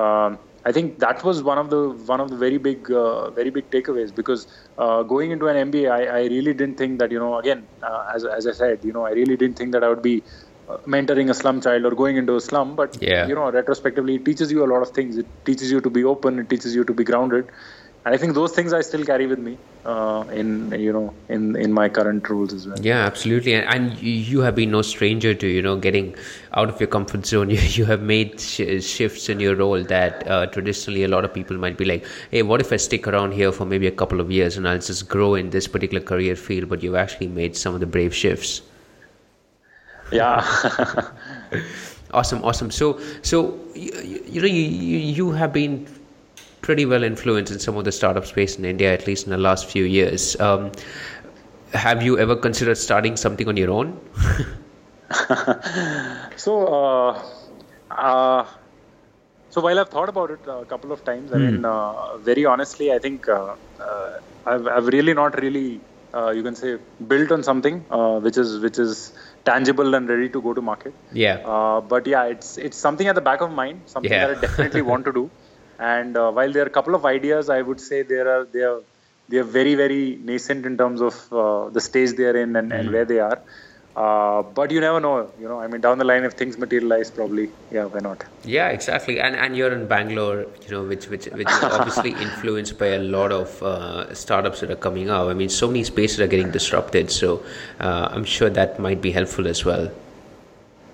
um, 0.00 0.38
I 0.64 0.70
think 0.70 1.00
that 1.00 1.24
was 1.24 1.42
one 1.42 1.58
of 1.62 1.70
the 1.70 1.80
one 2.10 2.20
of 2.24 2.28
the 2.32 2.36
very 2.42 2.58
big 2.66 2.90
uh, 2.90 3.30
very 3.38 3.50
big 3.56 3.68
takeaways 3.70 4.14
because 4.14 4.46
uh, 4.78 5.02
going 5.02 5.32
into 5.32 5.48
an 5.48 5.56
MBA, 5.70 5.90
I, 5.90 6.02
I, 6.18 6.20
really 6.34 6.54
didn't 6.60 6.76
think 6.82 7.00
that 7.00 7.10
you 7.10 7.18
know 7.18 7.38
again 7.38 7.66
uh, 7.82 8.12
as 8.14 8.24
as 8.24 8.46
I 8.46 8.52
said, 8.52 8.84
you 8.84 8.92
know 8.92 9.04
I 9.04 9.10
really 9.10 9.36
didn't 9.36 9.58
think 9.58 9.72
that 9.72 9.82
I 9.82 9.88
would 9.88 10.02
be 10.02 10.22
uh, 10.68 10.76
mentoring 10.94 11.30
a 11.30 11.34
slum 11.34 11.60
child 11.60 11.84
or 11.84 11.90
going 12.02 12.16
into 12.16 12.36
a 12.36 12.40
slum. 12.40 12.76
But 12.76 12.96
yeah. 13.02 13.26
you 13.26 13.34
know 13.34 13.50
retrospectively, 13.50 14.14
it 14.20 14.24
teaches 14.24 14.52
you 14.52 14.64
a 14.64 14.70
lot 14.74 14.82
of 14.82 14.90
things. 15.00 15.18
It 15.18 15.26
teaches 15.44 15.72
you 15.72 15.80
to 15.80 15.90
be 15.90 16.04
open. 16.04 16.38
It 16.38 16.48
teaches 16.48 16.76
you 16.76 16.84
to 16.84 16.94
be 17.02 17.02
grounded 17.02 17.50
I 18.04 18.16
think 18.16 18.34
those 18.34 18.52
things 18.52 18.72
I 18.72 18.80
still 18.80 19.04
carry 19.04 19.26
with 19.28 19.38
me 19.38 19.56
uh, 19.84 20.24
in 20.32 20.72
you 20.72 20.92
know 20.92 21.14
in 21.28 21.54
in 21.54 21.72
my 21.72 21.88
current 21.88 22.28
roles 22.28 22.52
as 22.52 22.66
well. 22.66 22.80
Yeah, 22.80 23.06
absolutely, 23.06 23.54
and, 23.54 23.64
and 23.68 24.02
you 24.02 24.40
have 24.40 24.56
been 24.56 24.72
no 24.72 24.82
stranger 24.82 25.34
to 25.34 25.46
you 25.46 25.62
know 25.62 25.76
getting 25.76 26.16
out 26.54 26.68
of 26.68 26.80
your 26.80 26.88
comfort 26.88 27.24
zone. 27.26 27.50
You, 27.52 27.58
you 27.58 27.84
have 27.84 28.02
made 28.02 28.40
sh- 28.40 28.82
shifts 28.82 29.28
in 29.28 29.38
your 29.38 29.54
role 29.54 29.84
that 29.84 30.26
uh, 30.26 30.46
traditionally 30.46 31.04
a 31.04 31.08
lot 31.08 31.24
of 31.24 31.32
people 31.32 31.56
might 31.56 31.76
be 31.76 31.84
like, 31.84 32.04
hey, 32.32 32.42
what 32.42 32.60
if 32.60 32.72
I 32.72 32.76
stick 32.76 33.06
around 33.06 33.32
here 33.32 33.52
for 33.52 33.64
maybe 33.66 33.86
a 33.86 33.92
couple 34.02 34.20
of 34.20 34.30
years 34.32 34.56
and 34.56 34.66
I'll 34.66 34.78
just 34.78 35.08
grow 35.08 35.34
in 35.36 35.50
this 35.50 35.68
particular 35.68 36.02
career 36.02 36.34
field? 36.34 36.68
But 36.68 36.82
you've 36.82 36.96
actually 36.96 37.28
made 37.28 37.56
some 37.56 37.74
of 37.74 37.80
the 37.80 37.86
brave 37.86 38.14
shifts. 38.14 38.62
Yeah. 40.10 40.42
awesome, 42.12 42.44
awesome. 42.44 42.70
So, 42.70 43.00
so 43.22 43.58
you, 43.74 43.92
you 44.26 44.40
know, 44.40 44.46
you, 44.48 44.98
you 45.18 45.30
have 45.30 45.52
been 45.52 45.86
pretty 46.62 46.86
well 46.86 47.02
influenced 47.02 47.52
in 47.52 47.58
some 47.58 47.76
of 47.76 47.84
the 47.84 47.92
startup 47.92 48.24
space 48.24 48.56
in 48.56 48.64
India, 48.64 48.92
at 48.92 49.06
least 49.06 49.26
in 49.26 49.30
the 49.30 49.38
last 49.38 49.66
few 49.66 49.84
years. 49.84 50.40
Um, 50.40 50.72
have 51.74 52.02
you 52.02 52.18
ever 52.18 52.36
considered 52.36 52.76
starting 52.76 53.16
something 53.16 53.48
on 53.48 53.56
your 53.56 53.70
own? 53.70 54.00
so, 56.36 56.66
uh, 56.66 57.22
uh, 57.90 58.46
so 59.50 59.60
while 59.60 59.78
I've 59.78 59.88
thought 59.88 60.08
about 60.08 60.30
it 60.30 60.40
a 60.46 60.64
couple 60.64 60.92
of 60.92 61.04
times, 61.04 61.32
I 61.32 61.38
mean, 61.38 61.56
hmm. 61.58 61.64
uh, 61.64 62.16
very 62.18 62.44
honestly, 62.44 62.92
I 62.92 62.98
think 62.98 63.28
uh, 63.28 63.54
uh, 63.80 64.20
I've, 64.46 64.66
I've 64.66 64.86
really 64.86 65.14
not 65.14 65.40
really, 65.40 65.80
uh, 66.14 66.30
you 66.30 66.42
can 66.42 66.54
say, 66.54 66.78
built 67.06 67.32
on 67.32 67.42
something 67.42 67.80
which 68.22 68.36
is 68.36 68.58
which 68.60 68.78
is 68.78 69.12
tangible 69.44 69.94
and 69.94 70.08
ready 70.08 70.28
to 70.28 70.40
go 70.40 70.54
to 70.54 70.62
market. 70.62 70.94
Yeah. 71.12 71.80
but 71.88 72.06
yeah, 72.06 72.24
it's 72.24 72.56
it's 72.58 72.76
something 72.76 73.08
at 73.08 73.14
the 73.14 73.20
back 73.20 73.40
of 73.40 73.50
mind, 73.50 73.82
something 73.86 74.12
yeah. 74.12 74.28
that 74.28 74.38
I 74.38 74.40
definitely 74.40 74.82
want 74.82 75.04
to 75.06 75.12
do. 75.12 75.30
And 75.82 76.16
uh, 76.16 76.30
while 76.30 76.52
there 76.52 76.62
are 76.62 76.72
a 76.72 76.76
couple 76.78 76.94
of 76.94 77.04
ideas, 77.04 77.50
I 77.50 77.60
would 77.60 77.80
say 77.80 78.02
there 78.02 78.28
are 78.32 78.44
they 78.44 78.62
are 78.62 78.80
they 79.28 79.38
are 79.38 79.48
very 79.58 79.74
very 79.74 80.18
nascent 80.22 80.64
in 80.64 80.76
terms 80.76 81.00
of 81.00 81.16
uh, 81.32 81.70
the 81.70 81.80
stage 81.80 82.12
they 82.12 82.24
are 82.24 82.36
in 82.36 82.54
and, 82.56 82.72
and 82.72 82.92
where 82.92 83.04
they 83.04 83.18
are. 83.18 83.40
Uh, 83.94 84.42
but 84.42 84.70
you 84.70 84.80
never 84.80 85.00
know, 85.00 85.30
you 85.38 85.46
know. 85.46 85.60
I 85.60 85.66
mean, 85.66 85.80
down 85.82 85.98
the 85.98 86.04
line, 86.04 86.24
if 86.24 86.32
things 86.32 86.56
materialize, 86.56 87.10
probably, 87.10 87.50
yeah, 87.70 87.84
why 87.84 88.00
not? 88.00 88.24
Yeah, 88.42 88.68
exactly. 88.68 89.20
And 89.20 89.36
and 89.36 89.56
you're 89.56 89.72
in 89.72 89.86
Bangalore, 89.86 90.46
you 90.62 90.70
know, 90.70 90.84
which 90.84 91.08
which 91.08 91.26
which 91.40 91.50
is 91.56 91.62
obviously 91.62 92.10
influenced 92.26 92.78
by 92.78 92.92
a 93.00 93.02
lot 93.16 93.32
of 93.32 93.62
uh, 93.62 94.14
startups 94.14 94.60
that 94.60 94.70
are 94.70 94.82
coming 94.86 95.10
out. 95.10 95.28
I 95.30 95.34
mean, 95.34 95.50
so 95.50 95.66
many 95.66 95.84
spaces 95.84 96.20
are 96.20 96.30
getting 96.36 96.52
disrupted, 96.52 97.10
so 97.10 97.42
uh, 97.80 98.08
I'm 98.12 98.24
sure 98.24 98.48
that 98.60 98.78
might 98.78 99.02
be 99.02 99.10
helpful 99.10 99.46
as 99.46 99.64
well. 99.64 99.90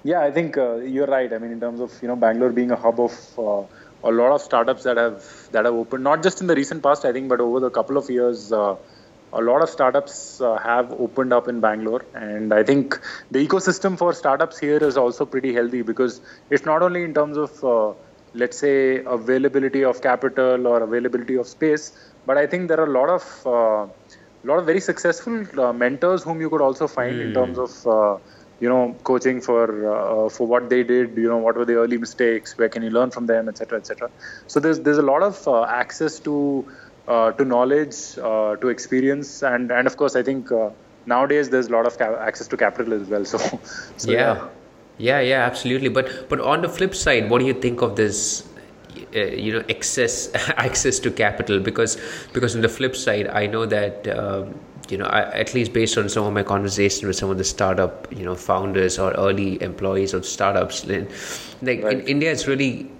Yeah, 0.02 0.22
I 0.22 0.32
think 0.32 0.56
uh, 0.56 0.76
you're 0.76 1.06
right. 1.06 1.32
I 1.32 1.38
mean, 1.38 1.52
in 1.52 1.60
terms 1.60 1.80
of 1.80 1.92
you 2.02 2.08
know 2.08 2.16
Bangalore 2.16 2.50
being 2.50 2.72
a 2.72 2.76
hub 2.86 2.98
of 2.98 3.38
uh, 3.38 3.62
a 4.10 4.12
lot 4.20 4.32
of 4.36 4.40
startups 4.40 4.82
that 4.88 4.96
have 4.96 5.24
that 5.52 5.64
have 5.64 5.74
opened 5.82 6.04
not 6.04 6.22
just 6.22 6.40
in 6.42 6.46
the 6.50 6.56
recent 6.60 6.82
past 6.86 7.04
i 7.04 7.12
think 7.12 7.28
but 7.28 7.40
over 7.40 7.60
the 7.66 7.70
couple 7.78 7.96
of 7.96 8.08
years 8.16 8.52
uh, 8.52 8.74
a 9.32 9.42
lot 9.48 9.62
of 9.62 9.68
startups 9.68 10.40
uh, 10.40 10.56
have 10.56 10.92
opened 11.06 11.32
up 11.38 11.48
in 11.52 11.60
bangalore 11.60 12.04
and 12.14 12.54
i 12.58 12.62
think 12.62 12.98
the 13.30 13.46
ecosystem 13.46 13.98
for 14.02 14.12
startups 14.12 14.58
here 14.58 14.82
is 14.90 14.96
also 14.96 15.26
pretty 15.26 15.52
healthy 15.52 15.82
because 15.82 16.20
it's 16.50 16.64
not 16.64 16.82
only 16.82 17.02
in 17.02 17.12
terms 17.12 17.36
of 17.36 17.64
uh, 17.64 17.92
let's 18.34 18.58
say 18.58 19.02
availability 19.04 19.84
of 19.84 20.00
capital 20.00 20.66
or 20.66 20.82
availability 20.82 21.36
of 21.36 21.46
space 21.46 21.92
but 22.26 22.38
i 22.38 22.46
think 22.46 22.68
there 22.68 22.80
are 22.80 22.90
a 22.92 22.96
lot 23.00 23.10
of 23.18 23.24
a 23.46 23.50
uh, 23.50 23.88
lot 24.44 24.58
of 24.58 24.66
very 24.66 24.80
successful 24.80 25.60
uh, 25.60 25.72
mentors 25.72 26.22
whom 26.22 26.40
you 26.40 26.48
could 26.48 26.60
also 26.60 26.86
find 26.86 27.16
mm. 27.16 27.22
in 27.22 27.28
hmm. 27.28 27.34
terms 27.34 27.58
of 27.58 27.86
uh, 27.86 28.18
you 28.60 28.68
know 28.68 28.96
coaching 29.04 29.40
for 29.40 29.64
uh, 29.94 30.28
for 30.28 30.46
what 30.46 30.68
they 30.68 30.82
did 30.82 31.16
you 31.16 31.28
know 31.28 31.38
what 31.38 31.56
were 31.56 31.64
the 31.64 31.74
early 31.74 31.98
mistakes 31.98 32.56
where 32.58 32.68
can 32.68 32.82
you 32.82 32.90
learn 32.90 33.10
from 33.10 33.26
them 33.26 33.48
etc 33.48 33.78
etc 33.78 34.10
so 34.46 34.60
there's 34.60 34.80
there's 34.80 34.98
a 34.98 35.08
lot 35.10 35.22
of 35.22 35.46
uh, 35.46 35.62
access 35.64 36.18
to 36.18 36.66
uh, 37.06 37.30
to 37.32 37.44
knowledge 37.44 38.18
uh, 38.18 38.56
to 38.56 38.68
experience 38.68 39.42
and 39.42 39.70
and 39.70 39.86
of 39.86 39.96
course 39.96 40.16
i 40.16 40.22
think 40.22 40.50
uh, 40.50 40.70
nowadays 41.06 41.50
there's 41.50 41.68
a 41.68 41.72
lot 41.72 41.86
of 41.86 41.96
ca- 41.98 42.18
access 42.30 42.48
to 42.48 42.56
capital 42.56 42.92
as 42.92 43.08
well 43.08 43.24
so, 43.34 43.38
so 43.96 44.10
yeah. 44.10 44.18
yeah. 44.18 44.48
yeah 44.98 45.20
yeah 45.20 45.46
absolutely 45.46 45.88
but 45.88 46.28
but 46.28 46.40
on 46.40 46.62
the 46.62 46.68
flip 46.68 46.94
side 46.94 47.30
what 47.30 47.38
do 47.38 47.46
you 47.46 47.54
think 47.54 47.80
of 47.80 47.96
this 47.96 48.44
uh, 49.14 49.20
you 49.20 49.52
know 49.52 49.64
excess 49.68 50.30
access 50.68 50.98
to 50.98 51.10
capital 51.10 51.60
because 51.60 51.96
because 52.32 52.56
on 52.56 52.62
the 52.62 52.68
flip 52.68 52.96
side 52.96 53.28
i 53.28 53.46
know 53.46 53.64
that 53.64 54.08
um, 54.08 54.54
you 54.88 54.98
know, 54.98 55.06
I, 55.06 55.30
at 55.32 55.54
least 55.54 55.72
based 55.72 55.98
on 55.98 56.08
some 56.08 56.24
of 56.24 56.32
my 56.32 56.42
conversations 56.42 57.02
with 57.02 57.16
some 57.16 57.30
of 57.30 57.38
the 57.38 57.44
startup, 57.44 58.10
you 58.12 58.24
know, 58.24 58.34
founders 58.34 58.98
or 58.98 59.12
early 59.12 59.62
employees 59.62 60.14
of 60.14 60.24
startups, 60.24 60.82
then, 60.82 61.08
like 61.62 61.82
right. 61.82 61.98
in 61.98 62.06
India, 62.06 62.32
it's 62.32 62.46
really 62.46 62.90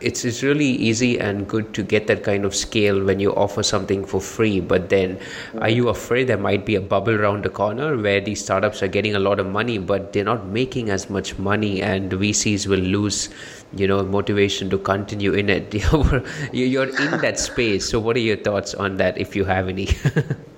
it's 0.00 0.24
it's 0.24 0.42
really 0.42 0.66
easy 0.66 1.18
and 1.18 1.48
good 1.48 1.72
to 1.74 1.82
get 1.82 2.06
that 2.08 2.22
kind 2.24 2.44
of 2.44 2.54
scale 2.54 3.02
when 3.04 3.20
you 3.20 3.34
offer 3.34 3.62
something 3.62 4.04
for 4.04 4.20
free. 4.20 4.60
But 4.60 4.88
then, 4.88 5.18
are 5.60 5.68
you 5.68 5.88
afraid 5.88 6.26
there 6.26 6.38
might 6.38 6.66
be 6.66 6.74
a 6.74 6.80
bubble 6.80 7.14
around 7.14 7.44
the 7.44 7.50
corner 7.50 7.96
where 7.96 8.20
these 8.20 8.42
startups 8.42 8.82
are 8.82 8.88
getting 8.88 9.14
a 9.14 9.18
lot 9.18 9.38
of 9.38 9.46
money, 9.46 9.78
but 9.78 10.12
they're 10.12 10.24
not 10.24 10.46
making 10.46 10.90
as 10.90 11.08
much 11.10 11.38
money, 11.38 11.82
and 11.82 12.10
VCs 12.10 12.66
will 12.66 12.86
lose, 12.96 13.28
you 13.74 13.86
know, 13.86 14.02
motivation 14.02 14.70
to 14.70 14.78
continue 14.78 15.32
in 15.32 15.48
it? 15.48 15.74
You're 16.52 16.88
in 16.88 17.20
that 17.20 17.38
space. 17.38 17.88
So, 17.88 18.00
what 18.00 18.16
are 18.16 18.26
your 18.30 18.36
thoughts 18.36 18.74
on 18.74 18.96
that, 18.96 19.18
if 19.18 19.36
you 19.36 19.44
have 19.44 19.68
any? 19.68 19.88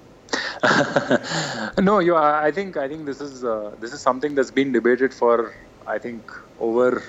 no, 1.79 1.99
you. 1.99 2.15
Are, 2.15 2.43
I 2.43 2.51
think. 2.51 2.77
I 2.77 2.89
think 2.89 3.07
this 3.07 3.21
is 3.21 3.45
uh, 3.45 3.75
this 3.81 3.93
is 3.93 4.01
something 4.01 4.35
that's 4.35 4.51
been 4.51 4.73
debated 4.73 5.15
for. 5.15 5.55
I 5.87 5.99
think 5.99 6.33
over 6.61 7.03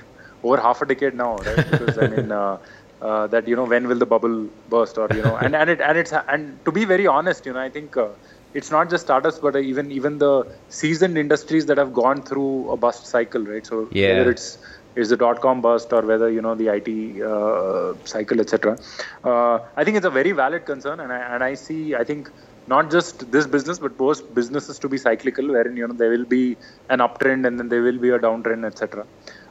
over 0.43 0.57
half 0.61 0.81
a 0.81 0.85
decade 0.85 1.15
now, 1.15 1.37
right? 1.37 1.71
Because 1.71 1.97
I 1.97 2.07
mean. 2.07 2.31
Uh, 2.31 2.57
uh, 2.99 3.27
that 3.27 3.47
you 3.47 3.55
know 3.55 3.65
when 3.65 3.87
will 3.87 3.99
the 3.99 4.07
bubble 4.07 4.47
burst 4.69 4.97
or 4.97 5.07
you 5.13 5.21
know 5.21 5.35
and 5.37 5.55
and 5.55 5.69
it 5.69 5.79
and 5.79 5.99
it's 5.99 6.11
and 6.29 6.57
to 6.65 6.71
be 6.71 6.83
very 6.83 7.05
honest 7.05 7.45
you 7.45 7.53
know 7.53 7.59
i 7.59 7.69
think 7.69 7.95
uh, 7.95 8.07
it's 8.55 8.71
not 8.71 8.89
just 8.89 9.03
startups 9.03 9.37
but 9.37 9.55
even 9.55 9.91
even 9.91 10.17
the 10.17 10.47
seasoned 10.69 11.15
industries 11.15 11.67
that 11.67 11.77
have 11.77 11.93
gone 11.93 12.23
through 12.23 12.71
a 12.71 12.75
bust 12.75 13.05
cycle 13.05 13.43
right 13.43 13.67
so 13.67 13.87
yeah. 13.91 14.17
whether 14.17 14.31
it's 14.31 14.57
is 14.95 15.09
the 15.09 15.17
dot 15.17 15.39
com 15.41 15.61
bust 15.61 15.93
or 15.93 16.01
whether 16.01 16.29
you 16.29 16.41
know 16.41 16.55
the 16.55 16.67
IT 16.77 17.21
uh, 17.21 17.93
cycle 18.03 18.39
etc. 18.41 18.77
Uh, 19.23 19.59
I 19.75 19.83
think 19.83 19.97
it's 19.97 20.05
a 20.05 20.15
very 20.19 20.31
valid 20.31 20.65
concern 20.65 20.99
and 20.99 21.13
I 21.13 21.19
and 21.35 21.43
I 21.43 21.53
see 21.53 21.95
I 21.95 22.03
think 22.03 22.31
not 22.67 22.91
just 22.91 23.31
this 23.31 23.47
business 23.55 23.79
but 23.79 23.97
most 23.99 24.33
businesses 24.39 24.79
to 24.79 24.89
be 24.93 24.97
cyclical 24.97 25.47
wherein 25.55 25.75
you 25.77 25.87
know 25.87 25.97
there 26.03 26.09
will 26.15 26.29
be 26.37 26.57
an 26.89 26.99
uptrend 26.99 27.47
and 27.47 27.59
then 27.59 27.69
there 27.73 27.83
will 27.87 27.99
be 28.05 28.09
a 28.09 28.19
downtrend 28.19 28.65
etc 28.65 29.05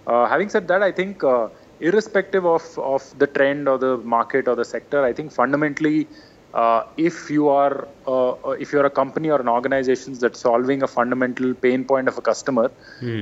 uh, 0.06 0.26
having 0.26 0.48
said 0.48 0.66
that 0.68 0.82
i 0.82 0.92
think 1.00 1.24
uh, 1.24 1.48
irrespective 1.80 2.46
of 2.56 2.64
of 2.78 3.02
the 3.22 3.28
trend 3.36 3.68
or 3.68 3.78
the 3.86 3.94
market 4.16 4.48
or 4.48 4.56
the 4.62 4.68
sector 4.76 5.02
i 5.04 5.12
think 5.12 5.32
fundamentally 5.32 6.08
uh, 6.54 6.82
if 6.96 7.28
you 7.28 7.48
are 7.48 7.88
uh, 8.06 8.30
uh, 8.30 8.50
if 8.64 8.72
you're 8.72 8.86
a 8.86 8.90
company 8.90 9.30
or 9.30 9.40
an 9.40 9.48
organization 9.48 10.14
that's 10.18 10.40
solving 10.40 10.82
a 10.82 10.86
fundamental 10.86 11.54
pain 11.54 11.84
point 11.84 12.08
of 12.08 12.16
a 12.16 12.22
customer. 12.22 12.70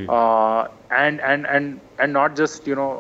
Uh, 0.09 0.65
and 0.91 1.21
and 1.23 1.47
and 1.47 1.81
and 1.99 2.13
not 2.13 2.37
just 2.37 2.67
you 2.67 2.75
know 2.75 2.91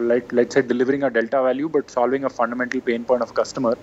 like 0.00 0.32
let's 0.32 0.54
say 0.54 0.62
delivering 0.62 1.02
a 1.02 1.10
delta 1.10 1.42
value 1.42 1.68
but 1.68 1.90
solving 1.90 2.24
a 2.24 2.30
fundamental 2.30 2.80
pain 2.80 3.04
point 3.04 3.20
of 3.22 3.28
a 3.30 3.32
customer 3.34 3.74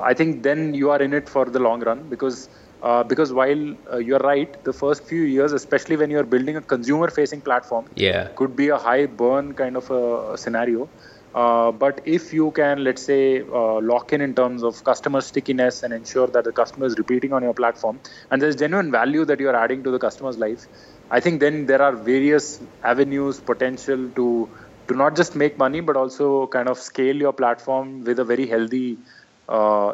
I 0.00 0.14
think 0.14 0.42
then 0.42 0.74
you 0.74 0.90
are 0.90 1.00
in 1.00 1.12
it 1.12 1.28
for 1.28 1.44
the 1.44 1.58
long 1.58 1.80
run 1.80 2.08
because 2.08 2.48
uh, 2.82 3.02
because 3.02 3.32
while 3.32 3.74
uh, 3.90 3.96
you're 3.96 4.18
right, 4.18 4.62
the 4.64 4.72
first 4.72 5.04
few 5.04 5.22
years, 5.22 5.52
especially 5.52 5.96
when 5.96 6.10
you're 6.10 6.24
building 6.24 6.56
a 6.56 6.60
consumer-facing 6.60 7.40
platform, 7.40 7.86
yeah, 7.94 8.28
could 8.36 8.54
be 8.54 8.68
a 8.68 8.76
high 8.76 9.06
burn 9.06 9.54
kind 9.54 9.76
of 9.76 9.90
a, 9.90 10.36
scenario. 10.36 10.88
Uh, 11.34 11.72
but 11.72 12.00
if 12.04 12.32
you 12.32 12.50
can, 12.50 12.84
let's 12.84 13.02
say, 13.02 13.40
uh, 13.40 13.80
lock 13.80 14.12
in 14.12 14.20
in 14.20 14.34
terms 14.34 14.62
of 14.62 14.84
customer 14.84 15.20
stickiness 15.20 15.82
and 15.82 15.94
ensure 15.94 16.26
that 16.26 16.44
the 16.44 16.52
customer 16.52 16.86
is 16.86 16.96
repeating 16.98 17.32
on 17.32 17.42
your 17.42 17.54
platform, 17.54 17.98
and 18.30 18.42
there's 18.42 18.54
genuine 18.54 18.90
value 18.90 19.24
that 19.24 19.40
you're 19.40 19.56
adding 19.56 19.82
to 19.82 19.90
the 19.90 19.98
customer's 19.98 20.36
life, 20.36 20.66
I 21.10 21.20
think 21.20 21.40
then 21.40 21.66
there 21.66 21.82
are 21.82 21.96
various 21.96 22.60
avenues 22.82 23.40
potential 23.40 24.10
to 24.16 24.48
to 24.88 24.94
not 24.94 25.16
just 25.16 25.34
make 25.34 25.56
money 25.56 25.80
but 25.80 25.96
also 25.96 26.46
kind 26.48 26.68
of 26.68 26.78
scale 26.78 27.16
your 27.16 27.32
platform 27.32 28.04
with 28.04 28.18
a 28.18 28.24
very 28.24 28.46
healthy 28.46 28.98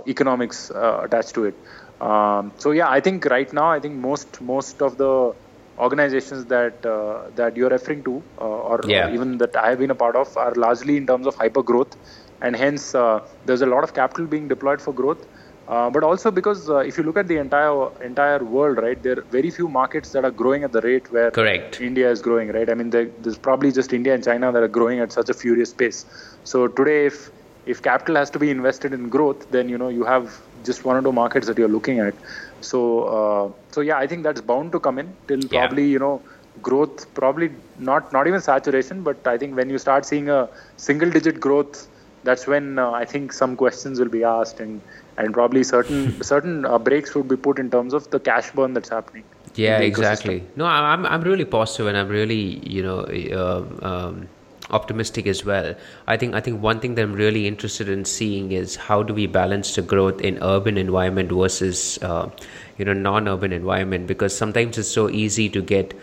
economics 0.07 0.71
uh, 0.71 1.01
attached 1.05 1.35
to 1.35 1.45
it. 1.45 1.55
Um, 2.01 2.53
so 2.57 2.71
yeah, 2.71 2.89
I 2.89 3.01
think 3.01 3.25
right 3.27 3.53
now, 3.53 3.71
I 3.71 3.81
think 3.81 3.95
most 3.95 4.41
most 4.41 4.81
of 4.81 4.97
the 4.97 5.35
organizations 5.79 6.47
that 6.47 6.85
uh, 6.87 7.31
that 7.37 7.57
you're 7.57 7.71
referring 7.71 8.05
to, 8.05 8.23
or, 8.39 8.81
yeah. 8.87 9.09
or, 9.09 9.15
even 9.15 9.39
that 9.39 9.57
I 9.57 9.71
have 9.71 9.79
been 9.79 9.91
a 9.91 9.95
part 9.95 10.17
of, 10.17 10.37
are 10.37 10.55
largely 10.55 10.97
in 10.97 11.07
terms 11.07 11.27
of 11.27 11.35
hyper 11.35 11.63
growth, 11.63 11.97
and 12.41 12.57
hence 12.57 12.93
there's 12.93 13.63
a 13.63 13.67
lot 13.67 13.85
of 13.85 13.95
capital 13.95 14.27
being 14.27 14.49
deployed 14.49 14.81
for 14.81 14.93
growth. 14.93 15.27
Uh, 15.71 15.89
but 15.89 16.03
also 16.03 16.33
because 16.33 16.69
uh, 16.69 16.79
if 16.79 16.99
you 16.99 17.05
look 17.05 17.17
at 17.17 17.29
the 17.29 17.37
entire 17.37 17.89
entire 18.03 18.43
world, 18.43 18.79
right, 18.79 19.01
there 19.05 19.19
are 19.19 19.25
very 19.31 19.51
few 19.51 19.69
markets 19.69 20.11
that 20.11 20.25
are 20.25 20.33
growing 20.33 20.65
at 20.65 20.73
the 20.73 20.81
rate 20.81 21.13
where 21.13 21.31
Correct. 21.31 21.81
India 21.81 22.11
is 22.11 22.21
growing, 22.21 22.49
right? 22.49 22.69
I 22.69 22.75
mean, 22.75 22.91
there's 22.91 23.39
probably 23.39 23.71
just 23.71 23.93
India 23.93 24.13
and 24.13 24.25
China 24.25 24.51
that 24.51 24.65
are 24.65 24.75
growing 24.79 24.99
at 24.99 25.13
such 25.13 25.29
a 25.31 25.35
furious 25.35 25.73
pace. 25.73 26.07
So 26.43 26.67
today, 26.67 27.07
if 27.07 27.31
if 27.67 27.83
capital 27.83 28.17
has 28.17 28.31
to 28.31 28.39
be 28.39 28.51
invested 28.51 28.93
in 28.93 29.09
growth, 29.09 29.51
then 29.51 29.69
you 29.69 29.79
know 29.79 29.89
you 29.89 30.05
have 30.05 30.41
just 30.65 30.85
one 30.85 30.97
or 30.97 31.03
two 31.03 31.13
markets 31.13 31.47
that 31.47 31.59
you're 31.59 31.69
looking 31.69 32.01
at. 32.01 32.15
So 32.61 33.05
uh, 33.05 33.53
so 33.71 33.81
yeah, 33.81 33.99
I 33.99 34.07
think 34.07 34.23
that's 34.23 34.41
bound 34.41 34.73
to 34.73 34.81
come 34.81 34.99
in 34.99 35.15
till 35.29 35.41
yeah. 35.41 35.67
probably 35.67 35.87
you 35.89 35.99
know 35.99 36.23
growth 36.63 37.13
probably 37.15 37.51
not 37.79 38.13
not 38.13 38.27
even 38.27 38.41
saturation, 38.41 39.03
but 39.03 39.27
I 39.27 39.39
think 39.39 39.57
when 39.57 39.71
you 39.71 39.79
start 39.79 40.05
seeing 40.05 40.29
a 40.29 40.49
single 40.77 41.11
digit 41.11 41.41
growth, 41.41 41.87
that's 42.25 42.47
when 42.47 42.79
uh, 42.79 42.91
I 42.91 43.05
think 43.05 43.33
some 43.33 43.57
questions 43.57 43.99
will 43.99 44.09
be 44.09 44.25
asked 44.25 44.61
and 44.61 44.81
and 45.17 45.33
probably 45.35 45.63
certain 45.63 46.23
certain 46.33 46.65
uh, 46.65 46.79
brakes 46.79 47.15
would 47.15 47.29
be 47.29 47.37
put 47.37 47.59
in 47.59 47.71
terms 47.71 47.95
of 47.95 48.11
the 48.11 48.21
cash 48.21 48.51
burn 48.53 48.75
that's 48.75 48.89
happening. 48.89 49.25
Yeah, 49.55 49.79
exactly. 49.79 50.45
No, 50.57 50.67
I'm 50.67 51.07
I'm 51.07 51.23
really 51.23 51.45
positive 51.45 51.89
and 51.89 51.97
I'm 51.97 52.09
really 52.09 52.67
you 52.77 52.83
know. 52.83 53.01
Uh, 53.01 53.87
um, 53.87 54.29
optimistic 54.71 55.27
as 55.27 55.45
well. 55.45 55.75
I 56.07 56.17
think 56.17 56.35
I 56.35 56.41
think 56.41 56.63
one 56.63 56.81
thing 56.81 56.95
that 56.95 57.03
I'm 57.03 57.13
really 57.13 57.47
interested 57.47 57.89
in 57.89 58.05
seeing 58.05 58.53
is 58.53 58.77
how 58.77 59.03
do 59.03 59.15
we 59.15 59.27
balance 59.27 59.75
the 59.75 59.83
growth 59.83 60.21
in 60.21 60.39
urban 60.43 60.79
environment 60.79 61.31
versus 61.33 61.99
uh, 62.03 62.31
you 62.79 62.85
know 62.85 62.93
non-urban 62.93 63.53
environment 63.53 64.07
because 64.07 64.37
sometimes 64.37 64.79
it's 64.79 64.89
so 64.89 65.09
easy 65.11 65.49
to 65.49 65.63
get 65.63 65.95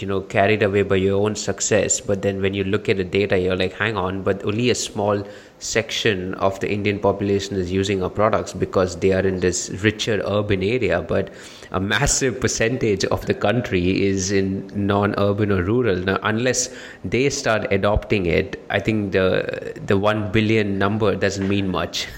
you 0.00 0.06
know 0.06 0.20
carried 0.20 0.62
away 0.62 0.82
by 0.82 0.96
your 0.96 1.20
own 1.20 1.34
success. 1.34 2.00
But 2.00 2.22
then 2.22 2.42
when 2.42 2.54
you 2.54 2.64
look 2.64 2.88
at 2.88 2.96
the 2.96 3.04
data 3.04 3.38
you're 3.38 3.56
like 3.56 3.72
hang 3.72 3.96
on 3.96 4.22
but 4.22 4.44
only 4.44 4.70
a 4.70 4.74
small 4.74 5.22
section 5.58 6.34
of 6.34 6.60
the 6.60 6.70
indian 6.70 6.98
population 6.98 7.56
is 7.56 7.72
using 7.72 8.02
our 8.02 8.10
products 8.10 8.52
because 8.52 8.96
they 8.96 9.12
are 9.12 9.26
in 9.26 9.40
this 9.40 9.70
richer 9.82 10.22
urban 10.26 10.62
area. 10.62 11.02
But 11.02 11.32
a 11.72 11.80
massive 11.80 12.40
percentage 12.40 13.04
of 13.06 13.26
the 13.26 13.34
country 13.34 14.06
is 14.06 14.30
in 14.30 14.70
non-urban 14.74 15.50
or 15.50 15.62
rural. 15.62 15.96
Now 15.96 16.18
unless 16.22 16.74
they 17.04 17.28
start 17.30 17.66
adopting 17.72 18.26
it 18.26 18.60
i 18.70 18.78
think 18.78 19.12
the 19.12 19.74
the 19.86 19.96
1 19.96 20.32
billion 20.32 20.78
number 20.78 21.14
doesn't 21.14 21.48
mean 21.48 21.68
much. 21.68 22.06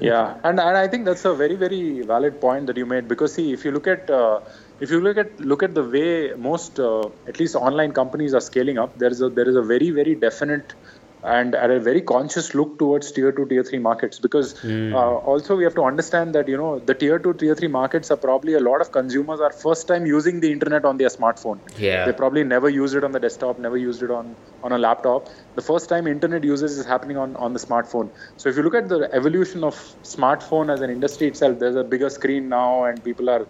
Yeah 0.00 0.36
and, 0.44 0.60
and 0.60 0.76
i 0.76 0.86
think 0.86 1.04
that's 1.04 1.24
a 1.24 1.34
very 1.34 1.56
very 1.56 2.02
valid 2.02 2.40
point 2.40 2.66
that 2.68 2.76
you 2.76 2.86
made. 2.86 3.08
Because 3.08 3.34
see 3.34 3.52
if 3.52 3.64
you 3.64 3.72
look 3.72 3.88
at 3.88 4.08
uh, 4.08 4.40
if 4.80 4.90
you 4.90 5.00
look 5.00 5.18
at 5.18 5.40
look 5.40 5.62
at 5.62 5.74
the 5.74 5.82
way 5.82 6.32
most 6.36 6.80
uh, 6.80 7.08
at 7.26 7.38
least 7.38 7.54
online 7.54 7.92
companies 7.92 8.34
are 8.34 8.40
scaling 8.40 8.78
up 8.78 8.98
there 8.98 9.10
is 9.10 9.20
a 9.20 9.28
there 9.28 9.48
is 9.48 9.56
a 9.56 9.62
very 9.62 9.90
very 9.90 10.14
definite 10.14 10.74
and 11.22 11.54
at 11.54 11.70
a 11.70 11.78
very 11.78 12.00
conscious 12.00 12.54
look 12.54 12.78
towards 12.78 13.12
tier 13.12 13.30
2 13.30 13.46
tier 13.46 13.62
3 13.62 13.78
markets 13.78 14.18
because 14.18 14.54
mm. 14.54 14.92
uh, 14.94 15.16
also 15.30 15.56
we 15.56 15.64
have 15.64 15.74
to 15.74 15.82
understand 15.82 16.34
that 16.34 16.48
you 16.48 16.56
know 16.56 16.78
the 16.78 16.94
tier 16.94 17.18
2 17.18 17.34
tier 17.34 17.54
3 17.54 17.68
markets 17.68 18.10
are 18.10 18.16
probably 18.16 18.54
a 18.54 18.60
lot 18.60 18.80
of 18.80 18.90
consumers 18.92 19.40
are 19.40 19.52
first 19.52 19.86
time 19.86 20.06
using 20.06 20.40
the 20.40 20.50
internet 20.50 20.84
on 20.84 20.96
their 20.96 21.08
smartphone. 21.08 21.58
Yeah. 21.78 22.06
They 22.06 22.12
probably 22.12 22.44
never 22.44 22.68
used 22.68 22.94
it 22.94 23.04
on 23.04 23.12
the 23.12 23.20
desktop 23.20 23.58
never 23.58 23.76
used 23.76 24.02
it 24.02 24.10
on 24.10 24.34
on 24.62 24.72
a 24.72 24.78
laptop. 24.78 25.28
The 25.56 25.62
first 25.62 25.88
time 25.88 26.06
internet 26.06 26.44
usage 26.44 26.70
is 26.70 26.86
happening 26.86 27.16
on 27.16 27.36
on 27.36 27.52
the 27.52 27.58
smartphone. 27.58 28.10
So 28.36 28.48
if 28.48 28.56
you 28.56 28.62
look 28.62 28.74
at 28.74 28.88
the 28.88 29.08
evolution 29.12 29.64
of 29.64 29.74
smartphone 30.02 30.72
as 30.72 30.80
an 30.80 30.90
industry 30.90 31.26
itself 31.26 31.58
there's 31.58 31.76
a 31.76 31.84
bigger 31.84 32.10
screen 32.10 32.48
now 32.48 32.84
and 32.84 33.02
people 33.04 33.28
are 33.28 33.46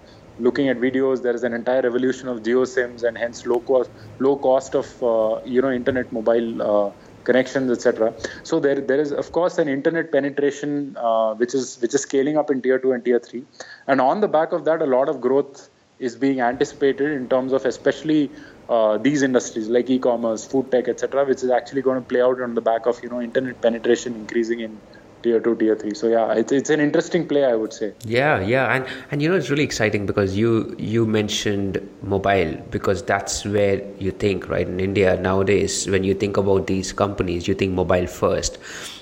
looking 0.47 0.69
at 0.69 0.79
videos 0.79 1.23
there 1.23 1.35
is 1.35 1.45
an 1.45 1.53
entire 1.53 1.83
revolution 1.83 2.29
of 2.29 2.43
Jio 2.43 2.67
sims 2.67 3.03
and 3.03 3.17
hence 3.17 3.47
low 3.47 3.61
cost 3.61 3.91
low 4.19 4.37
cost 4.37 4.75
of 4.75 4.89
uh, 5.03 5.41
you 5.45 5.63
know 5.63 5.71
internet 5.71 6.13
mobile 6.13 6.63
uh, 6.71 6.91
connections 7.25 7.71
etc 7.71 8.13
so 8.43 8.61
there 8.61 8.81
there 8.91 9.01
is 9.01 9.13
of 9.13 9.31
course 9.33 9.59
an 9.59 9.69
internet 9.69 10.11
penetration 10.13 10.97
uh, 10.97 11.35
which 11.35 11.55
is 11.55 11.79
which 11.83 11.95
is 11.95 12.03
scaling 12.03 12.37
up 12.37 12.51
in 12.51 12.63
tier 12.63 12.79
2 12.79 12.93
and 12.93 13.05
tier 13.05 13.19
3 13.19 13.45
and 13.87 14.01
on 14.01 14.21
the 14.21 14.29
back 14.39 14.53
of 14.53 14.65
that 14.65 14.83
a 14.83 14.91
lot 14.97 15.09
of 15.09 15.21
growth 15.21 15.69
is 15.99 16.17
being 16.17 16.41
anticipated 16.41 17.11
in 17.13 17.29
terms 17.29 17.53
of 17.53 17.67
especially 17.67 18.31
uh, 18.71 18.97
these 18.97 19.23
industries 19.23 19.69
like 19.69 19.91
e-commerce 19.91 20.45
food 20.47 20.71
tech 20.71 20.89
etc 20.89 21.25
which 21.31 21.43
is 21.43 21.51
actually 21.51 21.83
going 21.83 22.01
to 22.03 22.09
play 22.13 22.23
out 22.23 22.41
on 22.41 22.55
the 22.55 22.67
back 22.71 22.87
of 22.87 23.03
you 23.03 23.11
know 23.11 23.21
internet 23.21 23.61
penetration 23.61 24.15
increasing 24.15 24.61
in 24.61 24.81
tier 25.23 25.41
two, 25.41 25.57
tier 25.57 25.77
three. 25.77 25.95
So 25.95 26.09
yeah, 26.09 26.33
it's 26.33 26.53
it's 26.53 26.71
an 26.71 26.81
interesting 26.81 27.27
play, 27.27 27.45
I 27.45 27.55
would 27.55 27.73
say. 27.73 27.93
Yeah, 28.05 28.41
yeah, 28.41 28.75
and 28.75 28.87
and 29.11 29.23
you 29.23 29.29
know 29.29 29.37
it's 29.37 29.51
really 29.51 29.65
exciting 29.65 30.07
because 30.07 30.37
you 30.37 30.75
you 30.79 31.07
mentioned 31.07 31.81
mobile 32.03 32.55
because 32.71 33.03
that's 33.03 33.45
where 33.45 33.83
you 33.99 34.11
think 34.11 34.49
right 34.49 34.67
in 34.67 34.81
India 34.81 35.17
nowadays 35.21 35.89
when 35.89 36.05
you 36.05 36.15
think 36.15 36.37
about 36.37 36.67
these 36.67 36.93
companies 36.93 37.49
you 37.49 37.55
think 37.55 37.73
mobile 37.73 38.07
first. 38.07 38.59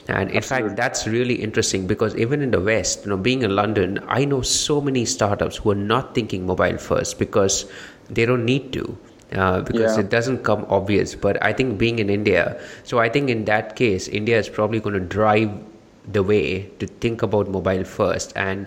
And 0.08 0.30
in 0.30 0.38
Absolutely. 0.38 0.68
fact, 0.68 0.76
that's 0.76 1.06
really 1.06 1.34
interesting 1.34 1.86
because 1.86 2.16
even 2.16 2.40
in 2.40 2.50
the 2.50 2.60
West, 2.60 3.04
you 3.04 3.10
know, 3.10 3.18
being 3.18 3.42
in 3.42 3.54
London, 3.54 3.98
I 4.08 4.24
know 4.24 4.40
so 4.40 4.80
many 4.80 5.04
startups 5.04 5.56
who 5.58 5.70
are 5.70 5.74
not 5.74 6.14
thinking 6.14 6.46
mobile 6.46 6.78
first 6.78 7.18
because 7.18 7.70
they 8.08 8.24
don't 8.24 8.46
need 8.46 8.72
to. 8.72 8.96
Uh, 9.32 9.60
because 9.60 9.94
yeah. 9.94 10.00
it 10.00 10.08
doesn't 10.08 10.42
come 10.42 10.64
obvious. 10.70 11.14
But 11.14 11.42
I 11.44 11.52
think 11.52 11.76
being 11.76 11.98
in 11.98 12.08
India, 12.08 12.58
so 12.84 12.98
I 12.98 13.10
think 13.10 13.28
in 13.28 13.44
that 13.44 13.76
case, 13.76 14.08
India 14.08 14.38
is 14.38 14.48
probably 14.48 14.80
going 14.80 14.94
to 14.94 15.04
drive 15.04 15.50
the 16.12 16.22
way 16.22 16.62
to 16.78 16.86
think 16.86 17.22
about 17.22 17.48
mobile 17.48 17.84
first 17.84 18.32
and 18.36 18.66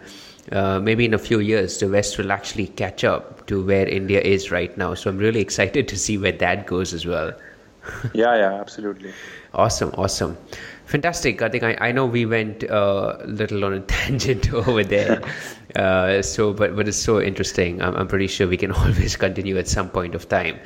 uh, 0.52 0.80
maybe 0.80 1.06
in 1.06 1.14
a 1.14 1.20
few 1.20 1.40
years 1.40 1.80
the 1.80 1.88
west 1.88 2.18
will 2.18 2.32
actually 2.32 2.68
catch 2.68 3.04
up 3.04 3.46
to 3.48 3.64
where 3.64 3.88
india 3.88 4.20
is 4.20 4.52
right 4.52 4.78
now. 4.78 4.94
So 4.94 5.10
i'm 5.10 5.18
really 5.18 5.42
excited 5.48 5.88
to 5.88 5.98
see 5.98 6.18
where 6.18 6.32
that 6.34 6.68
goes 6.68 6.94
as 6.94 7.06
well. 7.06 7.34
Yeah 8.14 8.36
yeah 8.36 8.54
absolutely. 8.60 9.14
Awesome 9.54 9.92
awesome. 9.98 10.38
Fantastic. 10.86 11.42
I 11.42 11.48
think 11.48 11.64
i, 11.64 11.78
I 11.80 11.92
know 11.94 12.06
we 12.06 12.26
went 12.26 12.64
a 12.64 12.76
uh, 12.76 13.26
little 13.26 13.64
on 13.64 13.74
a 13.74 13.80
tangent 13.94 14.54
over 14.54 14.84
there. 14.84 15.22
Uh, 15.76 16.22
so 16.22 16.54
but 16.54 16.76
but 16.76 16.88
it's 16.88 16.98
so 16.98 17.22
interesting. 17.22 17.82
I'm, 17.82 17.96
I'm 17.96 18.08
pretty 18.08 18.28
sure 18.28 18.48
we 18.48 18.58
can 18.58 18.72
always 18.72 19.16
continue 19.16 19.58
at 19.58 19.68
some 19.68 19.90
point 19.90 20.16
of 20.16 20.28
time. 20.28 20.60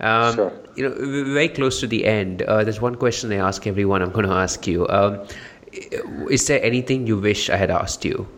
Um, 0.00 0.34
sure. 0.34 0.52
you 0.76 0.88
know 0.88 0.94
we're 0.98 1.24
very 1.24 1.48
close 1.48 1.80
to 1.80 1.86
the 1.86 2.04
end. 2.06 2.42
Uh, 2.42 2.62
there's 2.64 2.80
one 2.80 2.94
question 2.94 3.32
i 3.32 3.36
ask 3.36 3.66
everyone 3.66 4.02
i'm 4.02 4.12
going 4.12 4.26
to 4.26 4.34
ask 4.34 4.66
you. 4.66 4.88
Um, 4.88 5.26
is 5.72 6.46
there 6.46 6.62
anything 6.62 7.06
you 7.06 7.18
wish 7.18 7.50
I 7.50 7.56
had 7.56 7.70
asked 7.70 8.04
you? 8.04 8.28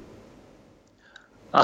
uh, 1.55 1.63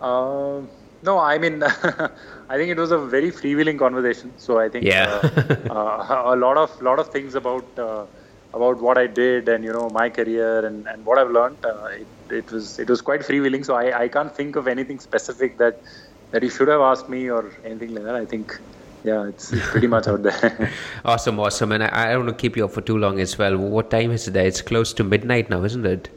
uh, 0.00 0.60
no, 1.02 1.18
I 1.18 1.38
mean, 1.38 1.62
I 2.48 2.56
think 2.56 2.70
it 2.70 2.78
was 2.78 2.90
a 2.90 2.98
very 2.98 3.30
freewheeling 3.30 3.78
conversation. 3.78 4.32
So 4.36 4.58
I 4.60 4.68
think 4.68 4.84
yeah. 4.84 5.20
uh, 5.22 5.72
uh 5.72 6.34
a 6.34 6.36
lot 6.36 6.56
of 6.56 6.80
lot 6.82 6.98
of 6.98 7.08
things 7.08 7.34
about 7.34 7.66
uh, 7.78 8.04
about 8.54 8.80
what 8.80 8.98
I 8.98 9.06
did 9.06 9.48
and 9.48 9.64
you 9.64 9.72
know 9.72 9.90
my 9.90 10.08
career 10.08 10.64
and, 10.64 10.86
and 10.86 11.04
what 11.04 11.18
I've 11.18 11.30
learned. 11.30 11.64
Uh, 11.64 11.86
it, 11.86 12.06
it 12.30 12.52
was 12.52 12.78
it 12.78 12.88
was 12.88 13.00
quite 13.00 13.20
freewheeling. 13.20 13.64
So 13.64 13.74
I, 13.74 14.02
I 14.02 14.08
can't 14.08 14.34
think 14.34 14.56
of 14.56 14.68
anything 14.68 15.00
specific 15.00 15.58
that 15.58 15.80
that 16.30 16.42
you 16.42 16.50
should 16.50 16.68
have 16.68 16.80
asked 16.80 17.08
me 17.08 17.28
or 17.30 17.52
anything 17.64 17.94
like 17.94 18.04
that. 18.04 18.14
I 18.14 18.24
think 18.24 18.58
yeah, 19.04 19.26
it's, 19.28 19.52
it's 19.52 19.66
pretty 19.68 19.86
much 19.86 20.08
out 20.08 20.22
there. 20.22 20.72
awesome, 21.04 21.38
awesome. 21.38 21.72
And 21.72 21.84
I, 21.84 21.90
I, 21.92 22.12
don't 22.12 22.26
want 22.26 22.38
to 22.38 22.40
keep 22.40 22.56
you 22.56 22.64
up 22.64 22.72
for 22.72 22.80
too 22.80 22.98
long 22.98 23.20
as 23.20 23.38
well. 23.38 23.56
What 23.56 23.90
time 23.90 24.10
is 24.10 24.28
it 24.28 24.32
there? 24.32 24.46
It's 24.46 24.62
close 24.62 24.92
to 24.94 25.04
midnight 25.04 25.50
now, 25.50 25.64
isn't 25.64 25.86
it? 25.86 26.08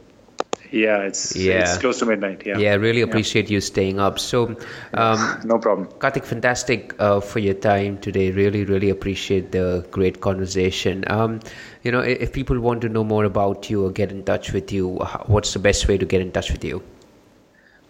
Yeah, 0.72 1.02
it's 1.02 1.36
yeah. 1.36 1.60
it's 1.60 1.76
close 1.76 1.98
to 1.98 2.06
midnight. 2.06 2.46
Yeah, 2.46 2.56
yeah. 2.56 2.74
Really 2.76 3.02
appreciate 3.02 3.50
yeah. 3.50 3.56
you 3.56 3.60
staying 3.60 4.00
up. 4.00 4.18
So, 4.18 4.56
um, 4.94 5.40
no 5.44 5.58
problem. 5.58 5.86
Kartik, 5.98 6.24
fantastic 6.24 6.94
uh, 6.98 7.20
for 7.20 7.40
your 7.40 7.54
time 7.54 7.98
today. 7.98 8.30
Really, 8.30 8.64
really 8.64 8.88
appreciate 8.88 9.52
the 9.52 9.86
great 9.90 10.22
conversation. 10.22 11.04
Um, 11.08 11.40
you 11.82 11.92
know, 11.92 12.00
if 12.00 12.32
people 12.32 12.58
want 12.58 12.80
to 12.82 12.88
know 12.88 13.04
more 13.04 13.24
about 13.24 13.68
you 13.68 13.84
or 13.84 13.90
get 13.90 14.10
in 14.10 14.24
touch 14.24 14.54
with 14.54 14.72
you, 14.72 14.96
what's 15.26 15.52
the 15.52 15.58
best 15.58 15.88
way 15.88 15.98
to 15.98 16.06
get 16.06 16.22
in 16.22 16.32
touch 16.32 16.50
with 16.50 16.64
you? 16.64 16.82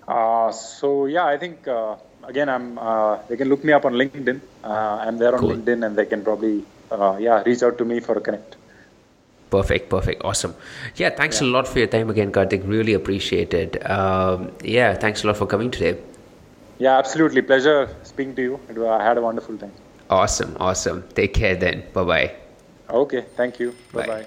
Uh, 0.08 0.50
so 0.50 1.06
yeah, 1.06 1.24
I 1.26 1.38
think. 1.38 1.68
Uh, 1.68 1.96
again, 2.24 2.48
I'm. 2.48 2.78
Uh, 2.78 3.18
they 3.28 3.36
can 3.36 3.48
look 3.48 3.64
me 3.64 3.72
up 3.72 3.84
on 3.84 3.94
LinkedIn. 3.94 4.40
Uh, 4.64 4.68
I'm 5.06 5.18
there 5.18 5.34
on 5.34 5.40
cool. 5.40 5.50
LinkedIn, 5.50 5.86
and 5.86 5.96
they 5.96 6.06
can 6.06 6.22
probably, 6.22 6.64
uh, 6.90 7.16
yeah, 7.20 7.42
reach 7.44 7.62
out 7.62 7.78
to 7.78 7.84
me 7.84 8.00
for 8.00 8.16
a 8.18 8.20
connect. 8.20 8.56
Perfect, 9.50 9.90
perfect, 9.90 10.24
awesome. 10.24 10.54
Yeah, 10.96 11.10
thanks 11.10 11.40
yeah. 11.40 11.46
a 11.46 11.48
lot 11.48 11.68
for 11.68 11.78
your 11.78 11.88
time 11.88 12.08
again, 12.08 12.32
Kartik. 12.32 12.62
Really 12.64 12.94
appreciate 12.94 13.52
it. 13.52 13.90
Um, 13.90 14.50
yeah, 14.64 14.94
thanks 14.94 15.24
a 15.24 15.26
lot 15.26 15.36
for 15.36 15.46
coming 15.46 15.70
today. 15.70 15.98
Yeah, 16.78 16.98
absolutely. 16.98 17.42
Pleasure 17.42 17.94
speaking 18.02 18.34
to 18.36 18.42
you. 18.42 18.88
I 18.88 19.02
had 19.04 19.18
a 19.18 19.22
wonderful 19.22 19.58
time. 19.58 19.72
Awesome, 20.08 20.56
awesome. 20.58 21.04
Take 21.14 21.34
care 21.34 21.54
then. 21.54 21.84
Bye 21.92 22.04
bye. 22.04 22.34
Okay, 22.90 23.26
thank 23.36 23.60
you. 23.60 23.74
Bye 23.92 24.06
bye. 24.06 24.26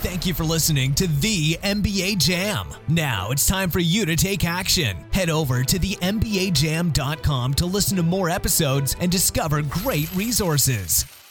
Thank 0.00 0.26
you 0.26 0.34
for 0.34 0.44
listening 0.44 0.94
to 0.94 1.06
the 1.06 1.54
MBA 1.62 2.18
Jam. 2.18 2.68
Now 2.88 3.30
it's 3.30 3.46
time 3.46 3.70
for 3.70 3.78
you 3.78 4.04
to 4.06 4.16
take 4.16 4.44
action. 4.44 4.96
Head 5.12 5.30
over 5.30 5.62
to 5.62 5.78
the 5.78 5.96
MBAJam.com 5.96 7.54
to 7.54 7.66
listen 7.66 7.96
to 7.96 8.02
more 8.02 8.28
episodes 8.28 8.96
and 9.00 9.10
discover 9.12 9.62
great 9.62 10.12
resources. 10.14 11.21